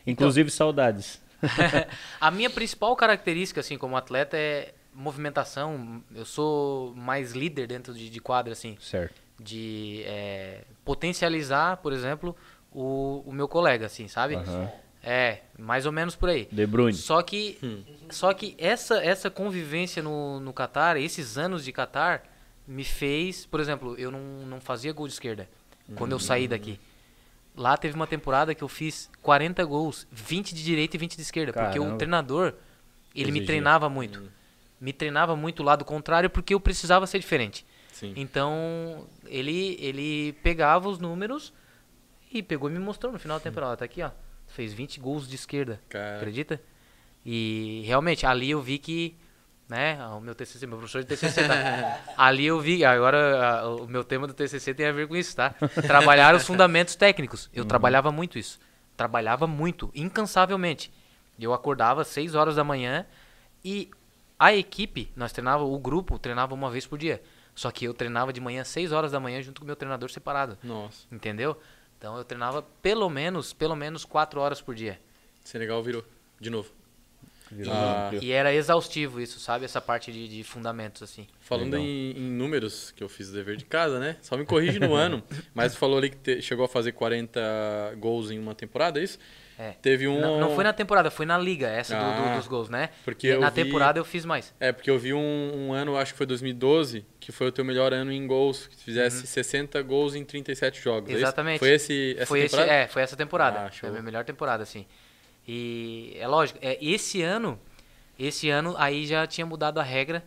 Inclusive 0.05 0.49
saudades. 0.49 1.21
A 2.19 2.31
minha 2.31 2.49
principal 2.49 2.95
característica, 2.95 3.59
assim, 3.59 3.77
como 3.77 3.95
atleta 3.97 4.35
é 4.37 4.73
movimentação. 4.93 6.01
Eu 6.15 6.25
sou 6.25 6.95
mais 6.95 7.33
líder 7.33 7.67
dentro 7.67 7.93
de, 7.93 8.09
de 8.09 8.19
quadra, 8.19 8.53
assim. 8.53 8.75
Certo. 8.79 9.21
De 9.39 10.03
é, 10.05 10.63
potencializar, 10.83 11.77
por 11.77 11.93
exemplo, 11.93 12.35
o, 12.71 13.23
o 13.25 13.31
meu 13.31 13.47
colega, 13.47 13.85
assim, 13.85 14.07
sabe? 14.07 14.35
Aham. 14.35 14.69
É, 15.03 15.39
mais 15.57 15.85
ou 15.85 15.91
menos 15.91 16.15
por 16.15 16.27
aí. 16.27 16.49
De 16.51 16.65
Bruyne. 16.65 16.97
Só 16.97 17.21
que, 17.21 17.57
só 18.09 18.33
que 18.33 18.55
essa, 18.57 19.01
essa 19.01 19.29
convivência 19.29 20.03
no, 20.03 20.39
no 20.39 20.51
Catar, 20.51 20.97
esses 20.97 21.37
anos 21.37 21.63
de 21.63 21.71
Catar, 21.71 22.23
me 22.67 22.83
fez, 22.83 23.45
por 23.45 23.61
exemplo, 23.61 23.95
eu 23.97 24.11
não, 24.11 24.19
não 24.45 24.59
fazia 24.59 24.91
gol 24.91 25.07
de 25.07 25.13
esquerda 25.13 25.47
quando 25.95 26.11
eu 26.11 26.19
saí 26.19 26.47
daqui. 26.47 26.79
Lá 27.55 27.77
teve 27.77 27.95
uma 27.95 28.05
temporada 28.05 28.53
que 28.53 28.63
eu 28.63 28.67
fiz 28.67 29.09
40 29.21 29.63
gols, 29.63 30.05
20 30.11 30.53
de 30.53 30.63
direita 30.63 30.95
e 30.95 30.99
20 30.99 31.15
de 31.15 31.21
esquerda, 31.21 31.53
porque 31.53 31.79
Caramba. 31.79 31.95
o 31.95 31.97
treinador, 31.97 32.53
ele 33.15 33.31
me 33.31 33.45
treinava 33.45 33.89
muito. 33.89 34.21
Me 34.79 34.93
treinava 34.93 35.35
muito 35.35 35.61
o 35.61 35.63
lado 35.63 35.83
contrário 35.85 36.29
porque 36.29 36.53
eu 36.53 36.59
precisava 36.59 37.07
ser 37.07 37.19
diferente. 37.19 37.65
Sim. 37.97 38.13
Então, 38.15 39.07
ele 39.25 39.75
ele 39.79 40.33
pegava 40.43 40.87
os 40.87 40.99
números 40.99 41.51
e 42.31 42.43
pegou 42.43 42.69
e 42.69 42.73
me 42.73 42.77
mostrou 42.79 43.11
no 43.11 43.17
final 43.17 43.39
da 43.39 43.43
temporada, 43.43 43.75
tá 43.77 43.85
aqui, 43.85 44.03
ó. 44.03 44.11
Fez 44.45 44.71
20 44.71 44.99
gols 44.99 45.27
de 45.27 45.33
esquerda. 45.35 45.81
Cara. 45.89 46.17
Acredita? 46.17 46.61
E 47.25 47.81
realmente 47.87 48.23
ali 48.23 48.51
eu 48.51 48.61
vi 48.61 48.77
que, 48.77 49.17
né, 49.67 49.97
o 50.15 50.19
meu 50.21 50.35
TCC, 50.35 50.67
meu 50.67 50.77
professor 50.77 51.01
de 51.03 51.07
TCC, 51.07 51.47
tá? 51.47 51.99
ali 52.15 52.45
eu 52.45 52.59
vi, 52.61 52.85
agora 52.85 53.17
a- 53.63 53.69
o 53.69 53.87
meu 53.87 54.03
tema 54.03 54.27
do 54.27 54.33
TCC 54.33 54.75
tem 54.75 54.85
a 54.85 54.91
ver 54.91 55.07
com 55.07 55.15
isso, 55.15 55.35
tá? 55.35 55.55
Trabalhar 55.87 56.35
os 56.35 56.45
fundamentos 56.45 56.95
técnicos. 56.95 57.49
Eu 57.51 57.65
trabalhava 57.65 58.11
muito 58.11 58.37
isso. 58.37 58.59
Trabalhava 58.95 59.47
muito, 59.47 59.89
incansavelmente. 59.95 60.91
Eu 61.39 61.51
acordava 61.51 62.01
às 62.03 62.07
6 62.09 62.35
horas 62.35 62.55
da 62.57 62.63
manhã 62.63 63.07
e 63.65 63.89
a 64.39 64.53
equipe, 64.53 65.11
nós 65.15 65.31
treinava, 65.31 65.63
o 65.63 65.79
grupo 65.79 66.19
treinava 66.19 66.53
uma 66.53 66.69
vez 66.69 66.85
por 66.85 66.99
dia. 66.99 67.21
Só 67.57 67.71
que 67.71 67.85
eu 67.85 67.93
treinava 67.93 68.31
de 68.31 68.39
manhã 68.39 68.61
às 68.61 68.67
6 68.67 68.91
horas 68.91 69.11
da 69.11 69.19
manhã 69.19 69.41
junto 69.41 69.61
com 69.61 69.65
o 69.65 69.67
meu 69.67 69.75
treinador 69.75 70.11
separado. 70.11 70.59
Nossa. 70.63 71.07
Entendeu? 71.11 71.59
Então 71.97 72.15
eu 72.15 72.23
treinava 72.23 72.61
pelo 72.83 73.09
menos, 73.09 73.51
pelo 73.51 73.75
menos 73.75 74.05
4 74.05 74.39
horas 74.39 74.61
por 74.61 74.75
dia. 74.75 74.99
Senegal 75.43 75.81
virou. 75.81 76.05
De 76.39 76.51
novo. 76.51 76.69
Virou 77.51 77.73
Ah. 77.73 78.11
E 78.21 78.31
era 78.31 78.53
exaustivo 78.53 79.19
isso, 79.19 79.39
sabe? 79.39 79.65
Essa 79.65 79.81
parte 79.81 80.11
de, 80.11 80.27
de 80.27 80.43
fundamentos, 80.43 81.01
assim. 81.01 81.25
Falando 81.39 81.77
em, 81.77 82.11
em 82.11 82.29
números, 82.29 82.91
que 82.91 83.03
eu 83.03 83.09
fiz 83.09 83.29
o 83.29 83.33
dever 83.33 83.55
de 83.57 83.65
casa, 83.65 83.99
né? 83.99 84.17
Só 84.21 84.37
me 84.37 84.45
corrige 84.45 84.77
no 84.79 84.93
ano, 84.95 85.23
mas 85.55 85.75
falou 85.75 85.97
ali 85.97 86.11
que 86.11 86.17
te- 86.17 86.41
chegou 86.43 86.63
a 86.65 86.67
fazer 86.69 86.91
40 86.91 87.95
gols 87.97 88.29
em 88.29 88.37
uma 88.37 88.53
temporada, 88.53 88.99
é 88.99 89.03
isso? 89.03 89.17
É. 89.59 89.71
Teve 89.81 90.07
um... 90.07 90.19
Não, 90.21 90.39
não 90.39 90.55
foi 90.55 90.63
na 90.63 90.71
temporada, 90.71 91.09
foi 91.09 91.25
na 91.25 91.35
liga, 91.37 91.67
essa 91.67 91.95
do- 91.95 91.99
do- 91.99 92.29
Ah, 92.29 92.37
dos 92.37 92.47
gols, 92.47 92.69
né? 92.69 92.89
porque 93.03 93.35
na 93.37 93.49
vi- 93.49 93.63
temporada 93.63 93.97
eu 93.99 94.05
fiz 94.05 94.23
mais. 94.23 94.53
É, 94.59 94.71
porque 94.71 94.87
eu 94.89 94.99
vi 94.99 95.13
um, 95.15 95.51
um 95.69 95.73
ano, 95.73 95.97
acho 95.97 96.13
que 96.13 96.17
foi 96.17 96.27
2012, 96.27 97.03
que 97.19 97.31
foi 97.31 97.47
o 97.47 97.51
teu 97.51 97.65
melhor 97.65 97.91
ano 97.91 98.11
em 98.11 98.27
gols, 98.27 98.67
que 98.67 98.77
tu 98.77 98.83
fizesse 98.83 99.25
60 99.25 99.81
gols 99.81 100.13
em 100.13 100.23
37 100.23 100.79
jogos. 100.79 101.09
é? 101.09 101.13
Uhum. 101.13 101.19
Exatamente. 101.19 101.57
Foi 101.59 101.69
esse, 101.71 102.15
essa 102.17 102.25
foi 102.27 102.41
temporada? 102.43 102.71
Esse, 102.71 102.83
é, 102.83 102.87
foi 102.87 103.01
essa 103.01 103.15
temporada. 103.15 103.59
Ah, 103.65 103.71
foi 103.71 103.89
a 103.89 103.91
minha 103.91 104.03
melhor 104.03 104.23
temporada, 104.23 104.61
assim. 104.61 104.85
E 105.47 106.15
é 106.19 106.27
lógico, 106.27 106.59
é, 106.61 106.77
esse 106.83 107.21
ano, 107.21 107.59
esse 108.19 108.49
ano 108.49 108.75
aí 108.77 109.05
já 109.05 109.25
tinha 109.25 109.45
mudado 109.45 109.79
a 109.79 109.83
regra 109.83 110.23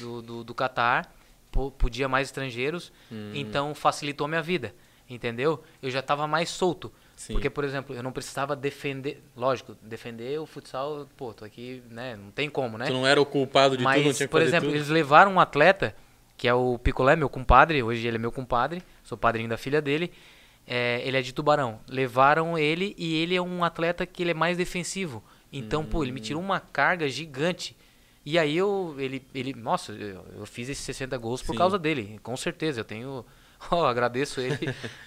do, 0.00 0.22
do, 0.22 0.44
do 0.44 0.54
Qatar, 0.54 1.08
po- 1.52 1.70
podia 1.70 2.08
mais 2.08 2.28
estrangeiros, 2.28 2.92
Hum. 3.12 3.30
então 3.34 3.74
facilitou 3.74 4.26
minha 4.26 4.42
vida, 4.42 4.74
entendeu? 5.08 5.62
Eu 5.82 5.90
já 5.90 6.00
estava 6.00 6.26
mais 6.26 6.48
solto. 6.48 6.92
Sim. 7.16 7.34
Porque, 7.34 7.48
por 7.48 7.64
exemplo, 7.64 7.94
eu 7.94 8.02
não 8.02 8.12
precisava 8.12 8.56
defender, 8.56 9.22
lógico, 9.36 9.76
defender 9.80 10.38
o 10.40 10.46
futsal, 10.46 11.08
pô, 11.16 11.32
tô 11.32 11.44
aqui, 11.44 11.82
né, 11.90 12.16
não 12.16 12.30
tem 12.30 12.50
como, 12.50 12.76
né? 12.76 12.86
Tu 12.86 12.92
não 12.92 13.06
era 13.06 13.20
o 13.20 13.26
culpado 13.26 13.76
de 13.76 13.84
Mas, 13.84 13.98
tudo, 13.98 14.06
não 14.06 14.14
tinha 14.14 14.26
que 14.26 14.32
por 14.32 14.42
exemplo, 14.42 14.68
tudo? 14.68 14.76
eles 14.76 14.88
levaram 14.88 15.34
um 15.34 15.40
atleta, 15.40 15.94
que 16.36 16.48
é 16.48 16.54
o 16.54 16.78
Picolé, 16.78 17.14
meu 17.14 17.28
compadre, 17.28 17.82
hoje 17.82 18.06
ele 18.06 18.16
é 18.16 18.18
meu 18.18 18.32
compadre, 18.32 18.82
sou 19.02 19.16
padrinho 19.16 19.48
da 19.48 19.56
filha 19.56 19.80
dele, 19.80 20.12
é, 20.66 21.02
ele 21.04 21.16
é 21.16 21.22
de 21.22 21.32
Tubarão. 21.32 21.78
Levaram 21.88 22.58
ele 22.58 22.94
e 22.98 23.16
ele 23.16 23.34
é 23.34 23.42
um 23.42 23.62
atleta 23.62 24.06
que 24.06 24.22
ele 24.22 24.30
é 24.30 24.34
mais 24.34 24.56
defensivo. 24.56 25.22
Então, 25.52 25.84
pô, 25.84 26.02
ele 26.02 26.10
me 26.10 26.20
tirou 26.20 26.42
uma 26.42 26.58
carga 26.58 27.08
gigante. 27.08 27.76
E 28.26 28.38
aí 28.38 28.56
eu, 28.56 28.96
ele, 28.98 29.24
ele 29.34 29.54
nossa, 29.54 29.92
eu, 29.92 30.24
eu 30.38 30.46
fiz 30.46 30.68
esses 30.68 30.82
60 30.84 31.16
gols 31.18 31.42
por 31.42 31.52
Sim. 31.52 31.58
causa 31.58 31.78
dele, 31.78 32.18
com 32.22 32.36
certeza. 32.36 32.80
Eu 32.80 32.84
tenho, 32.84 33.24
ó, 33.70 33.86
agradeço 33.88 34.40
ele, 34.40 34.58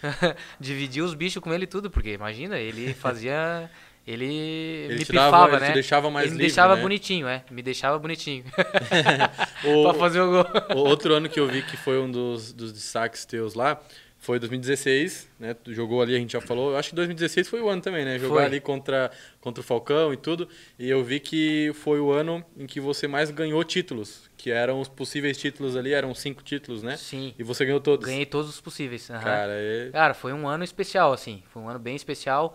dividi 0.59 1.01
os 1.01 1.13
bichos 1.13 1.41
com 1.41 1.53
ele 1.53 1.67
tudo, 1.67 1.89
porque 1.89 2.13
imagina, 2.13 2.57
ele 2.57 2.93
fazia, 2.93 3.69
ele, 4.05 4.87
me 4.89 5.05
te 5.05 5.11
dava- 5.13 5.27
pifava, 5.37 5.55
ele 5.57 5.65
te 5.65 5.67
né? 5.69 5.73
deixava 5.73 6.09
mais 6.09 6.25
ele 6.25 6.31
me 6.35 6.37
livre, 6.37 6.47
deixava 6.47 6.75
né? 6.75 6.81
bonitinho, 6.81 7.27
é, 7.27 7.43
me 7.51 7.61
deixava 7.61 7.97
bonitinho. 7.99 8.43
O- 9.63 9.83
pra 9.83 9.93
fazer 9.93 10.21
o 10.21 10.29
gol. 10.31 10.45
O 10.75 10.79
outro 10.87 11.13
ano 11.13 11.27
que 11.29 11.39
eu 11.39 11.47
vi 11.47 11.61
que 11.63 11.75
foi 11.77 11.99
um 11.99 12.09
dos, 12.09 12.53
dos 12.53 12.71
destaques 12.71 13.25
teus 13.25 13.53
lá 13.53 13.79
foi 14.27 14.39
2016, 14.39 15.29
né? 15.39 15.55
Jogou 15.67 16.01
ali, 16.01 16.13
a 16.13 16.19
gente 16.19 16.33
já 16.33 16.41
falou. 16.41 16.71
Eu 16.71 16.77
acho 16.77 16.89
que 16.89 16.95
2016 16.95 17.47
foi 17.47 17.61
o 17.61 17.69
ano 17.69 17.81
também, 17.81 18.03
né? 18.03 18.19
Jogar 18.19 18.35
Foi. 18.35 18.43
ali 18.43 18.59
contra, 18.59 19.09
contra 19.39 19.61
o 19.61 19.63
Falcão 19.63 20.11
e 20.11 20.17
tudo. 20.17 20.49
E 20.77 20.89
eu 20.89 21.01
vi 21.01 21.21
que 21.21 21.71
foi 21.75 22.01
o 22.01 22.11
ano 22.11 22.43
em 22.57 22.67
que 22.67 22.81
você 22.81 23.07
mais 23.07 23.31
ganhou 23.31 23.63
títulos, 23.63 24.29
que 24.35 24.51
eram 24.51 24.81
os 24.81 24.89
possíveis 24.89 25.37
títulos 25.37 25.77
ali, 25.77 25.93
eram 25.93 26.13
cinco 26.13 26.43
títulos, 26.43 26.83
né? 26.83 26.97
Sim. 26.97 27.33
E 27.39 27.43
você 27.43 27.63
ganhou 27.63 27.79
todos. 27.79 28.05
Ganhei 28.05 28.25
todos 28.25 28.49
os 28.49 28.59
possíveis. 28.59 29.09
aham. 29.09 29.23
Cara, 29.23 29.53
é... 29.53 29.91
Cara, 29.93 30.13
foi 30.13 30.33
um 30.33 30.45
ano 30.45 30.65
especial, 30.65 31.13
assim. 31.13 31.41
Foi 31.47 31.61
um 31.61 31.69
ano 31.69 31.79
bem 31.79 31.95
especial. 31.95 32.53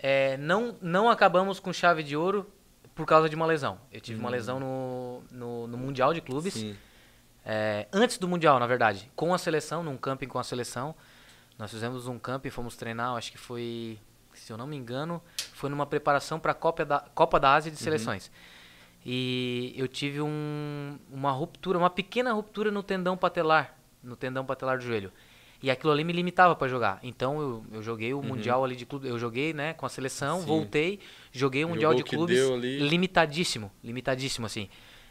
É, 0.00 0.36
não, 0.38 0.74
não 0.82 1.08
acabamos 1.08 1.60
com 1.60 1.72
chave 1.72 2.02
de 2.02 2.16
ouro 2.16 2.50
por 2.96 3.06
causa 3.06 3.28
de 3.28 3.36
uma 3.36 3.46
lesão. 3.46 3.78
Eu 3.92 4.00
tive 4.00 4.18
uma 4.18 4.28
lesão 4.28 4.58
no, 4.58 5.22
no, 5.30 5.68
no 5.68 5.78
Mundial 5.78 6.12
de 6.12 6.20
Clubes. 6.20 6.56
Hum. 6.56 6.72
Sim. 6.72 6.76
É, 7.48 7.86
antes 7.92 8.18
do 8.18 8.26
Mundial, 8.26 8.58
na 8.58 8.66
verdade. 8.66 9.08
Com 9.14 9.32
a 9.32 9.38
seleção, 9.38 9.84
num 9.84 9.96
camping 9.96 10.26
com 10.26 10.38
a 10.38 10.42
seleção. 10.42 10.94
Nós 11.56 11.70
fizemos 11.70 12.08
um 12.08 12.18
camping, 12.18 12.50
fomos 12.50 12.76
treinar, 12.76 13.14
acho 13.14 13.30
que 13.30 13.38
foi, 13.38 13.98
se 14.34 14.52
eu 14.52 14.58
não 14.58 14.66
me 14.66 14.76
engano, 14.76 15.22
foi 15.54 15.70
numa 15.70 15.86
preparação 15.86 16.38
para 16.38 16.52
a 16.52 16.54
Copa 16.54 16.84
da, 16.84 17.00
Copa 17.14 17.40
da 17.40 17.54
Ásia 17.54 17.70
de 17.70 17.78
Seleções. 17.78 18.30
E 19.06 19.72
eu 19.76 19.86
tive 19.86 20.20
um, 20.20 20.98
uma 21.10 21.30
ruptura, 21.30 21.78
uma 21.78 21.88
pequena 21.88 22.32
ruptura 22.32 22.70
no 22.70 22.82
tendão 22.82 23.16
patelar, 23.16 23.78
no 24.02 24.16
tendão 24.16 24.44
patelar 24.44 24.76
do 24.76 24.84
joelho. 24.84 25.12
E 25.62 25.70
aquilo 25.70 25.92
ali 25.92 26.04
me 26.04 26.12
limitava 26.12 26.54
para 26.54 26.68
jogar. 26.68 26.98
Então 27.02 27.40
eu, 27.40 27.64
eu 27.72 27.82
joguei 27.82 28.12
o 28.12 28.20
Mundial 28.20 28.62
ali 28.64 28.76
de 28.76 28.84
clube, 28.84 29.08
eu 29.08 29.18
joguei, 29.18 29.54
né, 29.54 29.72
com 29.72 29.86
a 29.86 29.88
seleção, 29.88 30.40
Sim. 30.40 30.46
voltei, 30.46 31.00
joguei 31.32 31.64
o 31.64 31.68
Jogou 31.68 31.74
Mundial 31.74 31.94
de 31.94 32.02
o 32.02 32.04
que 32.04 32.16
Clubes 32.16 32.38
limitadíssimo, 32.60 33.70
limitadíssimo 33.82 34.44
assim. 34.44 34.68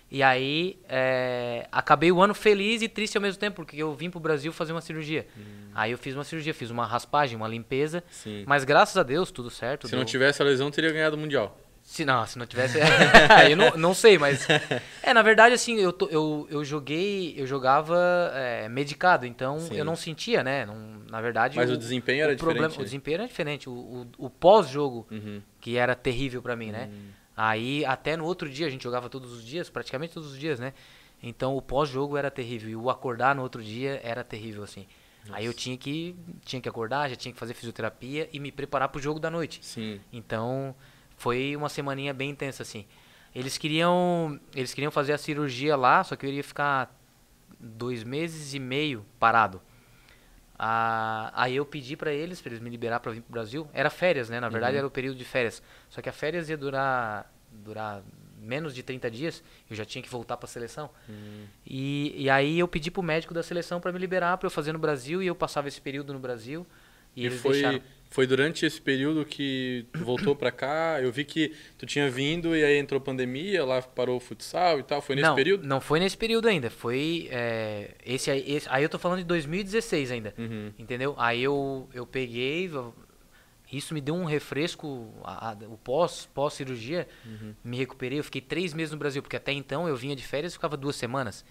E 0.09 0.21
aí, 0.21 0.77
é, 0.87 1.67
acabei 1.71 2.11
o 2.11 2.21
ano 2.21 2.33
feliz 2.33 2.81
e 2.81 2.87
triste 2.87 3.17
ao 3.17 3.21
mesmo 3.21 3.39
tempo, 3.39 3.55
porque 3.55 3.75
eu 3.75 3.93
vim 3.93 4.09
pro 4.09 4.19
Brasil 4.19 4.53
fazer 4.53 4.71
uma 4.71 4.81
cirurgia. 4.81 5.25
Hum. 5.37 5.41
Aí 5.73 5.91
eu 5.91 5.97
fiz 5.97 6.13
uma 6.15 6.23
cirurgia, 6.23 6.53
fiz 6.53 6.69
uma 6.69 6.85
raspagem, 6.85 7.35
uma 7.35 7.47
limpeza. 7.47 8.03
Sim. 8.11 8.43
Mas 8.47 8.63
graças 8.63 8.95
a 8.97 9.03
Deus, 9.03 9.31
tudo 9.31 9.49
certo. 9.49 9.87
Se 9.87 9.93
não 9.93 9.99
deu- 10.03 10.05
tivesse 10.07 10.41
a 10.41 10.45
lesão, 10.45 10.69
teria 10.71 10.91
ganhado 10.91 11.15
o 11.15 11.19
Mundial. 11.19 11.57
se 11.81 12.05
não, 12.05 12.25
se 12.25 12.37
não 12.37 12.45
tivesse. 12.45 12.77
eu 13.49 13.57
não, 13.57 13.71
não 13.77 13.93
sei, 13.93 14.17
mas. 14.17 14.47
É, 15.03 15.13
na 15.13 15.21
verdade, 15.23 15.53
assim, 15.55 15.75
eu, 15.79 15.93
eu, 16.09 16.47
eu 16.49 16.63
joguei. 16.63 17.33
Eu 17.35 17.45
jogava 17.47 17.97
é, 18.35 18.69
medicado, 18.69 19.25
então 19.25 19.59
Sim. 19.59 19.75
eu 19.75 19.83
não 19.83 19.95
sentia, 19.95 20.43
né? 20.43 20.65
Não, 20.65 20.75
na 21.09 21.19
verdade. 21.19 21.57
Mas 21.57 21.69
o 21.69 21.75
desempenho 21.77 22.23
era 22.23 22.33
o 22.33 22.37
problema, 22.37 22.67
diferente, 22.67 22.77
O 22.77 22.81
né? 22.81 22.85
desempenho 22.85 23.15
era 23.15 23.27
diferente. 23.27 23.69
O, 23.69 23.73
o, 23.73 24.07
o 24.17 24.29
pós-jogo, 24.29 25.05
Uhum. 25.11 25.41
que 25.59 25.77
era 25.77 25.93
terrível 25.95 26.41
pra 26.41 26.55
mim, 26.55 26.71
né? 26.71 26.89
Hum. 26.91 27.09
Aí 27.35 27.83
até 27.85 28.15
no 28.15 28.25
outro 28.25 28.49
dia, 28.49 28.67
a 28.67 28.69
gente 28.69 28.83
jogava 28.83 29.09
todos 29.09 29.31
os 29.33 29.43
dias, 29.43 29.69
praticamente 29.69 30.13
todos 30.13 30.31
os 30.31 30.39
dias, 30.39 30.59
né? 30.59 30.73
Então 31.21 31.55
o 31.55 31.61
pós-jogo 31.61 32.17
era 32.17 32.31
terrível. 32.31 32.69
E 32.69 32.75
o 32.75 32.89
acordar 32.89 33.35
no 33.35 33.41
outro 33.41 33.63
dia 33.63 33.99
era 34.03 34.23
terrível, 34.23 34.63
assim. 34.63 34.85
Aí 35.31 35.45
eu 35.45 35.53
tinha 35.53 35.75
que, 35.75 36.15
tinha 36.43 36.61
que 36.61 36.69
acordar, 36.69 37.09
já 37.09 37.15
tinha 37.15 37.33
que 37.33 37.39
fazer 37.39 37.53
fisioterapia 37.55 38.29
e 38.31 38.39
me 38.39 38.51
preparar 38.51 38.89
pro 38.89 39.01
jogo 39.01 39.19
da 39.19 39.29
noite. 39.29 39.59
Sim. 39.63 39.99
Então, 40.13 40.75
foi 41.17 41.55
uma 41.55 41.67
semaninha 41.67 42.13
bem 42.13 42.29
intensa, 42.29 42.61
assim. 42.61 42.85
Eles 43.33 43.57
queriam, 43.57 44.39
eles 44.55 44.73
queriam 44.73 44.91
fazer 44.91 45.13
a 45.13 45.17
cirurgia 45.17 45.75
lá, 45.75 46.03
só 46.03 46.15
que 46.15 46.25
eu 46.25 46.29
iria 46.29 46.43
ficar 46.43 46.95
dois 47.59 48.03
meses 48.03 48.53
e 48.53 48.59
meio 48.59 49.05
parado. 49.19 49.61
Ah, 50.57 51.31
aí 51.35 51.55
eu 51.55 51.65
pedi 51.65 51.97
pra 51.97 52.13
eles, 52.13 52.41
pra 52.41 52.49
eles 52.51 52.61
me 52.61 52.69
liberar 52.69 52.99
pra 52.99 53.11
vir 53.11 53.21
pro 53.21 53.31
Brasil. 53.33 53.67
Era 53.73 53.89
férias, 53.89 54.29
né? 54.29 54.39
Na 54.39 54.47
verdade, 54.49 54.77
era 54.77 54.87
o 54.87 54.91
período 54.91 55.17
de 55.17 55.25
férias. 55.25 55.61
Só 55.89 56.01
que 56.01 56.07
a 56.09 56.13
férias 56.13 56.49
ia 56.49 56.57
durar, 56.57 57.31
durar 57.51 58.01
menos 58.39 58.73
de 58.73 58.81
30 58.83 59.09
dias. 59.11 59.43
Eu 59.69 59.75
já 59.75 59.83
tinha 59.83 60.01
que 60.01 60.09
voltar 60.09 60.37
pra 60.37 60.47
seleção. 60.47 60.89
E, 61.65 62.13
e 62.23 62.29
aí 62.29 62.59
eu 62.59 62.67
pedi 62.67 62.89
pro 62.89 63.03
médico 63.03 63.33
da 63.33 63.43
seleção 63.43 63.81
pra 63.81 63.91
me 63.91 63.99
liberar, 63.99 64.37
pra 64.37 64.47
eu 64.47 64.51
fazer 64.51 64.71
no 64.71 64.79
Brasil. 64.79 65.21
E 65.21 65.27
eu 65.27 65.35
passava 65.35 65.67
esse 65.67 65.81
período 65.81 66.13
no 66.13 66.19
Brasil. 66.19 66.65
E, 67.15 67.23
E 67.23 67.25
eles 67.25 67.41
foi, 67.41 67.53
deixaram. 67.53 67.81
Foi 68.09 68.25
durante 68.25 68.65
esse 68.65 68.79
período 68.81 69.25
que 69.25 69.85
tu 69.91 70.05
voltou 70.05 70.35
pra 70.35 70.51
cá. 70.51 70.99
Eu 71.01 71.11
vi 71.11 71.25
que 71.25 71.53
tu 71.77 71.85
tinha 71.85 72.09
vindo 72.09 72.55
e 72.55 72.63
aí 72.63 72.77
entrou 72.77 73.01
pandemia, 73.01 73.65
lá 73.65 73.81
parou 73.81 74.15
o 74.17 74.19
futsal 74.21 74.79
e 74.79 74.83
tal. 74.83 75.01
Foi 75.01 75.15
nesse 75.15 75.27
não, 75.27 75.35
período? 75.35 75.67
Não 75.67 75.81
foi 75.81 75.99
nesse 75.99 76.15
período 76.17 76.47
ainda. 76.47 76.69
Foi. 76.69 77.27
é, 77.31 77.95
esse, 78.05 78.31
aí- 78.31 78.43
esse- 78.55 78.67
aí 78.69 78.83
eu 78.83 78.89
tô 78.89 78.97
falando 78.97 79.19
de 79.19 79.25
2016 79.25 80.11
ainda. 80.11 80.33
Uhum. 80.37 80.71
Entendeu? 80.79 81.13
Aí 81.17 81.43
eu, 81.43 81.89
eu 81.93 82.05
peguei. 82.07 82.69
Isso 83.71 83.93
me 83.93 83.99
deu 84.01 84.15
um 84.15 84.25
refresco. 84.25 85.11
a- 85.23 85.49
a- 85.51 85.57
o 85.67 85.77
pós, 85.77 86.29
pós-cirurgia, 86.33 87.07
Uhum. 87.25 87.53
me 87.63 87.75
recuperei. 87.77 88.19
Eu 88.19 88.23
fiquei 88.23 88.39
três 88.41 88.73
meses 88.73 88.91
no 88.93 88.97
Brasil, 88.97 89.21
porque 89.21 89.35
até 89.35 89.51
então 89.51 89.87
eu 89.89 89.95
vinha 89.97 90.15
de 90.15 90.23
férias 90.25 90.53
e 90.53 90.55
ficava 90.55 90.77
duas 90.77 90.95
semanas. 90.95 91.43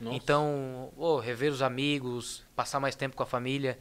Nossa. 0.00 0.16
Então, 0.16 0.92
ô, 0.96 1.18
rever 1.18 1.52
os 1.52 1.62
amigos, 1.62 2.42
passar 2.56 2.80
mais 2.80 2.96
tempo 2.96 3.14
com 3.16 3.22
a 3.22 3.26
família. 3.26 3.78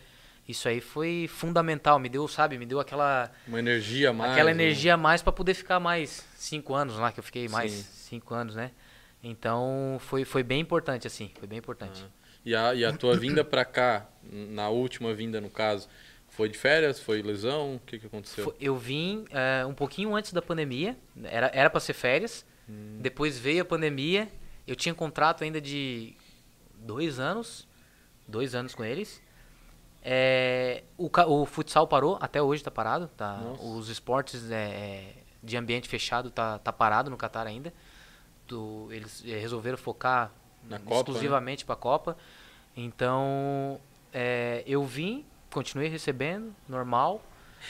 Isso 0.49 0.67
aí 0.67 0.81
foi 0.81 1.29
fundamental. 1.31 1.99
Me 1.99 2.09
deu, 2.09 2.27
sabe, 2.27 2.57
me 2.57 2.65
deu 2.65 2.79
aquela. 2.79 3.31
Uma 3.47 3.59
energia 3.59 4.09
a 4.09 4.13
mais. 4.13 4.31
aquela 4.31 4.51
né? 4.51 4.63
energia 4.63 4.95
a 4.95 4.97
mais 4.97 5.21
para 5.21 5.31
poder 5.31 5.53
ficar 5.53 5.79
mais 5.79 6.25
cinco 6.35 6.73
anos 6.73 6.97
lá, 6.97 7.11
que 7.11 7.19
eu 7.19 7.23
fiquei 7.23 7.47
mais 7.47 7.71
Sim. 7.71 7.83
cinco 8.15 8.33
anos, 8.33 8.55
né? 8.55 8.71
Então 9.23 9.97
foi, 9.99 10.25
foi 10.25 10.41
bem 10.41 10.59
importante, 10.59 11.05
assim, 11.05 11.29
foi 11.37 11.47
bem 11.47 11.59
importante. 11.59 12.03
E 12.43 12.55
a, 12.55 12.73
e 12.73 12.83
a 12.83 12.91
tua 12.91 13.15
vinda 13.15 13.43
pra 13.43 13.63
cá, 13.63 14.09
na 14.23 14.69
última 14.69 15.13
vinda 15.13 15.39
no 15.39 15.51
caso, 15.51 15.87
foi 16.29 16.49
de 16.49 16.57
férias? 16.57 16.99
Foi 16.99 17.21
lesão? 17.21 17.75
O 17.75 17.79
que, 17.85 17.99
que 17.99 18.07
aconteceu? 18.07 18.55
Eu 18.59 18.75
vim 18.75 19.25
eh, 19.29 19.63
um 19.67 19.73
pouquinho 19.75 20.15
antes 20.15 20.33
da 20.33 20.41
pandemia, 20.41 20.97
era 21.25 21.51
era 21.53 21.69
para 21.69 21.79
ser 21.79 21.93
férias, 21.93 22.43
Hum. 22.67 22.97
depois 22.99 23.37
veio 23.37 23.61
a 23.61 23.65
pandemia, 23.65 24.27
eu 24.65 24.75
tinha 24.75 24.95
contrato 24.95 25.43
ainda 25.43 25.61
de 25.61 26.15
dois 26.75 27.19
anos, 27.19 27.67
dois 28.27 28.55
anos 28.55 28.73
com 28.73 28.83
eles. 28.83 29.21
É, 30.03 30.83
o, 30.97 31.09
o 31.27 31.45
futsal 31.45 31.87
parou, 31.87 32.17
até 32.21 32.41
hoje 32.41 32.63
tá 32.63 32.71
parado, 32.71 33.09
tá? 33.17 33.37
Nossa. 33.37 33.63
Os 33.63 33.89
esportes 33.89 34.49
é, 34.49 35.03
de 35.43 35.57
ambiente 35.57 35.87
fechado 35.89 36.29
tá, 36.31 36.57
tá 36.59 36.71
parado 36.71 37.09
no 37.09 37.17
Catar 37.17 37.45
ainda. 37.47 37.73
Do- 38.47 38.87
eles 38.91 39.23
eh, 39.27 39.37
resolveram 39.37 39.77
focar 39.77 40.31
Na 40.67 40.77
exclusivamente 40.77 41.65
para 41.65 41.73
a 41.73 41.77
Copa. 41.77 42.17
Então, 42.75 43.79
é, 44.13 44.63
eu 44.65 44.83
vim, 44.85 45.25
continuei 45.51 45.87
recebendo, 45.89 46.55
normal. 46.67 47.21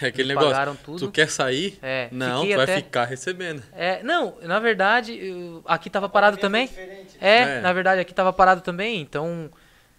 É 0.02 0.06
aquele 0.08 0.30
negócio. 0.30 0.52
pagaram 0.52 0.76
tudo. 0.76 1.00
Tu 1.00 1.12
quer 1.12 1.30
sair? 1.30 1.80
É, 1.82 2.08
não, 2.12 2.44
tu 2.46 2.56
vai 2.56 2.64
até- 2.64 2.76
ficar 2.78 3.06
recebendo. 3.06 3.64
É, 3.74 4.04
não, 4.04 4.38
na 4.42 4.60
verdade, 4.60 5.14
eu- 5.18 5.64
aqui 5.66 5.90
tava 5.90 6.08
parado 6.08 6.38
também. 6.38 6.68
diferente. 6.68 7.18
É, 7.20 7.38
É. 7.58 7.62
na 7.62 7.74
verdade, 7.74 8.00
aqui 8.00 8.14
tava 8.14 8.32
parado 8.32 8.62
também, 8.62 9.02
então, 9.02 9.50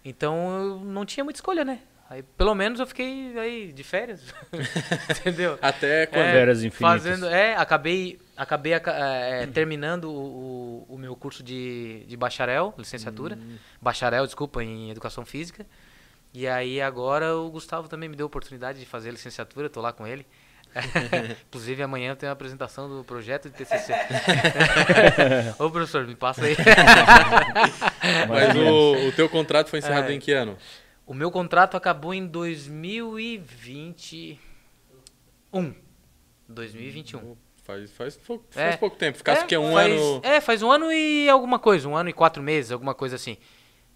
então 0.03 0.57
eu 0.63 0.79
não 0.79 1.05
tinha 1.05 1.23
muita 1.23 1.37
escolha, 1.37 1.65
né? 1.65 1.79
Aí, 2.11 2.21
pelo 2.23 2.53
menos 2.53 2.77
eu 2.77 2.85
fiquei 2.85 3.37
aí 3.39 3.71
de 3.71 3.83
férias. 3.85 4.21
Entendeu? 5.21 5.57
Até 5.61 6.05
quando? 6.07 6.25
É, 6.25 6.31
Férias 6.33 6.61
infinitas. 6.61 7.01
Fazendo, 7.03 7.25
é, 7.29 7.55
acabei, 7.55 8.19
acabei 8.35 8.73
aca- 8.73 8.91
é, 8.91 9.47
terminando 9.47 10.11
o, 10.11 10.85
o- 10.89 10.97
meu 10.97 11.15
curso 11.15 11.41
de, 11.41 12.03
de 12.07 12.17
bacharel, 12.17 12.73
licenciatura. 12.77 13.35
Hum. 13.41 13.55
Bacharel, 13.81 14.25
desculpa, 14.25 14.61
em 14.61 14.89
educação 14.91 15.25
física. 15.25 15.65
E 16.33 16.45
aí 16.47 16.81
agora 16.81 17.33
o 17.37 17.49
Gustavo 17.49 17.87
também 17.87 18.09
me 18.09 18.15
deu 18.17 18.25
a 18.25 18.27
oportunidade 18.27 18.77
de 18.77 18.85
fazer 18.85 19.07
a 19.07 19.11
licenciatura, 19.13 19.69
tô 19.69 19.79
lá 19.79 19.93
com 19.93 20.05
ele. 20.05 20.25
Inclusive 21.47 21.81
amanhã 21.81 22.13
tem 22.15 22.27
a 22.27 22.31
apresentação 22.33 22.89
do 22.89 23.03
projeto 23.05 23.49
de 23.49 23.55
TCC. 23.55 23.93
Ô 25.59 25.69
professor, 25.69 26.05
me 26.05 26.15
passa 26.15 26.43
aí. 26.45 26.55
Mas 28.27 28.55
o, 28.55 29.07
o 29.07 29.11
teu 29.13 29.29
contrato 29.29 29.69
foi 29.69 29.79
encerrado 29.79 30.09
É. 30.11 30.13
em 30.13 30.19
que 30.19 30.31
ano? 30.33 30.57
O 31.11 31.13
meu 31.13 31.29
contrato 31.29 31.75
acabou 31.75 32.13
em 32.13 32.25
2021. 32.25 34.37
2021. 36.47 37.35
Faz, 37.65 37.91
faz, 37.91 38.15
pou- 38.15 38.41
É. 38.55 38.69
faz 38.69 38.75
pouco 38.77 38.95
tempo. 38.95 39.17
Ficasse 39.17 39.41
é, 39.41 39.43
o 39.43 39.47
quê? 39.47 39.57
Um 39.57 39.73
faz, 39.73 39.91
ano. 40.01 40.21
É, 40.23 40.39
faz 40.39 40.63
um 40.63 40.71
ano 40.71 40.89
e 40.89 41.29
alguma 41.29 41.59
coisa, 41.59 41.89
um 41.89 41.97
ano 41.97 42.09
e 42.09 42.13
quatro 42.13 42.41
meses, 42.41 42.71
alguma 42.71 42.95
coisa 42.95 43.17
assim. 43.17 43.35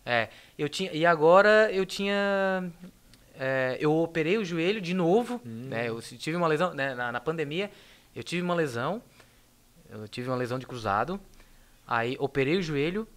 É, 0.05 0.27
eu 0.57 0.67
tinha 0.67 0.91
e 0.91 1.05
agora 1.05 1.71
eu 1.71 1.85
tinha 1.85 2.69
é, 3.39 3.77
eu 3.79 3.93
operei 3.95 4.37
o 4.37 4.43
joelho 4.43 4.81
de 4.81 4.93
novo, 4.93 5.39
Hum. 5.45 5.67
né? 5.69 5.87
Eu 5.87 6.01
tive 6.01 6.35
uma 6.35 6.47
lesão 6.47 6.73
né, 6.73 6.93
na, 6.95 7.13
na 7.13 7.21
pandemia, 7.21 7.71
eu 8.13 8.25
tive 8.25 8.41
uma 8.41 8.55
lesão, 8.55 9.01
eu 9.89 10.05
tive 10.09 10.27
uma 10.29 10.35
lesão 10.35 10.59
de 10.59 10.67
cruzado, 10.67 11.17
aí 11.87 12.17
operei 12.19 12.57
o 12.57 12.61
joelho, 12.61 13.07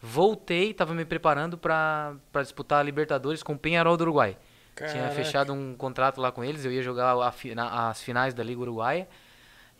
voltei, 0.00 0.70
estava 0.70 0.94
me 0.94 1.04
preparando 1.04 1.56
para 1.58 2.16
disputar 2.42 2.80
a 2.80 2.82
Libertadores 2.82 3.42
com 3.42 3.52
o 3.54 3.58
Penharol 3.58 3.96
do 3.96 4.02
Uruguai. 4.02 4.36
Tinha 4.76 4.88
Caraca. 4.92 5.10
fechado 5.10 5.52
um 5.52 5.74
contrato 5.74 6.20
lá 6.20 6.30
com 6.30 6.44
eles, 6.44 6.64
eu 6.64 6.70
ia 6.70 6.82
jogar 6.82 7.10
a 7.12 7.32
na- 7.54 7.88
as 7.90 8.00
finais 8.00 8.32
da 8.32 8.44
Liga 8.44 8.60
Uruguaia 8.60 9.08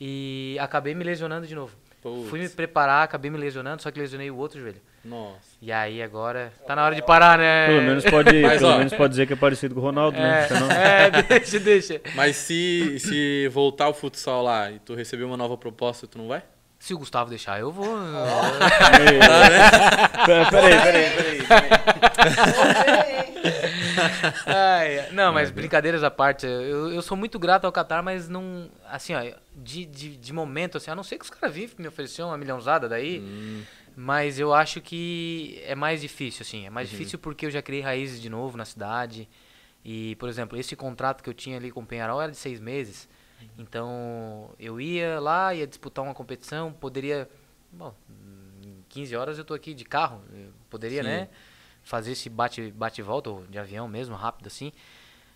e 0.00 0.56
acabei 0.60 0.94
me 0.94 1.04
lesionando 1.04 1.46
de 1.46 1.54
novo. 1.54 1.76
Putz. 2.00 2.28
Fui 2.28 2.38
me 2.40 2.48
preparar, 2.48 3.02
acabei 3.04 3.30
me 3.30 3.36
lesionando, 3.38 3.82
só 3.82 3.90
que 3.90 3.98
lesionei 3.98 4.30
o 4.30 4.36
outro 4.36 4.60
joelho. 4.60 4.80
Nossa. 5.04 5.38
E 5.62 5.70
aí 5.72 6.02
agora 6.02 6.52
tá 6.66 6.74
na 6.76 6.84
hora 6.84 6.94
de 6.94 7.02
parar, 7.02 7.38
né? 7.38 7.66
Pelo 7.66 7.82
menos 7.82 8.04
pode, 8.04 8.32
Mas, 8.42 8.58
pelo 8.60 8.72
ó. 8.72 8.78
menos 8.78 8.92
pode 8.92 9.10
dizer 9.10 9.26
que 9.26 9.32
é 9.32 9.36
parecido 9.36 9.74
com 9.74 9.80
o 9.80 9.84
Ronaldo, 9.84 10.16
né? 10.18 10.42
É, 10.44 10.48
Senão- 10.48 10.70
é, 10.70 11.10
deixa, 11.22 11.58
deixa. 11.60 12.00
Mas 12.14 12.36
se, 12.36 12.98
se 13.00 13.48
voltar 13.48 13.86
ao 13.86 13.94
futsal 13.94 14.42
lá 14.42 14.70
e 14.70 14.78
tu 14.80 14.94
receber 14.94 15.24
uma 15.24 15.36
nova 15.36 15.56
proposta, 15.56 16.06
tu 16.06 16.18
não 16.18 16.28
vai? 16.28 16.42
Se 16.78 16.94
o 16.94 16.98
Gustavo 16.98 17.28
deixar, 17.28 17.58
eu 17.60 17.72
vou. 17.72 17.86
Pera- 20.26 20.50
Peraí, 20.50 20.80
peraí, 20.80 21.10
peraí. 21.16 21.38
Ai, 24.46 25.08
não, 25.12 25.32
mas 25.32 25.50
brincadeiras 25.50 26.02
à 26.04 26.10
parte, 26.10 26.46
eu, 26.46 26.92
eu 26.92 27.02
sou 27.02 27.16
muito 27.16 27.38
grato 27.38 27.64
ao 27.64 27.72
Qatar, 27.72 28.02
mas 28.02 28.28
não. 28.28 28.70
Assim, 28.88 29.14
ó, 29.14 29.20
de, 29.56 29.84
de, 29.86 30.16
de 30.16 30.32
momento, 30.32 30.76
assim, 30.76 30.90
a 30.90 30.94
não 30.94 31.02
ser 31.02 31.18
que 31.18 31.24
os 31.24 31.30
caras 31.30 31.54
vivem 31.54 31.74
me 31.78 31.88
ofereceram 31.88 32.28
uma 32.30 32.38
milhãozada 32.38 32.88
daí. 32.88 33.20
Hum, 33.20 33.62
Mas 33.96 34.38
eu 34.38 34.54
acho 34.54 34.80
que 34.80 35.60
é 35.66 35.74
mais 35.74 36.00
difícil, 36.00 36.42
assim. 36.42 36.66
É 36.66 36.70
mais 36.70 36.88
difícil 36.88 37.18
porque 37.18 37.46
eu 37.46 37.50
já 37.50 37.60
criei 37.60 37.82
raízes 37.82 38.20
de 38.22 38.30
novo 38.30 38.56
na 38.56 38.64
cidade. 38.64 39.28
E, 39.84 40.14
por 40.16 40.28
exemplo, 40.28 40.56
esse 40.58 40.76
contrato 40.76 41.22
que 41.22 41.28
eu 41.30 41.34
tinha 41.34 41.56
ali 41.56 41.70
com 41.70 41.80
o 41.80 41.86
Penharol 41.86 42.20
era 42.22 42.30
de 42.30 42.36
seis 42.38 42.60
meses. 42.60 43.08
Então, 43.58 44.50
eu 44.58 44.80
ia 44.80 45.20
lá, 45.20 45.54
ia 45.54 45.66
disputar 45.66 46.04
uma 46.04 46.14
competição, 46.14 46.72
poderia... 46.72 47.28
Bom, 47.72 47.94
em 48.62 48.82
15 48.88 49.16
horas 49.16 49.38
eu 49.38 49.44
tô 49.44 49.54
aqui 49.54 49.74
de 49.74 49.84
carro. 49.84 50.22
poderia, 50.70 51.02
Sim. 51.02 51.08
né? 51.08 51.28
Fazer 51.82 52.12
esse 52.12 52.28
bate- 52.28 52.70
bate-volta, 52.70 53.30
ou 53.30 53.44
de 53.46 53.58
avião 53.58 53.88
mesmo, 53.88 54.14
rápido 54.14 54.46
assim. 54.46 54.72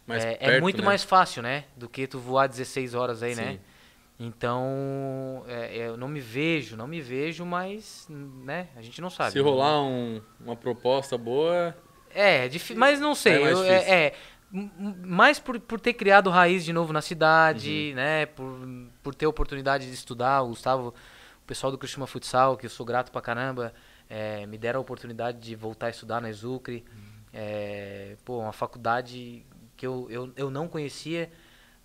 é, 0.08 0.32
é 0.34 0.36
perto, 0.36 0.60
muito 0.62 0.80
né? 0.80 0.84
mais 0.86 1.02
fácil, 1.02 1.42
né? 1.42 1.64
Do 1.76 1.88
que 1.88 2.06
tu 2.06 2.18
voar 2.18 2.46
16 2.46 2.94
horas 2.94 3.22
aí, 3.22 3.34
né? 3.34 3.52
Sim. 3.52 3.60
Então, 4.20 5.44
é, 5.48 5.76
eu 5.76 5.96
não 5.96 6.06
me 6.08 6.20
vejo, 6.20 6.76
não 6.76 6.86
me 6.86 7.00
vejo, 7.00 7.44
mas, 7.44 8.06
né? 8.08 8.68
A 8.76 8.82
gente 8.82 9.00
não 9.00 9.10
sabe. 9.10 9.32
Se 9.32 9.40
rolar 9.40 9.82
um- 9.82 10.22
uma 10.40 10.54
proposta 10.54 11.18
boa, 11.18 11.76
É, 12.14 12.46
é 12.46 12.50
mas 12.76 13.00
não 13.00 13.14
sei. 13.14 13.32
É 13.42 13.52
eu- 13.52 13.64
é, 13.64 14.12
mais 14.52 15.38
por, 15.38 15.58
por 15.60 15.80
ter 15.80 15.94
criado 15.94 16.28
raiz 16.30 16.64
de 16.64 16.72
novo 16.72 16.92
na 16.92 17.00
cidade, 17.00 17.88
Uhum. 17.90 17.96
né? 17.96 18.26
Por, 18.26 18.58
por 19.02 19.14
ter 19.14 19.26
oportunidade 19.26 19.86
de 19.86 19.94
estudar. 19.94 20.42
O 20.42 20.48
Gustavo, 20.48 20.88
o 20.88 21.46
pessoal 21.46 21.70
do 21.70 21.78
Criciúma 21.78 22.06
Futsal, 22.06 22.56
que 22.56 22.66
eu 22.66 22.70
sou 22.70 22.84
grato 22.84 23.10
pra 23.10 23.20
caramba, 23.22 23.72
é, 24.08 24.44
me 24.46 24.58
deram 24.58 24.78
a 24.78 24.82
oportunidade 24.82 25.38
de 25.38 25.54
voltar 25.54 25.86
a 25.86 25.90
estudar 25.90 26.20
na 26.20 26.28
Exucre. 26.28 26.84
Uhum. 26.92 27.02
É, 27.32 28.16
pô, 28.24 28.40
uma 28.40 28.52
faculdade 28.52 29.44
que 29.76 29.86
eu, 29.86 30.06
eu, 30.10 30.32
eu 30.36 30.50
não 30.50 30.68
conhecia, 30.68 31.30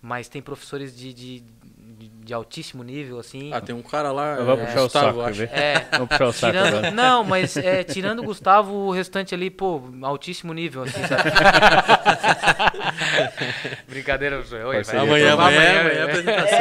mas 0.00 0.28
tem 0.28 0.40
professores 0.42 0.96
de, 0.96 1.12
de, 1.12 1.40
de, 1.40 2.08
de 2.08 2.32
altíssimo 2.34 2.84
nível, 2.84 3.18
assim. 3.18 3.52
ah, 3.52 3.60
tem 3.60 3.74
um 3.74 3.82
cara 3.82 4.12
lá, 4.12 4.36
Eu 4.36 4.44
vou 4.44 4.54
é, 4.54 4.64
puxar 4.66 4.80
o 4.80 4.82
Gustavo, 4.84 5.22
saco? 5.24 5.42
É, 5.54 5.86
Vou 5.98 6.06
puxar 6.06 6.26
o 6.28 6.32
saco 6.32 6.52
Tirando, 6.52 6.68
agora. 6.76 6.90
não, 6.92 7.24
mas 7.24 7.56
é, 7.56 7.82
tirando 7.84 8.20
o 8.20 8.24
Gustavo, 8.24 8.72
o 8.72 8.90
restante 8.92 9.34
ali, 9.34 9.50
pô, 9.50 9.82
altíssimo 10.02 10.52
nível, 10.54 10.82
assim, 10.84 11.00
sabe? 11.06 11.30
Brincadeira, 13.88 14.36
professor. 14.36 14.64
Oi, 14.66 14.82
vai. 14.82 14.96
Amanhã, 14.96 15.36
Vamos 15.36 15.52
amanhã, 15.54 15.80
amanhã, 15.80 15.94
é. 15.94 16.02
apresentação. 16.02 16.58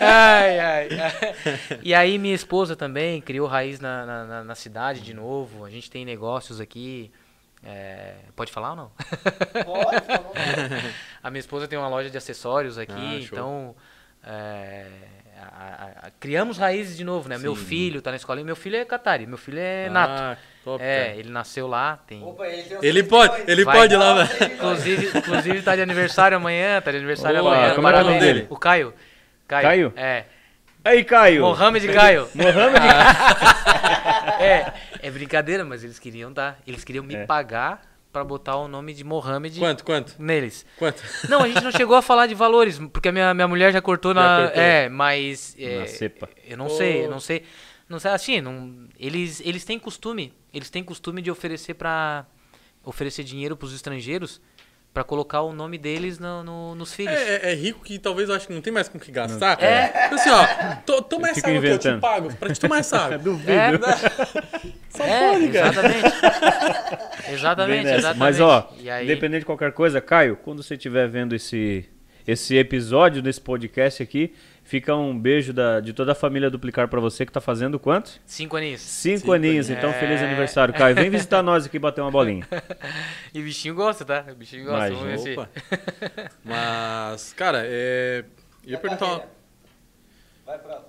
ai, 0.00 0.58
ai, 0.58 0.88
ai. 1.00 1.78
E 1.82 1.94
aí 1.94 2.18
minha 2.18 2.34
esposa 2.34 2.76
também 2.76 3.20
criou 3.20 3.46
raiz 3.46 3.80
na, 3.80 4.06
na, 4.06 4.24
na- 4.24 4.44
na 4.44 4.54
cidade 4.54 5.00
de 5.00 5.14
novo. 5.14 5.64
A 5.64 5.70
gente 5.70 5.90
tem 5.90 6.04
negócios 6.04 6.60
aqui. 6.60 7.10
É, 7.64 8.12
pode 8.36 8.52
falar 8.52 8.70
ou 8.70 8.76
não? 8.76 8.90
Pode, 9.64 10.00
vontade. 10.06 10.94
A 11.22 11.30
minha 11.30 11.40
esposa 11.40 11.66
tem 11.66 11.78
uma 11.78 11.88
loja 11.88 12.08
de 12.10 12.16
acessórios 12.16 12.78
aqui, 12.78 12.92
Ah, 12.96 13.18
então 13.20 13.74
é, 14.24 14.86
a- 15.40 15.44
a- 16.02 16.06
a- 16.06 16.10
criamos 16.20 16.58
raízes 16.58 16.96
de 16.96 17.02
novo, 17.04 17.28
né? 17.28 17.38
Meu 17.38 17.56
Sim. 17.56 17.64
filho 17.64 18.00
tá 18.02 18.10
na 18.10 18.16
escolinha, 18.16 18.44
meu 18.44 18.54
filho 18.56 18.76
é 18.76 18.84
catari, 18.84 19.26
meu 19.26 19.38
filho 19.38 19.58
é 19.58 19.88
nato. 19.88 20.12
Ah, 20.22 20.36
top, 20.64 20.82
É, 20.84 21.06
cara. 21.06 21.16
ele 21.18 21.30
nasceu 21.30 21.66
lá, 21.66 21.98
tem. 22.06 22.22
Opa, 22.22 22.46
ele 22.46 22.62
tem 22.62 22.76
um 22.78 22.82
Ele 22.84 23.02
pode, 23.02 23.36
doido. 23.36 23.48
ele 23.50 23.64
Vai. 23.64 23.76
pode 23.78 23.94
ir 23.94 23.96
lá. 23.96 24.14
Inclusive, 24.54 25.18
inclusive 25.18 25.62
tá 25.62 25.74
de 25.74 25.82
aniversário 25.82 26.36
amanhã, 26.36 26.80
tá 26.80 26.90
de 26.92 26.98
aniversário 26.98 27.40
Opa, 27.40 27.48
amanhã. 27.54 27.74
como 27.74 27.88
é 27.88 27.90
é 27.90 27.94
o 27.94 27.98
nome 27.98 28.06
parabéns. 28.14 28.34
dele? 28.34 28.46
O 28.50 28.56
Caio. 28.56 28.94
Caio? 29.48 29.92
É. 29.96 30.24
Aí, 30.84 31.02
Caio. 31.02 31.42
Mohamed 31.42 31.88
Caio. 31.88 32.28
Mohamed 32.32 32.78
É, 34.38 34.72
é 35.06 35.10
brincadeira, 35.10 35.64
mas 35.64 35.84
eles 35.84 35.98
queriam 35.98 36.32
dar. 36.32 36.58
Eles 36.66 36.84
queriam 36.84 37.04
me 37.04 37.14
É. 37.14 37.26
pagar 37.26 37.82
pra 38.12 38.24
botar 38.24 38.56
o 38.56 38.66
nome 38.66 38.94
de 38.94 39.04
Mohamed 39.04 39.58
Quanto, 39.58 39.84
quanto? 39.84 40.14
neles. 40.18 40.64
Quanto? 40.78 41.02
Não, 41.28 41.42
a 41.42 41.48
gente 41.48 41.62
não 41.62 41.70
chegou 41.70 41.94
a 41.96 42.00
falar 42.02 42.26
de 42.26 42.34
valores, 42.34 42.78
porque 42.92 43.08
a 43.08 43.12
minha, 43.12 43.34
minha 43.34 43.46
mulher 43.48 43.72
já 43.72 43.82
cortou 43.82 44.14
Já 44.14 44.20
na. 44.20 44.42
cortou. 44.46 44.62
É, 44.62 44.88
mas. 44.88 45.54
é, 45.58 45.78
Na 45.80 45.86
cepa. 45.86 46.28
Eu 46.44 46.56
não 46.56 46.66
Pô. 46.66 46.76
sei, 46.76 47.04
eu 47.04 47.10
não 47.10 47.20
sei. 47.20 47.42
Não 47.88 48.00
sei, 48.00 48.10
assim, 48.10 48.40
não, 48.40 48.88
eles, 48.98 49.40
eles 49.44 49.64
têm 49.64 49.78
costume. 49.78 50.32
Eles 50.52 50.70
têm 50.70 50.82
costume 50.82 51.22
de 51.22 51.30
oferecer 51.30 51.74
para 51.74 52.26
oferecer 52.82 53.22
dinheiro 53.22 53.56
pros 53.56 53.72
estrangeiros 53.74 54.40
pra 54.96 55.04
colocar 55.04 55.42
o 55.42 55.52
nome 55.52 55.76
deles 55.76 56.18
no- 56.18 56.42
no- 56.42 56.74
nos 56.74 56.94
filhos. 56.94 57.12
É, 57.12 57.48
é- 57.48 57.52
é 57.52 57.54
rico 57.54 57.84
que 57.84 57.98
talvez 57.98 58.30
eu 58.30 58.34
acho 58.34 58.46
que 58.46 58.54
não 58.54 58.62
tem 58.62 58.72
mais 58.72 58.88
com 58.88 58.96
o 58.96 59.00
que 59.00 59.12
gastar. 59.12 59.62
É. 59.62 60.08
Assim, 60.10 60.30
ó, 60.30 60.46
to, 60.86 61.02
toma 61.02 61.26
essa 61.28 61.34
Fica 61.34 61.50
água 61.50 61.60
que 61.60 61.66
eu 61.66 61.78
te 61.78 61.88
inventando. 61.88 62.00
pago 62.00 62.34
pra 62.34 62.48
te 62.54 62.58
tomar 62.58 62.78
essa 62.78 62.96
água. 63.04 63.18
Duvido. 63.18 63.50
É, 63.52 63.78
Só 64.88 65.04
é, 65.04 65.32
pode, 65.32 65.48
cara. 65.48 65.68
exatamente. 65.68 66.06
Exatamente, 67.28 67.88
exatamente. 67.88 68.18
Mas, 68.18 68.40
ó, 68.40 68.72
aí- 68.90 69.04
independente 69.04 69.40
de 69.40 69.44
qualquer 69.46 69.72
coisa, 69.72 70.00
Caio, 70.00 70.36
quando 70.36 70.62
você 70.62 70.74
estiver 70.76 71.06
vendo 71.08 71.34
esse, 71.34 71.84
esse 72.26 72.56
episódio 72.56 73.20
desse 73.20 73.40
podcast 73.40 74.02
aqui, 74.02 74.32
fica 74.66 74.94
um 74.94 75.18
beijo 75.18 75.52
da, 75.52 75.80
de 75.80 75.92
toda 75.94 76.12
a 76.12 76.14
família 76.14 76.50
Duplicar 76.50 76.86
pra 76.88 77.00
você 77.00 77.24
que 77.24 77.32
tá 77.32 77.40
fazendo 77.40 77.78
quanto? 77.80 78.20
Cinco 78.26 78.56
aninhos. 78.56 78.80
Cinco, 78.82 79.18
Cinco 79.20 79.32
aninhos, 79.32 79.70
aninhos. 79.70 79.84
então 79.84 79.98
feliz 79.98 80.20
É. 80.20 80.26
aniversário, 80.26 80.74
Caio. 80.74 80.94
Vem 80.94 81.08
visitar 81.08 81.42
nós 81.42 81.64
aqui 81.66 81.76
e 81.76 81.80
bater 81.80 82.00
uma 82.02 82.10
bolinha. 82.10 82.46
E 83.32 83.40
o 83.40 83.44
bichinho 83.44 83.74
gosta, 83.74 84.04
tá? 84.04 84.24
O 84.30 84.34
bichinho 84.34 84.64
gosta. 84.64 84.88
Imagina. 84.88 85.10
Vamos 85.10 85.24
ver 85.24 85.34
se... 85.34 85.38
Opa. 85.38 86.30
Mas, 86.44 87.32
cara, 87.32 87.62
é. 87.64 88.24
E 88.64 88.70
Ia 88.72 88.78
perguntar 88.78 89.04
uma. 89.06 89.14
carreira? 89.18 89.36
Vai 90.46 90.58
pra... 90.58 90.76
O 90.78 90.82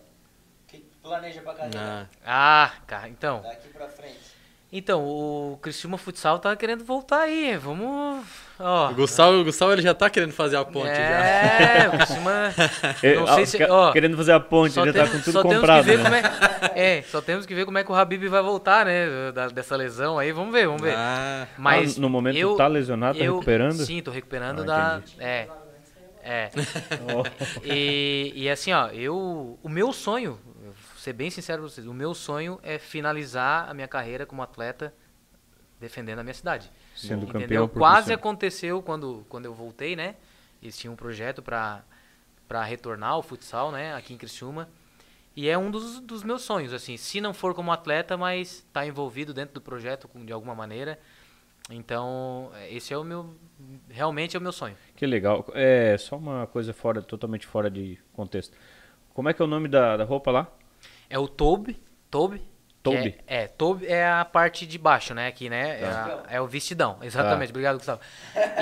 que 0.67 0.85
planeja 1.01 1.41
pra 1.41 1.53
carreira? 1.53 1.79
Ah, 1.79 2.65
Ah, 2.69 2.71
cara, 2.87 3.09
então. 3.09 3.41
Daqui 3.41 3.67
pra 3.69 3.87
frente. 3.89 4.17
Então, 4.71 5.03
o 5.05 5.57
Criciúma 5.61 5.97
Futsal 5.97 6.39
tá 6.39 6.55
querendo 6.55 6.83
voltar 6.85 7.21
aí. 7.21 7.55
Vamos. 7.57 8.25
Ó. 8.59 8.89
o 8.89 8.95
Gustavo, 8.95 9.37
o 9.39 9.43
Gustavo 9.43 9.71
ele 9.73 9.81
já 9.83 9.93
tá 9.93 10.09
querendo 10.09 10.31
fazer 10.33 10.55
a 10.57 10.65
ponte 10.65 10.87
já. 10.87 10.93
É. 10.93 11.91
Eu- 13.03 13.21
Não 13.27 13.35
sei 13.35 13.45
se. 13.45 13.63
Ó, 13.63 13.91
Querendo 13.91 14.17
fazer 14.17 14.31
a 14.31 14.39
ponte, 14.39 14.73
já 14.75 14.83
temos, 14.91 14.97
tá 14.97 15.05
com 15.17 15.21
tudo 15.23 15.31
só 15.33 15.43
comprado. 15.43 15.85
temos 15.85 16.03
que 16.03 16.09
ver 16.09 16.21
né? 16.21 16.29
como 16.29 16.71
é. 16.75 16.97
É, 16.97 17.01
só 17.03 17.21
temos 17.21 17.45
que 17.45 17.53
ver 17.55 17.65
como 17.65 17.77
é 17.77 17.83
que 17.83 17.91
o 17.91 17.95
Habib 17.95 18.23
vai 18.27 18.41
voltar, 18.41 18.85
né? 18.85 19.31
da- 19.31 19.47
dessa 19.49 19.75
lesão 19.75 20.17
aí. 20.17 20.31
Vamos 20.31 20.51
ver, 20.51 20.65
vamos 20.67 20.81
ver. 20.81 20.95
Ah, 20.97 21.47
Mas 21.57 21.97
Ah, 21.97 22.01
no 22.01 22.09
momento 22.09 22.35
eu, 22.37 22.55
tá 22.55 22.67
lesionado, 22.67 23.17
tá 23.17 23.23
eu- 23.23 23.33
recuperando? 23.33 23.73
Sim, 23.85 24.01
tô 24.01 24.11
recuperando 24.11 24.61
Ah, 24.63 24.65
da. 24.65 24.97
entendi. 24.97 25.15
É. 25.23 25.47
É. 26.23 26.49
Ó, 27.13 27.23
E, 27.63 28.33
e 28.35 28.49
assim, 28.49 28.73
ó, 28.73 28.87
eu. 28.87 29.57
O 29.63 29.69
meu 29.69 29.93
sonho, 29.93 30.39
ser 30.97 31.13
bem 31.13 31.29
sincero 31.29 31.61
pra 31.61 31.69
vocês, 31.69 31.85
o 31.87 31.93
meu 31.93 32.13
sonho 32.13 32.59
é 32.63 32.77
finalizar 32.77 33.69
a 33.69 33.73
minha 33.73 33.87
carreira 33.87 34.25
como 34.25 34.41
atleta 34.41 34.93
defendendo 35.79 36.19
a 36.19 36.23
minha 36.23 36.33
cidade. 36.33 36.69
Sendo 36.97 37.23
Entendeu? 37.23 37.41
campeão 37.41 37.67
Quase 37.67 38.11
aconteceu 38.11 38.81
quando, 38.81 39.25
quando 39.29 39.45
eu 39.45 39.53
voltei, 39.53 39.95
né? 39.95 40.15
Eles 40.61 40.77
tinham 40.77 40.93
um 40.93 40.97
projeto 40.97 41.41
para 41.41 41.83
para 42.47 42.63
retornar 42.63 43.11
ao 43.11 43.21
futsal, 43.21 43.71
né? 43.71 43.93
Aqui 43.93 44.13
em 44.13 44.17
Criciúma. 44.17 44.69
E 45.35 45.49
é 45.49 45.57
um 45.57 45.69
dos, 45.69 45.99
dos 45.99 46.23
meus 46.23 46.41
sonhos, 46.41 46.73
assim. 46.73 46.97
Se 46.97 47.21
não 47.21 47.33
for 47.33 47.53
como 47.53 47.71
atleta, 47.71 48.17
mas 48.17 48.65
tá 48.73 48.87
envolvido 48.87 49.33
dentro 49.33 49.55
do 49.55 49.61
projeto 49.61 50.09
de 50.15 50.31
alguma 50.31 50.55
maneira. 50.55 50.97
Então, 51.69 52.49
esse 52.69 52.93
é 52.93 52.97
o 52.97 53.03
meu... 53.03 53.35
Realmente 53.89 54.35
é 54.35 54.39
o 54.39 54.41
meu 54.41 54.53
sonho. 54.53 54.75
Que 54.95 55.05
legal. 55.05 55.45
É, 55.53 55.97
só 55.97 56.15
uma 56.15 56.47
coisa 56.47 56.73
fora, 56.73 57.01
totalmente 57.01 57.45
fora 57.45 57.69
de 57.69 57.99
contexto. 58.13 58.57
Como 59.13 59.27
é 59.27 59.33
que 59.33 59.41
é 59.41 59.45
o 59.45 59.47
nome 59.47 59.67
da, 59.67 59.97
da 59.97 60.05
roupa 60.05 60.31
lá? 60.31 60.47
É 61.09 61.19
o 61.19 61.27
Tobe. 61.27 61.77
Tobe. 62.09 62.41
Tobe? 62.91 63.15
É, 63.27 63.43
é, 63.43 63.47
Tobe 63.47 63.85
é 63.87 64.07
a 64.09 64.23
parte 64.25 64.65
de 64.65 64.77
baixo, 64.77 65.13
né? 65.13 65.27
Aqui, 65.27 65.49
né? 65.49 65.81
É, 65.81 65.85
a- 65.85 66.23
é 66.29 66.41
o 66.41 66.47
vestidão. 66.47 66.97
Exatamente. 67.01 67.47
Tá. 67.47 67.51
Obrigado, 67.51 67.77
Gustavo. 67.77 67.99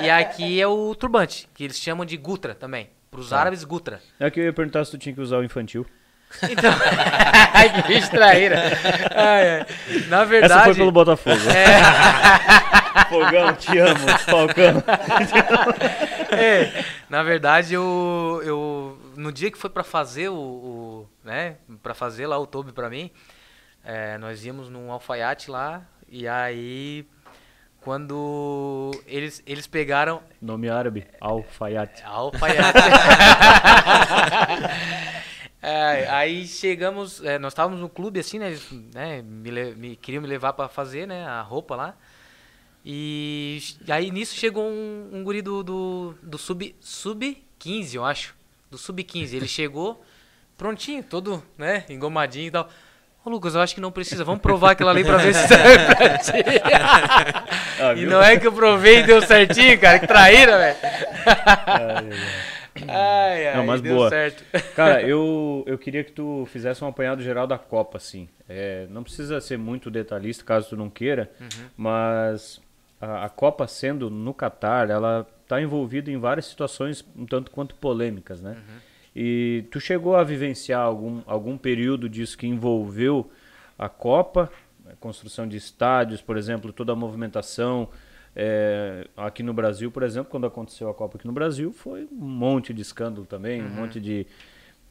E 0.02 0.10
aqui 0.10 0.60
é 0.60 0.66
o 0.66 0.94
turbante, 0.94 1.48
que 1.54 1.64
eles 1.64 1.78
chamam 1.78 2.04
de 2.04 2.16
Gutra 2.16 2.54
também. 2.54 2.88
Para 3.10 3.20
os 3.20 3.30
Tá. 3.30 3.40
árabes, 3.40 3.64
Gutra. 3.64 4.00
É 4.20 4.30
que 4.30 4.40
eu 4.40 4.44
ia 4.44 4.52
perguntar 4.52 4.84
se 4.84 4.90
tu 4.90 4.98
tinha 4.98 5.14
que 5.14 5.20
usar 5.20 5.38
o 5.38 5.44
infantil. 5.44 5.86
Então, 6.42 6.72
que 7.82 7.82
bicho 7.86 8.10
traíra. 8.10 8.56
Na 10.08 10.24
verdade, 10.24 10.52
Essa 10.54 10.64
foi 10.64 10.74
pelo 10.74 10.90
Botafogo. 10.92 11.36
é, 11.50 13.06
Fogão, 13.08 13.52
te 13.54 13.78
amo, 13.78 14.08
Falcão. 14.18 14.82
é, 16.36 16.84
na 17.08 17.22
verdade, 17.22 17.74
eu, 17.74 18.42
eu 18.44 18.98
no 19.16 19.30
dia 19.32 19.50
que 19.50 19.58
foi 19.58 19.70
pra 19.70 19.84
fazer 19.84 20.28
o, 20.28 20.34
o 20.34 21.08
né, 21.24 21.56
para 21.82 21.94
fazer 21.94 22.26
lá 22.26 22.38
o 22.38 22.46
Toby 22.46 22.72
pra 22.72 22.90
mim, 22.90 23.10
é, 23.86 24.18
nós 24.18 24.44
íamos 24.44 24.68
num 24.68 24.92
alfaiate 24.92 25.50
lá 25.50 25.82
e 26.08 26.28
aí 26.28 27.06
quando 27.80 28.90
eles 29.06 29.42
eles 29.46 29.66
pegaram 29.66 30.22
Nome 30.42 30.68
árabe, 30.68 31.06
Al-Fayat. 31.20 32.02
Alfaiate. 32.04 32.78
É, 35.62 36.06
aí 36.10 36.46
chegamos, 36.46 37.24
é, 37.24 37.40
nós 37.40 37.52
estávamos 37.52 37.80
no 37.80 37.88
clube 37.88 38.20
assim, 38.20 38.38
né? 38.38 38.48
Eles 38.48 38.70
né, 38.94 39.20
me, 39.22 39.50
me- 39.74 39.96
queriam 39.96 40.22
me 40.22 40.28
levar 40.28 40.52
para 40.52 40.68
fazer, 40.68 41.08
né? 41.08 41.26
A 41.26 41.40
roupa 41.42 41.74
lá. 41.74 41.96
E 42.84 43.58
aí 43.88 44.12
nisso 44.12 44.36
chegou 44.36 44.62
um, 44.64 45.08
um 45.12 45.24
guri 45.24 45.42
do, 45.42 45.64
do, 45.64 46.14
do 46.22 46.38
sub, 46.38 46.76
sub 46.78 47.42
15, 47.58 47.96
eu 47.96 48.04
acho. 48.04 48.36
Do 48.70 48.78
sub 48.78 49.02
15. 49.02 49.34
Ele 49.36 49.48
chegou 49.48 50.04
prontinho, 50.56 51.02
todo, 51.02 51.42
né? 51.58 51.84
Engomadinho 51.88 52.46
e 52.46 52.50
tal. 52.52 52.68
Ô 53.26 53.30
Lucas, 53.30 53.56
eu 53.56 53.60
acho 53.60 53.74
que 53.74 53.80
não 53.80 53.90
precisa. 53.90 54.22
Vamos 54.22 54.40
provar 54.40 54.70
aquela 54.70 54.92
ali 54.92 55.02
pra 55.02 55.16
ver 55.16 55.34
se 55.34 55.48
serve 55.48 55.94
pra 55.96 56.18
ti. 56.18 56.32
Ah, 57.78 57.92
E 57.92 58.06
não 58.06 58.22
é 58.22 58.38
que 58.38 58.46
eu 58.46 58.52
provei 58.52 59.00
e 59.00 59.02
deu 59.02 59.20
certinho, 59.20 59.78
cara. 59.78 59.98
Que 59.98 60.06
traíra, 60.06 60.56
velho. 60.56 60.76
Ai, 62.88 63.48
ai, 63.48 63.56
Não, 63.56 63.66
mas 63.66 63.80
deu 63.80 63.96
boa. 63.96 64.08
certo. 64.08 64.44
Cara, 64.74 65.02
eu, 65.02 65.64
eu 65.66 65.76
queria 65.76 66.04
que 66.04 66.12
tu 66.12 66.46
fizesse 66.52 66.82
um 66.84 66.88
apanhado 66.88 67.22
geral 67.22 67.46
da 67.46 67.58
Copa, 67.58 67.96
assim. 67.98 68.28
É, 68.48 68.86
não 68.90 69.02
precisa 69.02 69.40
ser 69.40 69.58
muito 69.58 69.90
detalhista, 69.90 70.44
caso 70.44 70.68
tu 70.70 70.76
não 70.76 70.88
queira, 70.88 71.30
mas 71.76 72.60
a, 73.00 73.24
a 73.24 73.28
Copa 73.28 73.66
sendo 73.66 74.08
no 74.08 74.32
Catar, 74.32 74.88
ela 74.88 75.26
está 75.42 75.60
envolvida 75.60 76.10
em 76.10 76.16
várias 76.18 76.46
situações 76.46 77.04
um 77.16 77.26
tanto 77.26 77.50
quanto 77.50 77.74
polêmicas, 77.74 78.40
né? 78.40 78.56
E 79.18 79.64
tu 79.70 79.80
chegou 79.80 80.14
a 80.14 80.22
vivenciar 80.22 80.82
algum, 80.82 81.22
algum 81.26 81.56
período 81.56 82.06
disso 82.06 82.36
que 82.36 82.46
envolveu 82.46 83.30
a 83.78 83.88
Copa, 83.88 84.52
a 84.86 84.94
construção 84.96 85.48
de 85.48 85.56
estádios, 85.56 86.20
por 86.20 86.36
exemplo, 86.36 86.70
toda 86.70 86.92
a 86.92 86.94
movimentação, 86.94 87.88
é, 88.36 89.06
aqui 89.16 89.42
no 89.42 89.54
Brasil, 89.54 89.90
por 89.90 90.02
exemplo, 90.02 90.30
quando 90.30 90.46
aconteceu 90.46 90.90
a 90.90 90.94
Copa 90.94 91.16
aqui 91.16 91.26
no 91.26 91.32
Brasil, 91.32 91.72
foi 91.72 92.06
um 92.12 92.26
monte 92.26 92.74
de 92.74 92.82
escândalo 92.82 93.24
também, 93.24 93.62
um 93.62 93.70
monte 93.70 93.98
de. 93.98 94.26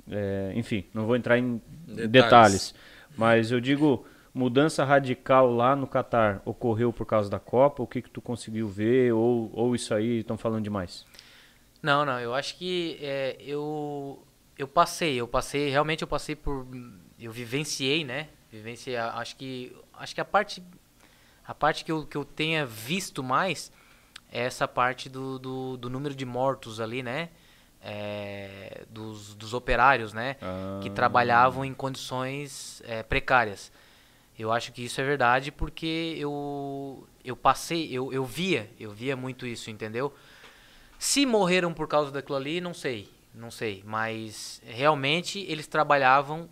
é, 0.09 0.53
enfim, 0.55 0.85
não 0.91 1.05
vou 1.05 1.15
entrar 1.15 1.37
em 1.37 1.61
Detalhes. 1.85 2.11
detalhes. 2.11 2.75
mas 3.15 3.51
eu 3.51 3.61
digo, 3.61 4.07
mudança 4.33 4.83
radical 4.83 5.53
lá 5.53 5.75
no 5.75 5.85
Catar 5.85 6.41
ocorreu 6.43 6.91
por 6.91 7.05
causa 7.05 7.29
da 7.29 7.37
Copa? 7.37 7.83
O 7.83 7.87
que, 7.87 8.01
que 8.01 8.09
tu 8.09 8.21
conseguiu 8.21 8.67
ver? 8.67 9.13
Ou, 9.13 9.51
ou 9.53 9.75
isso 9.75 9.93
aí 9.93 10.21
estão 10.21 10.35
falando 10.35 10.63
demais? 10.63 11.05
Não, 11.85 12.03
não, 12.03 12.19
eu 12.19 12.33
acho 12.33 12.55
que 12.57 12.97
é, 12.99 13.37
eu 13.39 14.25
eu 14.57 14.67
passei, 14.67 15.13
eu 15.15 15.27
passei, 15.27 15.69
realmente 15.69 16.01
eu 16.01 16.07
passei 16.07 16.35
por 16.35 16.65
eu 17.19 17.31
vivenciei, 17.31 18.03
né? 18.03 18.29
Vivenciei, 18.51 18.97
acho 18.97 19.35
que 19.35 19.75
acho 19.93 20.15
que 20.15 20.19
a 20.21 20.25
parte 20.25 20.63
a 21.45 21.53
parte 21.53 21.85
que 21.85 21.91
eu, 21.91 22.03
que 22.07 22.17
eu 22.17 22.25
tenha 22.25 22.65
visto 22.65 23.21
mais 23.21 23.71
é 24.31 24.41
essa 24.41 24.67
parte 24.67 25.07
do, 25.09 25.37
do, 25.37 25.77
do 25.77 25.87
número 25.89 26.15
de 26.15 26.25
mortos 26.25 26.79
ali, 26.81 27.03
né? 27.03 27.29
É, 27.83 28.83
dos, 28.89 29.35
dos 29.35 29.53
operários, 29.53 30.11
né? 30.11 30.37
Que 30.81 30.89
Ah. 30.89 30.93
trabalhavam 30.95 31.63
em 31.63 31.73
condições 31.73 32.81
é, 32.87 33.03
precárias. 33.03 33.71
Eu 34.39 34.51
acho 34.51 34.71
que 34.73 34.83
isso 34.83 34.99
é 34.99 35.03
verdade 35.03 35.51
porque 35.51 36.15
eu, 36.17 37.07
eu 37.23 37.35
passei, 37.35 37.87
eu, 37.91 38.11
eu 38.11 38.25
via, 38.25 38.69
eu 38.79 38.89
via 38.91 39.15
muito 39.15 39.45
isso, 39.45 39.69
entendeu? 39.69 40.11
Se 41.05 41.23
morreram 41.23 41.71
por 41.71 41.87
causa 41.87 42.09
daquilo 42.11 42.35
ali, 42.35 42.59
não 42.59 42.73
sei, 42.73 43.07
não 43.31 43.51
sei. 43.51 43.83
Mas 43.85 44.59
realmente 44.65 45.39
eles 45.47 45.67
trabalhavam 45.67 46.49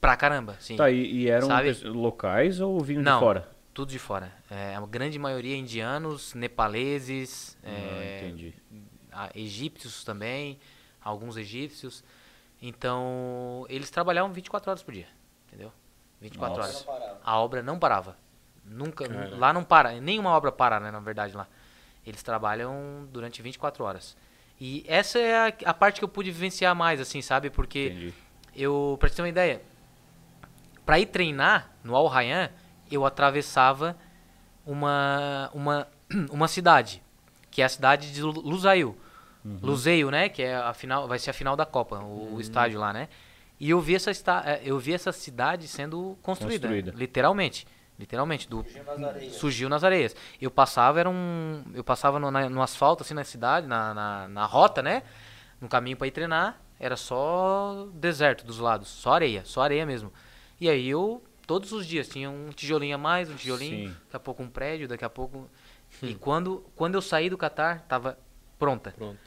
pra 0.00 0.16
caramba, 0.16 0.56
sim. 0.60 0.76
Tá, 0.76 0.88
e, 0.88 1.22
e 1.24 1.28
eram 1.28 1.48
Sabe? 1.48 1.72
locais 1.88 2.60
ou 2.60 2.80
vinham 2.80 3.02
Não. 3.02 3.14
de 3.14 3.18
fora? 3.18 3.48
Tudo 3.74 3.90
de 3.90 3.98
fora. 3.98 4.32
É, 4.48 4.76
a 4.76 4.80
grande 4.86 5.18
maioria 5.18 5.56
indianos, 5.56 6.34
nepaleses, 6.34 7.58
Ah, 7.64 7.68
é, 7.68 8.20
entendi. 8.28 8.54
egípcios 9.34 10.04
também, 10.04 10.60
alguns 11.02 11.36
egípcios. 11.36 12.04
Então, 12.62 13.66
eles 13.68 13.90
trabalhavam 13.90 14.32
24 14.32 14.70
horas 14.70 14.84
por 14.84 14.94
dia, 14.94 15.08
entendeu? 15.48 15.72
24 16.20 16.56
Nossa. 16.58 16.88
horas. 16.88 17.18
A 17.24 17.38
obra 17.40 17.60
não 17.60 17.76
parava. 17.76 18.16
Nunca, 18.64 19.04
lá 19.36 19.52
não 19.52 19.64
para, 19.64 20.00
nenhuma 20.00 20.30
obra 20.30 20.52
para, 20.52 20.78
né, 20.78 20.92
na 20.92 21.00
verdade 21.00 21.36
lá. 21.36 21.48
Eles 22.06 22.22
trabalham 22.22 23.06
durante 23.12 23.42
24 23.42 23.82
horas. 23.84 24.16
E 24.60 24.84
essa 24.86 25.18
é 25.18 25.48
a, 25.48 25.52
a 25.70 25.74
parte 25.74 25.98
que 25.98 26.04
eu 26.04 26.08
pude 26.08 26.30
vivenciar 26.30 26.74
mais, 26.74 27.00
assim, 27.00 27.20
sabe? 27.20 27.50
Porque 27.50 27.86
Entendi. 27.88 28.14
eu, 28.54 28.96
pra 29.00 29.08
te 29.10 29.16
ter 29.16 29.22
uma 29.22 29.28
ideia, 29.28 29.60
pra 30.84 30.98
ir 31.00 31.06
treinar 31.06 31.72
no 31.82 31.94
Al 31.96 32.06
Rayyan, 32.06 32.50
eu 32.90 33.04
atravessava 33.04 33.96
uma, 34.64 35.50
uma, 35.52 35.88
uma 36.30 36.48
cidade, 36.48 37.02
que 37.50 37.60
é 37.60 37.64
a 37.64 37.68
cidade 37.68 38.12
de 38.12 38.22
Lu- 38.22 38.40
Lusail. 38.40 38.96
Lusail, 39.62 40.10
né? 40.10 40.28
Que 40.28 40.42
é 40.42 40.56
a 40.56 40.74
final, 40.74 41.06
vai 41.06 41.20
ser 41.20 41.30
a 41.30 41.32
final 41.32 41.54
da 41.54 41.64
Copa, 41.64 42.00
o, 42.00 42.34
o 42.34 42.40
estádio 42.40 42.80
lá, 42.80 42.92
né? 42.92 43.08
E 43.60 43.70
eu 43.70 43.80
vi 43.80 43.94
essa, 43.94 44.10
eh, 44.44 44.60
eu 44.64 44.76
vi 44.78 44.92
essa 44.92 45.12
cidade 45.12 45.68
sendo 45.68 46.18
construída, 46.20 46.66
Construída. 46.68 46.92
literalmente. 46.96 47.64
Literalmente, 47.98 48.48
do, 48.48 48.62
Surgiu 48.62 48.84
nas 48.84 49.02
areias. 49.02 49.32
surgiu 49.34 49.68
nas 49.68 49.84
areias. 49.84 50.16
Eu 50.40 50.50
passava, 50.50 51.00
era 51.00 51.08
um. 51.08 51.64
Eu 51.74 51.82
passava 51.82 52.18
no, 52.18 52.30
na- 52.30 52.48
no 52.50 52.60
asfalto, 52.62 53.02
assim, 53.02 53.14
na 53.14 53.24
cidade, 53.24 53.66
na, 53.66 53.94
na, 53.94 54.28
na 54.28 54.44
rota, 54.44 54.82
né? 54.82 55.02
No 55.60 55.68
caminho 55.68 55.96
pra 55.96 56.06
ir 56.06 56.10
treinar, 56.10 56.60
era 56.78 56.96
só 56.96 57.88
deserto 57.94 58.44
dos 58.44 58.58
lados, 58.58 58.88
só 58.88 59.12
areia, 59.14 59.42
só 59.46 59.62
areia 59.62 59.86
mesmo. 59.86 60.12
E 60.60 60.68
aí 60.68 60.86
eu, 60.88 61.24
todos 61.46 61.72
os 61.72 61.86
dias, 61.86 62.06
tinha 62.08 62.28
um 62.30 62.50
tijolinho 62.50 62.94
a 62.94 62.98
mais, 62.98 63.30
um 63.30 63.34
tijolinho, 63.34 63.88
Sim. 63.88 63.94
daqui 64.04 64.16
a 64.16 64.20
pouco 64.20 64.42
um 64.42 64.48
prédio, 64.50 64.86
daqui 64.86 65.04
a 65.04 65.08
pouco. 65.10 65.48
E 66.02 66.14
quando, 66.14 66.66
quando 66.76 66.96
eu 66.96 67.00
saí 67.02 67.30
do 67.30 67.38
Catar, 67.38 67.80
tava 67.88 68.18
pronta 68.58 68.90
Pronto. 68.92 69.18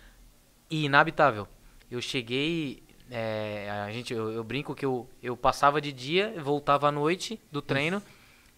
e 0.69 0.85
inabitável. 0.85 1.47
Eu 1.89 1.99
cheguei, 2.01 2.83
é, 3.09 3.67
a 3.87 3.91
gente, 3.91 4.13
eu, 4.13 4.31
eu 4.31 4.43
brinco 4.43 4.75
que 4.75 4.85
eu, 4.85 5.09
eu 5.23 5.35
passava 5.35 5.81
de 5.81 5.91
dia, 5.91 6.35
voltava 6.43 6.87
à 6.87 6.91
noite 6.91 7.41
do 7.51 7.61
treino 7.63 8.03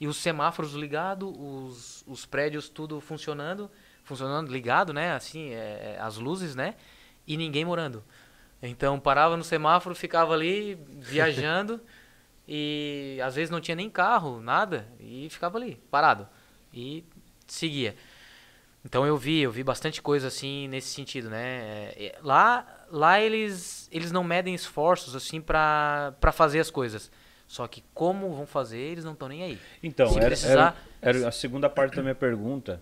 e 0.02 0.07
os 0.07 0.18
semáforos 0.18 0.73
ligados, 0.73 1.32
os, 1.38 2.03
os 2.07 2.26
prédios 2.26 2.68
tudo 2.68 2.99
funcionando, 2.99 3.69
funcionando 4.03 4.52
ligado, 4.52 4.91
né? 4.91 5.14
Assim, 5.14 5.52
é, 5.52 5.95
as 6.02 6.18
luzes, 6.18 6.56
né? 6.56 6.73
E 7.28 7.38
ninguém 7.38 7.64
morando. 7.64 8.03
Então 8.64 8.99
parava 8.99 9.38
no 9.38 9.44
semáforo, 9.44 9.94
ficava 9.94 10.34
ali 10.34 10.73
viajando 10.98 11.80
e 12.48 13.19
às 13.23 13.36
vezes 13.36 13.52
não 13.52 13.61
tinha 13.61 13.76
nem 13.76 13.91
carro, 13.91 14.41
nada 14.41 14.88
e 14.99 15.30
ficava 15.30 15.60
ali 15.60 15.76
parado 15.91 16.28
e 16.73 17.06
seguia. 17.45 17.95
Então 18.84 19.06
eu 19.06 19.15
vi, 19.15 19.41
eu 19.41 19.52
vi 19.52 19.64
bastante 19.64 20.02
coisa 20.02 20.30
assim 20.30 20.68
nesse 20.68 20.88
sentido, 20.88 21.30
né? 21.30 21.91
É, 21.95 22.06
é, 22.06 22.19
Lá, 22.23 22.65
lá 22.90 23.22
eles, 23.22 23.88
eles 23.91 24.11
não 24.11 24.23
medem 24.23 24.56
esforços 24.56 25.15
assim 25.15 25.40
pra 25.40 26.15
para 26.19 26.32
fazer 26.32 26.60
as 26.60 26.72
coisas. 26.72 27.11
Só 27.52 27.68
que 27.68 27.84
como 27.94 28.34
vão 28.34 28.45
fazer, 28.45 28.78
eles 28.78 29.03
não 29.03 29.11
estão 29.11 29.28
nem 29.28 29.44
aí. 29.44 29.60
Então, 29.84 30.07
era, 30.18 30.28
precisar- 30.28 30.76
era- 31.02 31.18
era 31.19 31.28
a 31.28 31.32
segunda 31.34 31.69
parte 31.69 31.98
da 31.98 32.02
minha 32.02 32.15
pergunta, 32.15 32.82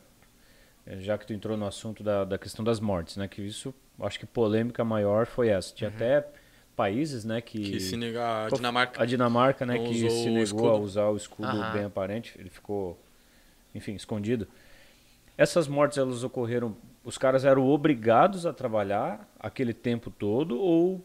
eh, 0.86 1.00
já 1.00 1.18
que 1.18 1.26
tu 1.26 1.34
entrou 1.34 1.58
no 1.58 1.66
assunto 1.66 2.04
da, 2.04 2.24
da 2.24 2.38
questão 2.38 2.64
das 2.64 2.80
mortes, 2.80 3.18
né? 3.18 3.28
Que 3.28 3.42
isso, 3.42 3.74
acho 4.00 4.20
que 4.20 4.28
polêmica 4.28 4.84
maior 4.86 5.26
foi 5.26 5.48
essa. 5.50 5.70
Uhum. 5.72 5.76
Tinha 5.76 5.90
até 5.90 6.28
países, 6.76 7.26
né? 7.26 7.42
Que, 7.42 7.58
Que 7.72 7.80
se 7.80 7.98
negar 7.98 8.46
a 8.46 8.50
Dinamarca. 8.56 9.02
A 9.02 9.06
Dinamarca, 9.08 9.66
né? 9.66 9.80
Que 9.80 9.90
usou 10.06 10.10
se 10.12 10.30
o 10.30 10.34
negou 10.34 10.40
a 10.40 10.44
escudo. 10.44 10.78
usar 10.84 11.08
o 11.10 11.18
escudo 11.18 11.48
Aham. 11.48 11.74
bem 11.74 11.86
aparente. 11.86 12.36
Ele 12.38 12.52
ficou 12.52 12.96
enfim, 13.74 13.96
escondido. 13.96 14.48
Essas 15.36 15.68
mortes 15.68 15.98
elas 15.98 16.24
ocorreram, 16.24 16.78
os 17.04 17.18
caras 17.18 17.44
eram 17.44 17.66
obrigados 17.68 18.46
a 18.46 18.54
trabalhar 18.54 19.28
aquele 19.40 19.74
tempo 19.74 20.12
todo 20.12 20.60
ou 20.62 21.04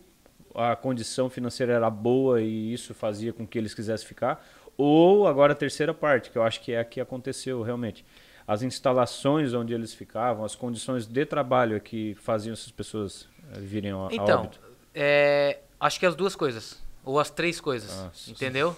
a 0.55 0.77
condição 0.77 1.29
financeira 1.29 1.73
era 1.73 1.91
boa 1.91 2.41
e 2.41 2.73
isso 2.73 2.95
fazia 2.95 3.33
com 3.33 3.47
que 3.47 3.59
eles 3.59 3.75
quisessem 3.75 4.07
ficar? 4.07 4.45
Ou 4.77 5.27
agora 5.27 5.53
a 5.53 5.57
terceira 5.57 5.93
parte, 5.95 6.31
que 6.31 6.39
eu 6.39 6.43
acho 6.43 6.61
que 6.61 6.73
é 6.73 6.81
a 6.81 6.85
que 6.85 7.01
aconteceu 7.01 7.63
realmente. 7.63 8.05
As 8.47 8.63
instalações 8.63 9.55
onde 9.55 9.73
eles 9.73 9.95
ficavam, 9.95 10.45
as 10.45 10.55
condições 10.55 11.07
de 11.07 11.25
trabalho 11.25 11.81
que 11.81 12.15
faziam 12.17 12.53
essas 12.53 12.71
pessoas 12.71 13.27
eh, 13.55 13.59
virem 13.61 13.93
a, 13.93 13.97
a 13.97 14.09
Então, 14.13 14.41
óbito. 14.43 14.61
é, 14.95 15.61
acho 15.81 15.99
que 15.99 16.05
as 16.07 16.15
duas 16.15 16.37
coisas. 16.37 16.83
Ou 17.05 17.19
as 17.19 17.31
três 17.31 17.61
coisas. 17.61 17.97
Nossa. 17.97 18.31
entendeu? 18.31 18.77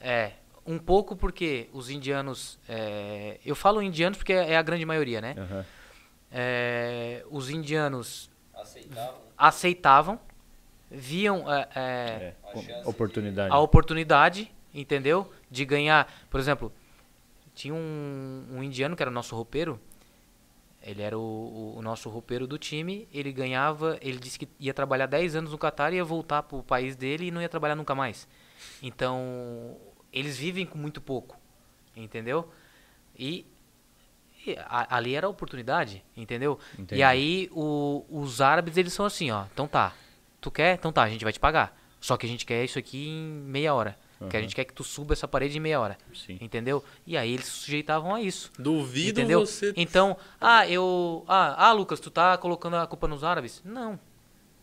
É. 0.00 0.32
Um 0.66 0.78
pouco 0.78 1.14
porque 1.16 1.68
os 1.72 1.88
indianos. 1.90 2.58
é, 2.68 3.38
eu 3.46 3.54
falo 3.54 3.80
indianos 3.80 4.18
porque 4.18 4.32
é 4.32 4.56
a 4.56 4.62
grande 4.62 4.84
maioria, 4.84 5.20
né? 5.20 5.34
Aham. 5.38 5.64
É, 6.30 7.24
os 7.30 7.48
indianos 7.50 8.28
Aceitavam. 8.52 9.14
aceitavam, 9.38 10.20
viam 10.96 11.52
é, 11.52 11.68
é, 11.74 11.80
É, 11.80 12.34
a 12.84 12.88
oportunidade. 12.88 13.52
a 13.54 13.58
oportunidade, 13.58 14.52
entendeu? 14.74 15.30
De 15.50 15.64
ganhar. 15.64 16.12
Por 16.30 16.40
exemplo, 16.40 16.72
tinha 17.54 17.74
um, 17.74 18.46
um 18.52 18.62
indiano 18.62 18.96
que 18.96 19.02
era 19.02 19.10
nosso 19.10 19.34
roupeiro. 19.36 19.78
Ele 20.82 21.02
era 21.02 21.18
o, 21.18 21.20
o- 21.20 21.74
o 21.78 21.82
nosso 21.82 22.08
roupeiro 22.08 22.46
do 22.46 22.56
time. 22.58 23.08
Ele 23.12 23.32
ganhava. 23.32 23.98
Ele 24.00 24.18
disse 24.18 24.38
que 24.38 24.48
ia 24.60 24.72
trabalhar 24.72 25.06
10 25.06 25.34
anos 25.34 25.50
no 25.50 25.58
Catar 25.58 25.92
e 25.92 25.96
ia 25.96 26.04
voltar 26.04 26.42
pro 26.44 26.62
país 26.62 26.94
dele 26.96 27.26
e 27.26 27.30
não 27.30 27.42
ia 27.42 27.48
trabalhar 27.48 27.74
nunca 27.74 27.94
mais. 27.94 28.28
Então, 28.82 29.76
eles 30.12 30.36
vivem 30.38 30.64
com 30.64 30.78
muito 30.78 31.00
pouco, 31.00 31.36
entendeu? 31.96 32.48
E, 33.18 33.44
e 34.46 34.56
a- 34.58 34.96
ali 34.96 35.14
era 35.14 35.26
a 35.26 35.30
oportunidade, 35.30 36.04
entendeu? 36.16 36.58
Entendi. 36.78 37.00
E 37.00 37.02
aí 37.02 37.50
o- 37.52 38.04
os 38.08 38.40
árabes 38.40 38.76
eles 38.76 38.92
são 38.92 39.04
assim, 39.04 39.30
ó. 39.30 39.44
Então 39.52 39.66
tá, 39.66 39.92
tu 40.46 40.50
quer? 40.50 40.74
Então 40.74 40.92
tá, 40.92 41.02
a 41.02 41.08
gente 41.08 41.24
vai 41.24 41.32
te 41.32 41.40
pagar. 41.40 41.76
Só 42.00 42.16
que 42.16 42.24
a 42.26 42.28
gente 42.28 42.44
quer 42.46 42.64
isso 42.64 42.78
aqui 42.78 43.08
em 43.08 43.22
meia 43.22 43.74
hora. 43.74 43.98
Que 44.30 44.36
a 44.36 44.40
gente 44.40 44.54
quer 44.54 44.64
que 44.64 44.72
tu 44.72 44.82
suba 44.82 45.12
essa 45.12 45.28
parede 45.28 45.58
em 45.58 45.60
meia 45.60 45.78
hora. 45.78 45.98
Sim. 46.14 46.38
Entendeu? 46.40 46.82
E 47.06 47.18
aí 47.18 47.34
eles 47.34 47.44
se 47.44 47.52
sujeitavam 47.52 48.14
a 48.14 48.20
isso. 48.22 48.50
Duvido 48.58 49.20
Entendeu? 49.20 49.40
você. 49.44 49.74
Então, 49.76 50.16
ah, 50.40 50.66
eu. 50.66 51.22
Ah, 51.28 51.68
ah, 51.68 51.72
Lucas, 51.72 52.00
tu 52.00 52.10
tá 52.10 52.36
colocando 52.38 52.76
a 52.76 52.86
culpa 52.86 53.06
nos 53.06 53.22
árabes? 53.22 53.60
Não. 53.62 54.00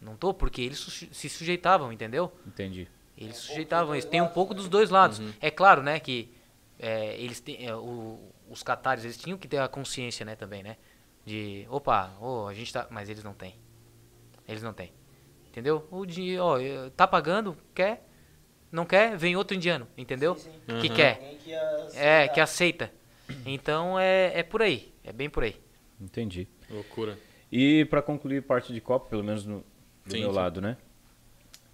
Não 0.02 0.16
tô, 0.16 0.34
porque 0.34 0.62
eles 0.62 0.80
su- 0.80 1.08
se 1.14 1.30
sujeitavam, 1.30 1.94
entendeu? 1.94 2.34
Entendi. 2.48 2.88
Eles 3.16 3.38
se 3.38 3.44
sujeitavam 3.44 3.94
a 3.94 3.98
isso. 3.98 4.08
Tem 4.08 4.22
um 4.22 4.28
pouco 4.28 4.54
dos 4.56 4.68
dois 4.68 4.90
lados. 4.90 5.22
É 5.40 5.52
claro, 5.52 5.84
né, 5.84 6.00
que 6.00 6.34
é, 6.80 7.16
eles 7.22 7.40
têm. 7.40 7.68
é, 7.68 7.76
o- 7.76 8.20
os 8.50 8.64
catares, 8.64 9.04
eles 9.04 9.18
tinham 9.18 9.38
que 9.38 9.48
ter 9.48 9.60
a 9.60 9.68
consciência, 9.68 10.26
né, 10.26 10.36
também, 10.36 10.64
né? 10.64 10.78
De, 11.26 11.66
opa, 11.70 12.12
ô, 12.20 12.48
a 12.48 12.54
gente 12.56 12.74
tá. 12.74 12.88
Mas 12.90 13.08
eles 13.08 13.24
não 13.24 13.34
têm. 13.34 13.56
Eles 14.48 14.64
não 14.64 14.74
têm. 14.74 14.92
Entendeu? 15.54 15.88
O 15.92 16.04
dinheiro, 16.04 16.42
ó, 16.44 16.58
eh, 16.60 16.90
tá 16.98 17.06
pagando, 17.06 17.56
quer? 17.76 18.10
Não 18.72 18.88
quer? 18.88 19.16
Vem 19.16 19.36
outro 19.36 19.56
indiano, 19.56 19.88
entendeu? 19.96 20.34
Sim, 20.34 20.50
sim. 20.50 20.80
Que 20.80 20.90
Uhum. 20.90 20.96
quer. 20.96 21.14
Alguém 21.18 21.38
que 21.38 21.54
É, 21.96 22.28
que 22.28 22.42
aceita. 22.42 22.92
Então 23.46 24.00
é, 24.00 24.40
é 24.40 24.42
por 24.42 24.64
aí. 24.64 24.92
É 25.04 25.14
bem 25.14 25.30
por 25.30 25.44
aí. 25.44 25.56
Entendi. 26.02 26.48
Loucura. 26.68 27.20
E 27.52 27.86
para 27.86 28.02
concluir 28.02 28.42
parte 28.42 28.74
de 28.74 28.82
Copa, 28.82 29.08
pelo 29.08 29.24
menos 29.24 29.46
no, 29.46 29.60
do 29.60 30.12
Sim, 30.12 30.22
meu 30.22 30.30
sim. 30.32 30.36
lado, 30.36 30.60
né? 30.60 30.76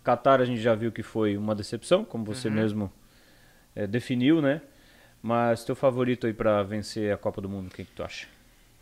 Qatar 0.03 0.41
a 0.41 0.45
gente 0.45 0.59
já 0.59 0.75
viu 0.75 0.91
que 0.91 1.01
foi 1.01 1.37
uma 1.37 1.55
decepção, 1.55 2.03
como 2.03 2.25
você 2.25 2.49
Uhum. 2.49 2.55
mesmo 2.55 2.93
eh, 3.77 3.87
definiu, 3.87 4.41
né? 4.41 4.61
Mas 5.21 5.63
teu 5.63 5.73
favorito 5.75 6.27
aí 6.27 6.33
para 6.33 6.61
vencer 6.63 7.13
a 7.13 7.17
Copa 7.17 7.39
do 7.39 7.47
Mundo, 7.47 7.73
quem 7.73 7.85
que 7.85 7.91
tu 7.93 8.03
acha? 8.03 8.27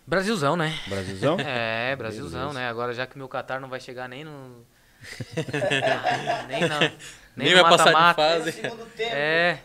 Brasilzão, 0.08 0.56
né? 0.56 0.74
Brasilzão? 0.88 1.38
É, 1.46 1.96
Brasilzão, 1.96 2.40
Beleza. 2.40 2.60
né? 2.60 2.68
Agora 2.68 2.94
já 2.94 3.06
que 3.06 3.14
o 3.16 3.20
meu 3.20 3.30
Qatar 3.30 3.60
não 3.62 3.70
vai 3.70 3.80
chegar 3.80 4.08
nem 4.10 4.24
no. 4.24 4.66
nem 6.48 6.62
na, 6.68 6.80
nem, 6.80 6.92
Nem 7.36 7.56
no 7.56 7.62
vai 7.62 7.72
passar 7.72 7.86
de 7.86 7.92
mata-mata. 7.94 8.16
fase. 8.52 8.62
É. 9.02 9.60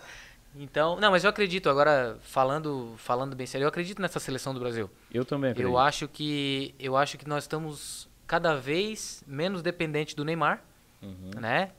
Então, 0.54 1.00
não, 1.00 1.10
mas 1.10 1.24
eu 1.24 1.30
acredito, 1.30 1.70
agora 1.70 2.18
falando, 2.22 2.94
falando 2.98 3.34
bem 3.34 3.46
sério, 3.46 3.64
eu 3.64 3.68
acredito 3.68 4.02
nessa 4.02 4.20
seleção 4.20 4.52
do 4.52 4.60
Brasil. 4.60 4.90
Eu 5.12 5.24
também 5.24 5.50
acredito. 5.50 5.70
Eu 5.72 5.78
acho 5.78 6.06
que 6.06 6.74
eu 6.78 6.94
acho 6.96 7.16
que 7.16 7.26
nós 7.26 7.44
estamos 7.44 8.06
cada 8.26 8.54
vez 8.54 9.24
menos 9.26 9.62
dependente 9.62 10.14
do 10.14 10.24
Neymar, 10.24 10.62
Uhum. 11.00 11.30
né? 11.40 11.70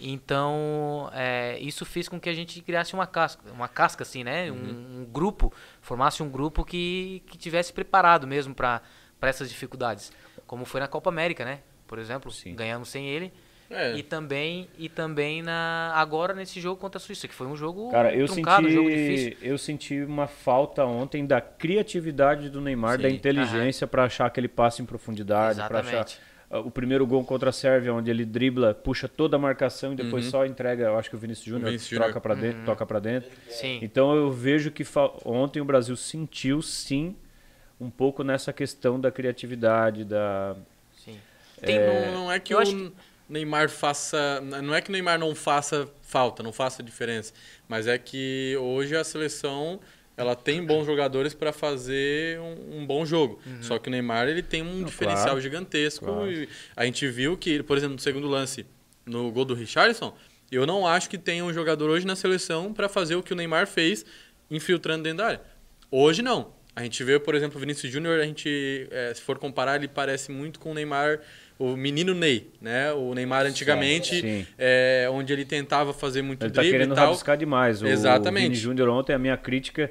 Então, 0.00 1.10
é, 1.12 1.58
isso 1.58 1.84
fez 1.84 2.08
com 2.08 2.20
que 2.20 2.28
a 2.28 2.34
gente 2.34 2.60
criasse 2.62 2.94
uma 2.94 3.06
casca, 3.06 3.42
uma 3.50 3.66
casca 3.66 4.02
assim, 4.04 4.22
né? 4.22 4.50
Um, 4.50 5.00
um 5.00 5.04
grupo, 5.04 5.52
formasse 5.80 6.22
um 6.22 6.30
grupo 6.30 6.64
que, 6.64 7.22
que 7.26 7.36
tivesse 7.36 7.72
preparado 7.72 8.26
mesmo 8.26 8.54
para 8.54 8.80
essas 9.22 9.48
dificuldades, 9.50 10.12
como 10.46 10.64
foi 10.64 10.80
na 10.80 10.86
Copa 10.86 11.10
América, 11.10 11.44
né? 11.44 11.60
Por 11.88 11.98
exemplo, 11.98 12.30
Sim. 12.30 12.54
ganhamos 12.54 12.88
sem 12.88 13.08
ele 13.08 13.32
É. 13.70 13.96
e 13.96 14.02
também 14.02 14.68
e 14.78 14.88
também 14.88 15.42
na 15.42 15.92
agora 15.96 16.32
nesse 16.34 16.60
jogo 16.60 16.80
contra 16.80 16.98
a 16.98 17.00
Suíça, 17.00 17.26
que 17.26 17.34
foi 17.34 17.46
um 17.46 17.56
jogo 17.56 17.90
Cara, 17.90 18.14
eu 18.14 18.26
truncado, 18.26 18.66
um 18.66 18.70
jogo 18.70 18.88
senti, 18.88 19.00
difícil. 19.16 19.36
eu 19.42 19.58
senti 19.58 20.02
uma 20.02 20.26
falta 20.26 20.84
ontem 20.84 21.26
da 21.26 21.40
criatividade 21.40 22.48
do 22.50 22.60
Neymar, 22.60 22.98
da 23.00 23.08
Sim. 23.08 23.14
inteligência 23.16 23.86
para 23.86 24.04
achar 24.04 24.26
aquele 24.26 24.48
passe 24.48 24.80
em 24.82 24.86
profundidade, 24.86 25.60
para 25.66 25.80
achar 25.80 26.06
ah, 26.50 26.60
o 26.60 26.70
primeiro 26.70 27.06
gol 27.06 27.22
contra 27.24 27.50
a 27.50 27.52
Sérvia, 27.52 27.92
onde 27.92 28.10
ele 28.10 28.24
dribla, 28.24 28.72
puxa 28.72 29.06
toda 29.06 29.36
a 29.36 29.38
marcação 29.38 29.92
e 29.92 29.96
depois 29.96 30.24
Uhum. 30.26 30.30
só 30.30 30.46
entrega, 30.46 30.84
eu 30.84 30.98
acho 30.98 31.10
que 31.10 31.16
o 31.16 31.18
Vinícius 31.18 31.46
Júnior 31.46 31.78
troca 31.90 32.18
para 32.22 32.34
dentro, 32.34 32.64
toca 32.64 32.86
para 32.86 32.98
dentro. 33.00 33.28
Sim. 33.50 33.78
Então 33.82 34.14
eu 34.16 34.30
vejo 34.30 34.70
que 34.70 34.82
ontem 35.26 35.60
o 35.60 35.64
Brasil 35.64 35.94
sentiu 35.94 36.62
sim 36.62 37.14
um 37.78 37.90
pouco 37.90 38.24
nessa 38.24 38.50
questão 38.52 38.98
da 38.98 39.10
criatividade, 39.12 40.04
da 40.04 40.56
Tem- 41.66 41.78
não, 41.78 42.12
não 42.24 42.32
é 42.32 42.38
que 42.38 42.54
eu 42.54 42.58
o 42.58 42.62
que- 42.64 42.92
Neymar 43.28 43.68
faça. 43.68 44.40
Não 44.40 44.74
é 44.74 44.80
que 44.80 44.88
o 44.88 44.92
Neymar 44.92 45.18
não 45.18 45.34
faça 45.34 45.86
falta, 46.02 46.42
não 46.42 46.52
faça 46.52 46.82
diferença. 46.82 47.32
Mas 47.68 47.86
é 47.86 47.98
que 47.98 48.56
hoje 48.58 48.96
a 48.96 49.04
seleção 49.04 49.78
ela 50.16 50.34
tem 50.34 50.64
bons 50.64 50.84
jogadores 50.86 51.34
para 51.34 51.52
fazer 51.52 52.40
um, 52.40 52.78
um 52.80 52.86
bom 52.86 53.04
jogo. 53.04 53.38
Uhum. 53.46 53.62
Só 53.62 53.78
que 53.78 53.88
o 53.88 53.90
Neymar 53.92 54.26
ele 54.28 54.42
tem 54.42 54.62
um 54.62 54.78
Não, 54.78 54.84
diferencial 54.84 55.26
claro. 55.26 55.40
gigantesco. 55.40 56.06
Claro. 56.06 56.32
E 56.32 56.48
a 56.74 56.84
gente 56.86 57.06
viu 57.06 57.36
que, 57.36 57.62
por 57.62 57.76
exemplo, 57.76 57.94
no 57.94 58.00
segundo 58.00 58.26
lance, 58.26 58.64
no 59.06 59.30
gol 59.30 59.44
do 59.44 59.54
Richarlison, 59.54 60.14
eu 60.50 60.66
não 60.66 60.86
acho 60.86 61.08
que 61.10 61.18
tenha 61.18 61.44
um 61.44 61.52
jogador 61.52 61.88
hoje 61.90 62.06
na 62.06 62.16
seleção 62.16 62.72
para 62.72 62.88
fazer 62.88 63.14
o 63.14 63.22
que 63.22 63.32
o 63.32 63.36
Neymar 63.36 63.66
fez 63.66 64.04
infiltrando 64.50 65.02
dentro 65.04 65.18
da 65.18 65.26
área. 65.26 65.40
Hoje 65.90 66.22
não. 66.22 66.56
A 66.74 66.82
gente 66.82 67.02
vê, 67.04 67.18
por 67.18 67.34
exemplo, 67.34 67.56
o 67.56 67.60
Vinícius 67.60 67.92
Júnior, 67.92 68.20
a 68.20 68.24
gente, 68.24 68.88
eh, 68.90 69.12
se 69.14 69.20
for 69.20 69.36
comparar, 69.38 69.76
ele 69.76 69.88
parece 69.88 70.30
muito 70.30 70.58
com 70.60 70.70
o 70.70 70.74
Neymar, 70.74 71.20
o 71.58 71.76
menino 71.76 72.14
Ney, 72.14 72.50
né? 72.60 72.92
O 72.92 73.14
Neymar 73.14 73.44
antigamente, 73.46 74.20
sim. 74.20 74.46
eh, 74.56 75.08
onde 75.10 75.32
ele 75.32 75.44
tentava 75.44 75.92
fazer 75.92 76.22
muito 76.22 76.42
ele 76.44 76.52
tá 76.52 76.60
drible 76.60 76.78
querendo 76.78 76.92
e 76.92 76.94
tal. 76.94 77.06
rabiscar 77.06 77.36
demais. 77.36 77.82
O 77.82 77.86
Exatamente. 77.86 78.44
Vini 78.44 78.54
Júnior 78.54 78.88
ontem, 78.90 79.12
a 79.12 79.18
minha 79.18 79.36
crítica, 79.36 79.90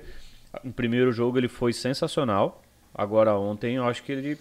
no 0.64 0.72
primeiro 0.72 1.11
jogo 1.11 1.38
ele 1.38 1.48
foi 1.49 1.73
sensacional. 1.73 2.64
Agora 2.94 3.35
ontem 3.38 3.76
eu 3.76 3.84
acho 3.84 4.02
que 4.03 4.11
ele 4.11 4.38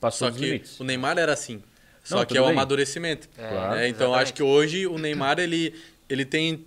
passou 0.00 0.26
Só 0.26 0.30
dos 0.30 0.40
que 0.40 0.46
limites. 0.46 0.80
o 0.80 0.84
Neymar 0.84 1.18
era 1.18 1.32
assim. 1.32 1.62
Só 2.02 2.16
Não, 2.18 2.24
que 2.24 2.36
é 2.36 2.40
o 2.40 2.44
bem. 2.46 2.52
amadurecimento. 2.52 3.28
É, 3.38 3.48
Claro. 3.48 3.74
né? 3.76 3.88
Então 3.88 4.06
exatamente. 4.08 4.22
acho 4.22 4.34
que 4.34 4.42
hoje 4.42 4.86
o 4.86 4.98
Neymar 4.98 5.38
ele, 5.38 5.74
ele 6.08 6.24
tem 6.24 6.64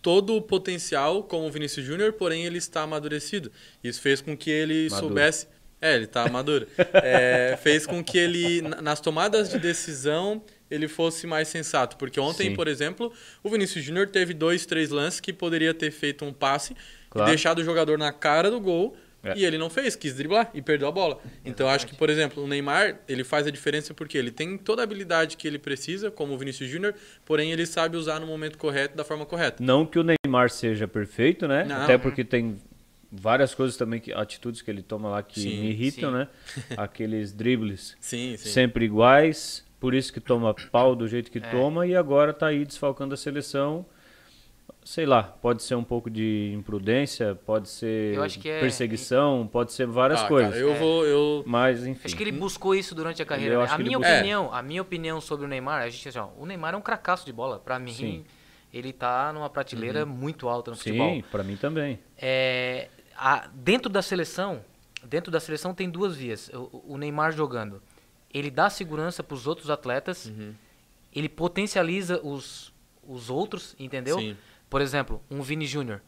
todo 0.00 0.36
o 0.36 0.40
potencial 0.42 1.24
como 1.24 1.46
o 1.46 1.50
Vinícius 1.50 1.84
Júnior, 1.84 2.12
porém 2.12 2.44
ele 2.44 2.58
está 2.58 2.82
amadurecido. 2.82 3.50
Isso 3.82 4.00
fez 4.00 4.20
com 4.20 4.36
que 4.36 4.48
ele 4.50 4.84
Maduro. 4.90 5.00
soubesse. 5.08 5.48
É, 5.80 5.94
ele 5.94 6.04
está 6.04 6.28
maduro. 6.28 6.66
É, 6.94 7.58
fez 7.62 7.86
com 7.86 8.02
que 8.02 8.16
ele, 8.18 8.62
na- 8.62 8.80
nas 8.80 9.00
tomadas 9.00 9.48
de 9.50 9.58
decisão, 9.58 10.42
ele 10.70 10.88
fosse 10.88 11.26
mais 11.26 11.48
sensato. 11.48 11.96
Porque 11.96 12.18
ontem, 12.18 12.48
Sim. 12.50 12.54
por 12.54 12.66
exemplo, 12.66 13.12
o 13.42 13.48
Vinícius 13.50 13.84
Júnior 13.84 14.08
teve 14.08 14.32
dois, 14.32 14.64
três 14.64 14.90
lances 14.90 15.20
que 15.20 15.32
poderia 15.32 15.74
ter 15.74 15.90
feito 15.90 16.24
um 16.24 16.32
passe 16.32 16.74
Claro. 17.10 17.28
e 17.28 17.32
deixado 17.32 17.58
o 17.58 17.64
jogador 17.64 17.98
na 17.98 18.12
cara 18.12 18.50
do 18.50 18.60
gol. 18.60 18.96
É. 19.24 19.36
E 19.36 19.44
ele 19.44 19.58
não 19.58 19.68
fez, 19.68 19.96
quis 19.96 20.14
driblar 20.14 20.50
e 20.54 20.62
perdeu 20.62 20.86
a 20.86 20.92
bola. 20.92 21.18
Então 21.44 21.68
acho 21.68 21.84
que, 21.84 21.96
por 21.96 22.08
exemplo, 22.08 22.44
o 22.44 22.46
Neymar, 22.46 23.00
ele 23.08 23.24
faz 23.24 23.44
a 23.44 23.50
diferença 23.50 23.92
porque 23.92 24.16
ele 24.16 24.30
tem 24.30 24.56
toda 24.56 24.82
a 24.82 24.84
habilidade 24.84 25.36
que 25.36 25.48
ele 25.48 25.58
precisa, 25.58 26.12
como 26.12 26.32
o 26.34 26.38
Vinícius 26.38 26.70
Júnior, 26.70 26.94
porém 27.24 27.50
ele 27.50 27.66
sabe 27.66 27.96
usar 27.96 28.20
no 28.20 28.26
momento 28.26 28.56
correto, 28.56 28.96
da 28.96 29.02
forma 29.02 29.26
correta. 29.26 29.56
Não 29.64 29.84
que 29.84 29.98
o 29.98 30.04
Neymar 30.04 30.48
seja 30.50 30.86
perfeito, 30.86 31.48
né? 31.48 31.64
Não. 31.64 31.82
Até 31.82 31.98
porque 31.98 32.22
tem 32.22 32.56
várias 33.10 33.54
coisas 33.54 33.76
também, 33.76 34.00
que, 34.00 34.12
atitudes 34.12 34.62
que 34.62 34.70
ele 34.70 34.82
toma 34.82 35.08
lá 35.08 35.22
que 35.22 35.40
Sim, 35.40 35.60
me 35.60 35.70
irritam, 35.70 36.10
sim. 36.10 36.16
né? 36.18 36.28
Aqueles 36.76 37.32
dribles 37.32 37.96
Sim, 38.00 38.36
sim. 38.36 38.48
sempre 38.48 38.84
iguais, 38.84 39.64
por 39.80 39.94
isso 39.94 40.12
que 40.12 40.20
toma 40.20 40.54
pau 40.72 40.94
do 40.96 41.06
jeito 41.06 41.30
que 41.30 41.38
É. 41.38 41.50
toma 41.50 41.86
e 41.86 41.94
agora 41.96 42.32
tá 42.32 42.46
aí 42.48 42.64
desfalcando 42.64 43.14
a 43.14 43.16
seleção. 43.16 43.84
Sei 44.84 45.04
lá, 45.04 45.22
pode 45.24 45.64
ser 45.64 45.74
um 45.74 45.82
pouco 45.82 46.08
de 46.08 46.52
imprudência, 46.54 47.34
pode 47.44 47.68
ser 47.68 48.14
Eu 48.14 48.22
acho 48.22 48.38
que 48.38 48.48
é- 48.48 48.60
perseguição, 48.60 49.44
pode 49.50 49.72
ser 49.72 49.84
várias 49.84 50.22
Ah, 50.22 50.28
coisas. 50.28 50.52
cara, 50.52 50.62
eu 50.64 50.72
É. 50.74 50.78
vou. 50.78 51.04
Eu... 51.04 51.42
Mas 51.44 51.84
enfim. 51.84 52.02
Acho 52.04 52.16
que 52.16 52.22
ele 52.22 52.30
buscou 52.30 52.72
isso 52.72 52.94
durante 52.94 53.20
a 53.20 53.26
carreira. 53.26 53.54
Eu 53.54 53.58
né? 53.58 53.64
acho 53.64 53.74
A 53.74 53.78
minha 53.78 53.98
opinião, 53.98 54.54
a 54.54 54.62
minha 54.62 54.80
opinião 54.82 55.20
sobre 55.20 55.44
o 55.44 55.48
Neymar, 55.48 55.82
a 55.82 55.88
gente 55.88 56.08
assim, 56.08 56.18
ó, 56.20 56.28
o 56.38 56.46
Neymar 56.46 56.74
é 56.74 56.76
um 56.76 56.80
cracaço 56.80 57.26
de 57.26 57.32
bola. 57.32 57.58
Pra 57.58 57.80
mim, 57.80 57.92
Sim. 57.92 58.24
ele 58.72 58.92
tá 58.92 59.32
numa 59.32 59.50
prateleira 59.50 60.06
muito 60.06 60.48
alta 60.48 60.70
no 60.70 60.76
Sim, 60.76 60.82
futebol. 60.90 61.22
pra 61.32 61.42
mim 61.42 61.56
também. 61.56 61.98
É, 62.16 62.88
a- 63.18 63.48
dentro 63.54 63.90
da 63.90 64.02
seleção, 64.02 64.64
dentro 65.04 65.30
da 65.30 65.40
seleção 65.40 65.74
tem 65.74 65.88
duas 65.90 66.16
vias. 66.16 66.48
O, 66.52 66.94
o 66.94 66.98
Neymar 66.98 67.32
jogando, 67.32 67.82
ele 68.32 68.50
dá 68.50 68.68
segurança 68.70 69.22
para 69.22 69.34
os 69.34 69.46
outros 69.46 69.70
atletas, 69.70 70.26
Uhum. 70.26 70.54
ele 71.14 71.28
potencializa 71.28 72.20
os, 72.22 72.72
os 73.06 73.30
outros, 73.30 73.74
entendeu? 73.78 74.18
Sim. 74.18 74.36
Por 74.68 74.80
exemplo, 74.80 75.22
um 75.30 75.40
Vini 75.42 75.66
Júnior. 75.66 76.00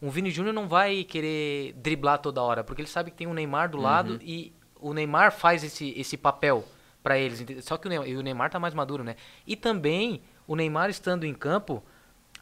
Um 0.00 0.10
Vini 0.10 0.30
Júnior 0.30 0.52
não 0.54 0.68
vai 0.68 1.04
querer 1.04 1.72
driblar 1.74 2.18
toda 2.18 2.42
hora, 2.42 2.62
porque 2.64 2.82
ele 2.82 2.88
sabe 2.88 3.10
que 3.10 3.16
tem 3.16 3.26
um 3.26 3.32
Neymar 3.34 3.70
do 3.70 3.78
lado 3.78 4.18
e 4.22 4.52
o 4.80 4.92
Neymar 4.92 5.32
faz 5.32 5.64
esse, 5.64 5.94
esse 5.96 6.16
papel 6.16 6.64
para 7.02 7.18
eles. 7.18 7.44
Só 7.64 7.76
que 7.78 7.86
o 7.86 7.88
Neymar, 7.90 8.08
o 8.08 8.22
Neymar 8.22 8.50
tá 8.50 8.58
mais 8.58 8.74
maduro, 8.74 9.02
né? 9.04 9.16
E 9.46 9.54
também 9.56 10.20
o 10.46 10.54
Neymar 10.56 10.90
estando 10.90 11.24
em 11.24 11.32
campo, 11.32 11.82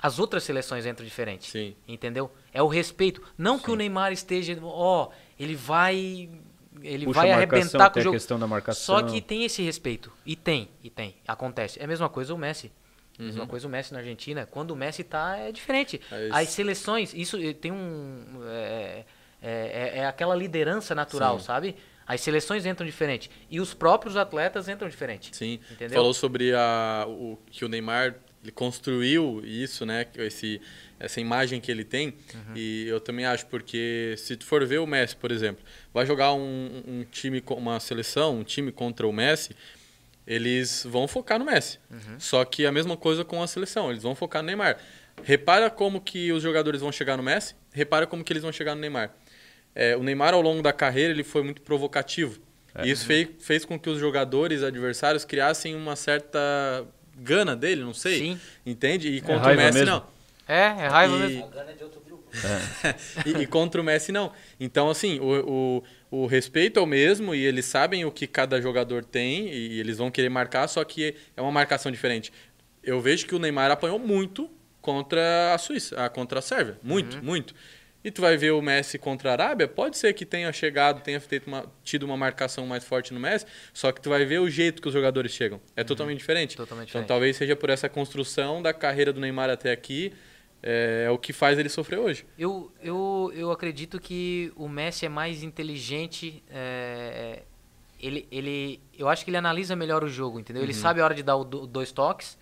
as 0.05 0.18
outras 0.18 0.43
seleções 0.44 0.85
entram 0.85 1.02
diferente. 1.02 1.51
Sim. 1.51 1.74
Entendeu? 1.89 2.31
É 2.52 2.62
o 2.62 2.68
respeito. 2.68 3.22
Não 3.39 3.59
que 3.59 3.70
o 3.70 3.74
Neymar 3.74 4.12
esteja, 4.12 4.55
ó, 4.62 5.09
ele 5.40 5.55
vai 5.55 6.28
ele 6.82 7.06
Puxa 7.06 7.20
vai 7.20 7.31
marcação, 7.31 7.56
arrebentar 7.56 7.90
com 7.90 7.98
o 7.98 8.01
a 8.01 8.02
jogo. 8.05 8.16
questão 8.16 8.39
da 8.39 8.47
marcação. 8.47 8.98
Só 8.98 9.02
que 9.02 9.22
tem 9.22 9.44
esse 9.44 9.62
respeito. 9.62 10.12
E 10.26 10.36
tem, 10.36 10.68
e 10.82 10.90
tem. 10.90 11.16
Acontece. 11.26 11.81
É 11.81 11.85
a 11.85 11.86
mesma 11.86 12.10
coisa 12.10 12.35
o 12.35 12.36
Messi. 12.36 12.70
Uhum. 13.18 13.24
Mesma 13.24 13.47
coisa 13.47 13.66
o 13.66 13.70
Messi 13.70 13.94
na 13.94 14.01
Argentina. 14.01 14.44
Quando 14.44 14.72
o 14.72 14.76
Messi 14.76 15.02
tá, 15.05 15.39
é 15.39 15.51
diferente. 15.51 15.98
É. 16.12 16.28
As 16.31 16.51
seleções, 16.51 17.14
isso 17.14 17.39
eh, 17.39 17.55
tem 17.55 17.72
um. 17.72 18.24
É, 18.47 19.05
é, 19.40 19.51
é- 19.51 19.98
é 20.01 20.06
aquela 20.06 20.35
liderança 20.36 20.94
natural, 20.94 21.39
Sim. 21.39 21.47
sabe? 21.47 21.76
As 22.06 22.20
seleções 22.20 22.66
entram 22.66 22.85
diferente. 22.86 23.31
E 23.48 23.59
os 23.59 23.72
próprios 23.72 24.16
atletas 24.18 24.68
entram 24.68 24.86
diferente. 24.86 25.35
Sim. 25.35 25.60
Entendeu? 25.70 25.97
Falou 25.97 26.12
sobre 26.12 26.52
a, 26.55 27.06
o, 27.09 27.39
que 27.51 27.64
o 27.64 27.68
Neymar 27.68 28.16
ele 28.45 28.53
construiu 28.53 29.43
isso, 29.43 29.87
né? 29.87 30.07
Esse, 30.19 30.61
essa 31.01 31.19
imagem 31.19 31.61
que 31.61 31.71
ele 31.73 31.83
tem. 31.83 32.09
Uhum. 32.09 32.55
E 32.55 32.87
eu 32.87 33.01
também 33.01 33.25
acho, 33.25 33.47
porque 33.47 34.15
se 34.19 34.37
tu 34.37 34.45
for 34.45 34.65
ver 34.66 34.79
o 34.79 34.87
Messi, 34.87 35.16
por 35.16 35.33
exemplo, 35.33 35.65
vai 35.95 36.05
jogar 36.05 36.35
um, 36.35 36.83
um 36.87 37.05
time, 37.11 37.41
com 37.41 37.55
uma 37.55 37.81
seleção, 37.81 38.39
um 38.39 38.45
time 38.45 38.71
contra 38.71 39.07
o 39.07 39.12
Messi, 39.12 39.57
eles 40.27 40.87
vão 40.87 41.09
focar 41.09 41.39
no 41.39 41.47
Messi. 41.47 41.79
Uhum. 41.91 42.21
Só 42.21 42.45
que 42.45 42.66
a 42.66 42.73
mesma 42.73 42.99
coisa 42.99 43.25
com 43.25 43.43
a 43.43 43.47
seleção, 43.47 43.91
eles 43.91 44.03
vão 44.03 44.15
focar 44.15 44.43
no 44.43 44.47
Neymar. 44.47 44.79
Repara 45.23 45.71
como 45.71 46.01
que 46.01 46.31
os 46.31 46.43
jogadores 46.43 46.83
vão 46.83 46.93
chegar 46.93 47.16
no 47.16 47.23
Messi, 47.23 47.55
repara 47.73 48.07
como 48.07 48.23
que 48.23 48.31
eles 48.31 48.43
vão 48.43 48.53
chegar 48.53 48.75
no 48.75 48.81
Neymar. 48.83 49.11
É, 49.75 49.97
o 49.97 50.03
Neymar, 50.03 50.35
ao 50.35 50.43
longo 50.43 50.62
da 50.62 50.73
carreira, 50.73 51.12
ele 51.12 51.25
foi 51.25 51.43
muito 51.43 51.62
provocativo. 51.62 52.41
E 52.83 52.91
isso 52.91 53.07
fez, 53.07 53.29
fez 53.39 53.65
com 53.65 53.79
que 53.79 53.89
os 53.89 54.01
jogadores 54.01 54.62
adversários 54.62 55.25
criassem 55.25 55.77
uma 55.77 55.95
certa 55.95 56.85
gana 57.16 57.55
dele, 57.57 57.82
não 57.82 57.95
sei. 57.95 58.19
Sim. 58.19 58.41
Entende? 58.65 59.09
E 59.09 59.20
contra 59.20 59.36
o 59.36 59.41
raiva 59.41 59.62
Messi, 59.62 59.78
mesmo. 59.81 59.91
não. 59.95 60.07
É, 60.47 60.61
é 60.61 60.89
raiva 60.89 61.16
E- 61.16 61.19
mesmo. 61.20 61.45
A 61.45 61.49
gana 61.49 61.70
é 61.70 61.74
de 61.74 61.85
outro 61.85 62.01
grupo. 62.01 62.24
e, 63.24 63.43
e 63.43 63.47
contra 63.47 63.81
o 63.81 63.85
Messi, 63.85 64.12
não. 64.12 64.32
Então, 64.59 64.91
assim, 64.91 65.19
o, 65.20 65.82
o, 66.11 66.23
o 66.23 66.27
respeito 66.27 66.78
é 66.78 66.82
o 66.82 66.86
mesmo 66.86 67.35
e 67.35 67.45
eles 67.45 67.65
sabem 67.65 68.05
o 68.05 68.11
que 68.11 68.27
cada 68.27 68.61
jogador 68.61 69.05
tem 69.05 69.49
e 69.49 69.78
eles 69.81 69.99
vão 69.99 70.11
querer 70.11 70.28
marcar, 70.28 70.66
só 70.69 70.82
que 70.85 71.15
é 71.36 71.41
uma 71.41 71.53
marcação 71.53 71.91
diferente. 71.93 72.32
Eu 72.82 73.01
vejo 73.01 73.27
que 73.27 73.35
o 73.35 73.39
Neymar 73.39 73.70
apanhou 73.70 73.99
muito 73.99 74.51
contra 74.82 75.55
a 75.55 75.59
Suíça, 75.59 75.97
ah, 76.05 76.11
contra 76.11 76.41
a 76.41 76.43
Sérvia. 76.43 76.78
Muito, 76.82 77.24
muito. 77.24 77.55
E 78.05 78.10
tu 78.10 78.20
vai 78.20 78.36
ver 78.36 78.51
o 78.52 78.60
Messi 78.60 78.98
contra 78.98 79.31
a 79.31 79.32
Arábia, 79.32 79.66
pode 79.66 79.97
ser 79.97 80.12
que 80.12 80.26
tenha 80.26 80.52
chegado, 80.52 81.01
tenha 81.02 81.20
uma- 81.47 81.64
tido 81.82 82.02
uma 82.02 82.16
marcação 82.18 82.66
mais 82.66 82.85
forte 82.85 83.14
no 83.14 83.18
Messi, 83.18 83.47
só 83.72 83.90
que 83.90 84.01
tu 84.01 84.10
vai 84.10 84.26
ver 84.26 84.40
o 84.40 84.51
jeito 84.51 84.82
que 84.82 84.89
os 84.89 84.93
jogadores 84.94 85.32
chegam. 85.32 85.59
É 85.74 85.82
totalmente 85.82 86.18
diferente. 86.18 86.55
Totalmente 86.55 86.90
então 86.90 87.01
diferente. 87.01 87.09
talvez 87.09 87.36
seja 87.36 87.56
por 87.56 87.70
essa 87.70 87.89
construção 87.89 88.60
da 88.60 88.74
carreira 88.74 89.10
do 89.10 89.20
Neymar 89.20 89.48
até 89.48 89.72
aqui, 89.72 90.12
é, 90.62 91.05
é 91.06 91.10
o 91.10 91.16
que 91.18 91.32
faz 91.32 91.59
ele 91.59 91.70
sofrer 91.70 91.98
hoje. 91.98 92.26
Eu, 92.39 92.70
eu, 92.82 93.32
eu 93.35 93.51
acredito 93.51 93.98
que 93.98 94.52
o 94.55 94.68
Messi 94.68 95.06
é 95.06 95.09
mais 95.09 95.43
inteligente. 95.43 96.43
é, 96.51 97.43
ele, 98.01 98.28
ele, 98.31 98.81
eu 98.98 99.09
acho 99.09 99.24
que 99.24 99.31
ele 99.31 99.39
analisa 99.39 99.74
melhor 99.74 100.05
o 100.05 100.09
jogo, 100.09 100.39
entendeu? 100.39 100.60
Uhum. 100.60 100.66
Ele 100.66 100.74
sabe 100.74 101.01
a 101.01 101.05
hora 101.05 101.14
de 101.14 101.22
dar 101.22 101.36
o 101.36 101.44
do- 101.44 101.66
dois 101.66 101.90
toques. 101.90 102.36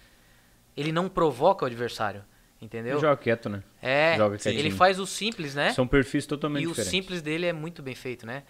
Ele 0.76 0.90
não 0.90 1.08
provoca 1.08 1.64
o 1.64 1.66
adversário, 1.66 2.24
entendeu? 2.62 2.92
Ele 2.94 3.00
joga 3.00 3.16
quieto, 3.16 3.48
né? 3.50 3.62
É, 3.82 4.14
joga 4.16 4.38
ele 4.46 4.70
faz 4.70 4.98
o 5.00 5.06
simples, 5.06 5.54
né? 5.54 5.72
São 5.72 5.86
perfis 5.86 6.24
totalmente 6.24 6.62
E 6.62 6.66
o 6.66 6.70
diferentes. 6.70 6.90
simples 6.90 7.20
dele 7.20 7.46
é 7.46 7.52
muito 7.52 7.82
bem 7.82 7.94
feito, 7.94 8.24
né? 8.24 8.44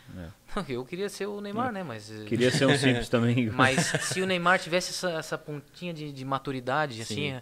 Eu 0.68 0.84
queria 0.84 1.09
ser 1.09 1.26
o 1.26 1.40
Neymar, 1.40 1.72
né? 1.72 1.82
Mas, 1.82 2.10
eh, 2.10 2.24
Queria 2.26 2.51
ser 2.51 2.66
um 2.66 2.76
simples 2.76 3.09
também. 3.10 3.48
mas 3.51 3.80
se 4.02 4.20
o 4.20 4.26
Neymar 4.26 4.59
tivesse 4.59 4.90
essa, 4.90 5.10
essa 5.18 5.39
pontinha 5.39 5.93
de, 5.94 6.12
de 6.12 6.24
maturidade, 6.24 7.01
assim, 7.02 7.40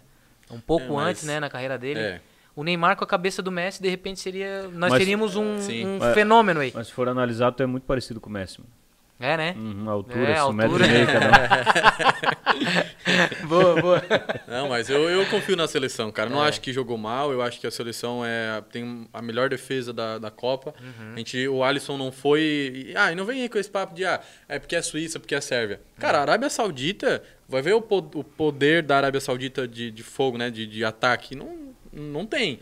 um 0.49 0.59
pouco 0.59 0.85
É, 0.85 0.89
mas- 0.89 1.07
antes, 1.09 1.23
né, 1.25 1.39
na 1.39 1.49
carreira 1.49 1.77
dele, 1.77 1.99
É. 1.99 2.21
o 2.55 2.63
Neymar 2.63 2.95
com 2.95 3.03
a 3.03 3.07
cabeça 3.07 3.41
do 3.41 3.51
Messi, 3.51 3.81
de 3.81 3.89
repente 3.89 4.19
seria. 4.19 4.63
Nós 4.69 4.91
Mas- 4.91 4.99
teríamos 4.99 5.35
um, 5.35 5.59
Sim. 5.59 5.85
um 5.85 5.97
Mas- 5.99 6.13
fenômeno 6.13 6.61
aí. 6.61 6.71
Mas 6.73 6.87
se 6.87 6.93
for 6.93 7.07
analisar, 7.09 7.51
tu 7.51 7.61
é 7.61 7.65
muito 7.65 7.83
parecido 7.83 8.19
com 8.21 8.29
o 8.29 8.33
Messi. 8.33 8.59
mano. 8.61 8.71
É, 9.21 9.37
né? 9.37 9.53
Uhum, 9.57 9.87
a 9.87 9.91
altura, 9.91 10.19
É, 10.29 10.37
a 10.39 10.51
metro 10.51 10.71
altura. 10.73 10.87
e 10.87 10.91
meio 10.91 11.05
cada 11.07 11.27
um. 11.27 11.31
boa, 13.47 13.81
boa. 13.81 14.01
Não, 14.47 14.69
mas 14.69 14.89
eu, 14.89 15.09
eu 15.09 15.25
confio 15.27 15.55
na 15.55 15.67
seleção, 15.67 16.11
cara. 16.11 16.29
Não 16.29 16.43
É. 16.43 16.47
acho 16.49 16.61
que 16.61 16.73
jogou 16.73 16.97
mal, 16.97 17.31
eu 17.31 17.41
acho 17.41 17.59
que 17.59 17.67
a 17.67 17.71
seleção 17.71 18.23
é, 18.25 18.61
tem 18.71 19.07
a 19.13 19.21
melhor 19.21 19.49
defesa 19.49 19.93
da, 19.93 20.17
da 20.17 20.31
Copa. 20.31 20.73
Uhum. 20.81 21.13
A 21.13 21.17
gente, 21.17 21.47
o 21.47 21.63
Alisson 21.63 21.97
não 21.97 22.11
foi. 22.11 22.41
e- 22.89 22.93
Ah, 22.95 23.11
e 23.11 23.15
não 23.15 23.25
vem 23.25 23.41
aí 23.41 23.49
com 23.49 23.57
esse 23.57 23.69
papo 23.69 23.93
de 23.93 24.05
ah, 24.05 24.19
é 24.47 24.59
porque 24.59 24.75
é 24.75 24.81
Suíça, 24.81 25.19
porque 25.19 25.35
é 25.35 25.41
Sérvia. 25.41 25.81
Cara, 25.99 26.17
a 26.19 26.21
Arábia 26.21 26.49
Saudita, 26.49 27.23
vai 27.47 27.61
ver 27.61 27.73
o, 27.73 27.81
po- 27.81 28.09
o 28.15 28.23
poder 28.23 28.81
da 28.83 28.97
Arábia 28.97 29.21
Saudita 29.21 29.67
de, 29.67 29.91
de 29.91 30.03
fogo, 30.03 30.37
né? 30.37 30.49
De, 30.49 30.65
de 30.65 30.83
ataque. 30.83 31.35
Não, 31.35 31.73
não 31.93 32.25
tem. 32.25 32.59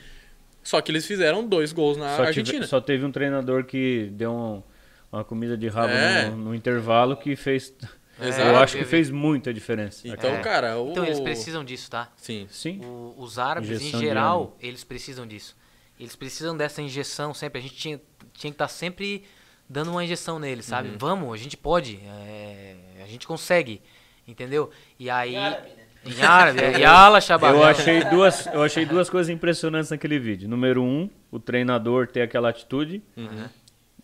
Só 0.61 0.81
que 0.81 0.91
eles 0.91 1.05
fizeram 1.05 1.45
dois 1.47 1.71
gols 1.71 1.97
na 1.97 2.09
Só, 2.09 2.15
tive- 2.17 2.27
Argentina. 2.27 2.67
só 2.67 2.81
teve 2.81 3.05
um 3.05 3.11
treinador 3.11 3.63
que 3.63 4.09
deu 4.11 4.31
um- 4.31 4.63
uma 5.11 5.23
comida 5.23 5.57
de 5.57 5.67
rabo 5.67 5.93
É. 5.93 6.29
no, 6.29 6.35
no 6.37 6.55
intervalo 6.55 7.15
que 7.17 7.35
fez. 7.35 7.73
Exato. 8.21 8.41
Eu 8.49 8.57
acho 8.57 8.77
que 8.77 8.83
fez 8.83 9.09
muita 9.09 9.53
diferença. 9.53 10.05
Então, 10.07 10.29
É. 10.31 10.39
cara, 10.41 10.77
o... 10.77 10.91
Então 10.91 11.05
eles 11.05 11.19
precisam 11.21 11.63
disso, 11.63 11.89
tá? 11.89 12.09
Sim. 12.17 12.47
Sim. 12.49 12.81
O- 12.83 13.15
os 13.17 13.39
árabes, 13.39 13.69
Injeção 13.69 13.99
em 13.99 14.03
geral, 14.03 14.57
eles 14.59 14.83
precisam 14.83 15.25
disso. 15.25 15.55
Eles 15.97 16.15
precisam 16.17 16.55
dessa 16.55 16.81
injeção 16.81 17.33
sempre. 17.33 17.59
A 17.59 17.61
gente 17.61 17.75
tinha, 17.75 17.97
tinha 18.33 18.51
que 18.51 18.55
estar 18.55 18.67
sempre 18.67 19.23
dando 19.69 19.91
uma 19.91 20.03
injeção 20.03 20.37
neles, 20.37 20.65
Uhum. 20.65 20.69
sabe? 20.69 20.91
Vamos, 20.97 21.33
a 21.33 21.37
gente 21.37 21.55
pode. 21.55 21.97
é, 22.03 22.75
a 23.03 23.07
gente 23.07 23.25
consegue. 23.25 23.81
Entendeu? 24.27 24.69
E 24.99 25.09
aí. 25.09 25.35
Em 25.35 25.37
árabe, 25.37 25.69
né? 25.69 25.83
Em 26.05 26.21
árabe, 26.21 26.61
é, 26.61 26.79
Yala 26.79 27.19
Shabbat. 27.21 27.53
Eu 27.55 27.63
achei, 27.63 28.03
duas, 28.05 28.45
eu 28.47 28.63
achei 28.63 28.85
duas 28.85 29.09
coisas 29.09 29.29
impressionantes 29.29 29.91
naquele 29.91 30.19
vídeo. 30.19 30.47
Número 30.49 30.83
um, 30.83 31.09
o 31.31 31.39
treinador 31.39 32.07
ter 32.07 32.21
aquela 32.21 32.49
atitude, 32.49 33.01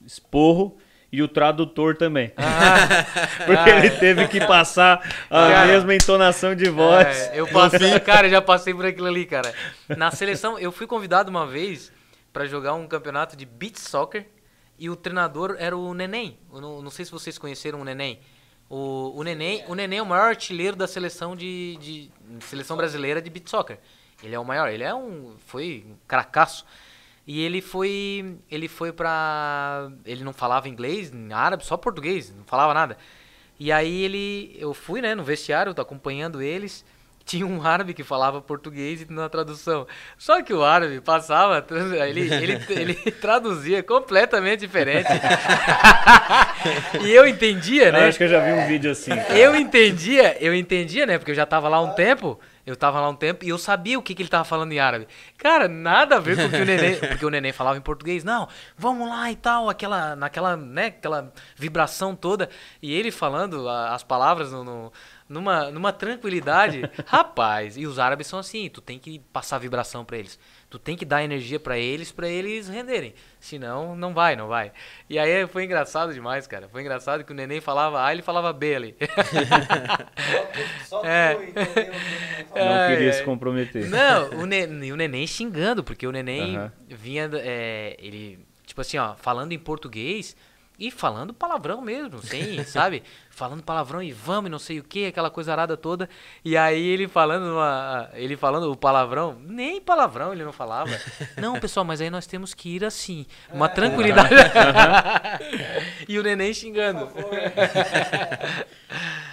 esporro, 0.05 0.77
e 1.15 1.23
o 1.23 1.29
tradutor 1.29 1.95
também. 1.95 2.33
Porque 3.45 3.69
ele 3.69 3.89
teve 3.91 4.27
que 4.27 4.45
passar 4.45 4.99
a 5.29 5.47
Cara, 5.47 5.65
mesma 5.67 5.95
entonação 5.95 6.53
de 6.53 6.69
voz. 6.69 7.07
É, 7.07 7.39
eu 7.39 7.47
passei, 7.47 7.97
cara, 8.01 8.27
eu 8.27 8.31
já 8.31 8.41
passei 8.41 8.73
por 8.73 8.85
aquilo 8.85 9.07
ali, 9.07 9.25
cara. 9.25 9.53
Na 9.95 10.11
seleção, 10.11 10.59
eu 10.59 10.73
fui 10.73 10.85
convidado 10.85 11.31
uma 11.31 11.47
vez 11.47 11.89
pra 12.33 12.45
jogar 12.45 12.73
um 12.73 12.85
campeonato 12.85 13.37
de 13.37 13.45
beach 13.45 13.79
soccer 13.79 14.27
e 14.77 14.89
o 14.89 14.95
treinador 14.97 15.55
era 15.57 15.77
o 15.77 15.93
Neném. 15.93 16.37
Não, 16.51 16.81
não 16.81 16.91
sei 16.91 17.05
se 17.05 17.11
vocês 17.11 17.37
conheceram 17.37 17.79
o 17.79 17.85
Neném. 17.85 18.19
O, 18.69 19.17
o 19.17 19.23
Neném, 19.23 19.63
o 19.69 19.75
Neném 19.75 19.99
é 19.99 20.01
o 20.01 20.05
maior 20.05 20.27
artilheiro 20.27 20.75
da 20.75 20.85
seleção 20.85 21.33
de, 21.33 21.77
de 21.77 22.11
seleção 22.41 22.75
brasileira 22.75 23.21
de 23.21 23.29
beach 23.29 23.49
soccer. 23.49 23.79
Ele 24.21 24.35
é 24.35 24.39
o 24.39 24.43
maior, 24.43 24.67
ele 24.67 24.83
é 24.83 24.93
um 24.93 25.35
foi 25.47 25.85
um 25.87 25.95
cracaço. 26.05 26.65
E 27.27 27.41
ele 27.43 27.61
foi 27.61 28.37
ele 28.51 28.67
foi 28.67 28.91
pra 28.91 29.89
ele 30.05 30.23
não 30.23 30.33
falava 30.33 30.69
inglês, 30.69 31.11
nem 31.11 31.33
árabe, 31.33 31.65
só 31.65 31.75
português, 31.75 32.33
não 32.35 32.43
falava 32.45 32.73
nada. 32.73 32.97
E 33.59 33.71
aí 33.71 34.03
ele 34.03 34.55
eu 34.59 34.73
fui, 34.73 35.01
né, 35.01 35.15
no 35.15 35.23
vestiário, 35.23 35.73
tô 35.73 35.81
acompanhando 35.81 36.41
eles. 36.41 36.85
Tinha 37.25 37.47
um 37.47 37.65
árabe 37.65 37.95
que 37.95 38.03
falava 38.03 38.39
português 38.39 39.01
e 39.01 39.11
na 39.11 39.27
tradução. 39.27 39.87
Só 40.15 40.43
que 40.43 40.53
o 40.53 40.63
árabe 40.63 41.01
passava, 41.01 41.65
ele, 42.07 42.31
ele, 42.31 42.59
ele 42.69 42.93
traduzia 43.19 43.81
completamente 43.81 44.59
diferente. 44.59 45.07
e 47.01 47.11
eu 47.11 47.27
entendia, 47.27 47.85
Eu 47.87 47.93
né? 47.93 48.07
acho 48.07 48.17
que 48.19 48.25
eu 48.25 48.29
já 48.29 48.39
vi 48.39 48.51
um 48.51 48.67
vídeo 48.67 48.91
assim. 48.91 49.09
cara. 49.09 49.35
Eu 49.37 49.55
entendia, 49.55 50.37
eu 50.39 50.53
entendia, 50.53 51.07
né? 51.07 51.17
Porque 51.17 51.31
eu 51.31 51.35
já 51.35 51.47
tava 51.47 51.67
lá 51.67 51.81
um 51.81 51.93
tempo. 51.93 52.39
Eu 52.65 52.75
tava 52.75 52.99
lá 52.99 53.07
um 53.09 53.15
tempo 53.15 53.45
e 53.45 53.49
eu 53.49 53.57
sabia 53.59 53.97
o 53.99 54.01
que, 54.01 54.15
que 54.15 54.23
ele 54.23 54.29
tava 54.29 54.43
falando 54.43 54.71
em 54.71 54.79
árabe. 54.79 55.07
Cara, 55.37 55.67
nada 55.67 56.15
a 56.15 56.19
ver 56.19 56.35
com 56.35 56.45
o 56.45 56.49
que 56.49 56.61
o 56.61 56.65
neném. 56.65 56.95
Porque 56.99 57.25
o 57.25 57.29
neném 57.29 57.51
falava 57.53 57.77
em 57.77 57.81
português. 57.81 58.23
Não, 58.23 58.47
vamos 58.75 59.07
lá 59.07 59.31
e 59.31 59.35
tal. 59.35 59.69
Aquela, 59.69 60.15
naquela, 60.15 60.57
né? 60.57 60.87
Aquela 60.87 61.31
vibração 61.55 62.15
toda. 62.15 62.49
E 62.81 62.91
ele 62.93 63.11
falando 63.11 63.69
as 63.69 64.03
palavras 64.03 64.51
no, 64.51 64.63
no- 64.63 64.91
numa, 65.29 65.69
numa 65.69 65.93
tranquilidade. 65.93 66.89
Rapaz, 67.05 67.77
e 67.77 67.85
os 67.85 67.99
árabes 67.99 68.25
são 68.27 68.39
assim. 68.39 68.67
Tu 68.69 68.81
tem 68.81 68.97
que 68.97 69.19
passar 69.31 69.59
vibração 69.59 70.03
pra 70.03 70.17
eles. 70.17 70.39
Tu 70.75 70.79
tem 70.79 70.97
que 70.97 71.05
dar 71.05 71.23
energia 71.23 71.57
pra 71.57 71.77
eles, 71.79 72.11
pra 72.11 72.27
eles 72.27 72.67
renderem. 72.67 73.13
Senão, 73.39 73.95
não 73.95 74.13
vai, 74.13 74.35
não 74.35 74.49
vai. 74.49 74.73
E 75.09 75.17
aí 75.17 75.47
foi 75.47 75.63
engraçado 75.63 76.13
demais, 76.13 76.47
cara. 76.47 76.67
Foi 76.67 76.81
engraçado 76.81 77.23
que 77.23 77.31
o 77.31 77.35
neném 77.35 77.61
falava 77.61 78.03
A, 78.03 78.11
ele 78.11 78.21
falava 78.21 78.51
B 78.51 78.75
ali. 78.75 78.95
Só 80.85 80.99
tu 80.99 81.05
É. 81.07 81.33
entendeu 81.33 81.93
o. 82.53 82.59
Não 82.59 82.73
Ai, 82.73 82.91
queria 82.91 83.07
ai. 83.11 83.13
se 83.13 83.23
comprometer. 83.23 83.89
Não, 83.89 84.41
o, 84.41 84.45
ne- 84.47 84.85
e 84.85 84.91
o 84.91 84.97
neném 84.97 85.25
xingando, 85.25 85.81
porque 85.81 86.05
o 86.05 86.11
neném 86.11 86.57
Aham. 86.57 86.71
vinha. 86.89 87.29
da- 87.29 87.39
é, 87.41 87.95
ele. 87.99 88.39
tipo 88.65 88.81
assim, 88.81 88.97
ó, 88.97 89.15
falando 89.15 89.53
em 89.53 89.59
português 89.59 90.35
e 90.79 90.91
falando 90.91 91.33
palavrão 91.33 91.81
mesmo, 91.81 92.19
sem, 92.19 92.63
sabe? 92.65 93.03
Falando 93.29 93.63
palavrão 93.63 94.01
e 94.01 94.11
vamos, 94.11 94.47
e 94.47 94.51
não 94.51 94.59
sei 94.59 94.79
o 94.79 94.83
que, 94.83 95.07
aquela 95.07 95.29
coisa 95.29 95.51
arada 95.51 95.75
toda. 95.75 96.09
E 96.43 96.55
aí 96.55 96.85
ele 96.85 97.07
falando 97.07 97.53
uma, 97.53 98.09
ele 98.13 98.37
falando 98.37 98.71
o 98.71 98.77
palavrão, 98.77 99.37
nem 99.41 99.81
palavrão 99.81 100.31
ele 100.33 100.43
não 100.43 100.53
falava. 100.53 100.95
Não, 101.37 101.59
pessoal, 101.59 101.85
mas 101.85 101.99
aí 101.99 102.09
nós 102.09 102.25
temos 102.25 102.53
que 102.53 102.75
ir 102.75 102.85
assim, 102.85 103.25
uma 103.51 103.67
tranquilidade. 103.67 104.33
e 106.07 106.17
o 106.17 106.23
neném 106.23 106.53
xingando. 106.53 107.09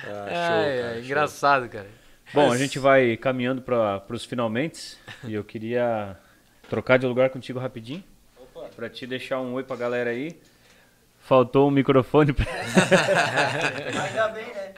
Ah, 0.04 0.26
show, 0.26 0.26
cara, 0.28 0.92
show. 0.94 1.04
engraçado, 1.04 1.68
cara. 1.68 2.02
Bom, 2.34 2.50
a 2.50 2.56
gente 2.56 2.78
vai 2.78 3.16
caminhando 3.16 3.60
para 3.60 4.02
os 4.08 4.24
finalmente 4.24 4.96
e 5.24 5.34
eu 5.34 5.44
queria 5.44 6.16
trocar 6.68 6.98
de 6.98 7.06
lugar 7.06 7.28
contigo 7.28 7.58
rapidinho 7.58 8.02
Opa, 8.38 8.70
para 8.74 8.88
te 8.88 9.06
deixar 9.06 9.38
um 9.40 9.52
oi 9.52 9.62
pra 9.62 9.76
galera 9.76 10.10
aí. 10.10 10.40
Faltou 11.22 11.68
um 11.68 11.70
microfone 11.70 12.32
pra... 12.32 12.44
ainda 14.04 14.28
bem, 14.28 14.46
né? 14.46 14.72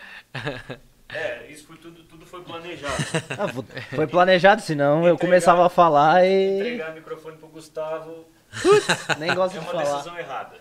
É, 1.08 1.46
isso 1.50 1.66
foi 1.66 1.76
tudo, 1.76 2.02
tudo 2.04 2.26
foi 2.26 2.42
planejado. 2.42 2.94
Ah, 3.30 3.48
foi 3.94 4.06
planejado, 4.06 4.62
senão 4.62 5.06
eu 5.06 5.16
começava 5.18 5.64
a 5.66 5.68
falar 5.68 6.24
e 6.26 6.80
o 6.82 6.94
microfone 6.94 7.36
pro 7.38 7.48
Gustavo 7.48 8.26
nem 9.18 9.34
gosto 9.34 9.58
de 9.58 9.64
falar. 9.66 10.18
errada. 10.18 10.54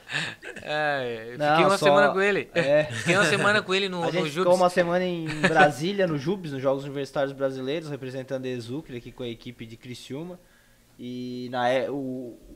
É, 0.63 1.27
eu 1.33 1.37
Não, 1.37 1.49
fiquei 1.49 1.65
uma 1.65 1.77
só- 1.77 1.85
semana 1.85 2.11
com 2.13 2.21
ele. 2.21 2.49
é. 2.55 2.85
Fiquei 2.85 3.15
uma 3.15 3.25
semana 3.25 3.61
com 3.61 3.73
ele 3.73 3.87
no, 3.89 4.03
A 4.03 4.05
no 4.07 4.11
gente 4.11 4.29
Jubes. 4.29 4.35
ficou 4.35 4.55
uma 4.55 4.69
semana 4.69 5.03
em 5.05 5.27
Brasília, 5.41 6.07
no 6.07 6.17
Jubes, 6.17 6.51
nos 6.51 6.61
Jogos 6.61 6.83
Universitários 6.85 7.33
Brasileiros, 7.33 7.89
representando 7.89 8.45
a 8.45 8.49
Exucre 8.49 8.97
aqui 8.97 9.11
com 9.11 9.21
a 9.23 9.27
equipe 9.27 9.65
de 9.65 9.77
Criciúma. 9.77 10.39
E 10.97 11.49
na, 11.51 11.67
é- 11.69 11.89
o, 11.89 11.93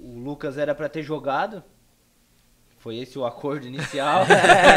o 0.01 0.19
Lucas 0.23 0.57
era 0.57 0.73
pra 0.73 0.87
ter 0.89 1.03
jogado. 1.03 1.63
Foi 2.77 2.97
esse 2.97 3.17
o 3.17 3.25
acordo 3.25 3.67
inicial. 3.67 4.23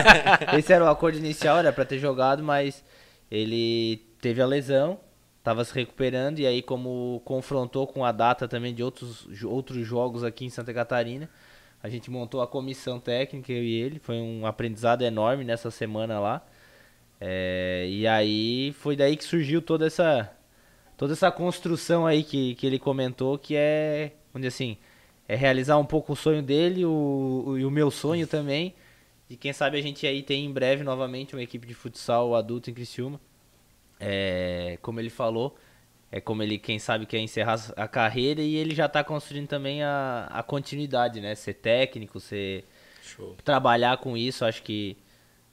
esse 0.59 0.73
era 0.73 0.85
o 0.85 0.89
acordo 0.89 1.19
inicial, 1.19 1.59
era 1.59 1.73
pra 1.73 1.85
ter 1.85 1.99
jogado, 1.99 2.43
mas 2.43 2.85
ele 3.31 3.97
teve 4.21 4.41
a 4.43 4.47
lesão, 4.47 4.99
tava 5.43 5.65
se 5.65 5.75
recuperando 5.75 6.41
e 6.41 6.47
aí 6.47 6.63
como 6.63 7.23
confrontou 7.25 7.87
com 7.87 8.05
a 8.05 8.13
data 8.13 8.49
também 8.49 8.75
de 8.75 8.83
outros, 8.83 9.29
outros 9.45 9.87
jogos 9.87 10.25
aqui 10.25 10.45
em 10.45 10.51
Santa 10.51 10.73
Catarina, 10.75 11.29
a 11.83 11.89
gente 11.89 12.11
montou 12.11 12.43
a 12.43 12.47
comissão 12.47 13.01
técnica, 13.01 13.53
eu 13.53 13.63
e 13.63 13.75
ele. 13.75 13.99
Foi 13.99 14.17
um 14.17 14.47
aprendizado 14.47 15.03
enorme 15.03 15.45
nessa 15.45 15.71
semana 15.71 16.21
lá. 16.21 16.45
É, 17.21 17.87
e 17.89 18.07
aí 18.07 18.73
foi 18.79 18.97
daí 18.97 19.17
que 19.17 19.25
surgiu 19.25 19.61
toda 19.61 19.87
essa 19.87 20.31
toda 20.97 21.15
essa 21.15 21.31
construção 21.31 22.07
aí 22.07 22.23
que, 22.23 22.55
que 22.57 22.67
ele 22.67 22.79
comentou, 22.79 23.39
que 23.39 23.57
é, 23.57 24.13
onde 24.35 24.47
assim, 24.47 24.77
é 25.33 25.37
realizar 25.37 25.79
um 25.79 25.85
pouco 25.85 26.13
o 26.13 26.17
sonho 26.17 26.43
dele 26.43 26.85
o, 26.85 27.45
o- 27.47 27.59
e 27.59 27.65
o 27.65 27.71
meu 27.71 27.91
sonho 27.91 28.27
também. 28.27 28.75
E 29.29 29.37
quem 29.37 29.53
sabe 29.53 29.79
a 29.79 29.83
gente 29.83 30.07
aí 30.07 30.23
tem 30.23 30.45
em 30.45 30.53
breve 30.53 30.83
novamente 30.85 31.35
uma 31.37 31.43
equipe 31.43 31.67
de 31.67 31.75
futsal 31.75 32.35
adulto 32.35 32.71
em 32.71 32.75
Criciúma. 32.75 33.21
É, 33.99 34.79
como 34.83 34.99
ele 35.01 35.11
falou, 35.11 35.57
é 36.11 36.21
como 36.21 36.43
ele, 36.43 36.59
quem 36.59 36.79
sabe, 36.79 37.07
quer 37.07 37.19
encerrar 37.19 37.59
a 37.77 37.87
carreira 37.87 38.41
e 38.41 38.57
ele 38.57 38.75
já 38.75 38.87
está 38.87 39.05
construindo 39.05 39.47
também 39.49 39.83
a, 39.83 40.27
a 40.31 40.43
continuidade, 40.43 41.21
né? 41.21 41.35
Ser 41.35 41.55
técnico, 41.55 42.19
ser 42.21 42.65
Show. 43.03 43.37
trabalhar 43.45 43.99
com 43.99 44.17
isso, 44.17 44.45
acho 44.45 44.63
que 44.63 44.97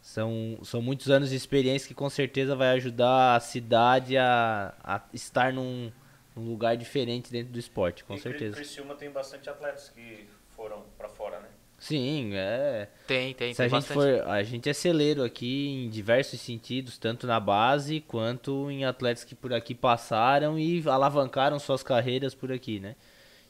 são, 0.02 0.58
são 0.64 0.82
muitos 0.82 1.10
anos 1.10 1.30
de 1.32 1.36
experiência 1.36 1.88
que 1.88 1.94
com 1.94 2.10
certeza 2.10 2.56
vai 2.56 2.70
ajudar 2.78 3.36
a 3.36 3.40
cidade 3.40 4.18
a, 4.18 4.74
a 4.84 5.02
estar 5.14 5.52
num, 5.54 5.91
num 6.38 6.50
lugar 6.50 6.78
diferente 6.78 7.32
dentro 7.32 7.52
do 7.52 7.60
esporte, 7.60 8.04
com 8.04 8.18
certeza. 8.18 8.56
Criciúma 8.56 8.96
tem 8.96 9.10
bastante 9.10 9.50
atletas 9.50 9.90
que 9.90 10.28
foram 10.50 10.84
pra 10.98 11.10
fora, 11.10 11.40
né? 11.40 11.48
Sim, 11.80 12.32
é. 12.34 12.90
Tem, 13.06 13.34
tem, 13.36 13.54
Se 13.54 13.62
a 13.62 13.66
tem 13.70 13.80
gente 13.80 13.88
bastante. 13.90 14.20
for, 14.24 14.30
a 14.30 14.42
gente 14.42 14.68
é 14.68 14.74
celeiro 14.74 15.24
aqui 15.24 15.68
em 15.68 15.90
diversos 15.90 16.42
sentidos, 16.42 16.98
tanto 16.98 17.28
na 17.28 17.40
base 17.40 18.02
quanto 18.02 18.72
em 18.72 18.84
atletas 18.84 19.24
que 19.24 19.36
por 19.36 19.54
aqui 19.54 19.76
passaram 19.76 20.58
e 20.58 20.84
alavancaram 20.88 21.60
suas 21.60 21.84
carreiras 21.84 22.34
por 22.34 22.52
aqui, 22.52 22.80
né? 22.80 22.96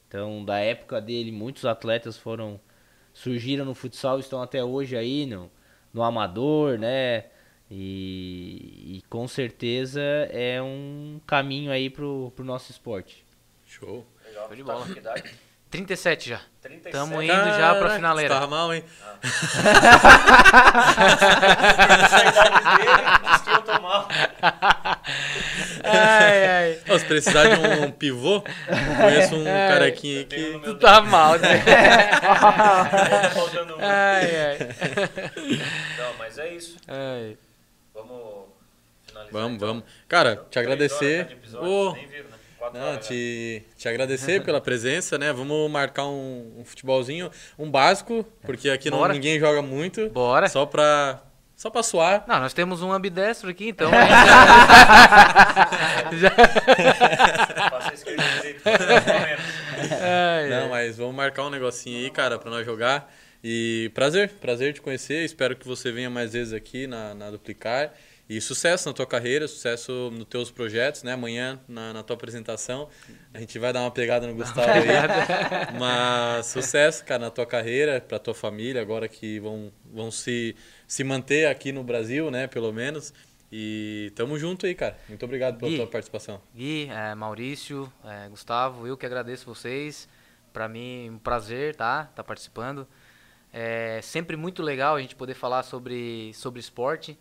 Então, 0.06 0.44
da 0.44 0.58
época 0.58 1.00
dele, 1.00 1.32
muitos 1.32 1.64
atletas 1.64 2.16
foram 2.18 2.60
surgiram 3.12 3.64
no 3.64 3.74
futsal, 3.74 4.18
e 4.18 4.20
estão 4.20 4.40
até 4.40 4.62
hoje 4.62 4.96
aí 4.96 5.26
no, 5.26 5.50
no 5.92 6.02
amador, 6.02 6.78
né? 6.78 7.24
E, 7.70 8.96
e 8.98 9.02
com 9.10 9.28
certeza 9.28 10.00
é 10.30 10.60
um 10.62 11.20
caminho 11.26 11.70
aí 11.70 11.90
pro, 11.90 12.32
pro 12.34 12.44
nosso 12.44 12.70
esporte. 12.70 13.24
Show. 13.66 14.06
Legal. 14.24 14.46
Show 14.46 14.56
de 14.56 14.62
bola. 14.62 14.80
Tá 14.80 14.86
com 14.86 14.92
que 14.94 14.98
idade? 15.00 15.24
37 15.70 16.30
já. 16.30 16.40
37. 16.62 16.92
Tamo 16.92 17.22
indo 17.22 17.30
já 17.30 17.74
pra 17.74 17.80
Caraca, 17.80 17.94
finaleira. 17.96 18.34
Tava 18.34 18.46
mal, 18.46 18.72
hein? 18.72 18.82
Mal. 19.00 19.18
Ai, 25.84 26.46
ai. 26.46 26.98
Se 26.98 27.04
precisar 27.04 27.54
de 27.54 27.60
um 27.60 27.90
pivô, 27.90 28.42
conheço 29.00 29.36
um 29.36 29.44
carequinha 29.44 30.18
aí 30.18 30.24
tenho 30.24 30.52
no 30.54 30.60
que. 30.60 30.66
Tu 30.66 30.74
tá 30.76 31.00
mal, 31.00 31.38
né? 31.38 31.62
Faltando 33.34 33.76
um. 33.76 33.78
Ai, 33.80 34.36
ai. 34.36 34.58
Não, 35.98 36.14
mas 36.18 36.38
é 36.38 36.54
isso. 36.54 36.76
ai. 36.86 37.36
Vamos. 39.30 39.42
Vamos, 39.42 39.56
então. 39.56 39.68
vamos. 39.68 39.84
Cara, 40.06 40.36
te 40.36 40.40
Três 40.50 40.66
horas 40.66 40.72
agradecer. 40.72 41.32
episódio, 41.32 41.92
nem 41.92 42.06
viram, 42.06 42.24
né? 42.30 42.38
Não, 42.74 42.88
horas 42.88 43.06
te, 43.06 43.62
te 43.76 43.88
agradecer 43.88 44.42
pela 44.44 44.60
presença, 44.60 45.16
né? 45.16 45.32
Vamos 45.32 45.70
marcar 45.70 46.06
um, 46.06 46.54
um 46.58 46.64
futebolzinho, 46.64 47.30
um 47.58 47.70
básico, 47.70 48.26
porque 48.42 48.68
aqui 48.70 48.90
não, 48.90 49.06
ninguém 49.08 49.38
joga 49.38 49.62
muito. 49.62 50.10
Bora. 50.10 50.48
Só 50.48 50.66
pra, 50.66 51.22
só 51.56 51.70
pra 51.70 51.82
suar. 51.82 52.24
Não, 52.26 52.40
nós 52.40 52.52
temos 52.52 52.82
um 52.82 52.92
ambidestro 52.92 53.48
aqui, 53.50 53.68
então. 53.68 53.90
Não, 60.50 60.68
mas 60.68 60.96
vamos 60.96 61.14
marcar 61.14 61.44
um 61.44 61.50
negocinho 61.50 61.98
aí, 61.98 62.10
cara, 62.10 62.38
pra 62.38 62.50
nós 62.50 62.64
jogar. 62.64 63.12
E 63.42 63.90
prazer, 63.94 64.30
prazer 64.40 64.72
te 64.74 64.80
conhecer. 64.80 65.24
Espero 65.24 65.54
que 65.54 65.66
você 65.66 65.92
venha 65.92 66.10
mais 66.10 66.32
vezes 66.32 66.52
aqui 66.52 66.86
na, 66.86 67.14
na 67.14 67.30
Duplicar. 67.30 67.92
E 68.28 68.42
sucesso 68.42 68.86
na 68.86 68.92
tua 68.92 69.06
carreira, 69.06 69.48
sucesso 69.48 70.10
nos 70.12 70.26
teus 70.26 70.50
projetos, 70.50 71.02
né? 71.02 71.14
Amanhã, 71.14 71.58
na, 71.66 71.94
na 71.94 72.02
tua 72.02 72.14
apresentação, 72.14 72.90
a 73.32 73.40
gente 73.40 73.58
vai 73.58 73.72
dar 73.72 73.80
uma 73.80 73.90
pegada 73.90 74.26
no 74.26 74.34
Gustavo 74.34 74.70
aí. 74.70 74.86
Mas 75.80 76.44
sucesso, 76.46 77.02
cara, 77.06 77.20
na 77.20 77.30
tua 77.30 77.46
carreira, 77.46 78.02
pra 78.02 78.18
tua 78.18 78.34
família, 78.34 78.82
agora 78.82 79.08
que 79.08 79.40
vão, 79.40 79.72
vão 79.90 80.10
se, 80.10 80.54
se 80.86 81.02
manter 81.02 81.46
aqui 81.46 81.72
no 81.72 81.82
Brasil, 81.82 82.30
né? 82.30 82.46
Pelo 82.46 82.70
menos. 82.70 83.14
E 83.50 84.12
tamo 84.14 84.38
junto 84.38 84.66
aí, 84.66 84.74
cara. 84.74 84.98
Muito 85.08 85.24
obrigado 85.24 85.58
pela 85.58 85.70
Gui. 85.70 85.78
tua 85.78 85.86
participação. 85.86 86.38
Gui, 86.54 86.86
é, 86.90 87.14
Maurício, 87.14 87.90
é, 88.04 88.28
Gustavo, 88.28 88.86
eu 88.86 88.94
que 88.94 89.06
agradeço 89.06 89.46
vocês. 89.46 90.06
Pra 90.52 90.68
mim, 90.68 91.08
um 91.08 91.18
prazer, 91.18 91.74
tá? 91.76 92.10
Tá 92.14 92.22
participando. 92.22 92.86
É 93.50 94.00
sempre 94.02 94.36
muito 94.36 94.62
legal 94.62 94.96
a 94.96 95.00
gente 95.00 95.16
poder 95.16 95.32
falar 95.32 95.62
sobre, 95.62 96.32
sobre 96.34 96.60
esporte. 96.60 97.18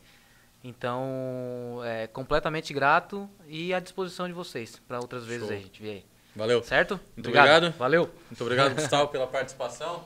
Então, 0.68 1.80
é 1.86 2.08
completamente 2.08 2.74
grato 2.74 3.30
e 3.48 3.74
à 3.74 3.80
disposição 3.80 4.28
de 4.28 4.34
vocês 4.34 4.82
para 4.86 5.00
outras 5.00 5.24
vezes 5.26 5.44
Show. 5.48 5.52
aí, 5.52 5.62
a 5.62 5.64
gente 5.64 5.82
vê 5.82 5.90
aí. 5.90 6.06
Valeu. 6.36 6.62
Certo? 6.62 7.00
Muito 7.16 7.30
obrigado. 7.30 7.72
Valeu. 7.78 8.10
Muito 8.30 8.42
obrigado, 8.42 8.76
Gustavo, 8.76 9.08
pela 9.08 9.26
participação. 9.26 10.04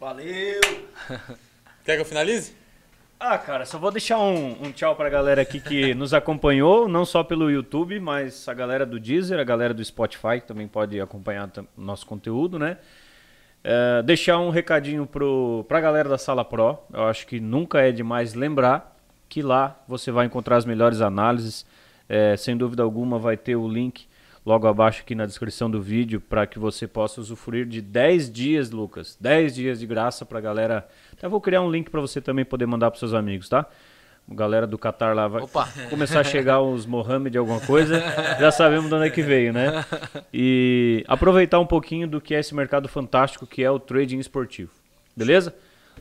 Valeu! 0.00 0.60
Quer 1.84 1.94
que 1.94 2.00
eu 2.00 2.04
finalize? 2.04 2.56
Ah, 3.18 3.38
cara, 3.38 3.64
só 3.64 3.78
vou 3.78 3.92
deixar 3.92 4.18
um, 4.18 4.64
um 4.64 4.72
tchau 4.72 4.96
pra 4.96 5.08
galera 5.08 5.40
aqui 5.40 5.60
que 5.60 5.94
nos 5.94 6.12
acompanhou, 6.12 6.88
não 6.88 7.04
só 7.04 7.22
pelo 7.22 7.48
YouTube, 7.48 8.00
mas 8.00 8.48
a 8.48 8.54
galera 8.54 8.84
do 8.84 8.98
Deezer, 8.98 9.38
a 9.38 9.44
galera 9.44 9.72
do 9.72 9.84
Spotify, 9.84 10.40
que 10.40 10.48
também 10.48 10.66
pode 10.66 11.00
acompanhar 11.00 11.48
nosso 11.76 12.04
conteúdo, 12.06 12.58
né? 12.58 12.78
É, 13.62 14.02
deixar 14.02 14.40
um 14.40 14.50
recadinho 14.50 15.06
pro, 15.06 15.64
pra 15.68 15.80
galera 15.80 16.08
da 16.08 16.18
Sala 16.18 16.44
Pro, 16.44 16.80
eu 16.92 17.04
acho 17.04 17.24
que 17.24 17.38
nunca 17.38 17.80
é 17.80 17.92
demais 17.92 18.34
lembrar 18.34 18.91
que 19.32 19.40
lá 19.40 19.82
você 19.88 20.12
vai 20.12 20.26
encontrar 20.26 20.56
as 20.58 20.66
melhores 20.66 21.00
análises, 21.00 21.64
É, 22.06 22.36
sem 22.36 22.54
dúvida 22.54 22.82
alguma 22.82 23.18
vai 23.18 23.38
ter 23.38 23.56
o 23.56 23.66
link 23.66 24.06
logo 24.44 24.66
abaixo 24.66 25.00
aqui 25.00 25.14
na 25.14 25.24
descrição 25.24 25.70
do 25.70 25.80
vídeo 25.80 26.20
para 26.20 26.46
que 26.46 26.58
você 26.58 26.86
possa 26.86 27.22
usufruir 27.22 27.64
de 27.64 27.80
10 27.80 28.30
dias, 28.30 28.70
Lucas. 28.70 29.16
10 29.18 29.54
dias 29.54 29.80
de 29.80 29.86
graça 29.86 30.26
pra 30.26 30.38
galera. 30.38 30.86
Até 31.16 31.26
vou 31.26 31.40
criar 31.40 31.62
um 31.62 31.70
link 31.70 31.88
para 31.88 32.00
você 32.02 32.20
também 32.20 32.44
poder 32.44 32.66
mandar 32.66 32.90
pros 32.90 32.98
seus 32.98 33.14
amigos, 33.14 33.48
tá? 33.48 33.64
A 34.30 34.34
galera 34.34 34.66
do 34.66 34.76
Qatar 34.76 35.14
lá 35.14 35.26
vai 35.26 35.40
Opa. 35.42 35.66
começar 35.88 36.20
a 36.20 36.24
chegar 36.24 36.60
os 36.60 36.84
Mohamed 36.84 37.38
alguma 37.38 37.60
coisa, 37.60 37.98
já 38.38 38.50
sabemos 38.50 38.90
de 38.90 38.94
onde 38.94 39.06
é 39.06 39.10
que 39.10 39.22
veio, 39.22 39.50
né? 39.54 39.82
E 40.34 41.02
aproveitar 41.08 41.60
um 41.60 41.66
pouquinho 41.66 42.06
do 42.06 42.20
que 42.20 42.34
é 42.34 42.40
esse 42.40 42.54
mercado 42.54 42.88
fantástico 42.88 43.46
que 43.46 43.64
é 43.64 43.70
o 43.70 43.78
trading 43.78 44.18
esportivo. 44.18 44.70
Beleza? 45.16 45.54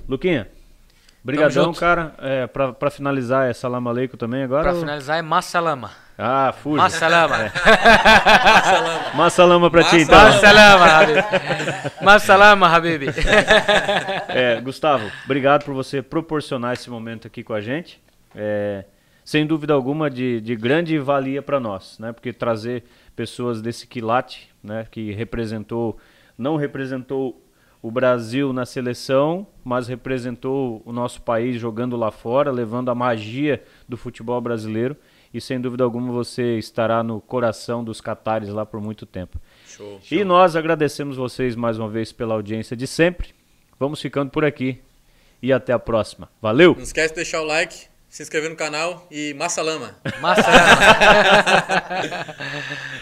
Luquinha, 0.10 0.50
brigadão, 1.24 1.66
junto. 1.66 1.80
cara. 1.80 2.14
É, 2.20 2.48
pra, 2.48 2.74
pra 2.74 2.90
finalizar, 2.92 3.50
é 3.50 3.54
salam 3.54 3.88
aleikum 3.88 4.18
também 4.18 4.44
agora? 4.44 4.64
Pra 4.64 4.74
ou- 4.74 4.80
finalizar 4.80 5.18
é 5.18 5.22
Massalama. 5.22 5.92
Ah, 6.18 6.54
fuja. 6.62 6.84
Massalama. 6.84 7.36
Massalama 9.16 9.72
pra 9.72 9.84
ti, 9.84 9.98
então. 9.98 10.20
Massalama, 10.20 10.86
Habibi. 10.86 11.24
Massalama, 12.02 12.68
Habibi. 12.68 13.06
É, 14.30 14.62
Gustavo, 14.62 15.10
obrigado 15.26 15.66
por 15.66 15.74
você 15.74 16.02
proporcionar 16.02 16.74
esse 16.74 16.90
momento 16.90 17.28
aqui 17.28 17.44
com 17.44 17.54
a 17.54 17.60
gente. 17.62 18.02
É, 18.36 18.86
sem 19.26 19.46
dúvida 19.46 19.74
alguma, 19.74 20.10
de, 20.10 20.40
de 20.42 20.56
grande 20.56 20.98
valia 21.00 21.42
para 21.42 21.60
nós, 21.60 21.98
né? 22.00 22.12
Porque 22.14 22.32
trazer 22.32 22.84
pessoas 23.16 23.62
desse 23.62 23.86
quilate, 23.88 24.50
né? 24.64 24.86
Que 24.90 25.12
representou, 25.12 25.98
não 26.38 26.56
representou 26.56 27.41
o 27.82 27.90
Brasil 27.90 28.54
na 28.54 28.66
seleção, 28.66 29.48
mas 29.64 29.88
representou 29.88 30.82
o 30.86 30.92
nosso 30.92 31.22
país 31.22 31.60
jogando 31.60 31.96
lá 31.98 32.12
fora, 32.12 32.52
levando 32.52 32.92
a 32.92 32.96
magia 32.96 33.64
do 33.90 33.98
futebol 33.98 34.40
brasileiro. 34.40 34.96
E 35.34 35.40
sem 35.40 35.60
dúvida 35.60 35.84
alguma 35.84 36.12
você 36.12 36.58
estará 36.58 37.02
no 37.02 37.22
coração 37.22 37.84
dos 37.84 38.02
catares 38.02 38.50
lá 38.50 38.66
por 38.66 38.82
muito 38.82 39.06
tempo. 39.06 39.40
Show. 39.66 40.00
E 40.12 40.24
nós 40.24 40.56
agradecemos 40.56 41.16
vocês 41.18 41.56
mais 41.56 41.80
uma 41.80 41.90
vez 41.90 42.12
pela 42.12 42.36
audiência 42.36 42.76
de 42.76 42.86
sempre. 42.86 43.34
Vamos 43.80 44.02
ficando 44.02 44.30
por 44.30 44.44
aqui 44.46 44.80
e 45.42 45.52
até 45.52 45.74
a 45.74 45.80
próxima. 45.80 46.30
Valeu! 46.42 46.76
Não 46.76 46.84
esquece 46.84 47.10
de 47.10 47.16
deixar 47.16 47.42
o 47.42 47.46
like, 47.46 47.88
se 48.10 48.22
inscrever 48.22 48.50
no 48.50 48.58
canal 48.58 49.08
e 49.10 49.34
massa 49.34 49.62
lama. 49.62 49.96
Massalama. 50.20 50.66